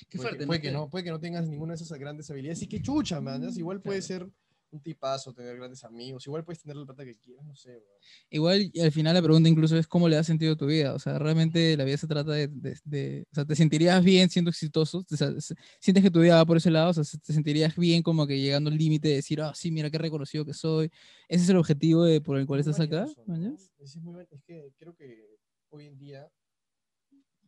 Qué 0.09 0.17
puede, 0.17 0.29
fuerte, 0.29 0.37
que, 0.39 0.43
¿no? 0.43 0.47
puede 0.47 0.61
que 0.61 0.67
Que- 0.67 0.73
no, 0.73 0.89
puede 0.89 1.03
que 1.05 1.11
no 1.11 1.19
tengas 1.19 1.47
ninguna 1.47 1.73
de 1.75 1.83
esas 1.83 1.97
grandes 1.99 2.29
habilidades. 2.29 2.61
Y 2.61 2.67
qué 2.67 2.81
chucha. 2.81 3.21
¿ya? 3.21 3.49
Igual 3.57 3.81
puede 3.81 3.99
Claro. 4.01 4.25
ser 4.25 4.31
un 4.69 4.81
tipazo, 4.81 5.33
tener 5.33 5.55
grandes 5.55 5.83
amigos, 5.83 6.25
igual 6.27 6.43
puedes 6.43 6.61
tener 6.61 6.75
la 6.75 6.85
plata 6.85 7.05
que 7.05 7.15
quieras, 7.17 7.45
no 7.45 7.55
sé, 7.55 7.69
weón. 7.69 7.83
Igual 8.29 8.69
y 8.73 8.79
al 8.81 8.91
final 8.91 9.13
la 9.13 9.21
pregunta 9.21 9.47
incluso 9.47 9.77
es 9.77 9.87
cómo 9.87 10.09
le 10.09 10.17
da 10.17 10.23
sentido 10.23 10.53
a 10.53 10.57
tu 10.57 10.65
vida. 10.65 10.93
O 10.93 10.99
sea, 10.99 11.17
realmente 11.17 11.77
la 11.77 11.85
vida 11.85 11.97
se 11.97 12.07
trata 12.07 12.31
de, 12.31 12.47
de- 12.47 12.77
de- 12.83 13.25
o 13.31 13.35
sea, 13.35 13.45
te 13.45 13.55
sentirías 13.55 14.03
bien 14.03 14.29
siendo 14.29 14.49
exitoso, 14.49 14.99
o 15.09 15.15
sea, 15.15 15.39
se- 15.39 15.55
sientes 15.79 16.03
que 16.03 16.11
tu 16.11 16.19
vida 16.19 16.35
va 16.35 16.45
por 16.45 16.57
ese 16.57 16.69
lado, 16.69 16.89
o 16.89 16.93
sea, 16.93 17.03
se- 17.03 17.17
te 17.17 17.31
sentirías 17.33 17.75
bien 17.77 18.03
como 18.03 18.27
que 18.27 18.39
llegando 18.39 18.69
al 18.69 18.77
límite 18.77 19.07
de 19.07 19.15
decir, 19.15 19.41
ah, 19.41 19.53
sí, 19.55 19.71
mira 19.71 19.89
qué 19.89 19.97
reconocido 19.97 20.43
que 20.45 20.53
soy. 20.53 20.91
Ese 21.29 21.43
es 21.43 21.49
el 21.49 21.57
objetivo 21.57 22.03
de, 22.03 22.19
por 22.21 22.37
el 22.37 22.45
cual 22.45 22.59
Muy 22.61 22.69
estás 22.69 22.79
acá. 22.85 23.05
¿no? 23.25 23.55
Es, 23.79 23.95
muy 23.97 24.25
es 24.29 24.43
que 24.43 24.73
creo 24.77 24.93
que 24.95 25.37
hoy 25.69 25.85
en 25.87 25.97
día 25.97 26.29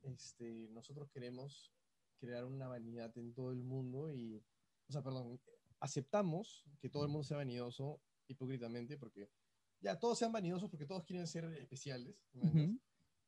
este, 0.03 0.69
nosotros 0.71 1.09
queremos 1.11 1.71
crear 2.19 2.45
una 2.45 2.67
vanidad 2.67 3.11
en 3.17 3.33
todo 3.33 3.51
el 3.51 3.63
mundo 3.63 4.11
y, 4.13 4.41
o 4.87 4.91
sea, 4.91 5.01
perdón, 5.01 5.39
aceptamos 5.79 6.65
que 6.79 6.89
todo 6.89 7.03
el 7.03 7.09
mundo 7.09 7.23
sea 7.23 7.37
vanidoso 7.37 8.01
hipócritamente 8.27 8.97
porque 8.97 9.31
ya 9.79 9.97
todos 9.97 10.17
sean 10.19 10.31
vanidosos 10.31 10.69
porque 10.69 10.85
todos 10.85 11.03
quieren 11.03 11.27
ser 11.27 11.45
especiales. 11.53 12.15
Ujú. 12.33 12.79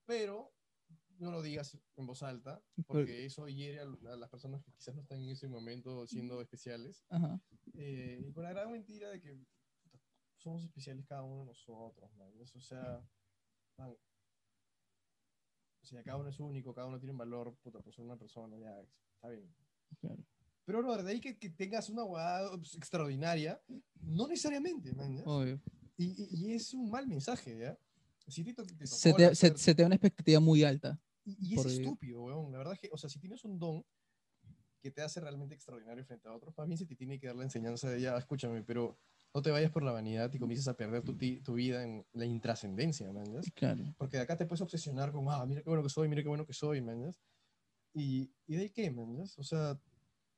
pero 0.06 0.54
no 1.18 1.32
lo 1.32 1.42
digas 1.42 1.78
en 1.96 2.06
voz 2.08 2.24
alta 2.24 2.64
porque 2.88 3.26
eso 3.26 3.48
hiere 3.48 3.80
a, 3.80 3.84
a 3.84 4.16
las 4.16 4.30
personas 4.30 4.62
que 4.64 4.72
quizás 4.72 4.96
no 4.96 5.02
están 5.02 5.20
en 5.20 5.30
ese 5.30 5.48
momento 5.48 6.06
siendo 6.08 6.42
especiales 6.42 7.06
Ajá. 7.10 7.40
eh, 7.74 8.26
y 8.28 8.34
con 8.34 8.44
la 8.44 8.52
gran 8.52 8.72
mentira 8.72 9.10
de 9.10 9.22
que 9.22 9.40
somos 10.38 10.64
especiales 10.64 11.06
cada 11.06 11.22
uno 11.22 11.42
de 11.42 11.46
nosotros, 11.46 12.12
man. 12.16 12.34
Eso, 12.40 12.58
O 12.58 12.62
sea, 12.62 13.08
man, 13.78 13.96
o 15.82 15.86
sea, 15.86 16.04
cada 16.04 16.18
uno 16.18 16.30
es 16.30 16.40
único, 16.40 16.74
cada 16.74 16.88
uno 16.88 17.00
tiene 17.00 17.12
un 17.12 17.20
valor, 17.20 17.56
puta, 17.58 17.80
por 17.80 17.94
ser 17.94 18.06
una 18.06 18.18
persona, 18.18 18.58
ya, 18.58 18.82
está 19.14 19.30
bien. 19.30 19.54
Claro. 20.00 20.24
Pero 20.66 20.82
no, 20.82 20.96
de 21.02 21.12
ahí 21.12 21.20
que, 21.20 21.38
que 21.38 21.50
tengas 21.50 21.90
una 21.90 22.04
guada 22.04 22.50
extraordinaria, 22.76 23.62
no 24.02 24.28
necesariamente, 24.28 24.94
man. 24.94 25.22
Obvio. 25.26 25.60
Y, 25.98 26.28
y- 26.32 26.54
es 26.54 26.74
un 26.74 26.90
mal 26.90 27.08
mensaje, 27.08 27.58
¿ya? 27.58 27.78
Si 28.28 28.44
te 28.44 28.54
te 28.54 28.88
Se 28.88 29.14
te, 29.14 29.36
se, 29.36 29.58
se 29.58 29.76
te 29.76 29.82
da 29.82 29.88
una 29.88 29.96
expectativa 29.96 30.40
muy 30.40 30.64
alta. 30.64 31.00
y, 31.26 31.54
y 31.54 31.60
es 31.60 31.66
estúpido, 31.66 32.24
weón. 32.24 32.52
La 32.52 32.60
verdad 32.60 32.74
es 32.76 32.80
que, 32.80 32.90
o 32.92 32.98
sea, 32.98 33.10
si 33.10 33.20
tienes 33.20 33.44
un 33.44 33.60
don 33.60 33.84
que 34.82 34.90
te 34.92 35.02
hace 35.02 35.20
realmente 35.20 35.54
extraordinario 35.54 36.04
frente 36.06 36.28
a 36.28 36.34
otros, 36.34 36.58
más 36.58 36.68
bien 36.68 36.78
se 36.78 36.86
te 36.86 36.96
tiene 36.96 37.20
que 37.20 37.28
dar 37.28 37.36
la 37.36 37.44
enseñanza 37.44 37.90
de 37.90 38.02
ya, 38.02 38.18
escúchame, 38.18 38.64
pero 38.64 38.98
no 39.34 39.42
te 39.42 39.52
vayas 39.52 39.72
por 39.72 39.84
la 39.84 39.92
vanidad 39.92 40.34
y 40.34 40.40
comiences 40.40 40.68
a 40.68 40.76
perder 40.76 41.04
tu, 41.04 41.16
tu 41.16 41.54
vida 41.54 41.84
en 41.84 42.06
la 42.14 42.26
intrascendencia. 42.26 43.12
¿ya? 43.12 43.42
Claro. 43.54 43.84
Porque 43.98 44.18
de 44.18 44.24
acá 44.24 44.36
te 44.38 44.46
puedes 44.46 44.62
obsesionar 44.62 45.12
con, 45.12 45.26
ah, 45.30 45.46
mira 45.46 45.62
qué 45.62 45.70
bueno 45.70 45.84
que 45.84 45.90
soy, 45.90 46.08
mira 46.10 46.22
qué 46.24 46.30
bueno 46.30 46.46
que 46.46 46.54
soy. 46.54 46.84
¿ya? 46.84 47.12
Y, 47.94 48.32
y 48.48 48.56
de 48.56 48.62
ahí 48.64 48.70
qué. 48.72 48.92
¿ya? 48.94 49.24
O 49.38 49.44
sea, 49.44 49.80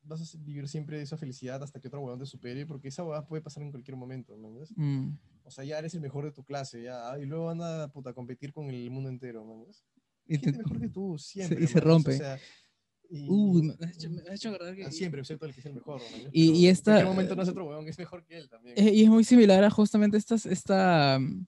vas 0.05 0.21
a 0.35 0.37
vivir 0.39 0.67
siempre 0.67 1.01
esa 1.01 1.17
felicidad 1.17 1.61
hasta 1.63 1.79
que 1.79 1.87
otro 1.87 2.01
huevón 2.01 2.19
te 2.19 2.25
supere, 2.25 2.65
porque 2.65 2.87
esa 2.89 3.03
huevada 3.03 3.25
puede 3.25 3.41
pasar 3.41 3.63
en 3.63 3.71
cualquier 3.71 3.97
momento, 3.97 4.37
man. 4.37 4.55
¿ya? 4.57 4.65
Mm. 4.75 5.17
O 5.43 5.51
sea, 5.51 5.63
ya 5.63 5.79
eres 5.79 5.93
el 5.95 6.01
mejor 6.01 6.25
de 6.25 6.31
tu 6.31 6.43
clase, 6.43 6.83
ya, 6.83 7.11
ah, 7.11 7.19
y 7.19 7.25
luego 7.25 7.49
anda 7.49 7.87
puta, 7.91 8.11
a 8.11 8.13
competir 8.13 8.53
con 8.53 8.65
el 8.69 8.89
mundo 8.91 9.09
entero, 9.09 9.43
man. 9.45 9.63
¿ya? 9.65 9.73
Y 10.25 10.37
te- 10.37 10.51
mejor 10.53 10.79
que 10.79 10.89
tú, 10.89 11.17
siempre. 11.17 11.63
y 11.63 11.67
se 11.67 11.79
rompe. 11.79 12.11
O 12.15 12.17
sea, 12.17 12.39
y- 13.09 13.29
Uy, 13.29 13.61
me 13.63 13.85
ha 13.85 13.89
hecho, 13.91 14.09
me 14.09 14.21
ha 14.29 14.33
hecho 14.33 14.49
acordar 14.49 14.75
que... 14.75 14.89
siempre, 14.91 15.19
excepto 15.21 15.45
el 15.45 15.53
que 15.53 15.59
es 15.59 15.65
el 15.65 15.73
mejor. 15.73 16.01
mañas, 16.11 16.29
Y- 16.31 16.51
y 16.51 16.65
En 16.67 16.71
esta- 16.71 16.91
cualquier 16.93 17.07
momento 17.09 17.35
no 17.35 17.43
es 17.43 17.49
otro 17.49 17.65
huevón 17.67 17.83
que 17.85 17.91
es 17.91 17.97
mejor 17.99 18.25
que 18.25 18.37
él 18.37 18.49
también. 18.49 18.75
Eh, 18.77 18.91
y 18.93 19.03
es 19.03 19.09
muy 19.09 19.23
similar 19.23 19.63
a 19.63 19.69
justamente 19.69 20.17
estas, 20.17 20.45
esta, 20.45 21.19
mm, 21.19 21.45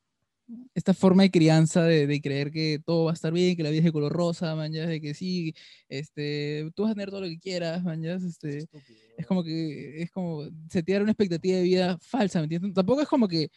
esta 0.74 0.94
forma 0.94 1.24
de 1.24 1.32
crianza 1.32 1.84
de, 1.84 2.08
de 2.08 2.22
creer 2.22 2.52
que 2.52 2.80
todo 2.86 3.06
va 3.06 3.12
a 3.12 3.14
estar 3.14 3.34
bien, 3.34 3.56
que 3.56 3.64
la 3.64 3.70
vida 3.70 3.80
es 3.80 3.86
de 3.86 3.92
color 3.92 4.14
rosa, 4.14 4.56
mañas, 4.56 4.88
de 4.88 5.02
que 5.02 5.14
sí, 5.14 5.54
este, 5.90 6.70
tú 6.76 6.84
vas 6.84 6.92
a 6.92 6.96
tener 6.96 7.10
todo 7.10 7.22
lo 7.22 7.28
que 7.28 7.40
quieras, 7.40 7.84
mañas, 7.84 8.24
este, 8.24 8.60
Estúpido, 8.60 9.00
es 9.18 9.24
¿no? 9.24 9.28
como 9.28 9.44
que, 9.44 10.02
es 10.04 10.12
como 10.12 10.44
setear 10.70 11.02
una 11.02 11.12
expectativa 11.12 11.58
de 11.58 11.64
vida 11.64 11.98
falsa, 12.00 12.40
¿me 12.40 12.44
entiendes? 12.44 12.74
Tampoco 12.74 13.02
es 13.02 13.08
como 13.08 13.28
que, 13.28 13.50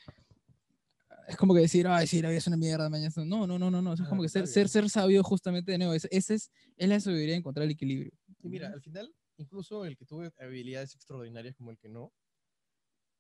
es 1.29 1.37
como 1.37 1.55
que 1.55 1.61
decir, 1.61 1.87
ay, 1.87 2.07
sí, 2.07 2.23
la 2.23 2.31
vida 2.31 2.39
es 2.39 2.47
una 2.47 2.57
mierda, 2.57 2.89
mañana. 2.89 3.13
No, 3.17 3.47
no, 3.47 3.59
no, 3.59 3.71
no, 3.71 3.83
no, 3.83 3.93
es 3.93 4.01
Ah, 4.01 4.07
como 4.09 4.23
que 4.23 4.31
ser, 4.31 4.47
ser, 4.47 4.69
ser 4.69 4.89
sabio 4.89 5.23
justamente 5.23 5.73
de 5.73 5.79
nuevo, 5.79 5.93
ese 5.93 6.09
ese 6.11 6.35
es, 6.37 6.51
es 6.77 6.89
la 6.89 6.99
sabiduría 7.01 7.33
de 7.33 7.39
encontrar 7.39 7.65
el 7.65 7.73
equilibrio. 7.73 8.13
Y 8.43 8.49
mira, 8.49 8.69
al 8.73 8.81
final, 8.81 9.13
incluso 9.37 9.85
el 9.85 9.97
que 9.97 10.07
tuve 10.07 10.31
habilidades 10.41 10.95
extraordinarias 10.95 11.55
como 11.55 11.71
el 11.71 11.77
que 11.79 11.91
no, 11.91 12.13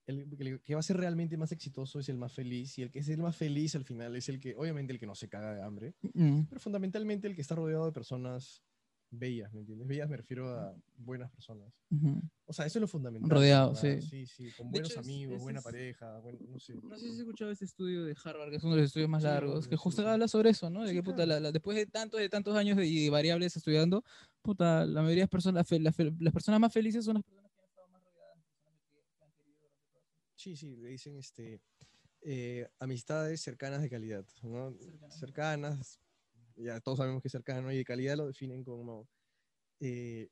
el, 0.08 0.26
el 0.38 0.60
que 0.62 0.74
va 0.74 0.80
a 0.80 0.82
ser 0.82 0.96
realmente 0.96 1.36
más 1.36 1.52
exitoso 1.52 2.00
es 2.00 2.08
el 2.08 2.16
más 2.18 2.32
feliz. 2.32 2.76
Y 2.78 2.82
el 2.82 2.90
que 2.90 2.98
es 3.00 3.08
el 3.08 3.20
más 3.22 3.36
feliz 3.36 3.74
al 3.76 3.84
final 3.84 4.16
es 4.16 4.28
el 4.28 4.40
que, 4.40 4.54
obviamente, 4.56 4.92
el 4.92 4.98
que 4.98 5.06
no 5.06 5.14
se 5.14 5.28
caga 5.28 5.54
de 5.54 5.62
hambre, 5.62 5.94
Mm, 6.14 6.42
pero 6.48 6.60
fundamentalmente 6.60 7.26
el 7.28 7.34
que 7.34 7.42
está 7.42 7.54
rodeado 7.54 7.86
de 7.86 7.92
personas 7.92 8.62
bellas, 9.10 9.52
¿me 9.54 9.60
entiendes? 9.60 9.86
Bellas 9.88 10.08
me 10.08 10.16
refiero 10.16 10.48
a 10.50 10.74
buenas 10.96 11.30
personas. 11.30 11.72
ujú. 11.90 12.20
O 12.44 12.52
sea, 12.52 12.64
eso 12.66 12.78
es 12.78 12.80
lo 12.80 12.88
fundamental. 12.88 13.30
Rodeado, 13.30 13.74
¿verdad? 13.74 14.00
sí. 14.00 14.06
Sí, 14.06 14.26
sí, 14.26 14.52
con 14.52 14.68
De 14.70 14.78
buenos 14.80 14.90
hecho, 14.90 15.00
es- 15.00 15.06
amigos, 15.06 15.34
ese 15.36 15.42
buena 15.42 15.58
es- 15.58 15.64
pareja, 15.64 16.18
buen- 16.20 16.38
no 16.50 16.58
sé. 16.58 16.74
No 16.82 16.96
sé 16.98 17.04
si 17.06 17.12
has 17.12 17.18
escuchado 17.18 17.50
este 17.50 17.64
estudio 17.66 18.04
de 18.04 18.14
Harvard, 18.24 18.50
que 18.50 18.56
es 18.56 18.64
uno 18.64 18.74
de 18.74 18.80
los 18.80 18.86
estudios 18.86 19.08
más 19.10 19.22
Sí, 19.22 19.28
largos, 19.28 19.68
que 19.68 19.76
justo 19.76 20.00
sí. 20.02 20.08
habla 20.08 20.28
sobre 20.28 20.50
eso, 20.50 20.70
¿no? 20.70 20.82
De 20.82 20.88
Sí, 20.90 20.94
que 20.94 21.02
puta, 21.02 21.16
claro. 21.24 21.28
la- 21.32 21.40
la- 21.40 21.52
después 21.52 21.76
de 21.76 21.84
tantos, 21.86 22.20
de 22.20 22.28
tantos 22.30 22.56
años 22.56 22.76
de, 22.78 23.10
variables 23.10 23.54
estudiando, 23.56 24.02
puta, 24.42 24.86
la 24.86 25.02
mayoría 25.02 25.22
de 25.22 25.24
las 25.24 25.28
personas, 25.30 25.68
fe- 25.68 25.78
la 25.80 25.92
fe- 25.92 26.12
las 26.20 26.32
personas 26.32 26.58
más 26.60 26.72
felices 26.72 27.04
son 27.04 27.14
las 27.14 27.22
personas 27.24 27.50
que 27.52 27.60
han 27.60 27.66
estado 27.66 27.88
más 27.88 28.02
rodeadas 28.02 28.36
de 28.38 28.44
personas 28.44 28.82
que, 28.92 29.04
que 29.18 29.24
han 29.24 29.32
querido 29.32 29.56
durante 29.60 29.84
toda 29.92 30.02
su 30.04 30.14
vida. 30.16 30.27
Sí, 30.38 30.54
sí, 30.54 30.76
le 30.76 30.90
dicen 30.90 31.16
este, 31.16 31.60
eh, 32.22 32.68
amistades 32.78 33.40
cercanas 33.40 33.82
de 33.82 33.90
calidad, 33.90 34.24
¿no? 34.44 34.72
Cercanas. 34.78 35.18
Cercanas, 35.18 36.00
ya 36.54 36.80
todos 36.80 36.98
sabemos 36.98 37.20
que 37.20 37.28
cercano, 37.28 37.72
y 37.72 37.78
de 37.78 37.84
calidad 37.84 38.16
lo 38.16 38.28
definen 38.28 38.62
como 38.62 39.08
eh, 39.80 40.28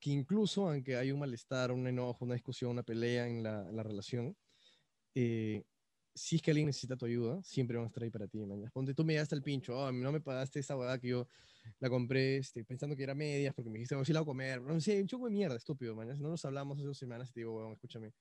que 0.00 0.10
incluso 0.12 0.66
aunque 0.66 0.96
hay 0.96 1.12
un 1.12 1.20
malestar, 1.20 1.72
un 1.72 1.86
enojo, 1.86 2.24
una 2.24 2.32
discusión, 2.32 2.70
una 2.70 2.82
pelea 2.82 3.28
en 3.28 3.42
la, 3.42 3.68
en 3.68 3.76
la 3.76 3.82
relación, 3.82 4.34
eh, 5.14 5.62
si 6.14 6.36
es 6.36 6.42
que 6.42 6.52
alguien 6.52 6.66
necesita 6.66 6.96
tu 6.96 7.04
ayuda, 7.04 7.42
siempre 7.42 7.76
van 7.76 7.84
a 7.84 7.88
estar 7.88 8.02
ahí 8.02 8.10
para 8.10 8.26
ti, 8.26 8.38
mañana. 8.38 8.70
Ponte, 8.72 8.94
tú 8.94 9.04
me 9.04 9.12
llegaste 9.12 9.34
al 9.34 9.42
pincho, 9.42 9.78
oh, 9.78 9.92
no 9.92 10.10
me 10.10 10.22
pagaste 10.22 10.60
esa 10.60 10.74
hueá 10.74 10.98
que 10.98 11.08
yo 11.08 11.28
la 11.78 11.90
compré 11.90 12.38
este, 12.38 12.64
pensando 12.64 12.96
que 12.96 13.02
era 13.02 13.14
medias 13.14 13.54
porque 13.54 13.68
me 13.68 13.74
dijiste, 13.74 13.94
oh, 13.94 14.04
sí 14.06 14.14
la 14.14 14.20
voy 14.20 14.24
a 14.24 14.30
comer. 14.30 14.62
No 14.62 14.80
sé, 14.80 15.02
un 15.02 15.06
choco 15.06 15.26
de 15.26 15.32
mierda, 15.32 15.56
estúpido, 15.56 15.94
mañana. 15.94 16.18
No 16.18 16.30
nos 16.30 16.44
hablamos 16.46 16.78
hace 16.78 16.86
dos 16.86 16.96
semanas 16.96 17.28
y 17.28 17.32
te 17.34 17.40
digo, 17.40 17.56
weón, 17.56 17.74
escúchame, 17.74 18.14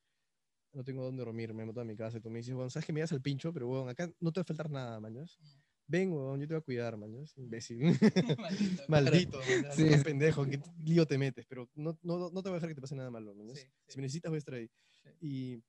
no 0.73 0.83
tengo 0.83 1.03
dónde 1.03 1.23
dormir, 1.23 1.53
me 1.53 1.65
meto 1.65 1.81
a 1.81 1.85
mi 1.85 1.95
casa 1.95 2.17
y 2.17 2.21
tú 2.21 2.29
me 2.29 2.39
dices, 2.39 2.53
bueno, 2.53 2.69
sabes 2.69 2.85
que 2.85 2.93
me 2.93 2.99
das 2.99 3.11
al 3.11 3.21
pincho, 3.21 3.51
pero 3.53 3.67
weón, 3.67 3.89
acá 3.89 4.11
no 4.19 4.31
te 4.31 4.39
va 4.39 4.43
a 4.43 4.45
faltar 4.45 4.69
nada, 4.69 4.99
mañas. 4.99 5.39
Ven, 5.87 6.11
weón, 6.11 6.39
yo 6.39 6.47
te 6.47 6.53
voy 6.53 6.59
a 6.59 6.63
cuidar, 6.63 6.97
mañas. 6.97 7.33
Imbécil. 7.35 7.79
Maldito. 8.39 8.83
Maldito, 8.89 9.39
mañas. 9.49 9.75
Sí, 9.75 9.83
no, 9.89 10.03
pendejo, 10.03 10.43
¿en 10.43 10.51
qué 10.51 10.59
lío 10.83 11.05
te 11.07 11.17
metes? 11.17 11.45
Pero 11.47 11.69
no, 11.75 11.97
no, 12.03 12.29
no 12.29 12.43
te 12.43 12.49
voy 12.49 12.57
a 12.57 12.59
dejar 12.59 12.69
que 12.69 12.75
te 12.75 12.81
pase 12.81 12.95
nada 12.95 13.09
malo, 13.09 13.33
mañas. 13.33 13.57
Sí, 13.59 13.65
Si 13.87 13.91
sí. 13.93 13.97
me 13.97 14.01
necesitas, 14.03 14.29
voy 14.29 14.37
a 14.37 14.39
estar 14.39 14.53
ahí. 14.53 14.69
Sí. 14.91 15.09
Y 15.21 15.63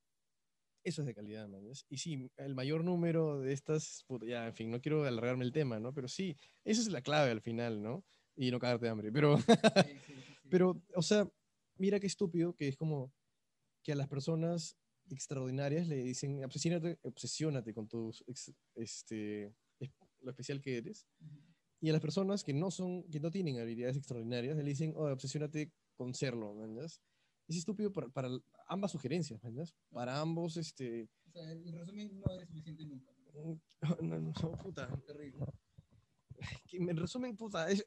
eso 0.84 1.02
es 1.02 1.06
de 1.06 1.14
calidad, 1.14 1.48
mañas. 1.48 1.86
Y 1.88 1.96
sí, 1.98 2.30
el 2.36 2.54
mayor 2.54 2.84
número 2.84 3.40
de 3.40 3.52
estas, 3.54 4.04
ya, 4.26 4.46
en 4.46 4.54
fin, 4.54 4.70
no 4.70 4.80
quiero 4.80 5.04
alargarme 5.04 5.44
el 5.44 5.52
tema, 5.52 5.80
¿no? 5.80 5.94
Pero 5.94 6.08
sí, 6.08 6.36
esa 6.64 6.80
es 6.82 6.88
la 6.88 7.00
clave 7.00 7.30
al 7.30 7.40
final, 7.40 7.82
¿no? 7.82 8.04
Y 8.36 8.50
no 8.50 8.58
cagarte 8.58 8.86
de 8.86 8.90
hambre. 8.90 9.10
Pero, 9.12 9.38
Sí, 9.38 9.44
sí, 9.46 9.98
sí, 10.06 10.14
sí. 10.14 10.48
pero, 10.50 10.82
o 10.94 11.02
sea, 11.02 11.26
mira 11.76 11.98
qué 11.98 12.06
estúpido 12.06 12.54
que 12.54 12.68
es 12.68 12.76
como 12.76 13.10
que 13.82 13.92
a 13.92 13.96
las 13.96 14.08
personas 14.08 14.76
extraordinarias 15.12 15.86
le 15.88 15.96
dicen, 16.02 16.44
obsesiónate, 16.44 16.98
obsesiónate 17.02 17.74
con 17.74 17.88
tus, 17.88 18.22
ex- 18.26 18.52
este, 18.74 19.54
es- 19.78 19.90
lo 20.20 20.30
especial 20.30 20.60
que 20.60 20.76
eres. 20.78 21.06
Y 21.80 21.88
a 21.88 21.92
las 21.92 22.00
personas 22.02 22.44
que 22.44 22.52
no 22.52 22.70
son, 22.70 23.04
que 23.10 23.20
no 23.20 23.30
tienen 23.30 23.58
habilidades 23.58 23.96
extraordinarias, 23.96 24.56
le 24.56 24.62
dicen, 24.64 24.92
oh, 24.96 25.10
obsesiónate 25.10 25.72
con 25.96 26.14
serlo, 26.14 26.54
¿mandas? 26.54 27.00
Es 27.48 27.56
estúpido 27.56 27.90
para, 27.92 28.08
para 28.10 28.28
ambas 28.68 28.92
sugerencias, 28.92 29.42
¿mandas? 29.42 29.74
Para 29.90 30.20
ambos, 30.20 30.56
este, 30.56 31.08
O 31.26 31.30
sea, 31.32 31.50
en 31.50 31.72
resumen, 31.72 32.20
no 32.20 32.32
eres 32.34 32.48
suficiente 32.48 32.84
nunca. 32.84 33.10
no, 34.02 34.20
no, 34.20 34.20
no, 34.20 34.52
puta, 34.62 34.88
Terrible. 35.06 35.44
que 36.68 36.76
en 36.76 36.96
resumen, 36.96 37.36
puta, 37.36 37.68
es, 37.70 37.84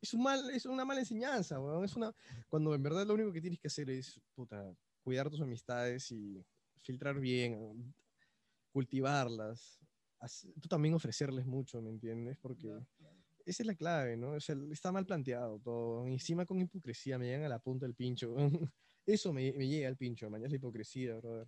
es, 0.00 0.14
un 0.14 0.22
mal, 0.22 0.50
es 0.50 0.66
una 0.66 0.84
mala 0.84 1.00
enseñanza, 1.00 1.58
weón. 1.60 1.84
Es 1.84 1.96
una, 1.96 2.14
cuando 2.48 2.74
en 2.74 2.82
verdad 2.82 3.06
lo 3.06 3.14
único 3.14 3.32
que 3.32 3.40
tienes 3.40 3.58
que 3.58 3.68
hacer 3.68 3.88
es, 3.90 4.20
puta, 4.34 4.74
cuidar 5.04 5.30
tus 5.30 5.40
amistades 5.40 6.10
y 6.10 6.44
filtrar 6.82 7.20
bien, 7.20 7.94
cultivarlas. 8.72 9.78
Tú 10.60 10.68
también 10.68 10.94
ofrecerles 10.94 11.44
mucho, 11.44 11.82
¿me 11.82 11.90
entiendes? 11.90 12.38
Porque 12.38 12.68
claro. 12.68 12.86
esa 13.44 13.62
es 13.62 13.66
la 13.66 13.74
clave, 13.74 14.16
¿no? 14.16 14.32
O 14.32 14.40
sea, 14.40 14.56
está 14.72 14.90
mal 14.90 15.04
planteado 15.04 15.60
todo. 15.60 16.06
Encima 16.06 16.46
con 16.46 16.60
hipocresía 16.60 17.18
me 17.18 17.26
llegan 17.26 17.44
a 17.44 17.48
la 17.48 17.58
punta 17.58 17.84
del 17.84 17.94
pincho. 17.94 18.34
Eso 19.06 19.34
me, 19.34 19.52
me 19.52 19.68
llega 19.68 19.86
al 19.86 19.98
pincho, 19.98 20.30
mañana 20.30 20.46
es 20.46 20.52
la 20.52 20.56
hipocresía, 20.56 21.14
brother. 21.16 21.46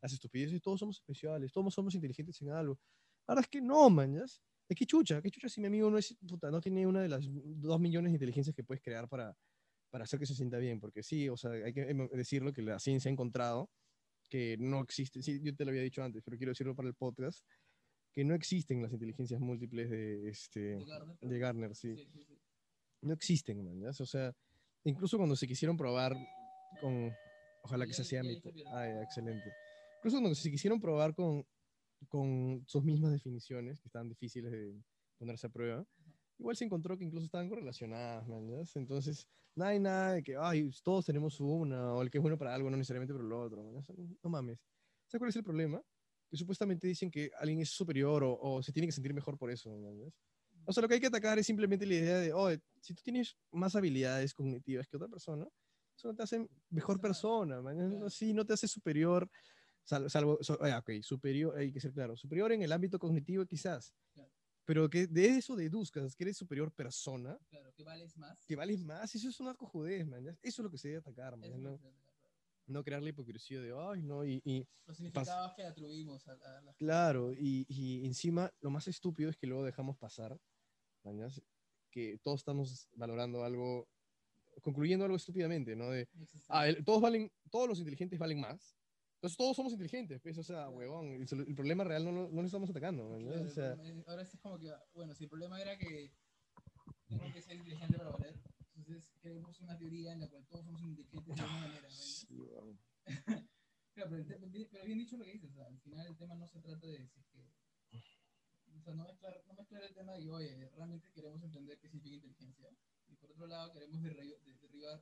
Las 0.00 0.12
estupideces, 0.12 0.62
todos 0.62 0.78
somos 0.78 0.96
especiales, 0.96 1.52
todos 1.52 1.74
somos 1.74 1.94
inteligentes 1.96 2.40
en 2.42 2.50
algo. 2.50 2.78
Ahora 3.26 3.40
es 3.40 3.48
que 3.48 3.60
no, 3.60 3.90
mañas. 3.90 4.40
Es 4.68 4.76
que 4.76 4.86
chucha, 4.86 5.20
que 5.20 5.30
chucha 5.30 5.48
si 5.48 5.60
mi 5.60 5.66
amigo 5.66 5.90
no 5.90 5.98
es, 5.98 6.16
puta, 6.28 6.50
no 6.50 6.60
tiene 6.60 6.86
una 6.86 7.02
de 7.02 7.08
las 7.08 7.24
dos 7.28 7.80
millones 7.80 8.12
de 8.12 8.16
inteligencias 8.16 8.54
que 8.54 8.64
puedes 8.64 8.82
crear 8.82 9.08
para, 9.08 9.36
para 9.92 10.04
hacer 10.04 10.18
que 10.18 10.26
se 10.26 10.34
sienta 10.34 10.56
bien. 10.58 10.80
Porque 10.80 11.02
sí, 11.04 11.28
o 11.28 11.36
sea, 11.36 11.52
hay 11.52 11.72
que 11.72 11.82
em- 11.82 12.08
decirlo 12.08 12.52
que 12.52 12.62
la 12.62 12.80
ciencia 12.80 13.10
ha 13.10 13.12
encontrado 13.12 13.70
que 14.28 14.56
no 14.58 14.80
existe, 14.80 15.22
sí, 15.22 15.40
yo 15.42 15.54
te 15.54 15.66
lo 15.66 15.70
había 15.70 15.82
dicho 15.82 16.02
antes, 16.02 16.22
pero 16.24 16.38
quiero 16.38 16.52
decirlo 16.52 16.74
para 16.74 16.88
el 16.88 16.94
podcast, 16.94 17.44
que 18.12 18.24
no 18.24 18.34
existen 18.34 18.80
las 18.80 18.90
inteligencias 18.90 19.38
múltiples 19.38 19.90
de, 19.90 20.26
este, 20.30 20.60
De 20.60 20.84
Gardner, 20.86 21.18
de 21.20 21.38
Gardner, 21.38 21.74
sí. 21.76 21.94
Sí, 21.96 22.08
sí, 22.10 22.24
sí. 22.24 22.38
No 23.02 23.12
existen, 23.12 23.62
man, 23.62 23.78
¿ya? 23.78 23.90
O 23.90 24.06
sea, 24.06 24.34
incluso 24.84 25.18
cuando 25.18 25.36
se 25.36 25.46
quisieron 25.46 25.76
probar 25.76 26.16
con, 26.80 27.14
ojalá 27.62 27.86
que 27.86 27.92
se 27.92 28.04
sea 28.04 28.22
ya 28.22 28.28
mi, 28.28 28.36
dijo 28.36 28.50
bien. 28.52 28.66
ah, 28.70 28.86
ya, 28.86 29.02
excelente. 29.02 29.52
Incluso 29.98 30.16
cuando 30.18 30.34
se 30.34 30.50
quisieron 30.50 30.80
probar 30.80 31.14
con, 31.14 31.46
con 32.08 32.64
sus 32.66 32.82
mismas 32.84 33.12
definiciones, 33.12 33.80
que 33.80 33.88
estaban 33.88 34.08
difíciles 34.08 34.50
de 34.50 34.82
ponerse 35.18 35.46
a 35.46 35.50
prueba, 35.50 35.86
igual 36.42 36.56
se 36.56 36.64
encontró 36.64 36.98
que 36.98 37.04
incluso 37.04 37.24
estaban 37.26 37.48
correlacionadas, 37.48 38.26
man, 38.28 38.48
¿ya? 38.48 38.62
Entonces, 38.74 39.26
no 39.54 39.64
hay 39.64 39.78
nada 39.78 40.14
de 40.14 40.22
que, 40.22 40.36
ay, 40.38 40.68
todos 40.82 41.06
tenemos 41.06 41.40
una, 41.40 41.94
o 41.94 42.02
el 42.02 42.10
que 42.10 42.18
es 42.18 42.22
bueno 42.22 42.36
para 42.38 42.54
algo, 42.54 42.68
no 42.70 42.76
necesariamente 42.76 43.14
para 43.14 43.24
lo 43.24 43.40
otro, 43.40 43.62
man, 43.62 43.74
¿ya? 43.74 43.94
No 44.22 44.30
mames. 44.30 44.58
¿Sabes 45.06 45.20
cuál 45.20 45.28
es 45.30 45.36
el 45.36 45.44
problema? 45.44 45.82
Que 46.30 46.36
supuestamente 46.36 46.86
dicen 46.86 47.10
que 47.10 47.30
alguien 47.38 47.60
es 47.60 47.70
superior 47.70 48.24
o, 48.24 48.38
o 48.40 48.62
se 48.62 48.72
tiene 48.72 48.86
que 48.88 48.92
sentir 48.92 49.14
mejor 49.14 49.38
por 49.38 49.50
eso, 49.50 49.70
man, 49.78 49.98
¿ya? 49.98 50.08
O 50.64 50.72
sea, 50.72 50.80
lo 50.82 50.88
que 50.88 50.94
hay 50.94 51.00
que 51.00 51.08
atacar 51.08 51.38
es 51.38 51.46
simplemente 51.46 51.86
la 51.86 51.94
idea 51.94 52.18
de, 52.18 52.32
oh, 52.32 52.50
si 52.80 52.94
tú 52.94 53.02
tienes 53.02 53.36
más 53.50 53.74
habilidades 53.76 54.32
cognitivas 54.34 54.86
que 54.88 54.96
otra 54.96 55.08
persona, 55.08 55.46
eso 55.96 56.08
no 56.08 56.14
te 56.14 56.22
hace 56.22 56.46
mejor 56.70 57.00
persona, 57.00 57.60
man. 57.60 58.10
Sí, 58.10 58.32
no 58.32 58.44
te 58.44 58.52
hace 58.54 58.66
superior, 58.68 59.28
sal- 59.84 60.08
salvo, 60.10 60.38
so- 60.40 60.58
ah, 60.62 60.78
ok, 60.78 61.02
superior, 61.02 61.56
hay 61.58 61.72
que 61.72 61.80
ser 61.80 61.92
claro, 61.92 62.16
superior 62.16 62.52
en 62.52 62.62
el 62.62 62.72
ámbito 62.72 62.98
cognitivo 62.98 63.44
quizás. 63.46 63.94
Pero 64.64 64.88
que 64.88 65.06
de 65.06 65.36
eso 65.36 65.56
deduzcas 65.56 66.14
que 66.14 66.24
eres 66.24 66.36
superior 66.36 66.72
persona, 66.72 67.38
Claro, 67.48 67.72
que 67.74 67.82
vales 67.84 68.16
más. 68.16 68.44
que 68.46 68.56
vales 68.56 68.84
más, 68.84 69.14
eso 69.14 69.28
es 69.28 69.40
una 69.40 69.54
cojudez, 69.54 70.06
man. 70.06 70.24
ya. 70.24 70.30
Eso 70.42 70.62
es 70.62 70.64
lo 70.64 70.70
que 70.70 70.78
se 70.78 70.88
debe 70.88 71.00
atacar, 71.00 71.36
man. 71.36 71.62
No, 71.62 71.80
no 72.66 72.84
crear 72.84 73.02
la 73.02 73.08
hipocresía 73.08 73.60
de, 73.60 73.74
ay, 73.76 74.02
no, 74.02 74.24
y, 74.24 74.40
y 74.44 74.66
Los 74.86 74.96
significados 74.96 75.52
que 75.56 75.64
atribuimos 75.64 76.26
a, 76.28 76.32
a 76.32 76.60
las 76.62 76.76
Claro, 76.76 77.32
y, 77.32 77.66
y 77.68 78.06
encima 78.06 78.52
lo 78.60 78.70
más 78.70 78.86
estúpido 78.86 79.30
es 79.30 79.36
que 79.36 79.46
luego 79.48 79.64
dejamos 79.64 79.96
pasar, 79.98 80.38
mañas, 81.02 81.42
que 81.90 82.18
todos 82.22 82.40
estamos 82.40 82.88
valorando 82.94 83.44
algo, 83.44 83.88
concluyendo 84.62 85.04
algo 85.04 85.16
estúpidamente, 85.16 85.74
¿no? 85.74 85.90
De, 85.90 86.08
ah, 86.48 86.68
el- 86.68 86.84
todos 86.84 87.02
valen, 87.02 87.30
todos 87.50 87.68
los 87.68 87.78
inteligentes 87.80 88.18
valen 88.18 88.40
más. 88.40 88.78
Entonces 89.22 89.36
todos 89.38 89.54
somos 89.54 89.72
inteligentes, 89.72 90.20
pues, 90.20 90.36
o 90.36 90.42
sea, 90.42 90.68
huevón, 90.68 91.06
el, 91.06 91.22
el 91.46 91.54
problema 91.54 91.84
real 91.84 92.04
no, 92.04 92.10
lo- 92.10 92.28
no 92.28 92.40
lo 92.42 92.46
estamos 92.46 92.68
atacando, 92.70 93.06
Claro, 93.06 93.42
o 93.44 93.48
sea, 93.50 93.74
es- 93.74 94.08
ahora 94.08 94.24
sí 94.24 94.34
es 94.36 94.40
como 94.42 94.58
que, 94.58 94.72
bueno, 94.94 95.14
si 95.14 95.22
el 95.22 95.30
problema 95.30 95.62
era 95.62 95.78
que 95.78 96.12
tengo 97.08 97.32
que 97.32 97.40
ser 97.40 97.54
inteligente 97.54 97.96
para 97.98 98.10
valer, 98.10 98.34
entonces 98.74 99.12
creemos 99.20 99.60
una 99.60 99.78
teoría 99.78 100.12
en 100.12 100.18
la 100.22 100.28
cual 100.28 100.44
todos 100.48 100.64
somos 100.64 100.82
inteligentes 100.82 101.36
de 101.36 101.40
alguna 101.40 101.60
manera. 101.60 101.82
¿no? 101.88 101.94
sí, 101.94 102.26
huevón. 102.34 102.80
Claro, 103.94 104.10
pero, 104.10 104.16
el 104.16 104.66
pero 104.72 104.84
bien 104.86 104.98
dicho 104.98 105.16
lo 105.16 105.24
que 105.24 105.32
dices, 105.34 105.50
o 105.50 105.54
sea, 105.54 105.66
al 105.66 105.78
final 105.78 106.04
el 106.04 106.16
tema 106.16 106.34
no 106.34 106.48
se 106.48 106.58
trata 106.60 106.84
de 106.88 107.04
es 107.04 107.26
que. 107.30 107.52
O 108.74 108.80
sea, 108.80 108.94
no 108.94 109.04
mezclar, 109.04 109.40
no 109.46 109.54
mezclar 109.54 109.84
el 109.84 109.94
tema 109.94 110.14
de 110.14 110.28
oye, 110.28 110.68
realmente 110.74 111.12
queremos 111.12 111.40
entender 111.44 111.78
qué 111.78 111.88
significa 111.88 112.16
inteligencia. 112.26 112.68
Y 113.06 113.14
por 113.14 113.30
otro 113.30 113.46
lado, 113.46 113.70
queremos 113.70 114.02
derri- 114.02 114.36
de- 114.42 114.54
derribar 114.56 115.00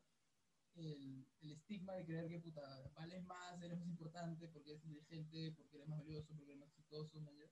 el, 0.77 1.27
el 1.41 1.53
estigma 1.53 1.95
de 1.95 2.05
creer 2.05 2.29
que, 2.29 2.39
puta, 2.39 2.61
vales 2.95 3.23
más, 3.25 3.63
eres 3.63 3.79
más 3.79 3.89
importante 3.89 4.49
porque 4.49 4.71
eres 4.71 4.85
inteligente, 4.85 5.53
porque 5.53 5.77
eres 5.77 5.89
más 5.89 5.99
valioso, 5.99 6.35
porque 6.35 6.53
eres 6.53 6.61
más 6.61 6.69
exitoso, 6.69 7.21
¿me 7.21 7.31
entiendes? 7.31 7.51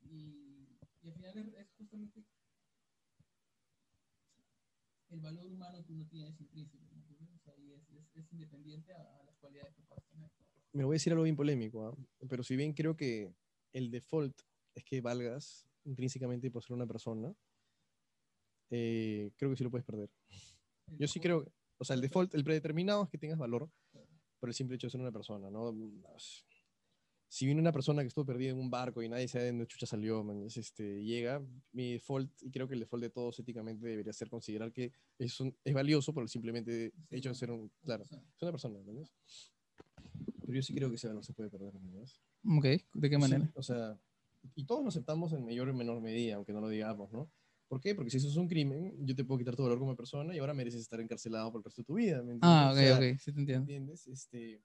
Y, 0.00 0.78
y 1.02 1.08
al 1.08 1.14
final 1.14 1.38
es, 1.38 1.54
es 1.54 1.70
justamente 1.76 2.24
el 5.10 5.20
valor 5.20 5.46
humano 5.46 5.84
que 5.84 5.92
uno 5.92 6.06
tiene 6.06 6.28
es 6.28 6.40
intrínseco, 6.40 6.84
¿me 6.90 6.98
entiendes? 6.98 7.34
O 7.34 7.38
sea, 7.38 7.54
y 7.56 7.72
es, 7.72 7.90
es, 7.90 8.04
es 8.14 8.32
independiente 8.32 8.92
a, 8.92 9.18
a 9.20 9.24
las 9.24 9.36
cualidades 9.36 9.74
que 9.74 9.82
puedas 9.82 10.04
tener. 10.06 10.30
Me 10.72 10.84
voy 10.84 10.94
a 10.94 10.96
decir 10.96 11.12
algo 11.12 11.24
bien 11.24 11.36
polémico, 11.36 11.86
¿ah? 11.86 11.96
pero 12.28 12.42
si 12.42 12.56
bien 12.56 12.74
creo 12.74 12.96
que 12.96 13.32
el 13.72 13.90
default 13.90 14.42
es 14.74 14.84
que 14.84 15.00
valgas 15.00 15.66
intrínsecamente 15.84 16.50
por 16.50 16.62
ser 16.62 16.74
una 16.74 16.86
persona, 16.86 17.34
eh, 18.70 19.30
creo 19.36 19.50
que 19.50 19.56
sí 19.56 19.64
lo 19.64 19.70
puedes 19.70 19.86
perder. 19.86 20.10
Yo 20.98 21.08
sí 21.08 21.20
creo, 21.20 21.50
o 21.78 21.84
sea, 21.84 21.94
el 21.94 22.00
default, 22.02 22.34
el 22.34 22.44
predeterminado 22.44 23.04
es 23.04 23.10
que 23.10 23.18
tengas 23.18 23.38
valor 23.38 23.70
por 24.40 24.48
el 24.50 24.54
simple 24.54 24.76
hecho 24.76 24.86
de 24.86 24.90
ser 24.92 25.00
una 25.00 25.12
persona, 25.12 25.50
¿no? 25.50 25.74
Si 27.30 27.44
viene 27.44 27.60
una 27.60 27.72
persona 27.72 28.00
que 28.02 28.08
estuvo 28.08 28.24
perdida 28.24 28.50
en 28.52 28.58
un 28.58 28.70
barco 28.70 29.02
y 29.02 29.08
nadie 29.08 29.28
sabe 29.28 29.44
de 29.44 29.50
dónde 29.50 29.66
chucha 29.66 29.84
salió, 29.84 30.24
man, 30.24 30.42
es, 30.44 30.56
este, 30.56 31.04
llega, 31.04 31.42
mi 31.72 31.92
default, 31.92 32.32
y 32.42 32.50
creo 32.50 32.66
que 32.66 32.72
el 32.74 32.80
default 32.80 33.02
de 33.02 33.10
todos 33.10 33.38
éticamente 33.38 33.86
debería 33.86 34.12
ser 34.14 34.30
considerar 34.30 34.72
que 34.72 34.92
es, 35.18 35.38
un- 35.40 35.54
es 35.62 35.74
valioso 35.74 36.14
por 36.14 36.22
el 36.22 36.28
simplemente 36.30 36.92
hecho 37.10 37.28
de 37.28 37.34
ser 37.34 37.50
un, 37.50 37.70
claro, 37.84 38.04
es 38.04 38.42
una 38.42 38.50
persona, 38.50 38.78
¿entiendes? 38.78 39.12
Pero 40.40 40.54
yo 40.54 40.62
sí 40.62 40.74
creo 40.74 40.88
que 40.88 40.96
ese 40.96 41.08
valor 41.08 41.22
se 41.22 41.34
puede 41.34 41.50
perder, 41.50 41.74
¿entiendes? 41.76 42.18
Ok, 42.46 42.64
¿de 42.94 43.10
qué 43.10 43.16
Sí, 43.16 43.20
manera? 43.20 43.50
o 43.54 43.62
sea, 43.62 44.00
y 44.54 44.64
todos 44.64 44.82
lo 44.82 44.88
aceptamos 44.88 45.30
en 45.34 45.44
mayor 45.44 45.68
o 45.68 45.74
menor 45.74 46.00
medida, 46.00 46.36
aunque 46.36 46.54
no 46.54 46.62
lo 46.62 46.68
digamos, 46.68 47.12
¿no? 47.12 47.30
¿Por 47.68 47.80
qué? 47.80 47.94
Porque 47.94 48.10
si 48.10 48.16
eso 48.16 48.28
es 48.28 48.36
un 48.36 48.48
crimen, 48.48 48.94
yo 49.06 49.14
te 49.14 49.24
puedo 49.24 49.38
quitar 49.38 49.54
tu 49.54 49.62
valor 49.62 49.78
como 49.78 49.94
persona 49.94 50.34
y 50.34 50.38
ahora 50.38 50.54
mereces 50.54 50.80
estar 50.80 51.00
encarcelado 51.00 51.52
por 51.52 51.60
el 51.60 51.64
resto 51.64 51.82
de 51.82 51.86
tu 51.86 51.94
vida, 51.94 52.22
¿me? 52.22 52.38
Ah, 52.42 52.68
O 52.70 52.72
ok, 52.72 52.78
sea, 52.80 52.96
ok, 52.96 53.18
sí 53.18 53.32
te 53.32 53.40
entiendo. 53.40 53.62
¿Entiendes? 53.62 54.06
Este, 54.06 54.62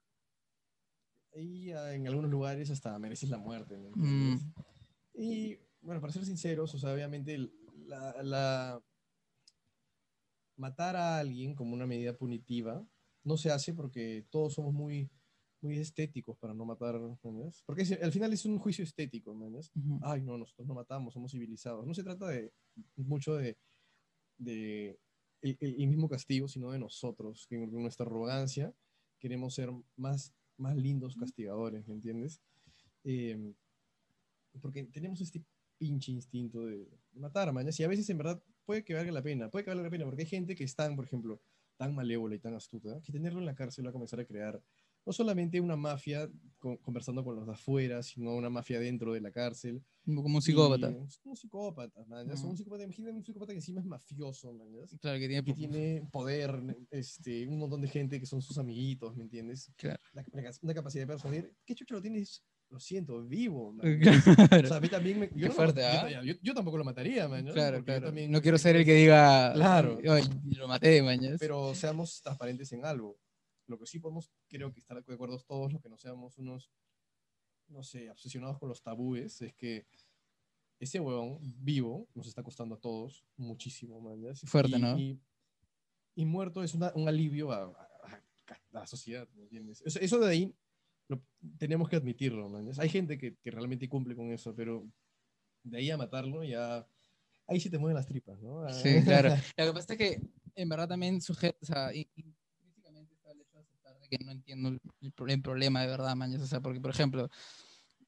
y 1.36 1.72
ah, 1.72 1.94
en 1.94 2.08
algunos 2.08 2.32
lugares 2.32 2.70
hasta 2.70 2.98
mereces 3.00 3.30
la 3.30 3.38
muerte, 3.38 3.78
¿me 3.78 3.90
Mm. 3.90 4.54
Y, 5.16 5.58
bueno, 5.82 6.02
para 6.02 6.14
ser 6.14 6.26
sinceros, 6.26 6.74
o 6.74 6.78
sea, 6.78 6.94
obviamente 6.94 7.38
la- 7.86 8.82
matar 10.56 10.96
a 10.96 11.18
alguien 11.20 11.56
como 11.56 11.74
una 11.74 11.88
medida 11.88 12.18
punitiva 12.18 12.86
no 13.24 13.38
se 13.38 13.52
hace 13.52 13.74
porque 13.74 14.26
todos 14.30 14.54
somos 14.54 14.74
muy, 14.74 15.10
muy 15.64 15.78
estéticos 15.80 16.38
para 16.38 16.54
no 16.54 16.66
matar, 16.66 17.00
¿me 17.00 17.10
entiendes? 17.10 17.64
Porque 17.66 17.84
al 18.02 18.12
final 18.12 18.34
es 18.34 18.46
un 18.46 18.60
juicio 18.60 18.84
estético, 18.84 19.34
¿me 19.34 19.46
entiendes? 19.48 19.72
Ujú. 19.76 20.00
ay, 20.04 20.22
no, 20.22 20.38
nosotros 20.38 20.68
no 20.68 20.74
matamos, 20.76 21.14
somos 21.14 21.32
civilizados. 21.32 21.86
No 21.88 21.94
se 21.94 22.04
trata 22.04 22.28
de 22.28 22.52
mucho 22.98 23.36
de, 23.36 23.58
de 24.38 25.00
el, 25.42 25.58
el- 25.60 25.88
mismo 25.88 26.10
castigo, 26.10 26.48
sino 26.48 26.72
de 26.72 26.80
nosotros, 26.80 27.48
que 27.48 27.58
nuestra 27.58 28.06
arrogancia 28.06 28.74
queremos 29.20 29.54
ser 29.56 29.72
más, 29.96 30.34
más 30.58 30.76
lindos 30.76 31.16
castigadores, 31.16 31.88
¿me 31.88 31.96
entiendes? 31.96 32.42
Eh, 33.04 33.54
porque 34.62 34.84
tenemos 34.86 35.22
este 35.22 35.44
pinche 35.78 36.12
instinto 36.12 36.66
de, 36.66 36.86
de 37.12 37.20
matar, 37.20 37.52
mañas, 37.54 37.80
y 37.80 37.84
a 37.84 37.88
veces 37.88 38.10
en 38.10 38.18
verdad 38.18 38.42
puede 38.66 38.84
que 38.84 38.94
valga 38.94 39.12
la 39.12 39.24
pena, 39.24 39.50
puede 39.50 39.66
que 39.66 39.72
valga 39.72 39.84
la 39.84 39.90
pena, 39.90 40.06
porque 40.06 40.22
hay 40.24 40.28
gente 40.28 40.56
que 40.56 40.64
es 40.64 40.76
tan, 40.76 40.96
por 40.96 41.06
ejemplo, 41.06 41.42
tan 41.78 41.94
malévola 41.96 42.36
y 42.36 42.40
tan 42.40 42.54
astuta, 42.54 43.02
que 43.02 43.12
tenerlo 43.12 43.40
en 43.40 43.46
la 43.46 43.56
cárcel 43.56 43.86
va 43.86 43.90
a 43.90 43.94
comenzar 43.94 44.20
a 44.20 44.26
crear 44.26 44.62
no 45.06 45.14
solamente 45.14 45.60
una 45.60 45.76
mafia 45.76 46.30
con- 46.60 46.78
conversando 46.78 47.24
con 47.24 47.36
los 47.36 47.46
de 47.46 47.54
afuera, 47.54 48.02
sino 48.04 48.34
una 48.36 48.50
mafia 48.50 48.80
dentro 48.80 49.14
de 49.14 49.22
la 49.22 49.32
cárcel. 49.32 49.84
Como 50.06 50.36
un 50.36 50.42
psicópata. 50.42 50.92
Y 50.92 50.96
un 51.30 51.36
psicópata, 51.38 52.06
man, 52.06 52.28
ya, 52.28 52.34
Ujú. 52.36 52.50
Un 52.50 52.58
psicópata, 52.58 52.84
imagínate 52.84 53.16
un 53.16 53.24
psicópata 53.26 53.52
que 53.54 53.58
encima 53.60 53.80
es 53.82 53.86
mafioso, 53.86 54.54
man, 54.54 54.68
ya, 54.72 54.98
Claro, 55.00 55.20
que 55.20 55.28
tiene... 55.28 55.44
que 55.44 55.54
tiene 55.54 56.08
poder, 56.12 56.62
este, 56.92 57.48
un 57.48 57.60
montón 57.60 57.82
de 57.82 57.88
gente 57.88 58.20
que 58.20 58.26
son 58.26 58.42
sus 58.42 58.58
amiguitos, 58.58 59.16
¿me 59.16 59.24
entiendes? 59.24 59.72
Claro. 59.78 60.00
La- 60.14 60.26
una 60.62 60.74
capacidad 60.74 61.04
de 61.04 61.08
persuadir. 61.08 61.54
¿Qué 61.66 61.76
chucho 61.76 61.96
lo 61.96 62.02
tienes? 62.02 62.44
Lo 62.70 62.80
siento, 62.80 63.22
vivo, 63.28 63.72
man. 63.74 63.86
O 64.66 64.68
sea, 64.68 64.78
a 64.78 64.80
mí 64.82 64.88
también 64.90 65.20
me, 65.20 65.28
yo, 65.36 65.42
no 65.42 65.48
lo 65.50 65.54
fuerte, 65.54 65.82
mat- 65.82 66.04
¿ah? 66.06 66.10
yo- 66.10 66.24
yo- 66.24 66.40
yo 66.42 66.54
tampoco 66.54 66.78
lo 66.78 66.84
mataría, 66.84 67.28
man, 67.28 67.46
¿no? 67.46 67.54
Claro, 67.54 67.78
yo 67.80 67.84
claro. 67.86 68.06
también 68.08 68.32
No 68.32 68.42
quiero 68.42 68.58
ser 68.58 68.76
el 68.78 68.84
que 68.86 68.94
diga... 68.96 69.54
Claro. 69.54 70.00
"Ay, 70.10 70.24
lo 70.58 70.68
maté, 70.68 71.04
mañas. 71.04 71.38
Pero 71.40 71.76
seamos 71.76 72.22
transparentes 72.24 72.72
en 72.72 72.84
algo. 72.86 73.18
Lo 73.68 73.80
que 73.80 73.86
sí 73.86 74.00
podemos, 74.00 74.30
creo 74.48 74.72
que 74.74 74.80
estar 74.80 75.02
de 75.04 75.14
acuerdo 75.14 75.40
todos 75.40 75.72
los 75.72 75.82
que 75.82 75.90
no 75.90 75.98
seamos 75.98 76.38
unos, 76.38 76.70
no 77.68 77.82
sé, 77.84 78.10
obsesionados 78.10 78.60
con 78.60 78.70
los 78.70 78.82
tabúes, 78.82 79.42
es 79.42 79.54
que 79.54 79.86
ese 80.80 81.00
huevón 81.00 81.40
vivo 81.64 82.08
nos 82.14 82.28
está 82.28 82.44
costando 82.44 82.76
a 82.76 82.80
todos 82.80 83.26
muchísimo, 83.38 84.02
man. 84.02 84.20
¿ya? 84.22 84.34
Fuerte, 84.48 84.78
Y- 84.78 84.82
¿no? 84.82 85.00
Y, 85.00 85.20
y 86.16 86.26
muerto 86.26 86.62
es 86.64 86.74
una- 86.74 86.92
un 86.96 87.08
alivio 87.08 87.52
a, 87.52 87.64
a- 87.64 88.22
a 88.52 88.60
la 88.72 88.86
sociedad, 88.86 89.28
¿me 89.36 89.44
entiendes? 89.44 89.82
Eso, 89.86 90.00
eso 90.00 90.20
de 90.20 90.30
ahí 90.30 90.56
lo- 91.08 91.22
tenemos 91.58 91.88
que 91.90 91.96
admitirlo, 91.96 92.50
man. 92.50 92.66
¿ya? 92.70 92.82
Hay 92.84 92.90
gente 92.90 93.18
que, 93.18 93.36
que 93.38 93.52
realmente 93.52 93.88
cumple 93.88 94.16
con 94.16 94.30
eso, 94.32 94.54
pero 94.54 94.86
de 95.64 95.78
ahí 95.78 95.90
a 95.90 95.98
matarlo 95.98 96.44
ya... 96.44 96.86
Ahí 97.48 97.60
sí 97.60 97.70
te 97.70 97.78
mueven 97.78 97.96
las 97.96 98.08
tripas, 98.08 98.42
¿no? 98.42 98.68
Sí, 98.74 99.02
claro. 99.04 99.30
Lo 99.58 99.66
que 99.68 99.74
pasa 99.74 99.94
es 99.94 100.00
que 100.00 100.22
en 100.56 100.70
verdad 100.70 100.88
también 100.88 101.20
suje- 101.20 101.56
o 101.62 101.66
sea, 101.66 101.94
in- 101.94 102.10
intrínsecamente 102.16 103.14
está 103.16 103.32
el 103.32 103.42
hecho 103.42 103.58
de 103.58 103.64
aceptar 103.64 104.00
de 104.00 104.03
que 104.18 104.24
no 104.24 104.32
entiendo 104.32 104.70
el, 104.70 104.80
el 105.02 105.12
pro- 105.12 105.28
el 105.28 105.42
problema 105.42 105.82
de 105.82 105.88
verdad, 105.88 106.16
mañas. 106.16 106.42
O 106.42 106.48
sea, 106.48 106.62
porque, 106.62 106.80
por 106.82 106.92
ejemplo, 106.92 107.30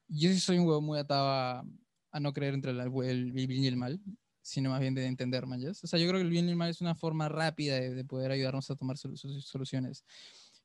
yo 0.08 0.30
sí 0.30 0.40
soy 0.40 0.58
un 0.58 0.66
huevo 0.66 0.80
muy 0.80 0.98
atado 0.98 1.28
a, 1.28 1.64
a 2.12 2.20
no 2.20 2.32
creer 2.32 2.54
entre 2.54 2.70
el, 2.72 2.80
el 2.80 3.32
bien 3.32 3.64
y 3.64 3.66
el 3.66 3.76
mal, 3.76 4.00
sino 4.42 4.70
más 4.70 4.80
bien 4.80 4.94
de 4.94 5.06
entender, 5.06 5.46
mañas. 5.46 5.82
O 5.82 5.86
sea, 5.86 5.98
yo 5.98 6.06
creo 6.08 6.18
que 6.20 6.24
el 6.24 6.30
bien 6.30 6.46
y 6.46 6.50
el 6.50 6.56
mal 6.56 6.70
es 6.70 6.80
una 6.80 6.94
forma 6.94 7.28
rápida 7.28 7.74
de, 7.76 7.94
de 7.94 8.04
poder 8.04 8.30
ayudarnos 8.30 8.70
a 8.70 8.76
tomar 8.76 8.96
solu- 8.96 9.16
solu- 9.16 9.40
soluciones. 9.40 10.04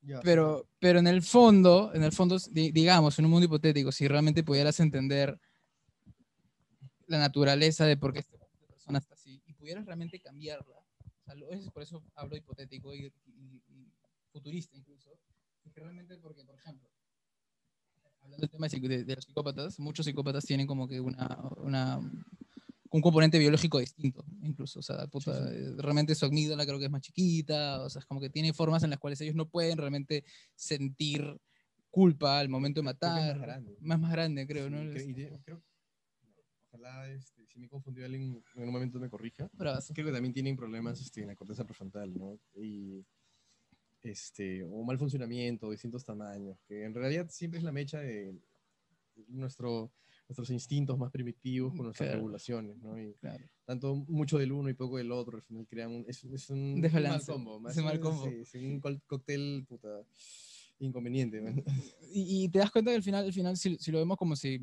Ya, 0.04 0.20
Pero, 0.22 0.68
pero 0.80 1.00
en 1.00 1.08
el 1.08 1.22
fondo, 1.22 1.92
en 1.94 2.04
el 2.04 2.12
fondo, 2.12 2.38
di- 2.52 2.72
digamos, 2.72 3.18
en 3.20 3.26
un 3.26 3.32
mundo 3.32 3.46
hipotético, 3.46 3.92
si 3.92 4.08
realmente 4.08 4.44
pudieras 4.44 4.80
entender 4.80 5.40
la 7.08 7.20
naturaleza 7.20 7.86
de 7.86 7.98
por 7.98 8.14
qué 8.14 8.20
esta 8.20 8.38
persona 8.68 9.00
está 9.00 9.14
así 9.16 9.42
y 9.46 9.54
pudieras 9.54 9.86
realmente 9.86 10.20
cambiarla, 10.20 10.76
o 10.78 11.24
sea, 11.26 11.36
es 11.52 11.70
por 11.70 11.84
eso 11.84 12.04
hablo 12.16 12.36
hipotético 12.38 12.94
y, 12.94 13.06
y- 13.28 13.62
y 13.70 13.92
futurista 14.32 14.76
incluso, 14.78 15.12
es 15.66 15.74
que 15.74 15.80
realmente 15.80 16.18
porque, 16.18 16.44
por 16.44 16.56
ejemplo, 16.56 16.90
hablando 18.22 18.42
del 18.42 18.50
tema 18.50 18.68
de, 18.68 19.16
los 19.16 19.26
psicópatas, 19.26 19.80
muchos 19.80 20.06
psicópatas 20.06 20.46
tienen 20.46 20.68
como 20.68 20.88
que 20.88 21.00
una, 21.00 21.38
una- 21.58 22.00
un 22.94 23.02
componente 23.02 23.40
biológico 23.40 23.80
distinto, 23.80 24.26
incluso, 24.42 24.80
o 24.80 24.82
sea, 24.82 25.08
puta, 25.08 25.50
sí. 25.50 25.56
eh, 25.56 25.74
realmente 25.78 26.14
su 26.14 26.26
amígdala 26.26 26.66
creo 26.66 26.78
que 26.78 26.86
es 26.86 26.92
más 26.92 27.02
chiquita, 27.02 27.82
o 27.82 27.90
sea, 27.90 28.02
es 28.02 28.06
como 28.06 28.20
que 28.20 28.30
tiene 28.30 28.54
formas 28.54 28.84
en 28.84 28.90
las 28.90 29.00
cuales 29.00 29.22
ellos 29.22 29.36
no 29.36 29.48
pueden 29.48 29.78
realmente 29.78 30.26
sentir 30.56 31.40
culpa 31.90 32.40
al 32.40 32.50
momento 32.50 32.82
de 32.82 32.84
Creo 32.84 32.92
es 32.92 33.02
más 33.02 33.36
matar, 33.36 33.40
grande. 33.40 33.78
más, 33.80 34.00
más 34.00 34.12
grande, 34.12 34.46
creo, 34.48 34.68
Sí, 34.68 34.74
¿no? 34.74 34.82
cre- 34.82 34.96
Es- 34.98 35.08
y 35.08 35.14
de- 35.14 35.40
creo- 35.46 35.64
ojalá, 36.68 37.10
este, 37.10 37.46
si 37.48 37.60
me 37.60 37.70
confundí 37.70 38.04
alguien, 38.04 38.44
en 38.56 38.64
un 38.68 38.72
momento 38.74 39.00
me 39.00 39.10
corrija. 39.10 39.50
Bravazo. 39.54 39.94
Creo 39.94 40.08
que 40.08 40.14
también 40.14 40.34
tienen 40.34 40.56
problemas 40.58 41.00
este, 41.02 41.22
en 41.22 41.28
la 41.28 41.36
corteza 41.36 41.64
prefrontal, 41.66 42.14
¿no? 42.14 42.40
Y, 42.56 43.06
este, 44.04 44.64
o 44.64 44.84
mal 44.84 44.98
funcionamiento, 44.98 45.70
distintos 45.72 46.04
tamaños, 46.04 46.58
que 46.68 46.84
en 46.84 46.94
realidad 46.94 47.28
siempre 47.30 47.60
es 47.60 47.64
la 47.64 47.72
mecha 47.72 48.00
de 48.00 48.36
nuestro, 49.28 49.92
nuestros 50.28 50.50
instintos 50.50 50.98
más 50.98 51.12
primitivos 51.12 51.74
con 51.74 51.86
nuestras 51.86 52.08
Claro. 52.08 52.18
regulaciones, 52.20 52.78
¿no? 52.78 53.00
Y 53.00 53.14
Claro. 53.16 53.46
tanto 53.66 53.96
mucho 53.96 54.38
del 54.38 54.52
uno 54.52 54.70
y 54.70 54.74
poco 54.74 54.98
del 54.98 55.12
otro, 55.12 55.38
al 55.38 55.44
final 55.44 55.68
crean 55.68 55.92
un, 55.92 56.06
es, 56.08 56.24
es 56.24 56.50
un, 56.50 56.82
mal 56.82 57.26
combo. 57.26 57.58
es 57.58 57.62
más 57.62 57.78
un 57.78 57.84
mal 57.86 58.00
combo. 58.00 58.24
sí, 58.26 58.36
es 58.42 58.54
un 58.56 58.80
cóctel 59.08 59.66
puta, 59.68 60.04
inconveniente. 60.80 61.42
y, 62.12 62.46
y 62.46 62.50
te 62.50 62.60
das 62.60 62.72
cuenta 62.72 62.92
que 62.92 62.98
al 62.98 63.04
final, 63.04 63.26
al 63.26 63.34
final 63.34 63.58
si, 63.58 63.78
si 63.78 63.92
lo 63.92 64.00
vemos 64.00 64.18
como 64.18 64.36
si, 64.36 64.60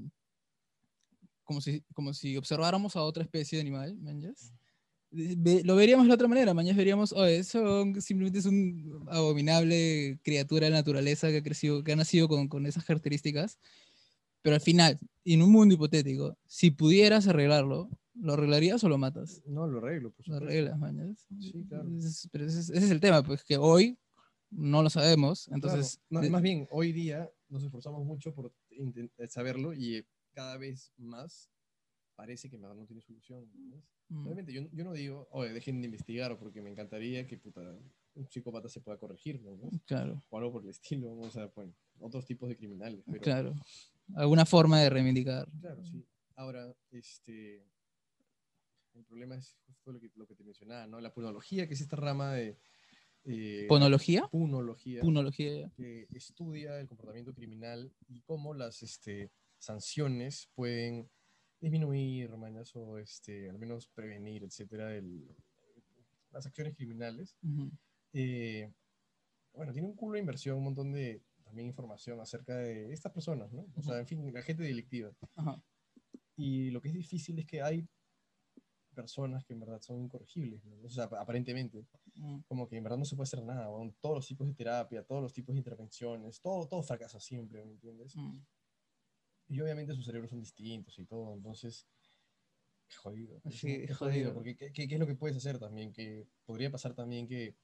como 1.45 1.61
si, 1.61 1.80
como 1.95 2.12
si 2.12 2.36
observáramos 2.36 2.97
a 2.97 3.03
otra 3.03 3.22
especie 3.22 3.57
de 3.57 3.61
animal, 3.62 3.97
¿manjas? 4.01 4.53
Ve- 4.53 4.68
lo 5.11 5.75
veríamos 5.77 6.07
de 6.07 6.13
otra 6.15 6.29
manera, 6.29 6.53
mañana 6.55 6.77
veríamos, 6.77 7.13
oh, 7.13 7.25
eso 7.25 7.85
simplemente 8.01 8.39
es 8.41 8.47
un 8.47 9.05
abominable 9.09 10.19
criatura 10.23 10.67
de 10.67 10.71
la 10.71 10.77
naturaleza 10.79 11.29
que 11.29 11.39
ha 11.39 11.43
crecido, 11.43 11.83
que 11.83 11.93
ha 11.93 11.97
nacido 11.97 12.29
con, 12.29 12.49
con 12.49 12.67
esas 12.67 12.85
características, 12.85 13.59
pero 14.43 14.55
al 14.55 14.61
final, 14.61 14.99
en 15.25 15.43
un 15.43 15.51
mundo 15.51 15.75
hipotético, 15.75 16.37
si 16.47 16.71
pudieras 16.71 17.27
arreglarlo, 17.27 17.89
¿lo 18.15 18.35
arreglarías 18.35 18.85
o 18.85 18.89
lo 18.89 18.99
matas? 18.99 19.43
No, 19.47 19.67
lo 19.67 19.79
arreglo, 19.79 20.11
por 20.11 20.29
Lo 20.29 20.35
supuesto. 20.35 20.47
arreglas, 20.47 20.79
mañas. 20.79 21.27
Sí, 21.41 21.65
claro. 21.69 21.89
Es- 21.99 22.29
pero 22.31 22.45
ese 22.47 22.61
es, 22.61 22.71
ese 22.71 22.85
es 22.85 22.91
el 22.91 23.01
tema, 23.01 23.23
pues 23.23 23.43
que 23.45 23.57
hoy 23.57 23.97
no 24.51 24.83
lo 24.83 24.91
sabemos, 24.91 25.49
entonces... 25.49 26.01
Claro. 26.09 26.27
No, 26.27 26.31
más 26.33 26.43
bien, 26.43 26.67
hoy 26.71 26.93
día 26.93 27.31
nos 27.49 27.63
esforzamos 27.65 28.05
mucho 28.05 28.35
por 28.35 28.53
saberlo 29.29 29.73
y 29.75 30.05
cada 30.33 30.57
vez 30.59 30.93
más 30.99 31.51
parece 32.15 32.49
que 32.51 32.59
no 32.59 32.75
tiene 32.87 33.01
solución. 33.03 33.51
¿no? 33.55 33.83
Mm. 34.09 34.27
Obviamente, 34.27 34.53
yo, 34.53 34.63
yo 34.73 34.85
no 34.85 34.93
digo, 34.93 35.29
oye, 35.33 35.53
dejen 35.53 35.81
de 35.81 35.87
investigar 35.87 36.39
porque 36.39 36.63
me 36.63 36.71
encantaría 36.71 37.27
que 37.27 37.37
puta, 37.37 37.61
un 38.15 38.29
psicópata 38.29 38.69
se 38.69 38.81
pueda 38.81 38.99
corregir, 38.99 39.41
¿no? 39.43 39.59
Claro. 39.87 40.23
O 40.31 40.39
algo 40.39 40.53
por 40.53 40.63
el 40.63 40.71
estilo, 40.71 41.17
o 41.17 41.31
sea, 41.31 41.47
bueno, 41.55 41.75
otros 42.01 42.25
tipos 42.25 42.49
de 42.49 42.57
criminales. 42.57 43.03
Pero, 43.07 43.21
Claro. 43.21 43.55
Alguna 44.17 44.47
forma 44.47 44.81
de 44.81 44.89
reivindicar. 44.89 45.49
Claro, 45.61 45.85
sí. 45.85 46.03
Ahora, 46.37 46.75
este, 46.91 47.63
el 48.95 49.05
problema 49.05 49.37
es 49.37 49.57
justo 49.67 49.93
lo 49.93 50.01
que, 50.01 50.11
lo 50.15 50.27
que 50.27 50.35
te 50.35 50.45
mencionaba, 50.45 50.87
¿no? 50.87 51.01
La 51.01 51.13
punología, 51.13 51.69
que 51.69 51.75
es 51.75 51.81
esta 51.81 51.97
rama 51.97 52.33
de... 52.33 52.57
eh, 53.25 53.67
¿Ponología? 53.69 54.27
punología. 54.29 55.03
Punología, 55.03 55.71
que 55.77 56.07
estudia 56.15 56.81
el 56.81 56.89
comportamiento 56.89 57.35
criminal 57.35 57.93
y 58.09 58.23
cómo 58.23 58.55
las 58.55 58.83
este, 58.83 59.31
sanciones 59.59 60.49
pueden 60.55 61.11
disminuir, 61.61 62.31
o 62.75 62.99
este, 62.99 63.51
al 63.51 63.59
menos 63.59 63.89
prevenir, 63.89 64.45
etcétera, 64.45 64.95
el- 64.95 65.35
las 66.31 66.47
acciones 66.47 66.75
criminales. 66.77 67.37
Ujú. 67.43 67.71
Eh, 68.13 68.73
bueno, 69.53 69.73
tiene 69.73 69.89
un 69.89 69.97
culo 69.97 70.15
de 70.15 70.21
inversión, 70.21 70.59
un 70.59 70.65
montón 70.65 70.93
de 70.93 71.23
también 71.43 71.69
información 71.69 72.21
acerca 72.21 72.57
de 72.57 72.93
estas 72.93 73.13
personas, 73.13 73.51
¿no? 73.53 73.67
O 73.75 73.83
sea, 73.83 73.99
en 73.99 74.07
fin, 74.07 74.33
la 74.33 74.43
gente 74.43 74.63
delictiva. 74.63 75.11
Ajá. 75.37 75.63
y 76.37 76.71
lo 76.71 76.81
que 76.81 76.89
es 76.89 76.95
difícil 76.95 77.39
es 77.41 77.47
que 77.47 77.61
hay 77.63 77.89
personas 78.95 79.45
que 79.45 79.53
en 79.53 79.61
verdad 79.61 79.81
son 79.81 80.01
incorregibles, 80.01 80.65
¿no? 80.65 80.77
o 80.85 80.89
sea, 80.89 81.05
aparentemente, 81.05 81.87
como 82.47 82.69
que 82.69 82.77
en 82.77 82.83
verdad 82.85 82.99
no 82.99 83.05
se 83.05 83.15
puede 83.15 83.25
hacer 83.29 83.43
nada, 83.45 83.71
weón. 83.71 83.95
todos 84.01 84.17
los 84.17 84.27
tipos 84.27 84.47
de 84.47 84.55
terapia, 84.55 85.05
todos 85.05 85.23
los 85.23 85.33
tipos 85.33 85.55
de 85.55 85.59
intervenciones, 85.59 86.41
todo, 86.41 86.67
todo 86.67 86.83
fracasa 86.83 87.21
siempre, 87.21 87.65
¿me 87.65 87.73
entiendes? 87.73 88.15
Y 89.49 89.61
obviamente 89.61 89.95
sus 89.95 90.05
cerebros 90.05 90.31
son 90.31 90.41
distintos 90.41 90.99
y 90.99 91.05
todo, 91.07 91.35
entonces, 91.35 91.87
es 92.89 92.97
jodido. 92.97 93.41
Sí, 93.51 93.73
es 93.73 93.91
es 93.91 93.97
jodido. 93.97 94.35
porque 94.35 94.57
¿qué, 94.57 94.73
qué- 94.73 94.87
qué 94.89 94.95
es 94.95 95.01
lo 95.01 95.07
que 95.07 95.15
puedes 95.15 95.37
hacer 95.37 95.59
también? 95.59 95.93
Que 95.93 96.27
podría 96.45 96.71
pasar 96.71 96.95
también 96.95 97.27
que, 97.27 97.57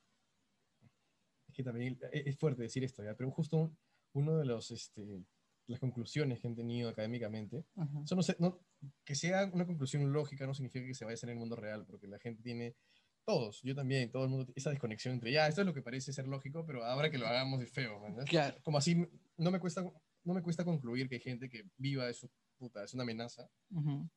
es 1.49 1.55
que 1.55 1.63
también 1.63 1.99
e- 2.13 2.23
es 2.29 2.37
fuerte 2.39 2.63
decir 2.63 2.85
esto, 2.85 3.03
¿ya? 3.05 3.15
pero 3.15 3.31
justo 3.31 3.57
un- 3.57 3.79
uno 4.15 4.37
de 4.39 4.45
los, 4.45 4.71
este, 4.71 5.25
las 5.67 5.81
conclusiones 5.81 6.41
que 6.41 6.47
han 6.47 6.55
tenido 6.55 6.89
académicamente, 6.89 7.65
Ajá. 7.77 8.01
eso 8.05 8.15
no 8.17 8.23
sé, 8.23 8.37
no, 8.39 8.61
que 9.05 9.15
sea 9.15 9.51
una 9.53 9.67
conclusión 9.67 10.13
lógica 10.13 10.47
no 10.47 10.55
significa 10.55 10.87
que 10.87 10.95
se 10.95 11.05
vaya 11.05 11.15
a 11.15 11.17
hacer 11.17 11.31
en 11.31 11.35
el 11.37 11.41
mundo 11.41 11.57
real, 11.57 11.85
porque 11.87 12.07
la 12.07 12.19
gente 12.19 12.43
tiene, 12.43 12.77
todos, 13.25 13.63
yo 13.63 13.75
también, 13.75 14.11
todo 14.11 14.25
el 14.25 14.31
mundo, 14.31 14.53
esa 14.55 14.71
desconexión 14.71 15.15
entre, 15.15 15.33
ya, 15.33 15.49
esto 15.49 15.63
es 15.63 15.67
lo 15.67 15.73
que 15.75 15.81
parece 15.83 16.13
ser 16.13 16.29
lógico, 16.29 16.65
pero 16.67 16.85
ahora 16.85 17.11
que 17.11 17.19
lo 17.19 17.27
hagamos 17.27 17.61
es 17.63 17.71
feo, 17.71 17.99
¿me 18.01 18.09
entiendes? 18.09 18.31
Claro. 18.31 18.59
Como 18.63 18.77
así, 18.79 19.07
no 19.39 19.51
me 19.51 19.59
cuesta, 19.61 19.83
no 20.25 20.35
me 20.35 20.43
cuesta 20.43 20.65
concluir 20.65 21.09
que 21.09 21.17
hay 21.17 21.21
gente 21.21 21.49
que 21.49 21.65
viva 21.77 22.09
eso, 22.09 22.31
puta, 22.59 22.85
es 22.85 22.95
una 22.95 23.03
amenaza, 23.03 23.49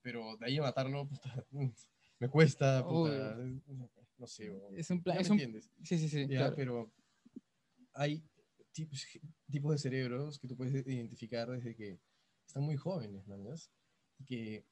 pero 0.01 0.37
de 0.37 0.45
ahí 0.45 0.57
a 0.57 0.61
matarlo, 0.61 1.07
puta, 1.07 1.45
me 2.19 2.29
cuesta, 2.29 2.85
puta, 2.87 3.37
no 4.17 4.27
sé, 4.27 4.49
o- 4.49 4.71
Es 4.75 4.89
un 4.89 5.03
plan, 5.03 5.17
es 5.19 5.29
un... 5.29 5.33
entiendes. 5.39 5.69
Sí, 5.83 5.97
sí, 5.97 6.09
sí. 6.09 6.21
Ya, 6.27 6.37
claro. 6.37 6.55
pero 6.55 6.91
hay 7.93 8.23
tipos, 8.71 9.05
tipos 9.51 9.71
de 9.71 9.77
cerebros 9.77 10.39
que 10.39 10.47
tú 10.47 10.55
puedes 10.55 10.85
identificar 10.87 11.49
desde 11.49 11.75
que 11.75 11.99
están 12.45 12.63
muy 12.63 12.77
jóvenes, 12.77 13.27
¿no? 13.27 13.43
¿Ves? 13.43 13.71
Y 14.19 14.25
que 14.25 14.65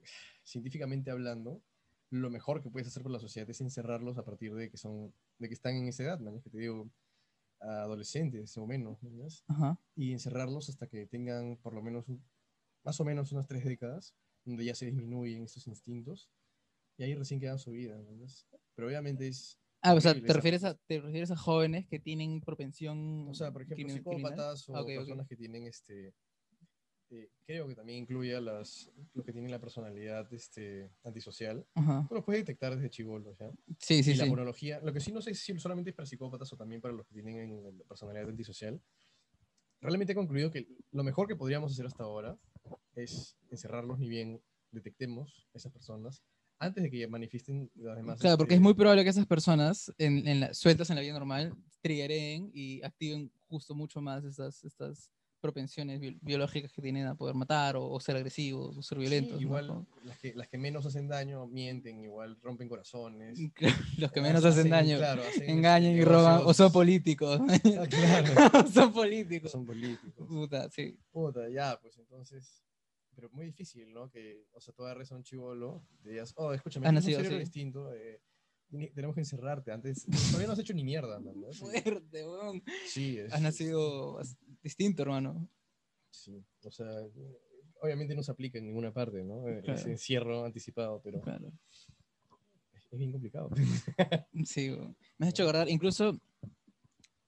científicamente 0.44 1.10
hablando, 1.10 1.62
lo 2.10 2.30
mejor 2.30 2.60
que 2.62 2.70
puedes 2.70 2.88
hacer 2.88 3.02
por 3.02 3.12
la 3.12 3.18
sociedad 3.18 3.48
es 3.48 3.60
encerrarlos 3.60 4.18
a 4.18 4.24
partir 4.24 4.54
de 4.54 4.70
que 4.70 4.76
son, 4.76 5.14
de 5.38 5.48
que 5.48 5.54
están 5.54 5.74
en 5.76 5.88
esa 5.88 6.02
edad, 6.04 6.18
¿no? 6.20 6.40
Que 6.42 6.50
te 6.50 6.58
digo, 6.58 6.90
adolescentes 7.62 8.56
o 8.58 8.66
menos, 8.66 9.02
¿no? 9.02 9.10
¿Ves? 9.18 9.44
Ajá. 9.48 9.78
Y 9.94 10.12
encerrarlos 10.12 10.68
hasta 10.68 10.86
que 10.88 11.06
tengan 11.06 11.56
por 11.58 11.74
lo 11.74 11.82
menos, 11.82 12.08
un- 12.08 12.24
más 12.84 13.00
o 13.00 13.04
menos 13.04 13.32
unas 13.32 13.46
tres 13.46 13.64
décadas, 13.64 14.14
donde 14.44 14.64
ya 14.64 14.74
se 14.74 14.86
disminuyen 14.86 15.44
estos 15.44 15.66
instintos, 15.68 16.30
y 16.98 17.04
ahí 17.04 17.14
recién 17.14 17.40
queda 17.40 17.58
su 17.58 17.72
vida, 17.72 17.96
¿no? 17.98 18.26
Pero 18.74 18.88
obviamente 18.88 19.28
es 19.28 19.58
Ah, 19.84 19.94
o 19.94 20.00
sea, 20.00 20.14
¿te 20.14 20.32
refieres, 20.32 20.62
a, 20.62 20.74
¿te 20.76 21.00
refieres 21.00 21.32
a 21.32 21.36
jóvenes 21.36 21.88
que 21.88 21.98
tienen 21.98 22.40
propensión 22.40 23.26
O 23.28 23.34
sea, 23.34 23.52
por 23.52 23.62
ejemplo, 23.62 23.88
psicópatas 23.88 24.68
o 24.68 24.76
Ah, 24.76 24.84
personas 24.84 25.26
que 25.28 25.36
tienen 25.36 25.66
este. 25.66 26.14
Eh, 27.12 27.30
creo 27.46 27.68
que 27.68 27.74
también 27.74 27.98
incluye 27.98 28.34
a 28.34 28.40
las, 28.40 28.90
los 29.12 29.24
que 29.24 29.32
tienen 29.32 29.50
la 29.50 29.60
personalidad 29.60 30.32
este, 30.32 30.90
antisocial. 31.04 31.66
Ajá. 31.74 32.06
Tú 32.08 32.14
los 32.14 32.24
puedes 32.24 32.40
detectar 32.40 32.74
desde 32.74 32.88
chivolos, 32.88 33.36
¿ya? 33.38 33.50
Sí, 33.78 34.02
sí, 34.02 34.12
y 34.12 34.14
la 34.14 34.24
sí. 34.24 34.30
monología, 34.30 34.80
lo 34.80 34.92
que 34.92 35.00
sí 35.00 35.12
no 35.12 35.20
sé 35.20 35.34
si 35.34 35.58
solamente 35.58 35.90
es 35.90 35.96
para 35.96 36.06
psicópatas 36.06 36.52
o 36.52 36.56
también 36.56 36.80
para 36.80 36.94
los 36.94 37.06
que 37.06 37.12
tienen 37.12 37.62
la 37.78 37.84
personalidad 37.84 38.28
antisocial. 38.28 38.80
Realmente 39.80 40.12
he 40.12 40.16
concluido 40.16 40.50
que 40.50 40.66
lo 40.92 41.04
mejor 41.04 41.28
que 41.28 41.36
podríamos 41.36 41.72
hacer 41.72 41.86
hasta 41.86 42.04
ahora 42.04 42.38
es 42.94 43.36
encerrarlos 43.50 43.98
ni 43.98 44.08
bien 44.08 44.40
detectemos 44.70 45.48
a 45.54 45.58
esas 45.58 45.72
personas 45.72 46.22
antes 46.58 46.82
de 46.82 46.90
que 46.90 47.06
manifiesten 47.08 47.70
las 47.74 47.96
demás. 47.96 48.20
Claro, 48.20 48.38
porque 48.38 48.54
es 48.54 48.58
este, 48.58 48.62
muy 48.64 48.74
probable 48.74 49.02
que 49.04 49.10
esas 49.10 49.26
personas 49.26 49.92
en, 49.98 50.26
en 50.26 50.40
la- 50.40 50.54
sueltas 50.54 50.88
en 50.90 50.96
la 50.96 51.02
vida 51.02 51.12
normal 51.12 51.52
triggeren 51.80 52.50
y 52.54 52.80
activen 52.82 53.30
justo 53.48 53.74
mucho 53.74 54.00
más 54.00 54.24
estas, 54.24 54.64
estas 54.64 55.10
propensiones 55.42 56.00
bi- 56.00 56.16
biológicas 56.22 56.72
que 56.72 56.80
tienen 56.80 57.06
a 57.06 57.14
poder 57.14 57.34
matar 57.34 57.76
o, 57.76 57.90
o 57.90 58.00
ser 58.00 58.16
agresivos 58.16 58.76
o 58.78 58.82
ser 58.82 58.96
violentos. 58.98 59.38
igual 59.40 59.86
las, 60.04 60.18
que, 60.18 60.34
las 60.34 60.48
que 60.48 60.56
menos 60.56 60.86
hacen 60.86 61.08
daño 61.08 61.46
mienten, 61.48 62.00
igual 62.00 62.38
rompen 62.40 62.68
corazones. 62.68 63.38
Los 63.98 64.10
que 64.12 64.20
menos 64.22 64.44
hacen 64.44 64.70
daño, 64.70 64.96
claro, 64.96 65.22
hacen, 65.22 65.50
engañan 65.50 65.92
y 65.92 66.02
roban 66.02 66.40
o 66.44 66.54
son 66.54 66.72
políticos. 66.72 67.40
Ah, 67.78 67.86
claro, 67.90 68.68
son 68.72 68.92
políticos. 68.94 69.50
son 69.52 69.66
políticos. 69.66 70.26
Puta, 70.26 70.70
sí. 70.70 70.96
Puta, 71.10 71.48
ya, 71.50 71.78
pues 71.82 71.98
entonces. 71.98 72.62
Pero 73.14 73.28
muy 73.30 73.44
difícil, 73.44 73.92
¿no? 73.92 74.08
Que, 74.08 74.46
o 74.54 74.60
sea, 74.62 74.72
tú 74.72 74.84
agarres 74.84 75.12
a 75.12 75.16
un 75.16 75.22
chivolo, 75.22 75.84
te 76.02 76.08
digas, 76.12 76.32
oh, 76.36 76.54
escúchame, 76.54 76.88
un 76.88 77.02
cerebro 77.02 77.26
así. 77.28 77.38
distinto, 77.40 77.92
eh, 77.92 78.22
tenemos 78.94 79.14
que 79.14 79.20
encerrarte 79.20 79.70
antes. 79.70 80.06
Todavía 80.28 80.46
no 80.46 80.54
has 80.54 80.58
hecho 80.60 80.72
ni 80.72 80.82
mierda, 80.82 81.20
man, 81.20 81.38
¿no? 81.38 81.52
Sí, 81.52 81.60
Fuerte, 81.60 82.26
weón. 82.26 82.62
sí, 82.86 83.18
es- 83.18 83.30
Has 83.30 83.42
nacido 83.42 84.18
distinto, 84.62 85.02
hermano. 85.02 85.48
Sí, 86.10 86.44
o 86.64 86.70
sea, 86.70 86.86
obviamente 87.80 88.14
no 88.14 88.22
se 88.22 88.30
aplica 88.30 88.58
en 88.58 88.66
ninguna 88.66 88.92
parte, 88.92 89.22
¿no? 89.24 89.48
Eh, 89.48 89.60
Claro. 89.62 89.80
Ese 89.80 89.90
encierro 89.90 90.44
anticipado, 90.44 91.00
pero 91.02 91.20
Claro. 91.20 91.52
es 92.90 92.98
bien 92.98 93.12
complicado. 93.12 93.50
Sí, 94.44 94.70
me 95.18 95.26
has 95.26 95.30
hecho 95.30 95.42
acordar, 95.44 95.68
incluso, 95.68 96.18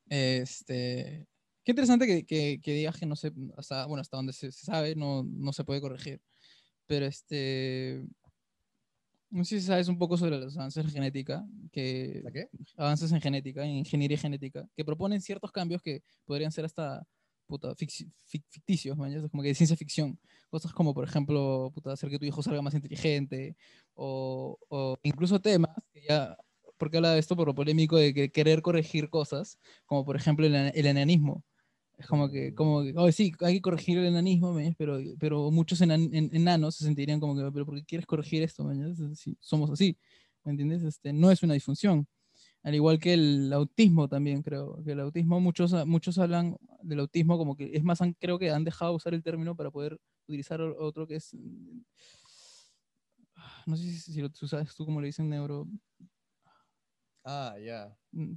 este, 0.08 1.26
qué 1.64 1.72
interesante 1.72 2.06
que, 2.06 2.24
que, 2.24 2.60
que 2.62 2.72
digas 2.72 2.98
que 2.98 3.06
no 3.06 3.16
se, 3.16 3.32
hasta, 3.56 3.86
bueno, 3.86 4.00
hasta 4.02 4.16
donde 4.16 4.32
se, 4.32 4.52
se 4.52 4.64
sabe 4.66 4.94
no, 4.94 5.24
no 5.24 5.52
se 5.52 5.64
puede 5.64 5.80
corregir, 5.80 6.20
pero 6.86 7.06
este, 7.06 8.04
no 9.30 9.44
sé 9.44 9.58
si 9.60 9.66
sabes 9.66 9.88
un 9.88 9.98
poco 9.98 10.16
sobre 10.16 10.38
los 10.38 10.56
avances 10.56 10.84
en 10.84 10.90
genética, 10.90 11.44
que, 11.72 12.20
¿La 12.22 12.30
qué? 12.30 12.48
avances 12.76 13.10
en 13.12 13.20
genética, 13.20 13.64
en 13.64 13.70
ingeniería 13.78 14.18
genética, 14.18 14.68
que 14.76 14.84
proponen 14.84 15.20
ciertos 15.20 15.50
cambios 15.50 15.82
que 15.82 16.02
podrían 16.26 16.52
ser 16.52 16.66
hasta 16.66 17.06
puta, 17.46 17.74
ficci- 17.74 18.10
fic- 18.26 18.44
ficticios, 18.50 18.96
man, 18.96 19.28
como 19.28 19.42
que 19.42 19.48
de 19.50 19.54
ciencia 19.54 19.76
ficción. 19.76 20.18
Cosas 20.50 20.72
como, 20.72 20.94
por 20.94 21.04
ejemplo, 21.04 21.70
puta, 21.74 21.92
hacer 21.92 22.10
que 22.10 22.18
tu 22.18 22.24
hijo 22.24 22.42
salga 22.42 22.62
más 22.62 22.74
inteligente, 22.74 23.56
o, 23.94 24.58
o 24.68 24.96
incluso 25.02 25.40
temas 25.40 25.70
que 25.92 26.02
ya, 26.08 26.36
porque 26.78 26.96
habla 26.98 27.12
de 27.12 27.18
esto 27.20 27.36
por 27.36 27.46
lo 27.48 27.54
polémico 27.54 27.96
de 27.96 28.12
que 28.14 28.30
querer 28.30 28.62
corregir 28.62 29.08
cosas, 29.10 29.58
como 29.86 30.04
por 30.04 30.16
ejemplo 30.16 30.46
el, 30.46 30.54
el 30.54 30.86
enanismo. 30.86 31.44
Es 31.96 32.06
como 32.08 32.28
que, 32.30 32.54
como 32.54 32.82
que, 32.82 32.92
oh, 32.96 33.10
sí, 33.12 33.32
hay 33.40 33.54
que 33.54 33.60
corregir 33.62 33.98
el 33.98 34.06
enanismo, 34.06 34.52
¿me? 34.52 34.74
pero, 34.76 34.98
pero 35.18 35.50
muchos 35.52 35.80
enan- 35.80 36.10
en- 36.12 36.30
enanos 36.34 36.74
se 36.76 36.84
sentirían 36.84 37.20
como 37.20 37.36
que, 37.36 37.50
pero 37.52 37.64
¿por 37.66 37.76
qué 37.76 37.84
quieres 37.84 38.06
corregir 38.06 38.42
esto? 38.42 38.64
¿me 38.64 38.74
somos 39.40 39.70
así, 39.70 39.96
¿me 40.44 40.50
entiendes? 40.52 40.82
Este, 40.82 41.12
no 41.12 41.30
es 41.30 41.42
una 41.44 41.54
disfunción. 41.54 42.06
Al 42.64 42.74
igual 42.74 42.98
que 42.98 43.12
el 43.12 43.52
autismo 43.52 44.08
también, 44.08 44.42
creo. 44.42 44.82
Que 44.84 44.92
el 44.92 45.00
autismo, 45.00 45.38
muchos, 45.38 45.86
muchos 45.86 46.18
hablan 46.18 46.56
del 46.82 47.00
autismo 47.00 47.36
como 47.38 47.54
que, 47.56 47.76
es 47.76 47.84
más, 47.84 48.00
han- 48.00 48.14
creo 48.14 48.38
que 48.38 48.50
han 48.50 48.64
dejado 48.64 48.92
de 48.92 48.96
usar 48.96 49.14
el 49.14 49.22
término 49.22 49.54
para 49.54 49.70
poder 49.70 50.00
utilizar 50.26 50.60
otro 50.62 51.06
que 51.06 51.16
es, 51.16 51.34
no 53.66 53.76
sé 53.76 53.82
si, 53.84 54.12
si 54.12 54.20
lo 54.22 54.30
sabes 54.32 54.74
tú 54.74 54.86
como 54.86 55.00
le 55.00 55.06
dicen 55.08 55.28
neuro, 55.28 55.68
Ah, 57.26 57.56
ya. 57.58 57.96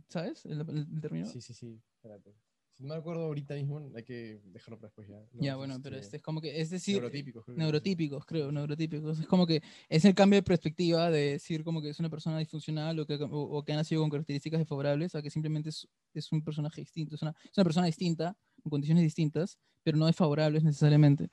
¿sabes? 0.09 0.45
El, 0.45 0.61
el- 0.61 0.87
el 0.93 1.01
término. 1.01 1.25
Sí, 1.25 1.41
sí, 1.41 1.53
sí. 1.53 1.81
Espérate. 1.95 2.33
No 2.79 2.89
me 2.89 2.95
acuerdo 2.95 3.23
ahorita 3.23 3.55
mismo, 3.55 3.89
hay 3.95 4.03
que 4.03 4.39
dejarlo 4.45 4.77
para 4.77 4.89
después 4.89 5.07
ya. 5.07 5.19
ya, 5.33 5.55
bueno, 5.55 5.79
pero 5.81 5.95
este, 5.95 6.05
este 6.05 6.17
es 6.17 6.23
como 6.23 6.41
que, 6.41 6.61
es 6.61 6.69
decir, 6.69 6.95
neurotípicos. 6.97 7.43
creo 7.45 7.57
neurotípicos, 7.57 8.25
creo, 8.25 8.51
neurotípicos. 8.51 9.19
Es 9.19 9.25
como 9.25 9.47
que 9.47 9.63
es 9.89 10.05
el 10.05 10.13
cambio 10.13 10.37
de 10.37 10.43
perspectiva 10.43 11.09
de 11.09 11.31
decir 11.31 11.63
como 11.63 11.81
que 11.81 11.89
es 11.89 11.99
una 11.99 12.09
persona 12.09 12.37
disfuncional 12.37 12.99
o 12.99 13.07
que, 13.07 13.15
o, 13.15 13.27
o 13.29 13.63
que 13.63 13.73
ha 13.73 13.75
nacido 13.77 14.01
con 14.01 14.11
características 14.11 14.59
desfavorables 14.59 15.15
a 15.15 15.23
que 15.23 15.31
simplemente 15.31 15.69
es, 15.69 15.87
es 16.13 16.31
un 16.31 16.43
personaje 16.43 16.81
distinto, 16.81 17.15
es 17.15 17.21
una, 17.23 17.33
es 17.43 17.57
una 17.57 17.63
persona 17.63 17.87
distinta, 17.87 18.37
con 18.61 18.69
condiciones 18.69 19.03
distintas, 19.03 19.57
pero 19.81 19.97
no 19.97 20.05
desfavorables 20.05 20.63
necesariamente. 20.63 21.31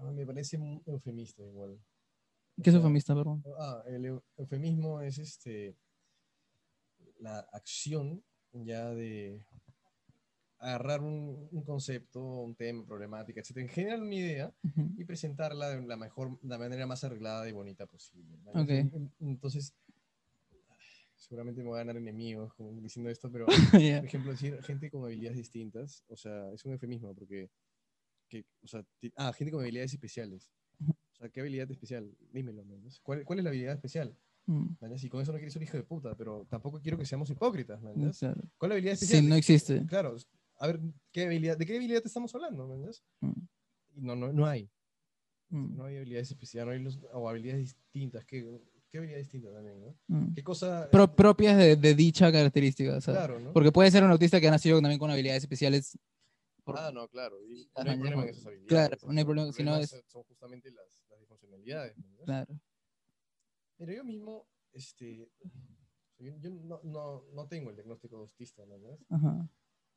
Ah, 0.00 0.12
Me 0.12 0.24
parece 0.24 0.56
un 0.56 0.82
eufemista 0.86 1.42
igual. 1.42 1.80
O 2.58 2.62
¿Qué 2.62 2.70
es 2.70 2.76
eufemista, 2.76 3.12
perdón? 3.14 3.42
Ah, 3.58 3.82
el 3.88 4.04
eu- 4.04 4.22
eufemismo 4.36 5.00
es 5.00 5.18
este 5.18 5.76
la 7.18 7.40
acción 7.52 8.22
ya 8.52 8.90
de 8.90 9.42
agarrar 10.58 11.02
un, 11.02 11.48
un 11.52 11.62
concepto, 11.64 12.20
un 12.22 12.54
tema, 12.54 12.84
problemática, 12.86 13.40
etc. 13.40 13.58
En 13.58 13.68
general 13.68 14.02
una 14.02 14.14
idea 14.14 14.52
Ujú. 14.64 14.90
y 14.96 15.04
presentarla 15.04 15.68
de 15.70 15.86
la 15.86 15.96
mejor, 15.96 16.38
la 16.42 16.58
manera 16.58 16.86
más 16.86 17.04
arreglada 17.04 17.48
y 17.48 17.52
bonita 17.52 17.86
posible. 17.86 18.38
¿no? 18.44 18.62
Ok. 18.62 18.70
En- 18.70 19.12
Entonces, 19.20 19.74
seguramente 21.14 21.62
me 21.62 21.68
voy 21.68 21.76
a 21.76 21.84
ganar 21.84 21.96
enemigos 21.96 22.52
diciendo 22.82 23.10
esto, 23.10 23.30
pero 23.30 23.46
Ya. 23.82 23.98
por 23.98 24.06
ejemplo, 24.06 24.30
decir 24.32 24.62
gente 24.62 24.90
con 24.90 25.04
habilidades 25.04 25.36
distintas, 25.38 26.04
o 26.08 26.16
sea, 26.16 26.52
es 26.52 26.64
un 26.64 26.72
eufemismo 26.72 27.14
porque, 27.14 27.50
que, 28.28 28.44
o 28.62 28.68
sea, 28.68 28.84
ah, 29.16 29.32
gente 29.32 29.50
con 29.52 29.60
habilidades 29.62 29.92
especiales. 29.92 30.50
O 31.12 31.18
sea, 31.18 31.28
¿qué 31.30 31.40
habilidad 31.40 31.70
especial? 31.70 32.14
Dímelo, 32.32 32.58
¿me 32.64 32.74
entiendes? 32.74 33.00
¿Cuál, 33.00 33.24
¿Cuál 33.24 33.38
es 33.38 33.44
la 33.44 33.50
habilidad 33.50 33.74
especial? 33.74 34.14
Mm, 34.44 34.52
¿me 34.62 34.68
entiendes? 34.72 35.04
Y 35.04 35.08
con 35.08 35.22
eso 35.22 35.32
no 35.32 35.38
quiero 35.38 35.50
ser 35.50 35.62
hijo 35.62 35.76
de 35.78 35.82
puta, 35.82 36.14
pero 36.14 36.46
tampoco 36.48 36.78
quiero 36.80 36.98
que 36.98 37.06
seamos 37.06 37.30
hipócritas, 37.30 37.80
¿me 37.80 37.88
entiendes? 37.90 38.18
claro. 38.18 38.42
¿Cuál 38.58 38.72
habilidad 38.72 38.96
Sí, 38.96 39.04
especial? 39.06 39.28
no 39.28 39.34
existe. 39.36 39.86
Claro, 39.86 40.16
a 40.58 40.66
ver, 40.66 40.80
¿qué 41.12 41.24
habilidad, 41.24 41.56
¿de 41.58 41.66
qué 41.66 41.76
habilidad 41.76 42.00
te 42.02 42.08
estamos 42.08 42.34
hablando. 42.34 42.66
Mm, 43.20 43.30
no, 43.96 44.16
no, 44.16 44.32
no 44.32 44.46
hay. 44.46 44.70
mm, 45.50 45.76
No 45.76 45.84
hay 45.84 45.96
habilidades 45.96 46.30
especiales, 46.30 46.66
no 46.66 46.72
hay 46.72 46.82
los- 46.82 47.00
o 47.12 47.28
habilidades 47.28 47.60
distintas. 47.74 48.24
¿Qué, 48.24 48.44
qué 48.90 48.98
habilidad 48.98 49.18
distinta 49.18 49.52
también, 49.52 49.80
no? 49.80 49.94
mm. 50.08 50.34
¿Qué 50.34 50.42
cosa? 50.42 50.88
Pro- 50.90 51.14
propias 51.14 51.56
de, 51.58 51.76
de 51.76 51.94
dicha 51.94 52.30
característica, 52.32 52.96
o 52.96 53.00
sea, 53.00 53.14
claro, 53.14 53.38
¿no? 53.40 53.52
Porque 53.52 53.72
puede 53.72 53.90
ser 53.90 54.02
un 54.04 54.10
autista 54.10 54.40
que 54.40 54.48
ha 54.48 54.50
nacido 54.50 54.80
también 54.80 54.98
con 54.98 55.10
habilidades 55.10 55.42
especiales 55.42 55.98
por- 56.64 56.78
Ah, 56.78 56.90
no, 56.92 57.06
claro. 57.08 57.36
Y 57.46 57.70
no 57.84 57.90
hay 57.90 57.96
problema 57.96 58.22
en 58.22 58.26
no. 58.26 58.32
esas 58.32 58.46
habilidades. 58.46 58.88
Claro, 58.98 59.12
no 59.12 59.18
hay 59.18 59.24
problema, 59.24 59.52
sino 59.52 59.76
es- 59.76 60.02
Son 60.06 60.22
justamente 60.24 60.70
las, 60.72 61.04
las 61.10 61.20
disfuncionalidades. 61.20 61.96
¿no? 61.98 62.24
Claro. 62.24 62.60
Pero 63.78 63.92
yo 63.92 64.04
mismo, 64.04 64.46
este, 64.72 65.16
yo, 65.16 65.26
yo 66.18 66.50
no, 66.50 66.80
no, 66.82 67.24
no 67.34 67.46
tengo 67.46 67.70
el 67.70 67.76
diagnóstico 67.76 68.16
de 68.16 68.22
autista, 68.22 68.64
¿no? 68.66 68.76
Ajá. 69.10 69.48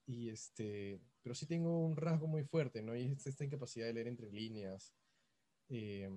Y 0.10 0.30
este, 0.30 0.99
pero 1.22 1.36
sí 1.36 1.45
tengo 1.45 1.86
un 1.86 1.95
rasgo 1.95 2.26
muy 2.27 2.44
fuerte, 2.44 2.81
¿no? 2.81 2.95
Y 2.95 3.11
es 3.11 3.27
esta 3.27 3.45
incapacidad 3.45 3.86
de 3.86 3.94
leer 3.94 4.07
entre 4.07 4.31
líneas. 4.31 4.91
eh, 5.69 6.10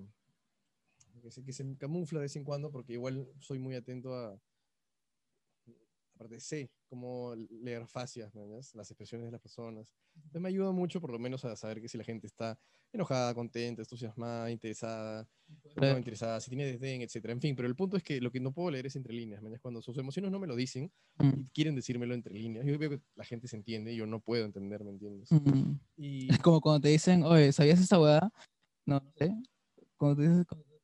que, 1.21 1.31
se, 1.31 1.43
que 1.43 1.77
camufla 1.77 2.19
de 2.19 2.23
vez 2.25 2.35
en 2.35 2.43
cuando 2.43 2.71
porque 2.71 2.93
igual 2.93 3.27
soy 3.39 3.59
muy 3.59 3.75
atento 3.75 4.13
a, 4.15 4.39
aparte 6.15 6.39
sé 6.39 6.71
cómo 6.93 7.33
leer 7.49 7.87
fascias, 7.87 8.33
¿no? 8.35 8.47
las 8.73 8.91
expresiones 8.91 9.25
de 9.25 9.31
las 9.31 9.41
personas. 9.41 9.87
Entonces 10.15 10.41
me 10.41 10.49
ayuda 10.49 10.71
mucho 10.71 11.01
por 11.01 11.11
lo 11.11 11.17
menos 11.17 11.43
a 11.43 11.55
saber 11.55 11.81
que 11.81 11.89
si 11.89 11.97
la 11.97 12.03
gente 12.03 12.27
está 12.27 12.59
enojada, 12.91 13.33
contenta, 13.33 13.81
entusiasmada, 13.81 14.51
interesada, 14.51 15.27
no 15.75 15.97
interesada, 15.97 16.39
si 16.39 16.49
tiene 16.51 16.65
desdén, 16.65 17.01
etcétera. 17.01 17.33
En 17.33 17.41
fin, 17.41 17.55
pero 17.55 17.67
el 17.67 17.75
punto 17.75 17.97
es 17.97 18.03
que 18.03 18.21
lo 18.21 18.31
que 18.31 18.39
no 18.39 18.51
puedo 18.53 18.69
leer 18.69 18.85
es 18.85 18.95
entre 18.95 19.11
líneas, 19.13 19.41
¿me 19.41 19.47
entiendes? 19.47 19.61
Cuando 19.61 19.81
sus 19.81 19.97
emociones 19.97 20.31
no 20.31 20.39
me 20.39 20.45
lo 20.45 20.55
dicen 20.55 20.91
y 21.19 21.45
quieren 21.47 21.75
decírmelo 21.75 22.13
entre 22.13 22.33
líneas, 22.33 22.65
yo 22.65 22.77
veo 22.77 22.91
que 22.91 23.01
la 23.15 23.23
gente 23.25 23.47
se 23.47 23.55
entiende 23.55 23.91
y 23.91 23.95
yo 23.97 24.05
no 24.05 24.19
puedo 24.19 24.45
entender, 24.45 24.83
¿me 24.83 24.91
entiendes? 24.91 25.29
mm. 25.31 25.79
Y 25.97 26.29
Es 26.31 26.37
como 26.39 26.61
cuando 26.61 26.81
te 26.81 26.89
dicen, 26.89 27.23
oye, 27.23 27.51
¿sabías 27.51 27.79
esa 27.79 27.99
hueá? 27.99 28.29
No, 28.85 28.99
no 28.99 29.11
sé. 29.17 29.33
Cuando 29.97 30.17
te 30.21 30.29
dicen, 30.29 30.45
cuando 30.45 30.65
te- 30.65 30.81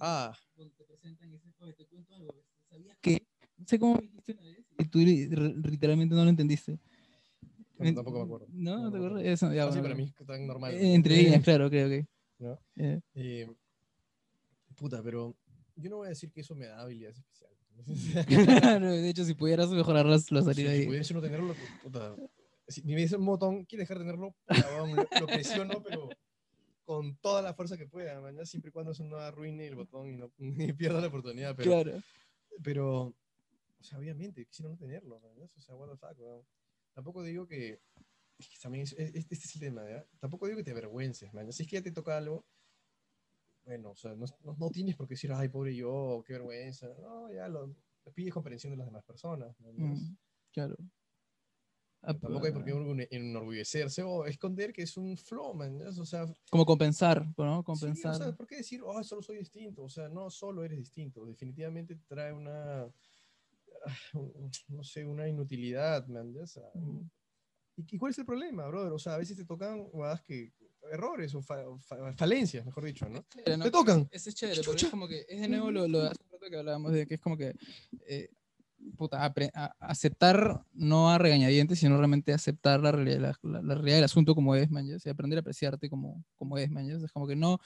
ah, 0.00 0.36
cuando 0.54 0.74
te 0.74 0.84
presentan 0.84 1.28
y 1.28 1.32
dicen, 1.32 1.54
oye, 1.60 1.72
te 1.72 1.86
cuento 1.86 2.14
algo, 2.14 2.44
¿sabías 2.68 2.98
que? 3.00 3.25
No 3.58 3.66
sé 3.66 3.78
cómo 3.78 3.94
me 3.96 4.02
dijiste 4.02 4.32
una 4.32 4.42
vez 4.42 4.64
y 4.78 4.84
tú 4.86 4.98
literalmente 4.98 6.14
no 6.14 6.24
lo 6.24 6.30
entendiste. 6.30 6.78
bueno, 7.78 7.94
tampoco 7.94 8.18
me 8.18 8.24
acuerdo. 8.24 8.46
No, 8.50 8.82
no 8.82 8.90
te 8.90 8.96
acuerdas. 8.98 9.06
acuerdo. 9.20 9.32
Eso, 9.32 9.52
ya, 9.54 9.66
bueno, 9.66 9.82
para 9.82 9.94
mí 9.94 10.02
es 10.04 10.26
tan 10.26 10.46
normal. 10.46 10.74
Eh, 10.74 10.94
Entre 10.94 11.16
líneas, 11.16 11.42
claro, 11.42 11.70
creo 11.70 11.88
que. 11.88 12.06
¿no? 12.38 12.58
Eh, 12.76 13.00
Eh, 13.14 13.48
puta, 14.76 15.02
pero 15.02 15.36
yo 15.76 15.90
no 15.90 15.96
voy 15.96 16.06
a 16.06 16.10
decir 16.10 16.30
que 16.32 16.40
eso 16.42 16.54
me 16.54 16.66
da 16.66 16.80
habilidades 16.82 17.18
especiales. 17.18 17.56
claro, 18.62 18.90
de 18.90 19.08
hecho, 19.08 19.24
si 19.24 19.34
pudieras 19.34 19.70
mejorarlas, 19.70 20.30
lo 20.30 20.42
Si 20.42 20.50
haría 20.50 20.70
ahí. 20.70 20.86
pudiese 20.86 21.12
no 21.14 21.20
tenerlo, 21.20 21.54
puta, 21.82 22.14
si 22.68 22.82
me 22.82 22.96
dice 22.96 23.16
un 23.16 23.26
botón, 23.26 23.64
quiere 23.64 23.82
dejar 23.82 23.98
de 23.98 24.04
tenerlo, 24.04 24.34
lo, 24.48 24.96
lo 25.20 25.26
presiono, 25.26 25.82
pero 25.82 26.08
con 26.84 27.16
toda 27.18 27.42
la 27.42 27.52
fuerza 27.54 27.76
que 27.76 27.86
pueda, 27.86 28.20
man, 28.20 28.34
ya, 28.36 28.44
siempre 28.46 28.68
y 28.70 28.72
cuando 28.72 28.92
eso 28.92 29.04
no 29.04 29.16
arruine 29.18 29.66
el 29.66 29.74
botón 29.76 30.08
y 30.08 30.16
no 30.16 30.30
y 30.38 30.72
pierda 30.72 31.00
la 31.00 31.08
oportunidad. 31.08 31.54
Pero, 31.56 31.70
Claro. 31.70 32.02
pero, 32.62 33.14
o 33.78 33.84
sea, 33.84 33.98
obviamente, 33.98 34.44
quisiera 34.46 34.70
no 34.70 34.76
tenerlo, 34.76 35.20
ya, 35.36 35.44
o 35.44 35.60
sea, 35.60 35.74
what 35.76 35.90
the 35.90 35.96
fuck, 35.96 36.18
weón. 36.18 36.46
Tampoco 36.94 37.22
digo 37.22 37.46
que, 37.46 37.80
es 38.38 38.48
que 38.48 38.58
también 38.62 38.84
es- 38.84 38.92
es- 38.94 39.14
este 39.14 39.34
es 39.34 39.54
el 39.54 39.60
tema, 39.60 39.88
¿ya? 39.88 40.06
Tampoco 40.18 40.46
digo 40.46 40.56
que 40.58 40.64
te 40.64 40.70
avergüences, 40.72 41.32
man, 41.34 41.52
si 41.52 41.62
es 41.62 41.68
que 41.68 41.76
ya 41.76 41.82
te 41.82 41.92
toca 41.92 42.16
algo, 42.16 42.46
bueno, 43.64 43.90
o 43.90 43.96
sea, 43.96 44.14
no, 44.14 44.26
no, 44.44 44.54
no 44.58 44.70
tienes 44.70 44.94
por 44.96 45.06
qué 45.08 45.14
decir, 45.14 45.32
ay, 45.32 45.48
pobre 45.48 45.74
yo, 45.74 46.22
qué 46.26 46.34
vergüenza, 46.34 46.88
no, 47.00 47.32
ya 47.32 47.48
lo, 47.48 47.74
pides 48.14 48.32
comprensión 48.32 48.70
de 48.72 48.76
las 48.76 48.86
demás 48.86 49.04
personas, 49.04 49.56
ya. 49.58 49.72
Mm, 49.72 50.16
claro. 50.52 50.76
Tampoco 52.02 52.46
hay 52.46 52.52
por 52.52 52.62
qué 52.64 52.70
enorgullecerse 53.10 54.02
o 54.04 54.26
esconder 54.26 54.72
que 54.72 54.82
es 54.82 54.96
un 54.96 55.16
flow, 55.16 55.54
man. 55.54 55.80
O 55.82 56.04
sea, 56.06 56.24
Como 56.50 56.64
compensar, 56.64 57.26
¿no? 57.36 57.58
sí, 57.60 57.64
Compensar. 57.64 58.14
o 58.14 58.18
sea, 58.18 58.32
¿por 58.36 58.46
qué 58.46 58.58
decir, 58.58 58.80
oh, 58.84 59.02
solo 59.02 59.22
soy 59.22 59.38
distinto? 59.38 59.82
O 59.82 59.88
sea, 59.88 60.08
no 60.08 60.30
solo 60.30 60.62
eres 60.62 60.78
distinto, 60.78 61.24
definitivamente 61.26 61.96
trae 62.06 62.32
una, 62.32 62.84
un- 62.84 62.92
no 64.68 64.82
sé, 64.84 65.04
una 65.04 65.28
inutilidad, 65.28 66.06
man. 66.08 66.32
¿ya? 66.32 66.42
O 66.42 66.46
sea, 66.46 66.64
Mm. 66.74 67.08
¿y, 67.78 67.94
y 67.94 67.98
cuál 67.98 68.10
es 68.12 68.18
el 68.18 68.26
problema, 68.26 68.66
brother? 68.68 68.92
O 68.92 68.98
sea, 68.98 69.14
a 69.14 69.18
veces 69.18 69.36
te 69.36 69.44
tocan 69.44 69.86
huevadas 69.92 70.22
que, 70.22 70.52
errores 70.92 71.34
o 71.34 71.42
fa- 71.42 71.64
fa- 71.80 72.12
falencias, 72.14 72.64
mejor 72.64 72.84
dicho, 72.84 73.08
¿no? 73.08 73.24
Chévere, 73.28 73.56
¿no? 73.56 73.64
Te 73.64 73.70
tocan. 73.72 74.08
Ese 74.12 74.30
es 74.30 74.36
chévere, 74.36 74.62
porque 74.64 74.84
es 74.84 74.90
como 74.90 75.08
que 75.08 75.26
es 75.28 75.40
de 75.40 75.48
nuevo 75.48 75.70
lo, 75.72 75.88
lo 75.88 76.00
de 76.00 76.08
hace 76.10 76.22
un 76.24 76.30
rato 76.30 76.46
que 76.48 76.56
hablábamos 76.56 76.92
de 76.92 77.06
que 77.08 77.14
es 77.14 77.20
como 77.20 77.36
que 77.36 77.54
eh, 78.06 78.28
puta, 78.96 79.18
apre- 79.28 79.50
a- 79.52 79.74
aceptar 79.80 80.64
no 80.72 81.10
a 81.10 81.18
regañadientes, 81.18 81.80
sino 81.80 81.96
realmente 81.98 82.32
aceptar 82.32 82.78
la 82.80 82.92
realidad, 82.92 83.34
la, 83.42 83.50
la- 83.50 83.62
la 83.62 83.74
realidad 83.74 83.96
del 83.96 84.04
asunto 84.04 84.34
como 84.36 84.54
es, 84.54 84.70
man, 84.70 84.86
¿ya? 84.86 84.96
y 85.04 85.08
aprender 85.08 85.38
a 85.38 85.40
apreciarte 85.40 85.90
como, 85.90 86.24
como 86.36 86.56
es, 86.56 86.70
man, 86.70 86.86
¿ya? 86.86 86.94
es 87.04 87.10
como 87.12 87.26
que 87.26 87.34
no, 87.34 87.58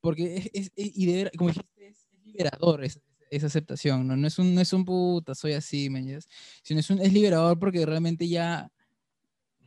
porque 0.00 0.36
es, 0.36 0.46
es, 0.52 0.72
es- 0.76 0.96
y 0.96 1.06
de 1.06 1.24
ver- 1.24 1.32
como 1.36 1.50
dijiste, 1.50 1.88
es, 1.88 2.06
es 2.12 2.24
liberador 2.24 2.84
esa, 2.84 3.00
esa 3.30 3.46
aceptación, 3.46 4.06
¿no? 4.06 4.16
No 4.16 4.26
es 4.26 4.38
un, 4.38 4.54
no 4.54 4.60
es 4.60 4.72
un 4.72 4.84
puta, 4.84 5.34
soy 5.34 5.52
así, 5.52 5.90
man, 5.90 6.06
¿ya? 6.06 6.18
sino 6.62 6.80
es, 6.80 6.90
un, 6.90 7.00
es 7.00 7.12
liberador 7.12 7.58
porque 7.58 7.84
realmente 7.86 8.28
ya, 8.28 8.70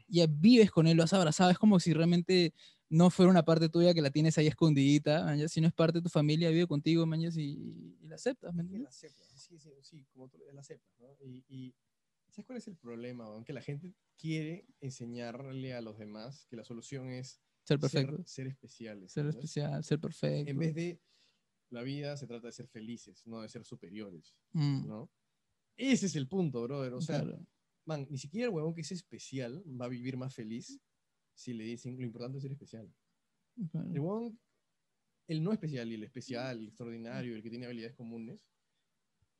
ya 0.07 0.27
vives 0.27 0.71
con 0.71 0.88
él, 0.88 0.97
lo 0.97 1.03
has 1.03 1.13
abrazado, 1.13 1.51
es 1.51 1.57
como 1.57 1.79
si 1.79 1.93
realmente 1.93 2.53
no 2.89 3.09
fuera 3.09 3.31
una 3.31 3.43
parte 3.43 3.69
tuya 3.69 3.93
que 3.93 4.01
la 4.01 4.09
tienes 4.09 4.38
ahí 4.38 4.47
escondidita, 4.47 5.23
man, 5.23 5.38
¿ya? 5.38 5.47
sino 5.47 5.67
es 5.67 5.73
parte 5.73 5.99
de 5.99 6.03
tu 6.03 6.09
familia, 6.09 6.49
vive 6.49 6.67
contigo, 6.67 7.05
man, 7.05 7.21
¿ya? 7.21 7.29
y, 7.35 7.95
y 8.01 8.07
la 8.07 8.15
aceptas, 8.15 8.53
¿me 8.53 8.63
Sí, 8.63 8.77
la 8.79 8.89
aceptas, 8.89 9.27
sí, 9.41 9.57
sí, 9.59 9.69
sí, 9.81 10.05
como 10.13 10.27
tú 10.27 10.39
la 10.53 10.61
aceptas, 10.61 10.93
¿no? 10.99 11.07
Y, 11.25 11.45
y 11.47 11.75
¿sabes 12.29 12.45
cuál 12.45 12.57
es 12.57 12.67
el 12.67 12.75
problema? 12.75 13.29
weón? 13.29 13.43
Que 13.45 13.53
la 13.53 13.61
gente 13.61 13.93
quiere 14.17 14.65
enseñarle 14.81 15.73
a 15.73 15.81
los 15.81 15.97
demás 15.97 16.45
que 16.49 16.55
la 16.55 16.63
solución 16.63 17.09
es 17.09 17.41
Ser 17.63 17.79
perfecto, 17.79 18.17
ser, 18.17 18.27
ser 18.27 18.47
especiales. 18.47 19.11
ser 19.11 19.23
¿no? 19.25 19.29
especial, 19.29 19.83
ser 19.83 19.99
perfecto. 19.99 20.49
En 20.51 20.57
vez 20.59 20.75
de 20.75 20.99
la 21.72 21.81
vida 21.84 22.18
se 22.18 22.27
trata 22.27 22.48
de 22.48 22.53
ser 22.53 22.68
felices, 22.68 23.26
no 23.26 23.41
de 23.41 23.49
ser 23.49 23.64
superiores, 23.65 24.35
Mm, 24.53 24.88
¿no? 24.88 25.11
Ese 25.77 26.06
es 26.06 26.15
el 26.15 26.27
punto, 26.27 26.61
brother. 26.64 26.93
O 26.93 27.02
sea, 27.02 27.22
claro, 27.22 27.45
man, 27.85 28.06
ni 28.10 28.18
siquiera 28.18 28.48
el 28.48 28.53
huevón 28.53 28.76
que 28.76 28.81
es 28.81 28.91
especial 28.91 29.64
va 29.80 29.85
a 29.85 29.89
vivir 29.89 30.18
más 30.18 30.35
feliz 30.35 30.80
si 31.34 31.53
le 31.53 31.64
dicen 31.64 31.98
lo 31.98 32.03
importante 32.06 32.38
es 32.38 32.43
ser 32.43 32.52
especial. 32.52 32.93
claro. 33.72 33.89
El 33.89 33.99
huevón, 33.99 34.39
el 35.27 35.41
no 35.43 35.53
especial 35.53 35.89
y 35.89 35.95
el 35.95 36.03
especial, 36.03 36.60
el 36.60 36.68
extraordinario, 36.68 37.35
el 37.35 37.41
que 37.41 37.49
tiene 37.49 37.65
habilidades 37.65 37.95
comunes, 37.95 38.41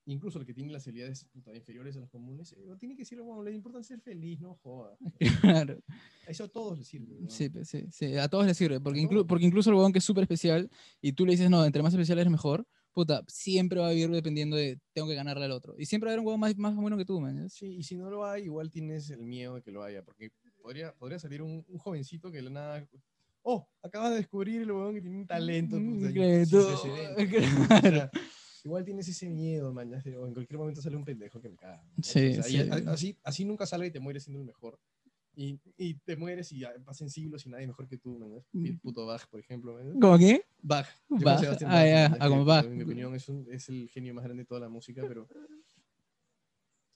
incluso 0.06 0.40
el 0.40 0.46
que 0.46 0.54
tiene 0.54 0.72
las 0.72 0.88
habilidades 0.88 1.28
inferiores 1.54 1.96
a 1.98 2.00
las 2.00 2.10
comunes, 2.10 2.54
eh, 2.54 2.76
tiene 2.80 2.96
que 2.96 3.02
decirle, 3.04 3.24
bueno, 3.24 3.44
le 3.44 3.54
importa 3.54 3.84
ser 3.84 4.00
feliz, 4.02 4.40
no 4.40 4.56
joda. 4.56 4.98
Claro, 5.42 5.80
Eso 6.28 6.46
a 6.46 6.48
todos 6.48 6.78
les 6.78 6.88
sirve. 6.88 7.20
¿no? 7.20 7.30
sí, 7.30 7.50
pues, 7.50 7.70
sí, 7.70 7.86
sí, 7.92 8.16
a 8.18 8.28
todos 8.28 8.46
les 8.46 8.58
sirve, 8.58 8.80
porque, 8.80 9.00
inclu- 9.02 9.26
porque 9.28 9.46
incluso 9.46 9.70
el 9.70 9.76
huevón 9.76 9.92
que 9.94 10.00
es 10.00 10.06
súper 10.06 10.24
especial 10.24 10.70
y 11.02 11.14
tú 11.14 11.26
le 11.26 11.32
dices, 11.34 11.50
no, 11.50 11.64
entre 11.66 11.84
más 11.84 11.94
especial 11.94 12.20
eres 12.20 12.32
mejor, 12.32 12.66
puta, 12.94 13.24
siempre 13.28 13.80
va 13.80 13.88
a 13.88 13.92
vivir 13.92 14.10
dependiendo 14.10 14.56
de, 14.58 14.80
tengo 14.94 15.08
que 15.08 15.16
ganarle 15.16 15.46
al 15.46 15.52
otro. 15.52 15.76
Y 15.78 15.86
siempre 15.86 16.08
va 16.08 16.12
a 16.12 16.14
haber 16.14 16.20
un 16.22 16.26
huevón 16.28 16.40
más, 16.42 16.58
más 16.58 16.76
bueno 16.76 16.98
que 16.98 17.06
tú, 17.06 17.22
man. 17.22 17.50
Sí, 17.50 17.68
y 17.78 17.84
si 17.84 17.96
no 17.96 18.10
lo 18.10 18.26
hay, 18.26 18.44
igual 18.44 18.70
tienes 18.70 19.10
el 19.12 19.26
miedo 19.26 19.56
de 19.56 19.62
que 19.62 19.72
lo 19.72 19.82
haya, 19.84 20.04
porque 20.04 20.32
podría, 20.62 20.94
podría 20.96 21.18
salir 21.20 21.42
un, 21.42 21.64
un 21.68 21.78
jovencito 21.78 22.30
que 22.32 22.38
de 22.38 22.44
la 22.44 22.50
nada... 22.50 22.88
Oh, 23.44 23.68
acabas 23.82 24.12
de 24.12 24.18
descubrir 24.18 24.62
el 24.62 24.72
huevón 24.72 24.94
que 24.94 25.02
tiene 25.02 25.18
un 25.18 25.26
talento. 25.26 25.76
Mm, 25.80 26.00
puta, 26.00 26.12
claro, 27.82 28.10
igual 28.64 28.84
tienes 28.86 29.08
ese 29.08 29.30
miedo, 29.30 29.74
man. 29.74 29.94
O 29.94 30.28
en 30.28 30.34
cualquier 30.34 30.58
momento 30.58 30.82
sale 30.82 30.96
un 30.96 31.06
pendejo 31.06 31.42
que 31.42 31.50
me 31.50 31.56
caga. 31.58 31.84
Sí, 32.02 32.32
O 32.32 32.34
sea, 32.36 32.44
sí. 32.44 32.60
así, 32.88 33.18
así 33.24 33.46
nunca 33.46 33.66
salga 33.66 33.86
y 33.88 33.92
te 33.92 34.00
mueres 34.00 34.24
siendo 34.24 34.40
el 34.40 34.46
mejor. 34.46 34.80
Y, 35.36 35.60
y 35.78 35.94
te 35.96 36.16
mueres 36.18 36.52
y 36.52 36.62
pasen 36.84 37.10
siglos 37.10 37.46
y 37.46 37.50
nadie 37.50 37.66
mejor 37.68 37.88
que 37.88 37.98
tú, 37.98 38.18
man. 38.20 38.32
ya. 38.54 38.70
El 38.70 38.80
puto 38.80 39.06
Bach, 39.06 39.26
por 39.28 39.40
ejemplo. 39.40 39.74
man. 39.74 40.00
¿Cómo 40.00 40.18
qué? 40.18 40.44
Bach. 40.62 40.88
Bach, 41.10 41.42
ah, 41.66 41.86
ya, 41.86 42.10
man, 42.10 42.18
ah, 42.22 42.28
como 42.30 42.46
Bach. 42.46 42.66
En 42.66 42.76
mi 42.78 42.84
opinión 42.84 43.16
es, 43.16 43.28
un- 43.30 43.48
es 43.52 43.70
el 43.70 43.90
genio 43.90 44.14
más 44.14 44.24
grande 44.26 44.44
de 44.44 44.48
toda 44.48 44.60
la 44.62 44.70
música, 44.70 45.04
pero... 45.08 45.28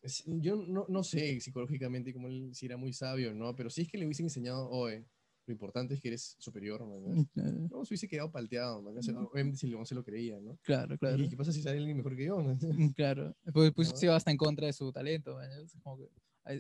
es- 0.01 0.23
yo 0.25 0.55
no, 0.57 0.85
no 0.87 1.03
sé 1.03 1.39
psicológicamente 1.41 2.13
como 2.13 2.27
él 2.27 2.53
si 2.53 2.65
era 2.67 2.77
muy 2.77 2.93
sabio 2.93 3.31
o 3.31 3.33
no, 3.33 3.55
pero 3.55 3.69
si 3.69 3.81
es 3.81 3.87
que 3.89 3.97
le 3.97 4.05
hubiesen 4.05 4.27
enseñado, 4.27 4.69
oye, 4.69 5.03
lo 5.47 5.51
importante 5.53 5.93
es 5.93 6.01
que 6.01 6.07
eres 6.09 6.35
superior, 6.39 6.85
man. 6.85 7.03
ya". 7.03 7.25
Claro, 7.33 7.57
No, 7.71 7.85
se 7.85 7.93
hubiese 7.93 8.07
quedado 8.07 8.31
palteado, 8.31 8.81
man. 8.81 8.97
O 8.97 9.01
sea, 9.03 9.17
Obviamente 9.19 9.57
si 9.57 9.69
no 9.69 9.85
se 9.85 9.95
lo 9.95 10.03
creía, 10.03 10.39
¿no? 10.39 10.57
claro. 10.63 10.97
claro. 10.97 11.17
¿Y 11.23 11.29
qué 11.29 11.37
pasa 11.37 11.51
si 11.51 11.61
sale 11.61 11.77
alguien 11.77 11.97
mejor 11.97 12.15
que 12.15 12.25
yo? 12.25 12.37
man? 12.41 12.57
Mm, 12.61 12.89
Claro, 12.93 13.35
pues, 13.53 13.71
pues 13.73 13.89
¿No? 13.91 13.97
se 13.97 14.07
va 14.07 14.15
hasta 14.15 14.31
en 14.31 14.37
contra 14.37 14.65
de 14.67 14.73
su 14.73 14.91
talento, 14.91 15.35
man, 15.35 15.49
es 15.51 15.75
como 15.83 15.97
que 15.97 16.09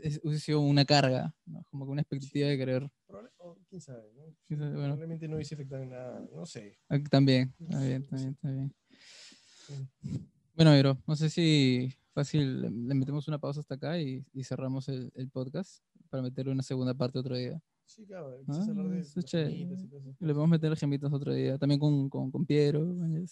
es- 0.03 0.19
hubiese 0.23 0.43
sido 0.45 0.61
una 0.61 0.83
carga, 0.85 1.33
¿no? 1.45 1.63
como 1.69 1.85
que 1.85 1.91
una 1.91 2.01
expectativa 2.01 2.47
de 2.47 2.57
querer. 2.57 2.89
Probable- 3.07 3.29
quién 3.69 3.81
sabe, 3.81 4.11
¿no? 4.15 4.23
Quién 4.47 4.59
sabe, 4.59 4.71
bueno. 4.71 4.83
Probablemente 4.95 5.27
no 5.27 5.35
hubiese 5.35 5.53
afectado 5.55 5.83
en 5.83 5.89
nada, 5.89 6.27
no 6.33 6.45
sé. 6.45 6.77
Ah, 6.89 6.97
También, 7.09 7.53
No 7.59 7.69
también, 7.69 8.03
sé, 8.03 8.09
también, 8.09 8.35
también. 8.41 8.73
Mm. 9.69 10.17
Bueno, 10.55 10.79
bro, 10.79 10.97
no 11.05 11.15
sé 11.15 11.29
si 11.29 11.91
fácil, 12.13 12.61
le 12.61 12.69
le 12.71 12.95
metemos 12.95 13.27
una 13.27 13.37
pausa 13.39 13.59
hasta 13.59 13.75
acá 13.75 13.99
y, 13.99 14.23
y 14.33 14.43
cerramos 14.43 14.87
el, 14.89 15.11
el 15.15 15.29
podcast 15.29 15.83
para 16.09 16.23
meterle 16.23 16.51
una 16.53 16.63
segunda 16.63 16.93
parte 16.93 17.19
otro 17.19 17.35
día. 17.35 17.61
Sí, 17.87 18.05
claro, 18.05 18.37
Ah, 18.47 18.65
hablar 18.67 18.89
de 18.89 18.99
eso 18.99 19.09
es 19.11 19.15
las 19.17 19.25
chévere. 19.25 19.51
gemitas 19.55 19.83
y 19.83 19.95
eso. 19.95 20.15
Le 20.19 20.33
podemos 20.33 20.49
meter 20.49 20.69
las 20.71 20.79
gemitas 20.79 21.13
otro 21.13 21.33
día, 21.33 21.57
también 21.57 21.79
con, 21.79 22.09
con, 22.09 22.31
con 22.31 22.45
Piero, 22.45 22.83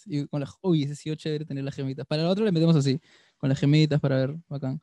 y 0.06 0.26
con 0.28 0.40
las... 0.40 0.52
Uy, 0.62 0.84
ese 0.84 0.96
sí 0.96 1.04
sido 1.04 1.16
chévere 1.16 1.44
tener 1.46 1.64
las 1.64 1.76
gemitas. 1.76 2.06
Para 2.06 2.22
el 2.22 2.28
otro 2.28 2.46
le 2.46 2.52
metemos 2.52 2.76
así, 2.76 3.00
con 3.38 3.50
las 3.50 3.60
gemitas 3.60 4.00
para 4.00 4.18
ver, 4.18 4.36
bacán. 4.48 4.82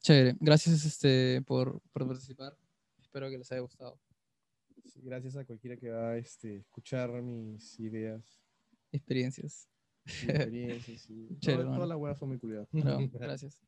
Chévere, 0.00 0.36
gracias 0.40 0.84
este, 0.84 1.42
por, 1.46 1.80
por 1.92 2.06
participar. 2.06 2.56
Espero 2.98 3.28
que 3.30 3.38
les 3.38 3.52
haya 3.52 3.60
gustado. 3.60 3.98
Sí, 4.86 5.00
gracias 5.02 5.36
a 5.36 5.44
cualquiera 5.44 5.76
que 5.76 5.90
va 5.90 6.10
a 6.10 6.16
este, 6.16 6.56
escuchar 6.58 7.10
mis 7.22 7.78
ideas, 7.80 8.40
Experiencias. 8.92 9.68
mis 10.06 10.22
experiencias 10.24 11.10
y 11.10 11.28
Chévere, 11.40 11.64
toda, 11.64 11.64
mano. 11.64 11.74
toda 11.76 11.86
la 11.86 11.96
hueá 11.96 12.14
fue 12.14 12.28
muy 12.28 12.38
culiada. 12.38 12.66
Bravo, 12.72 13.08
gracias. 13.12 13.58